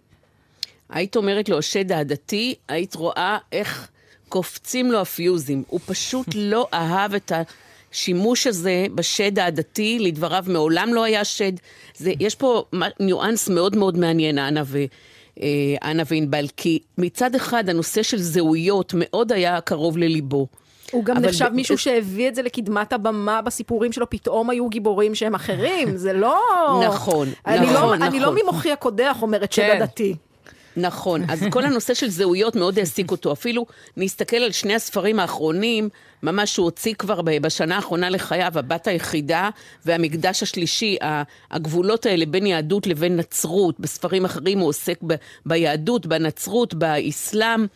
היית 0.88 1.16
אומרת 1.16 1.48
לו, 1.48 1.58
השד 1.58 1.92
העדתי, 1.92 2.54
היית 2.68 2.94
רואה 2.94 3.38
איך 3.52 3.90
קופצים 4.30 4.92
לו 4.92 5.00
הפיוזים. 5.00 5.62
הוא 5.68 5.80
פשוט 5.86 6.26
לא 6.52 6.66
אהב 6.72 7.14
את 7.14 7.32
ה... 7.32 7.42
השימוש 7.92 8.46
הזה 8.46 8.86
בשד 8.94 9.38
העדתי, 9.38 9.98
לדבריו 10.00 10.44
מעולם 10.46 10.94
לא 10.94 11.04
היה 11.04 11.24
שד. 11.24 11.52
זה, 11.96 12.12
יש 12.20 12.34
פה 12.34 12.64
ניואנס 13.00 13.48
מאוד 13.48 13.76
מאוד 13.76 13.98
מעניין, 13.98 14.38
אנה, 14.38 14.62
ו, 14.66 14.78
אה, 15.42 15.46
אנה 15.90 16.02
וענבל, 16.10 16.46
כי 16.56 16.78
מצד 16.98 17.34
אחד 17.34 17.68
הנושא 17.68 18.02
של 18.02 18.18
זהויות 18.18 18.92
מאוד 18.96 19.32
היה 19.32 19.60
קרוב 19.60 19.98
לליבו. 19.98 20.46
הוא 20.90 21.04
גם 21.04 21.18
נחשב 21.18 21.46
ב- 21.46 21.54
מישהו 21.54 21.78
שהביא 21.78 22.28
את 22.28 22.34
זה 22.34 22.42
לקדמת 22.42 22.92
הבמה 22.92 23.42
בסיפורים 23.42 23.92
שלו, 23.92 24.10
פתאום 24.10 24.50
היו 24.50 24.68
גיבורים 24.68 25.14
שהם 25.14 25.34
אחרים, 25.34 25.96
זה 26.04 26.12
לא... 26.12 26.40
נכון, 26.88 27.28
אני 27.46 27.66
לא- 27.66 27.72
נכון, 27.72 28.02
אני 28.02 28.20
לא 28.20 28.26
נכון. 28.26 28.38
ממוחי 28.42 28.72
הקודח 28.72 29.18
אומרת 29.22 29.54
כן. 29.54 29.74
שד 29.76 29.82
עדתי. 29.82 30.14
נכון, 30.80 31.30
אז 31.30 31.44
כל 31.50 31.64
הנושא 31.64 31.94
של 31.94 32.10
זהויות 32.10 32.56
מאוד 32.56 32.78
העסיק 32.78 33.10
אותו. 33.10 33.32
אפילו 33.32 33.66
נסתכל 33.96 34.36
על 34.36 34.52
שני 34.52 34.74
הספרים 34.74 35.20
האחרונים, 35.20 35.88
ממש 36.22 36.54
שהוא 36.54 36.64
הוציא 36.64 36.94
כבר 36.94 37.20
בשנה 37.22 37.76
האחרונה 37.76 38.10
לחייו, 38.10 38.52
הבת 38.54 38.86
היחידה 38.86 39.50
והמקדש 39.84 40.42
השלישי, 40.42 40.96
הגבולות 41.50 42.06
האלה 42.06 42.26
בין 42.26 42.46
יהדות 42.46 42.86
לבין 42.86 43.16
נצרות. 43.16 43.80
בספרים 43.80 44.24
אחרים 44.24 44.58
הוא 44.58 44.68
עוסק 44.68 44.98
ב- 45.06 45.14
ביהדות, 45.46 46.06
בנצרות, 46.06 46.74
באסלאם. 46.74 47.66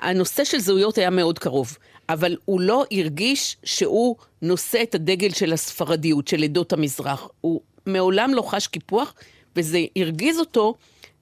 הנושא 0.00 0.44
של 0.44 0.58
זהויות 0.58 0.98
היה 0.98 1.10
מאוד 1.10 1.38
קרוב, 1.38 1.78
אבל 2.08 2.36
הוא 2.44 2.60
לא 2.60 2.84
הרגיש 2.92 3.56
שהוא 3.64 4.16
נושא 4.42 4.82
את 4.82 4.94
הדגל 4.94 5.30
של 5.30 5.52
הספרדיות, 5.52 6.28
של 6.28 6.42
עדות 6.42 6.72
המזרח. 6.72 7.28
הוא 7.40 7.60
מעולם 7.86 8.34
לא 8.34 8.42
חש 8.42 8.66
קיפוח, 8.66 9.14
וזה 9.56 9.78
הרגיז 9.96 10.38
אותו 10.38 10.74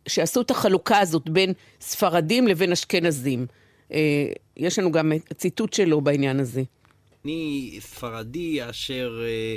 שעשו 0.09 0.41
את 0.41 0.51
החלוקה 0.51 0.99
הזאת 0.99 1.29
בין 1.29 1.53
ספרדים 1.81 2.49
לבין 2.49 2.73
אשכנזים. 2.73 3.47
אה, 3.93 4.33
יש 4.57 4.79
לנו 4.79 4.93
גם 4.93 5.13
ציטוט 5.37 5.73
שלו 5.73 6.01
בעניין 6.01 6.41
הזה. 6.41 6.63
אני 7.25 7.79
ספרדי 7.81 8.71
אשר 8.71 9.21
אה, 9.25 9.57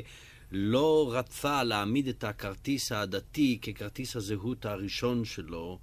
לא 0.52 1.10
רצה 1.14 1.64
להעמיד 1.64 2.08
את 2.08 2.24
הכרטיס 2.24 2.92
הדתי 2.92 3.60
ככרטיס 3.62 4.16
הזהות 4.16 4.66
הראשון 4.66 5.26
שלו, 5.26 5.80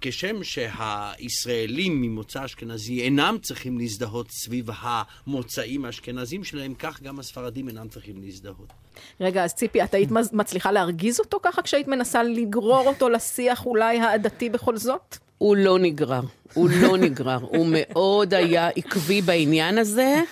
כשם 0.00 0.44
שהישראלים 0.44 2.02
ממוצא 2.02 2.44
אשכנזי 2.44 3.02
אינם 3.02 3.36
צריכים 3.42 3.78
להזדהות 3.78 4.30
סביב 4.30 4.66
המוצאים 4.78 5.84
האשכנזים 5.84 6.44
שלהם, 6.44 6.74
כך 6.74 7.02
גם 7.02 7.18
הספרדים 7.18 7.68
אינם 7.68 7.88
צריכים 7.88 8.22
להזדהות. 8.22 8.72
רגע, 9.20 9.44
אז 9.44 9.54
ציפי, 9.54 9.82
את 9.82 9.94
היית 9.94 10.10
מצליחה 10.32 10.72
להרגיז 10.72 11.20
אותו 11.20 11.38
ככה 11.42 11.62
כשהיית 11.62 11.88
מנסה 11.88 12.22
לגרור 12.22 12.86
אותו 12.86 13.08
לשיח 13.08 13.66
אולי 13.66 14.00
העדתי 14.00 14.48
בכל 14.48 14.76
זאת? 14.76 15.16
הוא 15.38 15.56
לא 15.56 15.78
נגרר, 15.78 16.22
הוא 16.54 16.70
לא 16.70 16.96
נגרר. 17.06 17.38
הוא 17.40 17.66
מאוד 17.70 18.34
היה 18.34 18.68
עקבי 18.68 19.22
בעניין 19.22 19.78
הזה, 19.78 20.22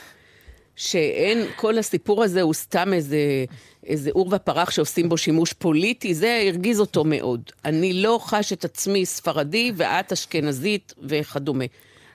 שאין, 0.76 1.46
כל 1.56 1.78
הסיפור 1.78 2.24
הזה 2.24 2.42
הוא 2.42 2.54
סתם 2.54 2.92
איזה, 2.92 3.18
איזה 3.86 4.10
עור 4.12 4.28
ופרח 4.34 4.70
שעושים 4.70 5.08
בו 5.08 5.16
שימוש 5.16 5.52
פוליטי, 5.52 6.14
זה 6.14 6.42
הרגיז 6.46 6.80
אותו 6.80 7.04
מאוד. 7.04 7.40
אני 7.64 7.92
לא 7.92 8.18
חש 8.22 8.52
את 8.52 8.64
עצמי 8.64 9.06
ספרדי 9.06 9.72
ואת 9.76 10.12
אשכנזית 10.12 10.94
וכדומה. 11.02 11.64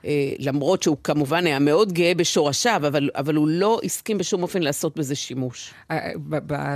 אה, 0.05 0.33
למרות 0.39 0.83
שהוא 0.83 0.97
כמובן 1.03 1.45
היה 1.45 1.59
מאוד 1.59 1.93
גאה 1.93 2.13
בשורשיו, 2.15 2.81
אבל, 2.87 3.09
אבל 3.15 3.35
הוא 3.35 3.47
לא 3.47 3.79
הסכים 3.83 4.17
בשום 4.17 4.43
אופן 4.43 4.61
לעשות 4.61 4.97
בזה 4.97 5.15
שימוש. 5.15 5.73
אה, 5.91 6.11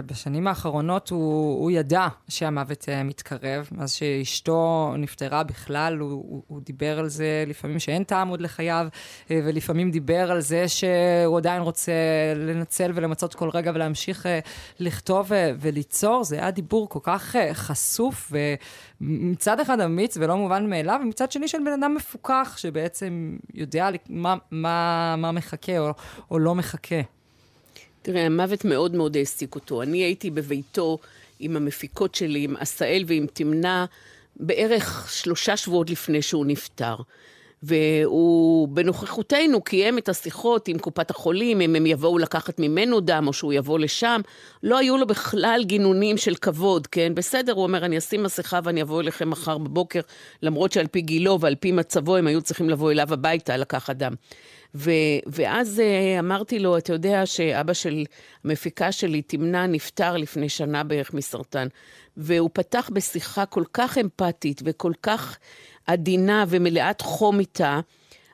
בשנים 0.06 0.48
האחרונות 0.48 1.10
הוא, 1.10 1.62
הוא 1.62 1.72
ידע 1.72 2.08
שהמוות 2.28 2.90
אה, 2.90 3.04
מתקרב. 3.04 3.70
אז 3.80 3.94
שאשתו 3.94 4.94
נפטרה 4.98 5.44
בכלל, 5.44 5.98
הוא, 5.98 6.12
הוא, 6.12 6.44
הוא 6.48 6.60
דיבר 6.66 7.00
על 7.00 7.08
זה 7.08 7.44
לפעמים 7.48 7.80
שאין 7.80 8.04
טעם 8.04 8.28
עוד 8.28 8.42
לחייו, 8.42 8.88
ולפעמים 9.30 9.92
דיבר 9.92 10.32
על 10.32 10.42
זה 10.42 10.68
שהוא 10.68 11.38
עדיין 11.38 11.62
רוצה 11.62 11.92
לנצל 12.36 12.92
ולמצות 12.96 13.36
כל 13.36 13.50
רגע 13.50 13.72
ולהמשיך 13.76 14.26
לכתוב 14.80 15.32
וליצור. 15.60 16.24
זה 16.24 16.36
היה 16.36 16.52
דיבור 16.52 16.90
כל 16.90 17.00
כך 17.04 17.36
חשוף, 17.54 18.32
ומצד 19.02 19.60
אחד 19.60 19.82
אמיץ 19.82 20.18
ולא 20.18 20.38
מובן 20.38 20.70
מאליו, 20.70 21.00
ומצד 21.04 21.32
שני 21.32 21.48
של 21.48 21.58
בן 21.66 21.84
אדם 21.84 21.96
מפוכח, 21.96 22.56
שבעצם 22.58 23.38
יודע 23.54 23.90
מה, 24.10 24.36
מה, 24.52 25.16
מה 25.18 25.32
מחכה 25.32 25.80
או, 25.80 25.94
או 26.32 26.40
לא 26.40 26.56
מחכה. 26.56 27.02
תראה, 28.02 28.26
המוות 28.26 28.66
מאוד 28.66 28.96
מאוד 28.96 29.18
העסיק 29.18 29.56
אותו. 29.56 29.82
אני 29.82 29.98
הייתי 29.98 30.30
בביתו 30.30 30.98
עם 31.40 31.56
המפיקות 31.56 32.16
שלי, 32.16 32.44
עם 32.44 32.56
עשאל 32.60 33.04
ועם 33.08 33.26
תמנה, 33.34 33.86
בערך 34.36 35.12
שלושה 35.12 35.58
שבועות 35.58 35.90
לפני 35.90 36.22
שהוא 36.22 36.46
נפטר. 36.46 36.96
והוא 37.64 38.68
בנוכחותנו 38.68 39.62
קיים 39.62 39.98
את 39.98 40.10
השיחות 40.10 40.68
עם 40.68 40.78
קופת 40.78 41.12
החולים, 41.12 41.62
אם 41.62 41.76
הם 41.76 41.86
יבואו 41.86 42.18
לקחת 42.18 42.60
ממנו 42.60 43.00
דם 43.00 43.24
או 43.28 43.34
שהוא 43.34 43.54
יבוא 43.54 43.80
לשם. 43.80 44.22
לא 44.64 44.78
היו 44.78 44.98
לו 44.98 45.08
בכלל 45.08 45.62
גינונים 45.66 46.18
של 46.18 46.36
כבוד, 46.36 46.88
כן? 46.88 47.16
בסדר, 47.16 47.54
הוא 47.54 47.64
אומר, 47.64 47.86
אני 47.86 47.98
אשים 47.98 48.24
מסכה 48.24 48.60
ואני 48.64 48.82
אבוא 48.82 49.02
אליכם 49.02 49.30
מחר 49.30 49.58
בבוקר, 49.58 50.02
למרות 50.42 50.72
שעל 50.72 50.88
פי 50.88 51.02
גילו 51.02 51.40
ועל 51.40 51.56
פי 51.56 51.72
מצבו 51.72 52.16
הם 52.16 52.28
היו 52.28 52.42
צריכים 52.42 52.70
לבוא 52.70 52.92
אליו 52.92 53.14
הביתה 53.14 53.58
לקחת 53.58 53.96
דם. 53.96 54.14
ו, 54.76 54.92
ואז 55.28 55.80
אה, 55.80 56.20
אמרתי 56.20 56.60
לו, 56.60 56.78
אתה 56.78 56.94
יודע 56.94 57.26
שאבא 57.26 57.74
של 57.74 58.04
המפיקה 58.44 58.92
שלי, 58.92 59.22
תמנה, 59.22 59.68
נפטר 59.68 60.18
לפני 60.18 60.50
שנה 60.50 60.84
בערך 60.84 61.14
מסרטן. 61.14 61.68
והוא 62.18 62.50
פתח 62.54 62.90
בשיחה 62.94 63.46
כל 63.46 63.64
כך 63.74 63.98
אמפתית 63.98 64.62
וכל 64.66 64.92
כך 65.04 65.38
עדינה 65.88 66.46
ומלאת 66.48 67.02
חום 67.02 67.40
איתה. 67.40 67.80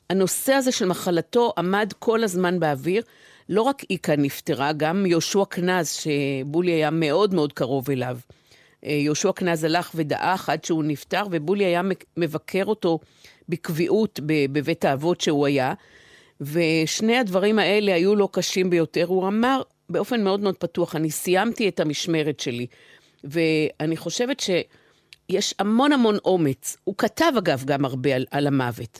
הנושא 0.10 0.54
הזה 0.54 0.72
של 0.72 0.86
מחלתו 0.86 1.54
עמד 1.58 1.94
כל 2.00 2.24
הזמן 2.24 2.60
באוויר. 2.60 3.04
לא 3.50 3.62
רק 3.62 3.84
איקה 3.90 4.16
נפטרה, 4.16 4.74
גם 4.74 5.06
יהושע 5.06 5.44
קנז, 5.50 5.90
שבולי 5.90 6.72
היה 6.72 6.90
מאוד 6.90 7.34
מאוד 7.34 7.54
קרוב 7.54 7.90
אליו. 7.90 8.18
אה, 8.86 8.92
יהושע 8.92 9.32
קנז 9.32 9.64
הלך 9.64 9.92
ודעך 9.96 10.50
עד 10.50 10.64
שהוא 10.64 10.84
נפטר, 10.84 11.24
ובולי 11.32 11.66
היה 11.66 11.82
מבקר 12.18 12.66
אותו 12.66 13.00
בקביעות 13.50 14.20
בבית 14.24 14.86
האבות 14.86 15.22
שהוא 15.22 15.46
היה. 15.46 15.74
ושני 16.42 17.18
הדברים 17.18 17.60
האלה 17.60 17.96
היו 17.96 18.16
לו 18.16 18.28
קשים 18.28 18.70
ביותר. 18.70 19.06
הוא 19.06 19.28
אמר 19.28 19.62
באופן 19.90 20.24
מאוד 20.24 20.40
מאוד 20.40 20.58
פתוח, 20.58 20.96
אני 20.96 21.12
סיימתי 21.12 21.70
את 21.70 21.80
המשמרת 21.80 22.40
שלי. 22.40 22.68
ואני 23.24 23.98
חושבת 23.98 24.40
שיש 25.34 25.54
המון 25.60 25.92
המון 25.92 26.18
אומץ. 26.26 26.78
הוא 26.84 26.96
כתב 26.98 27.32
אגב 27.38 27.64
גם 27.66 27.86
הרבה 27.86 28.16
על, 28.16 28.26
על 28.32 28.48
המוות. 28.48 29.00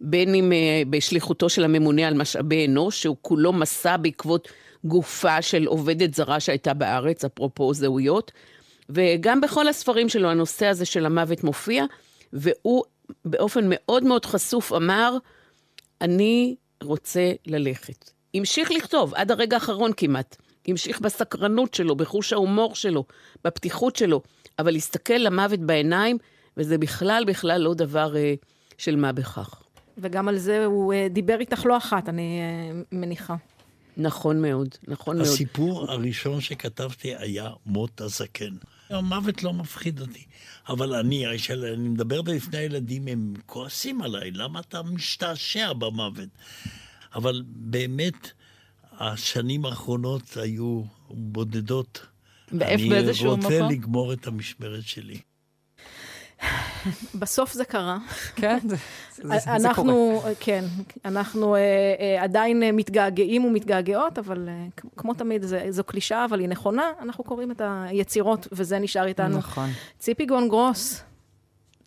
בין 0.00 0.34
אם 0.34 0.52
uh, 0.52 0.88
בשליחותו 0.88 1.48
של 1.48 1.64
הממונה 1.64 2.08
על 2.08 2.14
משאבי 2.14 2.66
אנוש, 2.66 3.02
שהוא 3.02 3.16
כולו 3.22 3.52
מסע 3.52 3.96
בעקבות 3.96 4.48
גופה 4.84 5.42
של 5.42 5.66
עובדת 5.66 6.14
זרה 6.14 6.40
שהייתה 6.40 6.74
בארץ, 6.74 7.24
אפרופו 7.24 7.74
זהויות, 7.74 8.32
וגם 8.90 9.40
בכל 9.40 9.68
הספרים 9.68 10.08
שלו 10.08 10.30
הנושא 10.30 10.66
הזה 10.66 10.84
של 10.84 11.06
המוות 11.06 11.44
מופיע, 11.44 11.84
והוא 12.32 12.82
באופן 13.24 13.64
מאוד 13.68 14.04
מאוד 14.04 14.26
חשוף 14.26 14.72
אמר, 14.72 15.16
אני 16.00 16.54
רוצה 16.82 17.32
ללכת. 17.46 18.10
המשיך 18.34 18.70
לכתוב 18.70 19.14
עד 19.14 19.30
הרגע 19.30 19.56
האחרון 19.56 19.90
כמעט. 19.96 20.36
המשיך 20.68 21.00
בסקרנות 21.00 21.74
שלו, 21.74 21.96
בחוש 21.96 22.32
ההומור 22.32 22.74
שלו, 22.74 23.04
בפתיחות 23.44 23.96
שלו, 23.96 24.20
אבל 24.62 24.72
להסתכל 24.72 25.14
למוות 25.14 25.60
בעיניים, 25.60 26.18
וזה 26.56 26.78
בכלל 26.78 27.24
בכלל 27.26 27.60
לא 27.60 27.74
דבר 27.74 28.16
אה, 28.16 28.34
של 28.78 28.96
מה 28.96 29.12
בכך. 29.12 29.62
וגם 29.98 30.28
על 30.28 30.38
זה 30.38 30.64
הוא 30.64 30.92
אה, 30.92 31.06
דיבר 31.10 31.40
איתך 31.40 31.66
לא 31.66 31.76
אחת, 31.76 32.08
אני 32.08 32.40
אה, 32.40 32.82
מניחה. 32.92 33.36
נכון 33.96 34.42
מאוד, 34.42 34.68
נכון 34.88 35.16
מאוד. 35.16 35.28
הסיפור 35.28 35.90
הראשון 35.90 36.40
שכתבתי 36.40 37.14
היה 37.16 37.50
מות 37.66 38.00
הזקן. 38.00 38.54
המוות 38.90 39.42
לא 39.42 39.52
מפחיד 39.52 40.00
אותי, 40.00 40.24
אבל 40.68 40.94
אני, 40.94 41.24
כשאני 41.36 41.88
מדבר 41.88 42.22
בפני 42.22 42.58
הילדים, 42.58 43.08
הם 43.08 43.34
כועסים 43.46 44.02
עליי, 44.02 44.30
למה 44.30 44.60
אתה 44.60 44.82
משתעשע 44.82 45.72
במוות? 45.72 46.28
אבל 47.14 47.42
באמת, 47.46 48.30
השנים 48.92 49.64
האחרונות 49.64 50.36
היו 50.36 50.82
בודדות. 51.10 52.06
באיפה- 52.52 52.88
באיזשהו 52.88 53.34
אני 53.34 53.44
רוצה 53.44 53.56
מקום? 53.58 53.70
לגמור 53.70 54.12
את 54.12 54.26
המשמרת 54.26 54.82
שלי. 54.82 55.18
בסוף 57.20 57.52
זה 57.52 57.64
קרה. 57.64 57.98
כן, 58.36 58.58
זה, 58.68 58.76
זה, 59.16 59.28
זה 59.38 59.54
אנחנו, 59.68 59.84
קורה. 60.20 60.32
כן, 60.40 60.64
אנחנו 61.04 61.54
אה, 61.54 61.60
אה, 62.00 62.22
עדיין 62.22 62.62
מתגעגעים 62.76 63.44
ומתגעגעות, 63.44 64.18
אבל 64.18 64.48
אה, 64.48 64.66
כמו 64.96 65.14
תמיד, 65.14 65.42
זה, 65.42 65.66
זו 65.70 65.84
קלישאה, 65.84 66.24
אבל 66.24 66.40
היא 66.40 66.48
נכונה, 66.48 66.82
אנחנו 67.02 67.24
קוראים 67.24 67.50
את 67.50 67.60
היצירות, 67.64 68.48
וזה 68.52 68.78
נשאר 68.78 69.06
איתנו. 69.06 69.38
נכון. 69.38 69.70
ציפי 69.98 70.26
גון 70.26 70.48
גרוס, 70.48 71.02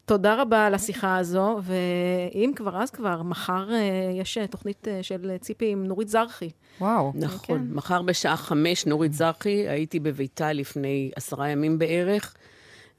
תודה 0.06 0.41
רבה 0.41 0.65
על 0.65 0.73
השיחה 0.73 1.18
הזו, 1.18 1.60
ואם 1.64 2.52
כבר, 2.56 2.82
אז 2.82 2.91
כבר, 2.91 3.23
מחר 3.23 3.72
אה, 3.73 4.11
יש 4.14 4.38
אה, 4.38 4.48
תוכנית 4.48 4.88
אה, 4.88 5.03
של 5.03 5.32
ציפי 5.41 5.72
עם 5.72 5.86
נורית 5.86 6.07
זרחי. 6.07 6.49
וואו. 6.82 7.11
נכון, 7.15 7.60
כן. 7.60 7.73
מחר 7.73 8.02
בשעה 8.02 8.38
חמש, 8.38 8.86
נורית 8.86 9.14
זרחי, 9.14 9.68
הייתי 9.69 9.99
בביתה 9.99 10.53
לפני 10.53 11.11
עשרה 11.15 11.49
ימים 11.49 11.80
בערך, 11.80 12.36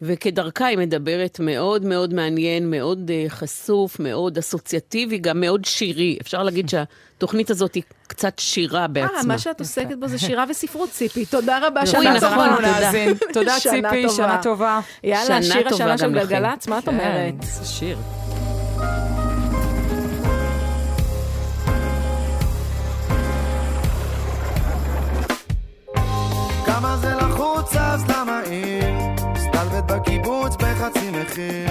וכדרכה 0.03 0.67
היא 0.67 0.79
מדברת 0.79 1.41
מאוד 1.41 1.85
מאוד 1.85 2.15
מעניין, 2.15 2.71
מאוד 2.71 3.11
uh, 3.11 3.31
חשוף, 3.31 4.01
מאוד 4.01 4.39
אסוציאטיבי, 4.39 5.19
גם 5.19 5.41
מאוד 5.41 5.65
שירי. 5.65 6.19
אפשר 6.21 6.43
להגיד 6.43 6.69
שהתוכנית 6.69 7.51
הזאת 7.51 7.75
היא 7.75 7.83
קצת 8.07 8.39
שירה 8.39 8.83
אה, 8.83 8.87
בעצמה. 8.87 9.19
אה, 9.19 9.23
מה 9.27 9.39
שאת 9.39 9.61
עוסקת 9.61 9.97
בו 10.01 10.09
זה 10.09 10.19
שירה 10.19 10.45
וספרות, 10.49 10.91
ציפי. 10.91 11.27
תודה 11.27 11.67
רבה, 11.67 11.87
שנה 11.87 12.21
טובה. 12.21 12.47
נכון. 12.47 12.65
תודה, 12.65 12.91
תודה, 13.33 13.57
ציפי, 13.61 14.09
שנה 14.09 14.43
טובה. 14.43 14.81
יאללה, 15.05 15.43
שיר 15.43 15.69
השנה 15.69 15.99
של 15.99 16.13
גלגלצ, 16.13 16.67
מה 16.69 16.79
את 16.79 16.85
כן, 16.85 16.91
אומרת? 16.91 17.35
שיר. 17.65 17.99
כמה 26.67 26.97
זה 26.97 27.15
לחוץ, 27.15 27.77
אז 27.77 28.05
למה 28.11 28.43
אם? 28.45 28.86
שיר. 29.89 31.13
מחיר. 31.23 31.71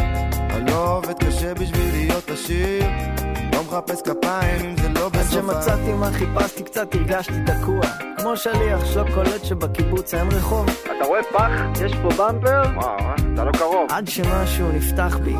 אני 0.49 0.71
לא 0.71 0.97
עובד 0.97 1.23
קשה 1.23 1.53
בשביל 1.53 1.91
להיות 1.91 2.29
עשיר. 2.29 2.83
לא 3.53 3.63
מחפש 3.63 4.01
כפיים 4.01 4.65
אם 4.65 4.77
זה 4.77 4.89
לא 4.89 5.05
עד 5.05 5.15
בסופה. 5.15 5.53
שמצאתי 5.53 5.93
מה 5.93 6.11
חיפשתי 6.11 6.63
קצת 6.63 6.95
הרגשתי 6.95 7.33
תקוע 7.45 7.81
כמו 8.17 8.37
שליח 8.37 8.85
שלא 8.85 9.03
קולט 9.13 9.43
שבקיבוץ 9.43 10.13
אין 10.13 10.27
רחוב 10.31 10.65
אתה 10.83 11.05
רואה 11.05 11.23
פח? 11.33 11.51
יש 11.85 11.91
פה 12.01 12.09
במפר? 12.09 12.61
וואו, 12.75 12.99
אה, 12.99 13.15
אתה 13.33 13.43
לא 13.43 13.51
קרוב. 13.51 13.87
עד 13.89 14.07
שמשהו 14.07 14.71
נפתח 14.71 15.17
בי 15.23 15.35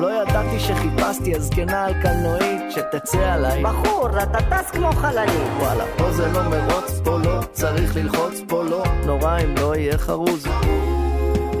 לא 0.00 0.22
ידעתי 0.22 0.60
שחיפשתי 0.60 1.34
הזקנה 1.34 1.84
על 1.84 1.94
קלנועית 2.02 2.62
שתצא 2.70 3.32
עליי 3.32 3.62
בחור, 3.62 4.08
אתה 4.22 4.38
טס 4.50 4.70
כמו 4.70 4.92
חללית. 4.92 5.50
וואלה, 5.58 5.84
פה 5.96 6.12
זה 6.12 6.32
לא 6.32 6.42
מרוץ, 6.42 7.00
פה 7.04 7.18
לא 7.18 7.40
צריך 7.52 7.96
ללחוץ, 7.96 8.40
פה 8.48 8.62
לא 8.64 8.84
נורא 9.06 9.38
אם 9.38 9.54
לא 9.60 9.76
יהיה 9.76 9.98
חרוז 9.98 10.46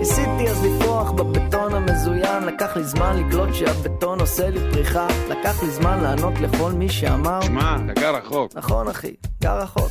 ניסיתי 0.02 0.48
אז 0.50 0.64
לפרוח 0.64 1.10
בבטון 1.10 1.74
המזוין 1.74 2.44
לקח 2.44 2.76
לי 2.76 2.84
זמן 2.84 3.16
לגלות 3.16 3.54
שהבטון 3.54 4.20
עושה 4.20 4.50
לי 4.50 4.60
פריחה 4.72 5.06
לקח 5.28 5.62
לי 5.62 5.70
זמן 5.70 6.00
לענות 6.00 6.40
לכל 6.40 6.72
מי 6.72 6.88
שאמר 6.88 7.40
שמע, 7.42 7.76
אתה 7.84 8.00
גר 8.00 8.16
רחוק. 8.16 8.52
נכון 8.54 8.88
אחי, 8.88 9.14
גר 9.42 9.58
רחוק 9.58 9.90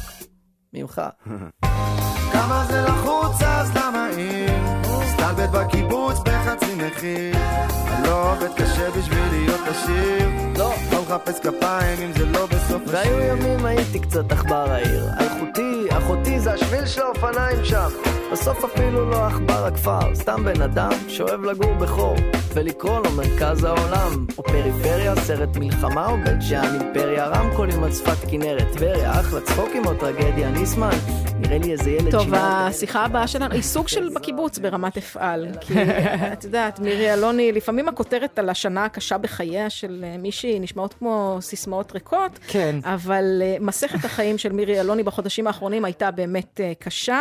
ממך 0.74 1.02
כמה 2.34 2.66
זה 2.68 2.82
לחוץ 2.82 3.42
אז 3.42 3.78
למה 3.78 4.08
עיר? 4.18 4.52
סטלבט 5.14 5.50
בקיבוץ 5.50 6.20
בחצי 6.20 6.76
מחיר. 6.76 7.36
אני 7.88 8.08
לא 8.08 8.32
עובד 8.32 8.54
קשה 8.56 8.92
בשביל 8.92 9.26
להיות 9.32 9.62
עשיר. 9.68 10.30
לא. 10.58 10.74
לא 10.92 11.02
מחפש 11.02 11.40
כפיים 11.40 12.00
אם 12.02 12.12
זה 12.18 12.26
לא 12.26 12.46
בסוף 12.46 12.82
והיו 12.86 13.20
ימים 13.20 13.66
הייתי 13.66 14.00
קצת 14.00 14.32
עכבר 14.32 14.72
העיר 14.72 15.06
אלחוטי, 15.20 15.71
אחותי 16.02 16.40
זה 16.40 16.54
השביל 16.54 16.86
של 16.86 17.02
האופניים 17.02 17.66
שם 17.66 17.90
בסוף 18.32 18.66
אפילו 18.66 19.10
לא 19.10 19.28
עכבר 19.28 19.66
הכפר 19.66 20.16
סתם 20.16 20.44
בן 20.44 20.62
אדם 20.62 20.92
שאוהב 21.08 21.44
לגור 21.44 21.74
בחור 21.74 22.16
ולקרוא 22.54 23.00
לו 23.00 23.12
מרכז 23.12 23.64
העולם 23.64 24.26
או 24.38 24.44
פריפריה, 24.44 25.16
סרט 25.16 25.58
מלחמה 25.58 26.06
או 26.06 26.18
בית 26.18 26.42
שאן 26.42 26.82
אימפריה 26.82 27.28
רמקולים 27.28 27.84
על 27.84 27.92
שפת 27.92 28.30
כנרת 28.32 28.68
טבריה, 28.74 29.20
אחלה 29.20 29.42
צחוקים 29.42 29.86
או 29.86 29.94
טרגדיה 29.94 30.52
ניסמן 30.52 30.98
נראה 31.42 31.58
לי 31.58 31.72
איזה 31.72 31.92
ילד 31.92 32.12
טוב, 32.12 32.34
השיחה 32.34 33.06
הבאה 33.06 33.28
שלנו 33.28 33.54
היא 33.54 33.62
סוג 33.62 33.88
של 33.88 34.10
בקיבוץ 34.16 34.58
ברמת 34.58 34.98
אפעל. 34.98 35.48
כי 35.62 35.74
את 36.34 36.44
יודעת, 36.44 36.80
מירי 36.80 37.14
אלוני, 37.14 37.52
לפעמים 37.52 37.88
הכותרת 37.88 38.40
על 38.40 38.50
השנה 38.50 38.86
הקשה 38.86 39.18
בחייה 39.18 39.70
של 39.70 40.06
אה, 40.08 40.16
מישהי 40.18 40.60
נשמעות 40.60 40.94
כמו 40.94 41.38
סיסמאות 41.42 41.92
ריקות, 41.92 42.40
כן. 42.48 42.76
אבל 42.84 43.42
אה, 43.42 43.58
מסכת 43.60 44.06
החיים 44.06 44.38
של 44.38 44.52
מירי 44.52 44.80
אלוני 44.80 45.04
בחודשים 45.04 45.48
האחרונים 45.48 45.86
הייתה 45.92 46.12
באמת 46.12 46.62
אה, 46.64 46.74
קשה. 46.80 47.20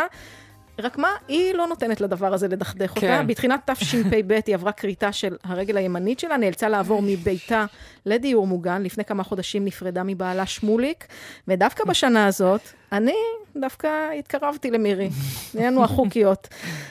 רק 0.79 0.97
מה, 0.97 1.07
היא 1.27 1.53
לא 1.53 1.67
נותנת 1.67 2.01
לדבר 2.01 2.33
הזה 2.33 2.47
לדכדך 2.47 2.89
אותה. 2.89 2.99
כן. 3.01 3.27
בתחילת 3.27 3.69
תשפ"ב 3.69 4.39
היא 4.45 4.55
עברה 4.55 4.71
כריתה 4.71 5.11
של 5.11 5.35
הרגל 5.43 5.77
הימנית 5.77 6.19
שלה, 6.19 6.37
נאלצה 6.37 6.69
לעבור 6.69 7.01
מביתה 7.01 7.65
לדיור 8.05 8.47
מוגן. 8.47 8.83
לפני 8.83 9.05
כמה 9.05 9.23
חודשים 9.23 9.65
נפרדה 9.65 10.03
מבעלה 10.03 10.45
שמוליק, 10.45 11.07
ודווקא 11.47 11.83
בשנה 11.85 12.25
הזאת, 12.27 12.61
אני 12.91 13.15
דווקא 13.55 14.11
התקרבתי 14.19 14.71
למירי. 14.71 15.09
נהיינו 15.55 15.83
החוקיות. 15.83 16.47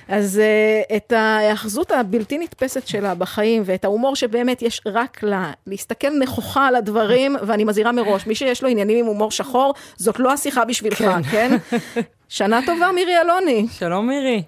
אז 0.09 0.41
uh, 0.41 0.97
את 0.97 1.13
ההאחזות 1.13 1.91
הבלתי 1.91 2.39
נתפסת 2.39 2.87
שלה 2.87 3.15
בחיים, 3.15 3.63
ואת 3.65 3.85
ההומור 3.85 4.17
שבאמת 4.17 4.63
יש 4.63 4.83
רק 4.87 5.23
לה, 5.23 5.53
להסתכל 5.67 6.09
נכוחה 6.21 6.67
על 6.67 6.77
הדברים, 6.77 7.37
ואני 7.47 7.65
מזהירה 7.65 7.93
מראש, 7.93 8.27
מי 8.27 8.35
שיש 8.35 8.63
לו 8.63 8.69
עניינים 8.69 8.99
עם 8.99 9.07
הומור 9.07 9.31
שחור, 9.31 9.75
זאת 9.97 10.19
לא 10.19 10.33
השיחה 10.33 10.65
בשבילך, 10.65 10.99
כן. 10.99 11.23
כן? 11.23 11.57
שנה 12.29 12.61
טובה, 12.67 12.93
מירי 12.95 13.21
אלוני. 13.21 13.67
שלום 13.69 14.09
מירי. 14.09 14.43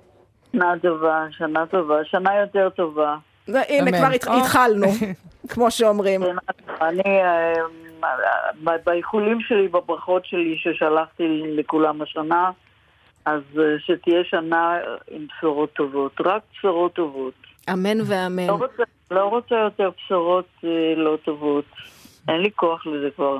שנה 0.52 0.74
טובה, 0.82 1.26
שנה 1.30 1.66
טובה, 1.66 1.94
שנה 2.05 2.30
יותר 2.40 2.68
טובה. 2.70 3.16
הנה, 3.48 3.98
אמן. 3.98 4.19
כבר. 4.19 4.32
התחלנו, 4.32 4.86
כמו 5.52 5.70
שאומרים. 5.70 6.23
אני, 6.81 7.02
ב- 8.64 8.77
באיחולים 8.85 9.40
שלי, 9.40 9.69
בברכות 9.69 10.27
שלי 10.27 10.56
ששלחתי 10.59 11.24
לכולם 11.56 12.02
השנה, 12.02 12.51
אז 13.24 13.40
אה, 13.59 13.64
שתהיה 13.78 14.24
שנה 14.24 14.77
עם 15.10 15.27
בשורות 15.27 15.73
טובות, 15.73 16.12
רק 16.24 16.43
בשורות 16.52 16.93
טובות. 16.93 17.35
אמן 17.73 17.98
ואמן. 18.05 18.47
לא 18.47 18.52
רוצה, 18.52 18.82
לא 19.10 19.24
רוצה 19.24 19.55
יותר 19.55 19.90
בשורות 19.98 20.48
אה, 20.64 20.70
לא 20.97 21.16
טובות. 21.24 21.64
אין 22.28 22.40
לי 22.40 22.51
כוח 22.55 22.86
לזה 22.86 23.09
כבר. 23.16 23.39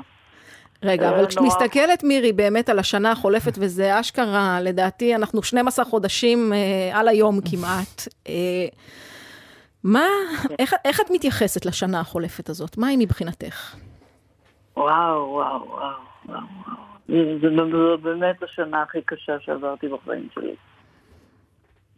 רגע, 0.83 1.09
אה, 1.09 1.15
אבל 1.15 1.27
כשאת. 1.27 1.41
מסתכלת, 1.41 2.03
מירי, 2.03 2.33
באמת 2.33 2.69
על 2.69 2.79
השנה 2.79 3.11
החולפת, 3.11 3.53
וזה 3.59 3.99
אשכרה, 3.99 4.57
לדעתי, 4.61 5.15
אנחנו 5.15 5.43
12 5.43 5.85
חודשים 5.85 6.53
אה, 6.53 6.99
על 6.99 7.07
היום 7.07 7.39
כמעט. 7.51 8.07
אה, 8.29 8.33
מה, 9.83 10.07
איך, 10.59 10.73
איך 10.85 11.01
את 11.01 11.05
מתייחסת 11.11 11.65
לשנה 11.65 11.99
החולפת 11.99 12.49
הזאת? 12.49 12.77
מה 12.77 12.87
היא 12.87 12.97
מבחינתך? 13.01 13.75
וואו, 14.77 15.29
וואו, 15.29 15.67
וואו, 15.67 15.99
וואו. 16.25 16.43
זו 17.71 17.97
באמת 17.97 18.43
השנה 18.43 18.81
הכי 18.81 19.01
קשה 19.05 19.39
שעברתי 19.39 19.87
בחיים 19.87 20.27
שלי. 20.35 20.55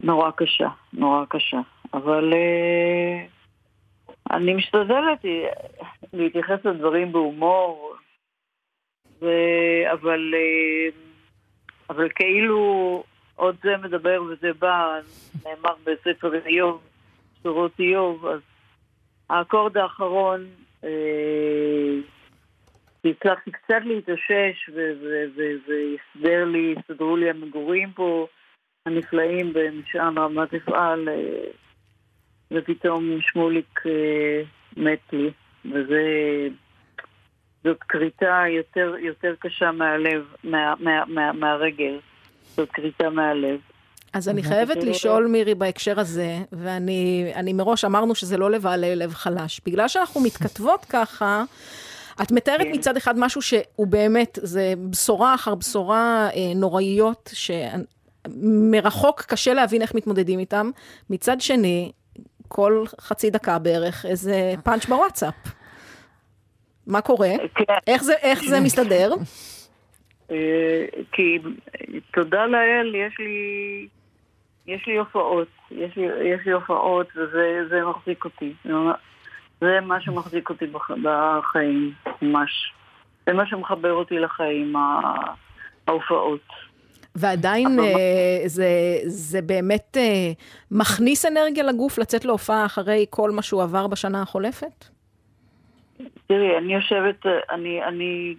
נורא 0.00 0.30
קשה, 0.30 0.68
נורא 0.92 1.24
קשה. 1.28 1.60
אבל 1.94 2.32
אה, 2.32 3.26
אני 4.30 4.54
משתדלת 4.54 5.24
להתייחס 6.12 6.64
לדברים 6.64 7.12
בהומור, 7.12 7.94
ו... 9.22 9.26
אבל, 9.92 10.34
אה, 10.34 10.88
אבל 11.90 12.08
כאילו 12.14 13.04
עוד 13.36 13.56
זה 13.62 13.76
מדבר 13.76 14.22
וזה 14.22 14.52
בא, 14.58 14.98
נאמר 15.44 15.74
בספר 15.84 16.34
איוב, 16.46 16.80
שורות 17.46 17.72
איוב, 17.78 18.26
אז 18.26 18.40
האקורד 19.30 19.76
האחרון, 19.76 20.46
אה, 20.84 20.90
והצלחתי 23.04 23.50
קצת 23.50 23.80
להתאושש 23.84 24.70
והסדר 24.74 26.44
לי, 26.44 26.74
הסתדרו 26.78 27.16
לי 27.16 27.30
המגורים 27.30 27.92
פה 27.92 28.26
הנפלאים 28.86 29.52
במשען 29.52 30.18
רמת 30.18 30.54
אפעל 30.54 31.08
אה, 31.08 31.48
ופתאום 32.50 33.18
שמוליק 33.20 33.80
אה, 33.86 34.42
מת 34.76 35.12
לי. 35.12 35.30
וזה 35.64 36.02
זאת 37.64 37.82
כריתה 37.82 38.44
יותר, 38.48 38.94
יותר 38.98 39.34
קשה 39.38 39.72
מהלב, 39.72 40.24
מה, 40.44 40.74
מה, 40.80 41.04
מה, 41.06 41.32
מהרגל. 41.32 41.98
זאת 42.42 42.70
כריתה 42.70 43.10
מהלב 43.10 43.60
אז 44.16 44.28
אני 44.28 44.42
חייבת 44.42 44.76
לשאול, 44.76 45.26
מירי, 45.26 45.54
בהקשר 45.54 46.00
הזה, 46.00 46.38
ואני 46.52 47.32
אני 47.34 47.52
מראש 47.52 47.84
אמרנו 47.84 48.14
שזה 48.14 48.36
לא 48.36 48.50
לבעלי 48.50 48.96
לב 48.96 49.14
חלש. 49.14 49.60
בגלל 49.66 49.88
שאנחנו 49.88 50.20
מתכתבות 50.20 50.86
ככה, 50.94 51.44
את 52.22 52.32
מתארת 52.32 52.66
מצד 52.72 52.96
אחד 52.96 53.18
משהו 53.18 53.42
שהוא 53.42 53.86
באמת, 53.86 54.38
זה 54.42 54.74
בשורה 54.90 55.34
אחר 55.34 55.54
בשורה 55.54 56.28
אה, 56.34 56.54
נוראיות, 56.54 57.30
שמרחוק 57.34 59.22
קשה 59.22 59.54
להבין 59.54 59.82
איך 59.82 59.94
מתמודדים 59.94 60.38
איתם. 60.38 60.70
מצד 61.10 61.40
שני, 61.40 61.92
כל 62.48 62.84
חצי 63.00 63.30
דקה 63.30 63.58
בערך, 63.58 64.06
איזה 64.06 64.54
פאנץ' 64.64 64.86
בוואטסאפ. 64.86 65.34
מה 66.86 67.00
קורה? 67.00 67.30
איך 67.86 68.02
זה, 68.02 68.14
איך 68.22 68.44
זה 68.44 68.60
מסתדר? 68.60 69.12
אה, 70.30 70.84
כי 71.12 71.38
תודה 72.14 72.46
לאל, 72.46 72.94
יש 72.94 73.14
לי, 73.18 73.86
יש 74.66 74.86
לי 74.86 74.96
הופעות, 74.96 75.48
יש 75.70 75.96
לי, 75.96 76.04
יש 76.04 76.46
לי 76.46 76.52
הופעות 76.52 77.06
וזה 77.16 77.68
זה 77.68 77.84
מחזיק 77.84 78.24
אותי. 78.24 78.52
זה 79.60 79.80
מה 79.80 80.00
שמחזיק 80.00 80.50
אותי 80.50 80.66
בח, 80.66 80.90
בחיים, 81.02 81.92
ממש. 82.22 82.72
זה 83.26 83.32
מה 83.32 83.46
שמחבר 83.46 83.92
אותי 83.92 84.18
לחיים, 84.18 84.74
ההופעות. 85.88 86.48
ועדיין 87.14 87.78
אה, 87.80 88.48
זה, 88.48 88.68
זה 89.06 89.42
באמת 89.42 89.96
אה, 89.96 90.32
מכניס 90.70 91.26
אנרגיה 91.26 91.64
לגוף 91.64 91.98
לצאת 91.98 92.24
להופעה 92.24 92.66
אחרי 92.66 93.06
כל 93.10 93.30
מה 93.30 93.42
שהוא 93.42 93.62
עבר 93.62 93.86
בשנה 93.86 94.22
החולפת? 94.22 94.84
תראי, 96.26 96.58
אני 96.58 96.74
יושבת, 96.74 97.26
אני, 97.50 97.84
אני, 97.84 98.34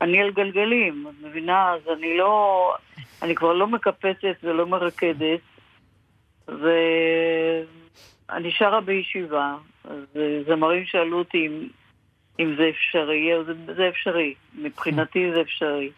אני 0.00 0.20
על 0.20 0.30
גלגלים, 0.30 1.06
את 1.08 1.26
מבינה? 1.26 1.72
אז 1.72 1.80
אני 1.98 2.18
לא, 2.18 2.74
אני 3.22 3.34
כבר 3.34 3.52
לא 3.52 3.66
מקפצת 3.66 4.36
ולא 4.42 4.66
מרקדת, 4.66 5.40
ואני 6.48 8.50
שרה 8.50 8.80
בישיבה, 8.80 9.54
אז 9.84 10.20
זמרים 10.46 10.84
שאלו 10.86 11.18
אותי 11.18 11.46
אם, 11.46 11.68
אם 12.40 12.54
זה 12.58 12.68
אפשרי, 12.68 13.34
אז 13.34 13.46
זה, 13.46 13.74
זה 13.74 13.88
אפשרי, 13.88 14.34
מבחינתי 14.54 15.32
זה 15.34 15.40
אפשרי. 15.40 15.90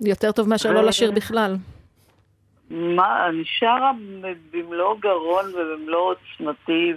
יותר 0.00 0.32
טוב 0.32 0.48
מאשר 0.48 0.72
לא 0.72 0.82
לשיר 0.82 1.12
בכלל. 1.12 1.56
מה, 2.70 3.28
אני 3.28 3.42
שרה 3.44 3.92
במלוא 4.50 4.96
גרון 5.00 5.44
ובמלוא 5.54 6.14
עוצמתי, 6.14 6.92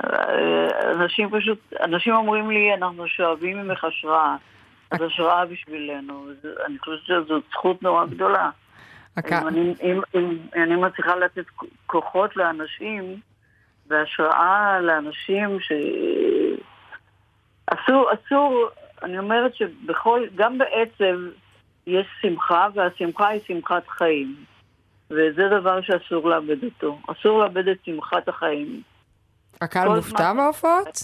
ואנשים 0.00 1.30
פשוט, 1.30 1.58
אנשים 1.80 2.14
אומרים 2.14 2.50
לי, 2.50 2.74
אנחנו 2.74 3.08
שואבים 3.08 3.58
ממך 3.58 3.84
השראה, 3.84 4.36
אז 4.94 5.02
השראה 5.02 5.46
בשבילנו, 5.46 6.26
אני 6.66 6.78
חושבת 6.78 6.98
שזו 7.04 7.40
זכות 7.50 7.82
נורא 7.82 8.06
גדולה. 8.06 8.50
אם 9.42 9.48
אני, 9.48 9.74
אם, 9.82 10.00
אם 10.14 10.38
אני 10.62 10.76
מצליחה 10.76 11.16
לתת 11.16 11.44
כוחות 11.86 12.36
לאנשים 12.36 13.20
והשראה 13.86 14.80
לאנשים 14.80 15.60
ש... 15.60 15.72
אסור, 17.66 18.10
אסור, 18.12 18.68
אני 19.02 19.18
אומרת 19.18 19.54
שבכל, 19.54 20.22
גם 20.34 20.58
בעצב 20.58 21.18
יש 21.86 22.06
שמחה, 22.22 22.66
והשמחה 22.74 23.28
היא 23.28 23.40
שמחת 23.46 23.88
חיים. 23.88 24.34
וזה 25.10 25.42
דבר 25.60 25.80
שאסור 25.80 26.28
לאבד 26.30 26.64
אותו. 26.64 26.98
אסור 27.08 27.38
לאבד 27.42 27.68
את 27.68 27.78
שמחת 27.84 28.28
החיים. 28.28 28.82
הקהל 29.60 29.88
מופתע 29.88 30.16
זמן- 30.16 30.36
בהופעות? 30.36 31.02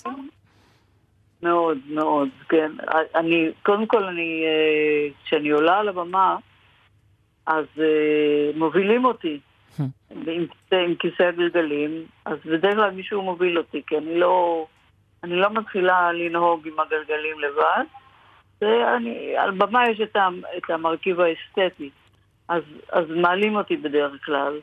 מאוד, 1.43 1.79
מאוד, 1.89 2.29
כן. 2.49 2.73
אני, 3.15 3.51
קודם 3.63 3.87
כל, 3.87 4.05
אני, 4.05 4.43
אה, 4.47 5.09
כשאני 5.25 5.51
עולה 5.51 5.79
על 5.79 5.89
הבמה, 5.89 6.37
אז 7.47 7.65
אה, 7.79 8.51
מובילים 8.55 9.05
אותי 9.05 9.41
עם, 10.11 10.47
כיסא- 10.47 10.85
עם 10.85 10.95
כיסא 10.95 11.23
הגלגלים, 11.23 12.05
אז 12.25 12.39
בדרך 12.45 12.75
כלל 12.75 12.91
מישהו 12.91 13.23
מוביל 13.23 13.59
אותי, 13.59 13.83
כי 13.87 13.99
אני 13.99 14.19
לא, 14.19 14.67
אני 15.25 15.37
לא 15.37 15.51
מתחילה 15.51 16.13
לנהוג 16.13 16.67
עם 16.67 16.81
הגלגלים 16.81 17.41
לבד. 17.41 17.85
ואני, 18.63 19.37
על 19.37 19.51
במה 19.51 19.91
יש 19.91 20.01
את, 20.01 20.17
ה, 20.17 20.29
את 20.57 20.71
המרכיב 20.71 21.21
האסתטי, 21.21 21.91
אז, 22.49 22.63
אז 22.93 23.05
מעלים 23.09 23.57
אותי 23.57 23.77
בדרך 23.77 24.25
כלל. 24.25 24.61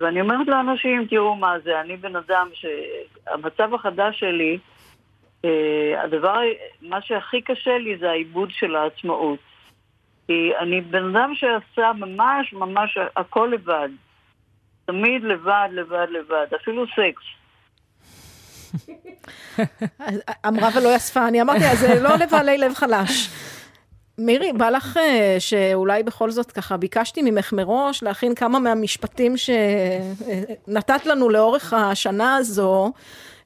ואני 0.00 0.20
אומרת 0.20 0.48
לאנשים, 0.48 1.06
תראו 1.06 1.34
מה 1.36 1.58
זה, 1.64 1.80
אני 1.80 1.96
בן 1.96 2.16
אדם 2.16 2.48
שהמצב 2.54 3.74
החדש 3.74 4.20
שלי, 4.20 4.54
אה, 4.54 4.58
הדבר, 6.04 6.38
מה 6.82 7.02
שהכי 7.02 7.40
קשה 7.42 7.78
לי 7.78 7.98
זה 7.98 8.10
העיבוד 8.10 8.48
של 8.50 8.76
העצמאות. 8.76 9.38
כי 10.26 10.50
אני 10.60 10.80
בן 10.80 11.16
אדם 11.16 11.32
שעשה 11.34 11.92
ממש 11.92 12.52
ממש 12.52 12.98
הכל 13.16 13.50
לבד. 13.52 13.88
תמיד 14.84 15.22
לבד, 15.24 15.68
לבד, 15.72 16.06
לבד, 16.10 16.46
אפילו 16.62 16.84
סקס. 16.86 17.22
אמרה 20.48 20.68
ולא 20.76 20.96
אספה, 20.96 21.28
אני 21.28 21.42
אמרתי, 21.42 21.64
אז 21.64 21.84
לא 22.02 22.16
לבעלי 22.16 22.58
לב 22.58 22.74
חלש. 22.74 23.28
מירי, 24.18 24.52
בא 24.52 24.70
לך 24.70 24.96
אה, 24.96 25.36
שאולי 25.38 26.02
בכל 26.02 26.30
זאת 26.30 26.52
ככה, 26.52 26.76
ביקשתי 26.76 27.22
ממך 27.22 27.52
מראש 27.52 28.02
להכין 28.02 28.34
כמה 28.34 28.58
מהמשפטים 28.58 29.34
שנתת 29.36 31.06
לנו 31.06 31.28
לאורך 31.28 31.72
השנה 31.72 32.36
הזו. 32.36 32.92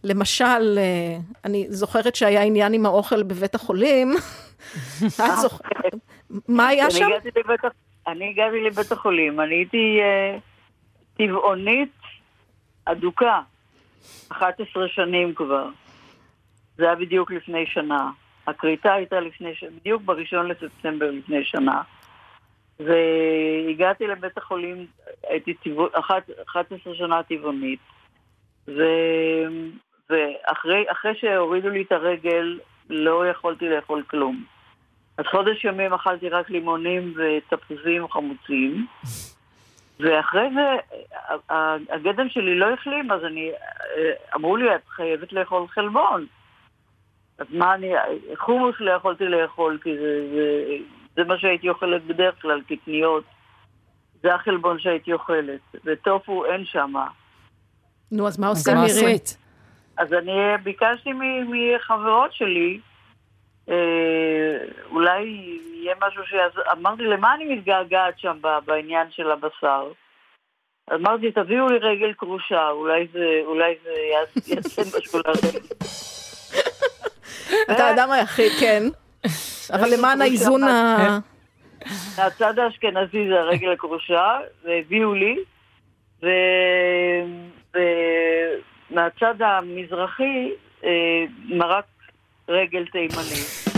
למשל, 0.04 0.78
אה, 0.78 1.16
אני 1.44 1.66
זוכרת 1.68 2.16
שהיה 2.16 2.42
עניין 2.42 2.72
עם 2.72 2.86
האוכל 2.86 3.22
בבית 3.22 3.54
החולים. 3.54 4.12
את 5.06 5.36
זוכרת? 5.40 5.94
מה 6.48 6.68
היה 6.68 6.90
שם? 6.90 7.04
אני 8.06 8.30
הגעתי 8.30 8.60
לבית 8.60 8.92
החולים, 8.92 9.40
אני 9.40 9.54
הייתי 9.54 9.98
אה, 10.00 10.38
טבעונית 11.16 11.92
אדוקה, 12.84 13.40
11 14.28 14.88
שנים 14.88 15.34
כבר. 15.34 15.68
זה 16.76 16.84
היה 16.84 16.94
בדיוק 16.94 17.30
לפני 17.32 17.66
שנה. 17.66 18.10
הכריתה 18.46 18.92
הייתה 18.94 19.20
לפני, 19.20 19.54
ש- 19.54 19.64
בדיוק 19.64 20.02
בראשון 20.02 20.48
לספטמבר 20.48 21.10
לפני 21.10 21.44
שנה. 21.44 21.82
והגעתי 22.80 24.06
לבית 24.06 24.38
החולים, 24.38 24.86
הייתי 25.28 25.54
טבעו, 25.54 25.86
אחת, 25.92 26.30
11 26.50 26.94
שנה 26.94 27.22
טבעונית. 27.22 27.80
ואחרי 30.14 30.84
אחרי 30.88 31.14
שהורידו 31.20 31.68
לי 31.68 31.82
את 31.82 31.92
הרגל, 31.92 32.58
לא 32.90 33.26
יכולתי 33.28 33.68
לאכול 33.68 34.02
כלום. 34.10 34.44
אז 35.18 35.24
חודש 35.30 35.64
ימים 35.64 35.92
אכלתי 35.92 36.28
רק 36.28 36.50
לימונים 36.50 37.14
ותפוזים 37.16 38.08
חמוצים, 38.08 38.86
ואחרי 40.00 40.48
זה 40.54 40.96
הגדם 41.88 42.28
שלי 42.28 42.58
לא 42.58 42.66
החלים, 42.72 43.12
אז 43.12 43.24
אני, 43.24 43.50
אמרו 44.34 44.56
לי, 44.56 44.74
את 44.74 44.88
חייבת 44.88 45.32
לאכול 45.32 45.68
חלבון. 45.68 46.26
אז 47.38 47.46
מה 47.50 47.74
אני, 47.74 47.92
חומוס 48.36 48.74
לא 48.80 48.90
יכולתי 48.90 49.24
לאכול, 49.24 49.78
כי 49.82 49.96
זה, 49.96 50.26
זה, 50.34 50.76
זה 51.16 51.24
מה 51.24 51.38
שהייתי 51.38 51.68
אוכלת 51.68 52.04
בדרך 52.04 52.42
כלל, 52.42 52.60
קטניות. 52.68 53.24
זה 54.22 54.34
החלבון 54.34 54.78
שהייתי 54.78 55.12
אוכלת, 55.12 55.60
וטופו 55.84 56.44
אין 56.44 56.64
שמה. 56.64 57.06
נו, 58.12 58.26
אז 58.26 58.38
מה 58.38 58.48
עושה 58.48 58.74
מה 58.74 58.80
מירי? 58.80 58.90
עשית? 58.90 59.43
אז 59.96 60.12
אני 60.12 60.32
ביקשתי 60.62 61.12
מ- 61.12 61.50
מחברות 61.74 62.32
שלי, 62.32 62.78
אה, 63.68 63.74
אולי 64.90 65.20
יהיה 65.74 65.94
משהו 66.08 66.22
שיעזור, 66.26 66.62
אמרתי, 66.72 67.02
למה 67.02 67.34
אני 67.34 67.44
מתגעגעת 67.54 68.18
שם 68.18 68.36
ב- 68.40 68.58
בעניין 68.66 69.06
של 69.10 69.30
הבשר? 69.30 69.92
אמרתי, 70.94 71.32
תביאו 71.32 71.68
לי 71.68 71.78
רגל 71.78 72.12
כרושה, 72.18 72.70
אולי 72.70 73.06
זה, 73.12 73.40
אולי 73.46 73.74
זה 73.84 73.90
יעש- 73.90 74.48
יעשה 74.54 74.82
משהו 74.98 75.18
לרגל. 75.18 75.58
אתה 77.72 77.86
האדם 77.86 78.10
היחיד, 78.10 78.52
כן. 78.60 78.82
אבל 79.72 79.88
למען 79.98 80.20
האיזון 80.22 80.62
ה... 80.62 80.96
מהצד 82.18 82.58
האשכנזי 82.58 83.28
זה 83.28 83.40
הרגל 83.40 83.72
הכרושה, 83.72 84.38
והביאו 84.64 85.14
לי, 85.14 85.36
ו... 88.90 88.92
ומהצד 88.92 89.34
המזרחי 89.40 90.50
אה, 90.84 90.90
מרק 91.48 91.84
רגל 92.48 92.84
תימני. 92.92 93.74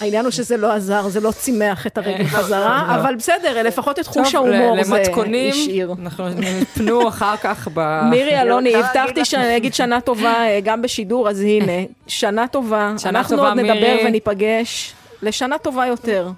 העניין 0.00 0.24
הוא 0.24 0.30
שזה 0.30 0.56
לא 0.56 0.72
עזר, 0.72 1.08
זה 1.08 1.20
לא 1.20 1.30
צימח 1.30 1.86
את 1.86 1.98
הרגל 1.98 2.24
חזרה, 2.24 2.84
לא. 2.88 2.94
אבל 2.94 3.14
בסדר, 3.14 3.62
לפחות 3.62 3.98
את 3.98 4.06
חוש 4.06 4.34
ההומור 4.34 4.84
זה 4.84 4.96
למתכונים, 4.96 5.50
השאיר. 5.50 5.94
אנחנו 6.02 6.28
נפנו 6.28 7.08
אחר 7.08 7.36
כך 7.36 7.68
ב... 7.74 8.00
מירי 8.10 8.38
אלוני, 8.42 8.76
הבטחתי 8.76 9.24
שאני 9.24 9.56
אגיד 9.56 9.74
שנה 9.74 10.00
טובה 10.00 10.34
אה, 10.34 10.60
גם 10.64 10.82
בשידור, 10.82 11.28
אז 11.28 11.40
הנה, 11.40 11.72
שנה 12.06 12.48
טובה. 12.48 12.94
שנה 12.98 13.18
אנחנו 13.18 13.46
עוד 13.46 13.58
נדבר. 13.58 13.96
וניפגש 14.04 14.94
לשנה 15.22 15.58
טובה 15.58 15.86
יותר. 15.86 16.28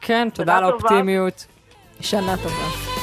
כן, 0.00 0.28
תודה 0.34 0.56
על. 0.56 0.64
האופטימיות. 0.64 1.46
שנה 2.00 2.36
טובה. 2.42 2.95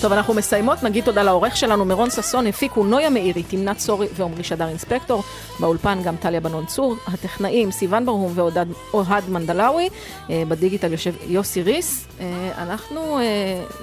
טוב, 0.00 0.12
אנחנו 0.12 0.34
מסיימות, 0.34 0.82
נגיד 0.82 1.04
תודה 1.04 1.22
לעורך 1.22 1.56
שלנו, 1.56 1.84
מירון 1.84 2.10
ששון, 2.10 2.46
הפיקו 2.46 2.84
נויה 2.84 3.10
מאירי, 3.10 3.42
תמנת 3.42 3.78
סורי 3.78 4.06
ועמרי 4.14 4.44
שדר 4.44 4.68
אינספקטור, 4.68 5.22
באולפן 5.60 6.02
גם 6.02 6.16
טליה 6.16 6.40
בנון 6.40 6.66
צור, 6.66 6.96
הטכנאים 7.06 7.70
סיון 7.70 8.06
ברהום 8.06 8.32
ואוהד 8.34 9.28
מנדלאווי, 9.28 9.88
אה, 10.30 10.42
בדיגיטל 10.48 10.92
יושב 10.92 11.14
יוסי 11.26 11.62
ריס. 11.62 12.06
אה, 12.20 12.26
אנחנו 12.58 13.18
אה, 13.18 13.24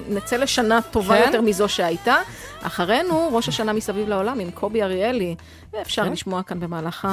נצא 0.10 0.36
לשנה 0.36 0.80
טובה 0.92 1.18
כן? 1.18 1.24
יותר 1.26 1.42
מזו 1.42 1.70
שהייתה. 1.70 2.16
אחרינו, 2.64 3.30
ראש 3.32 3.48
השנה 3.48 3.74
מסביב 3.74 4.08
לעולם 4.08 4.40
עם 4.40 4.52
קובי 4.52 4.84
אריאלי, 4.84 5.36
ואפשר 5.74 6.04
כן? 6.04 6.12
לשמוע 6.12 6.44
כאן 6.44 6.60
במהלך 6.60 7.08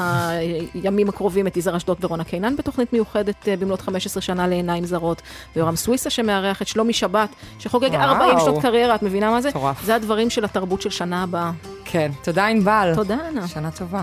הימים 0.75 1.09
הקרובים 1.09 1.47
את 1.47 1.57
יזהר 1.57 1.77
אשדוד 1.77 2.05
ורונה 2.05 2.25
קינן 2.25 2.57
בתוכנית 2.57 2.93
מיוחדת 2.93 3.49
אה, 3.49 3.57
במלאת 3.57 3.81
15 3.81 4.23
שנה 4.23 4.47
לעיניים 4.47 4.85
זרות, 4.85 5.23
ויורם 5.57 5.77
סוויסה 5.77 6.11
שמארח 6.11 6.63
את 6.63 6.69
שלומי 6.69 6.93
שבת, 6.93 7.29
שחוגג 7.59 7.91
וואו. 7.91 8.03
40 8.03 8.39
שנות 8.41 8.63
קריירה, 8.63 8.95
את 8.95 9.03
מבינה 9.03 9.31
מה 9.31 9.41
זה? 9.41 9.49
מטורף. 9.49 9.85
זה 9.85 9.95
הדברים 9.95 10.31
של 10.31 10.45
התרבות 10.45 10.83
של 10.83 10.91
שנה 10.91 11.23
הבאה. 11.23 11.51
כן, 11.85 12.11
תודה 12.23 12.47
ענבל. 12.47 12.93
תודה, 12.95 13.17
אנה. 13.29 13.49
שנה 13.49 13.71
טובה. 13.71 14.03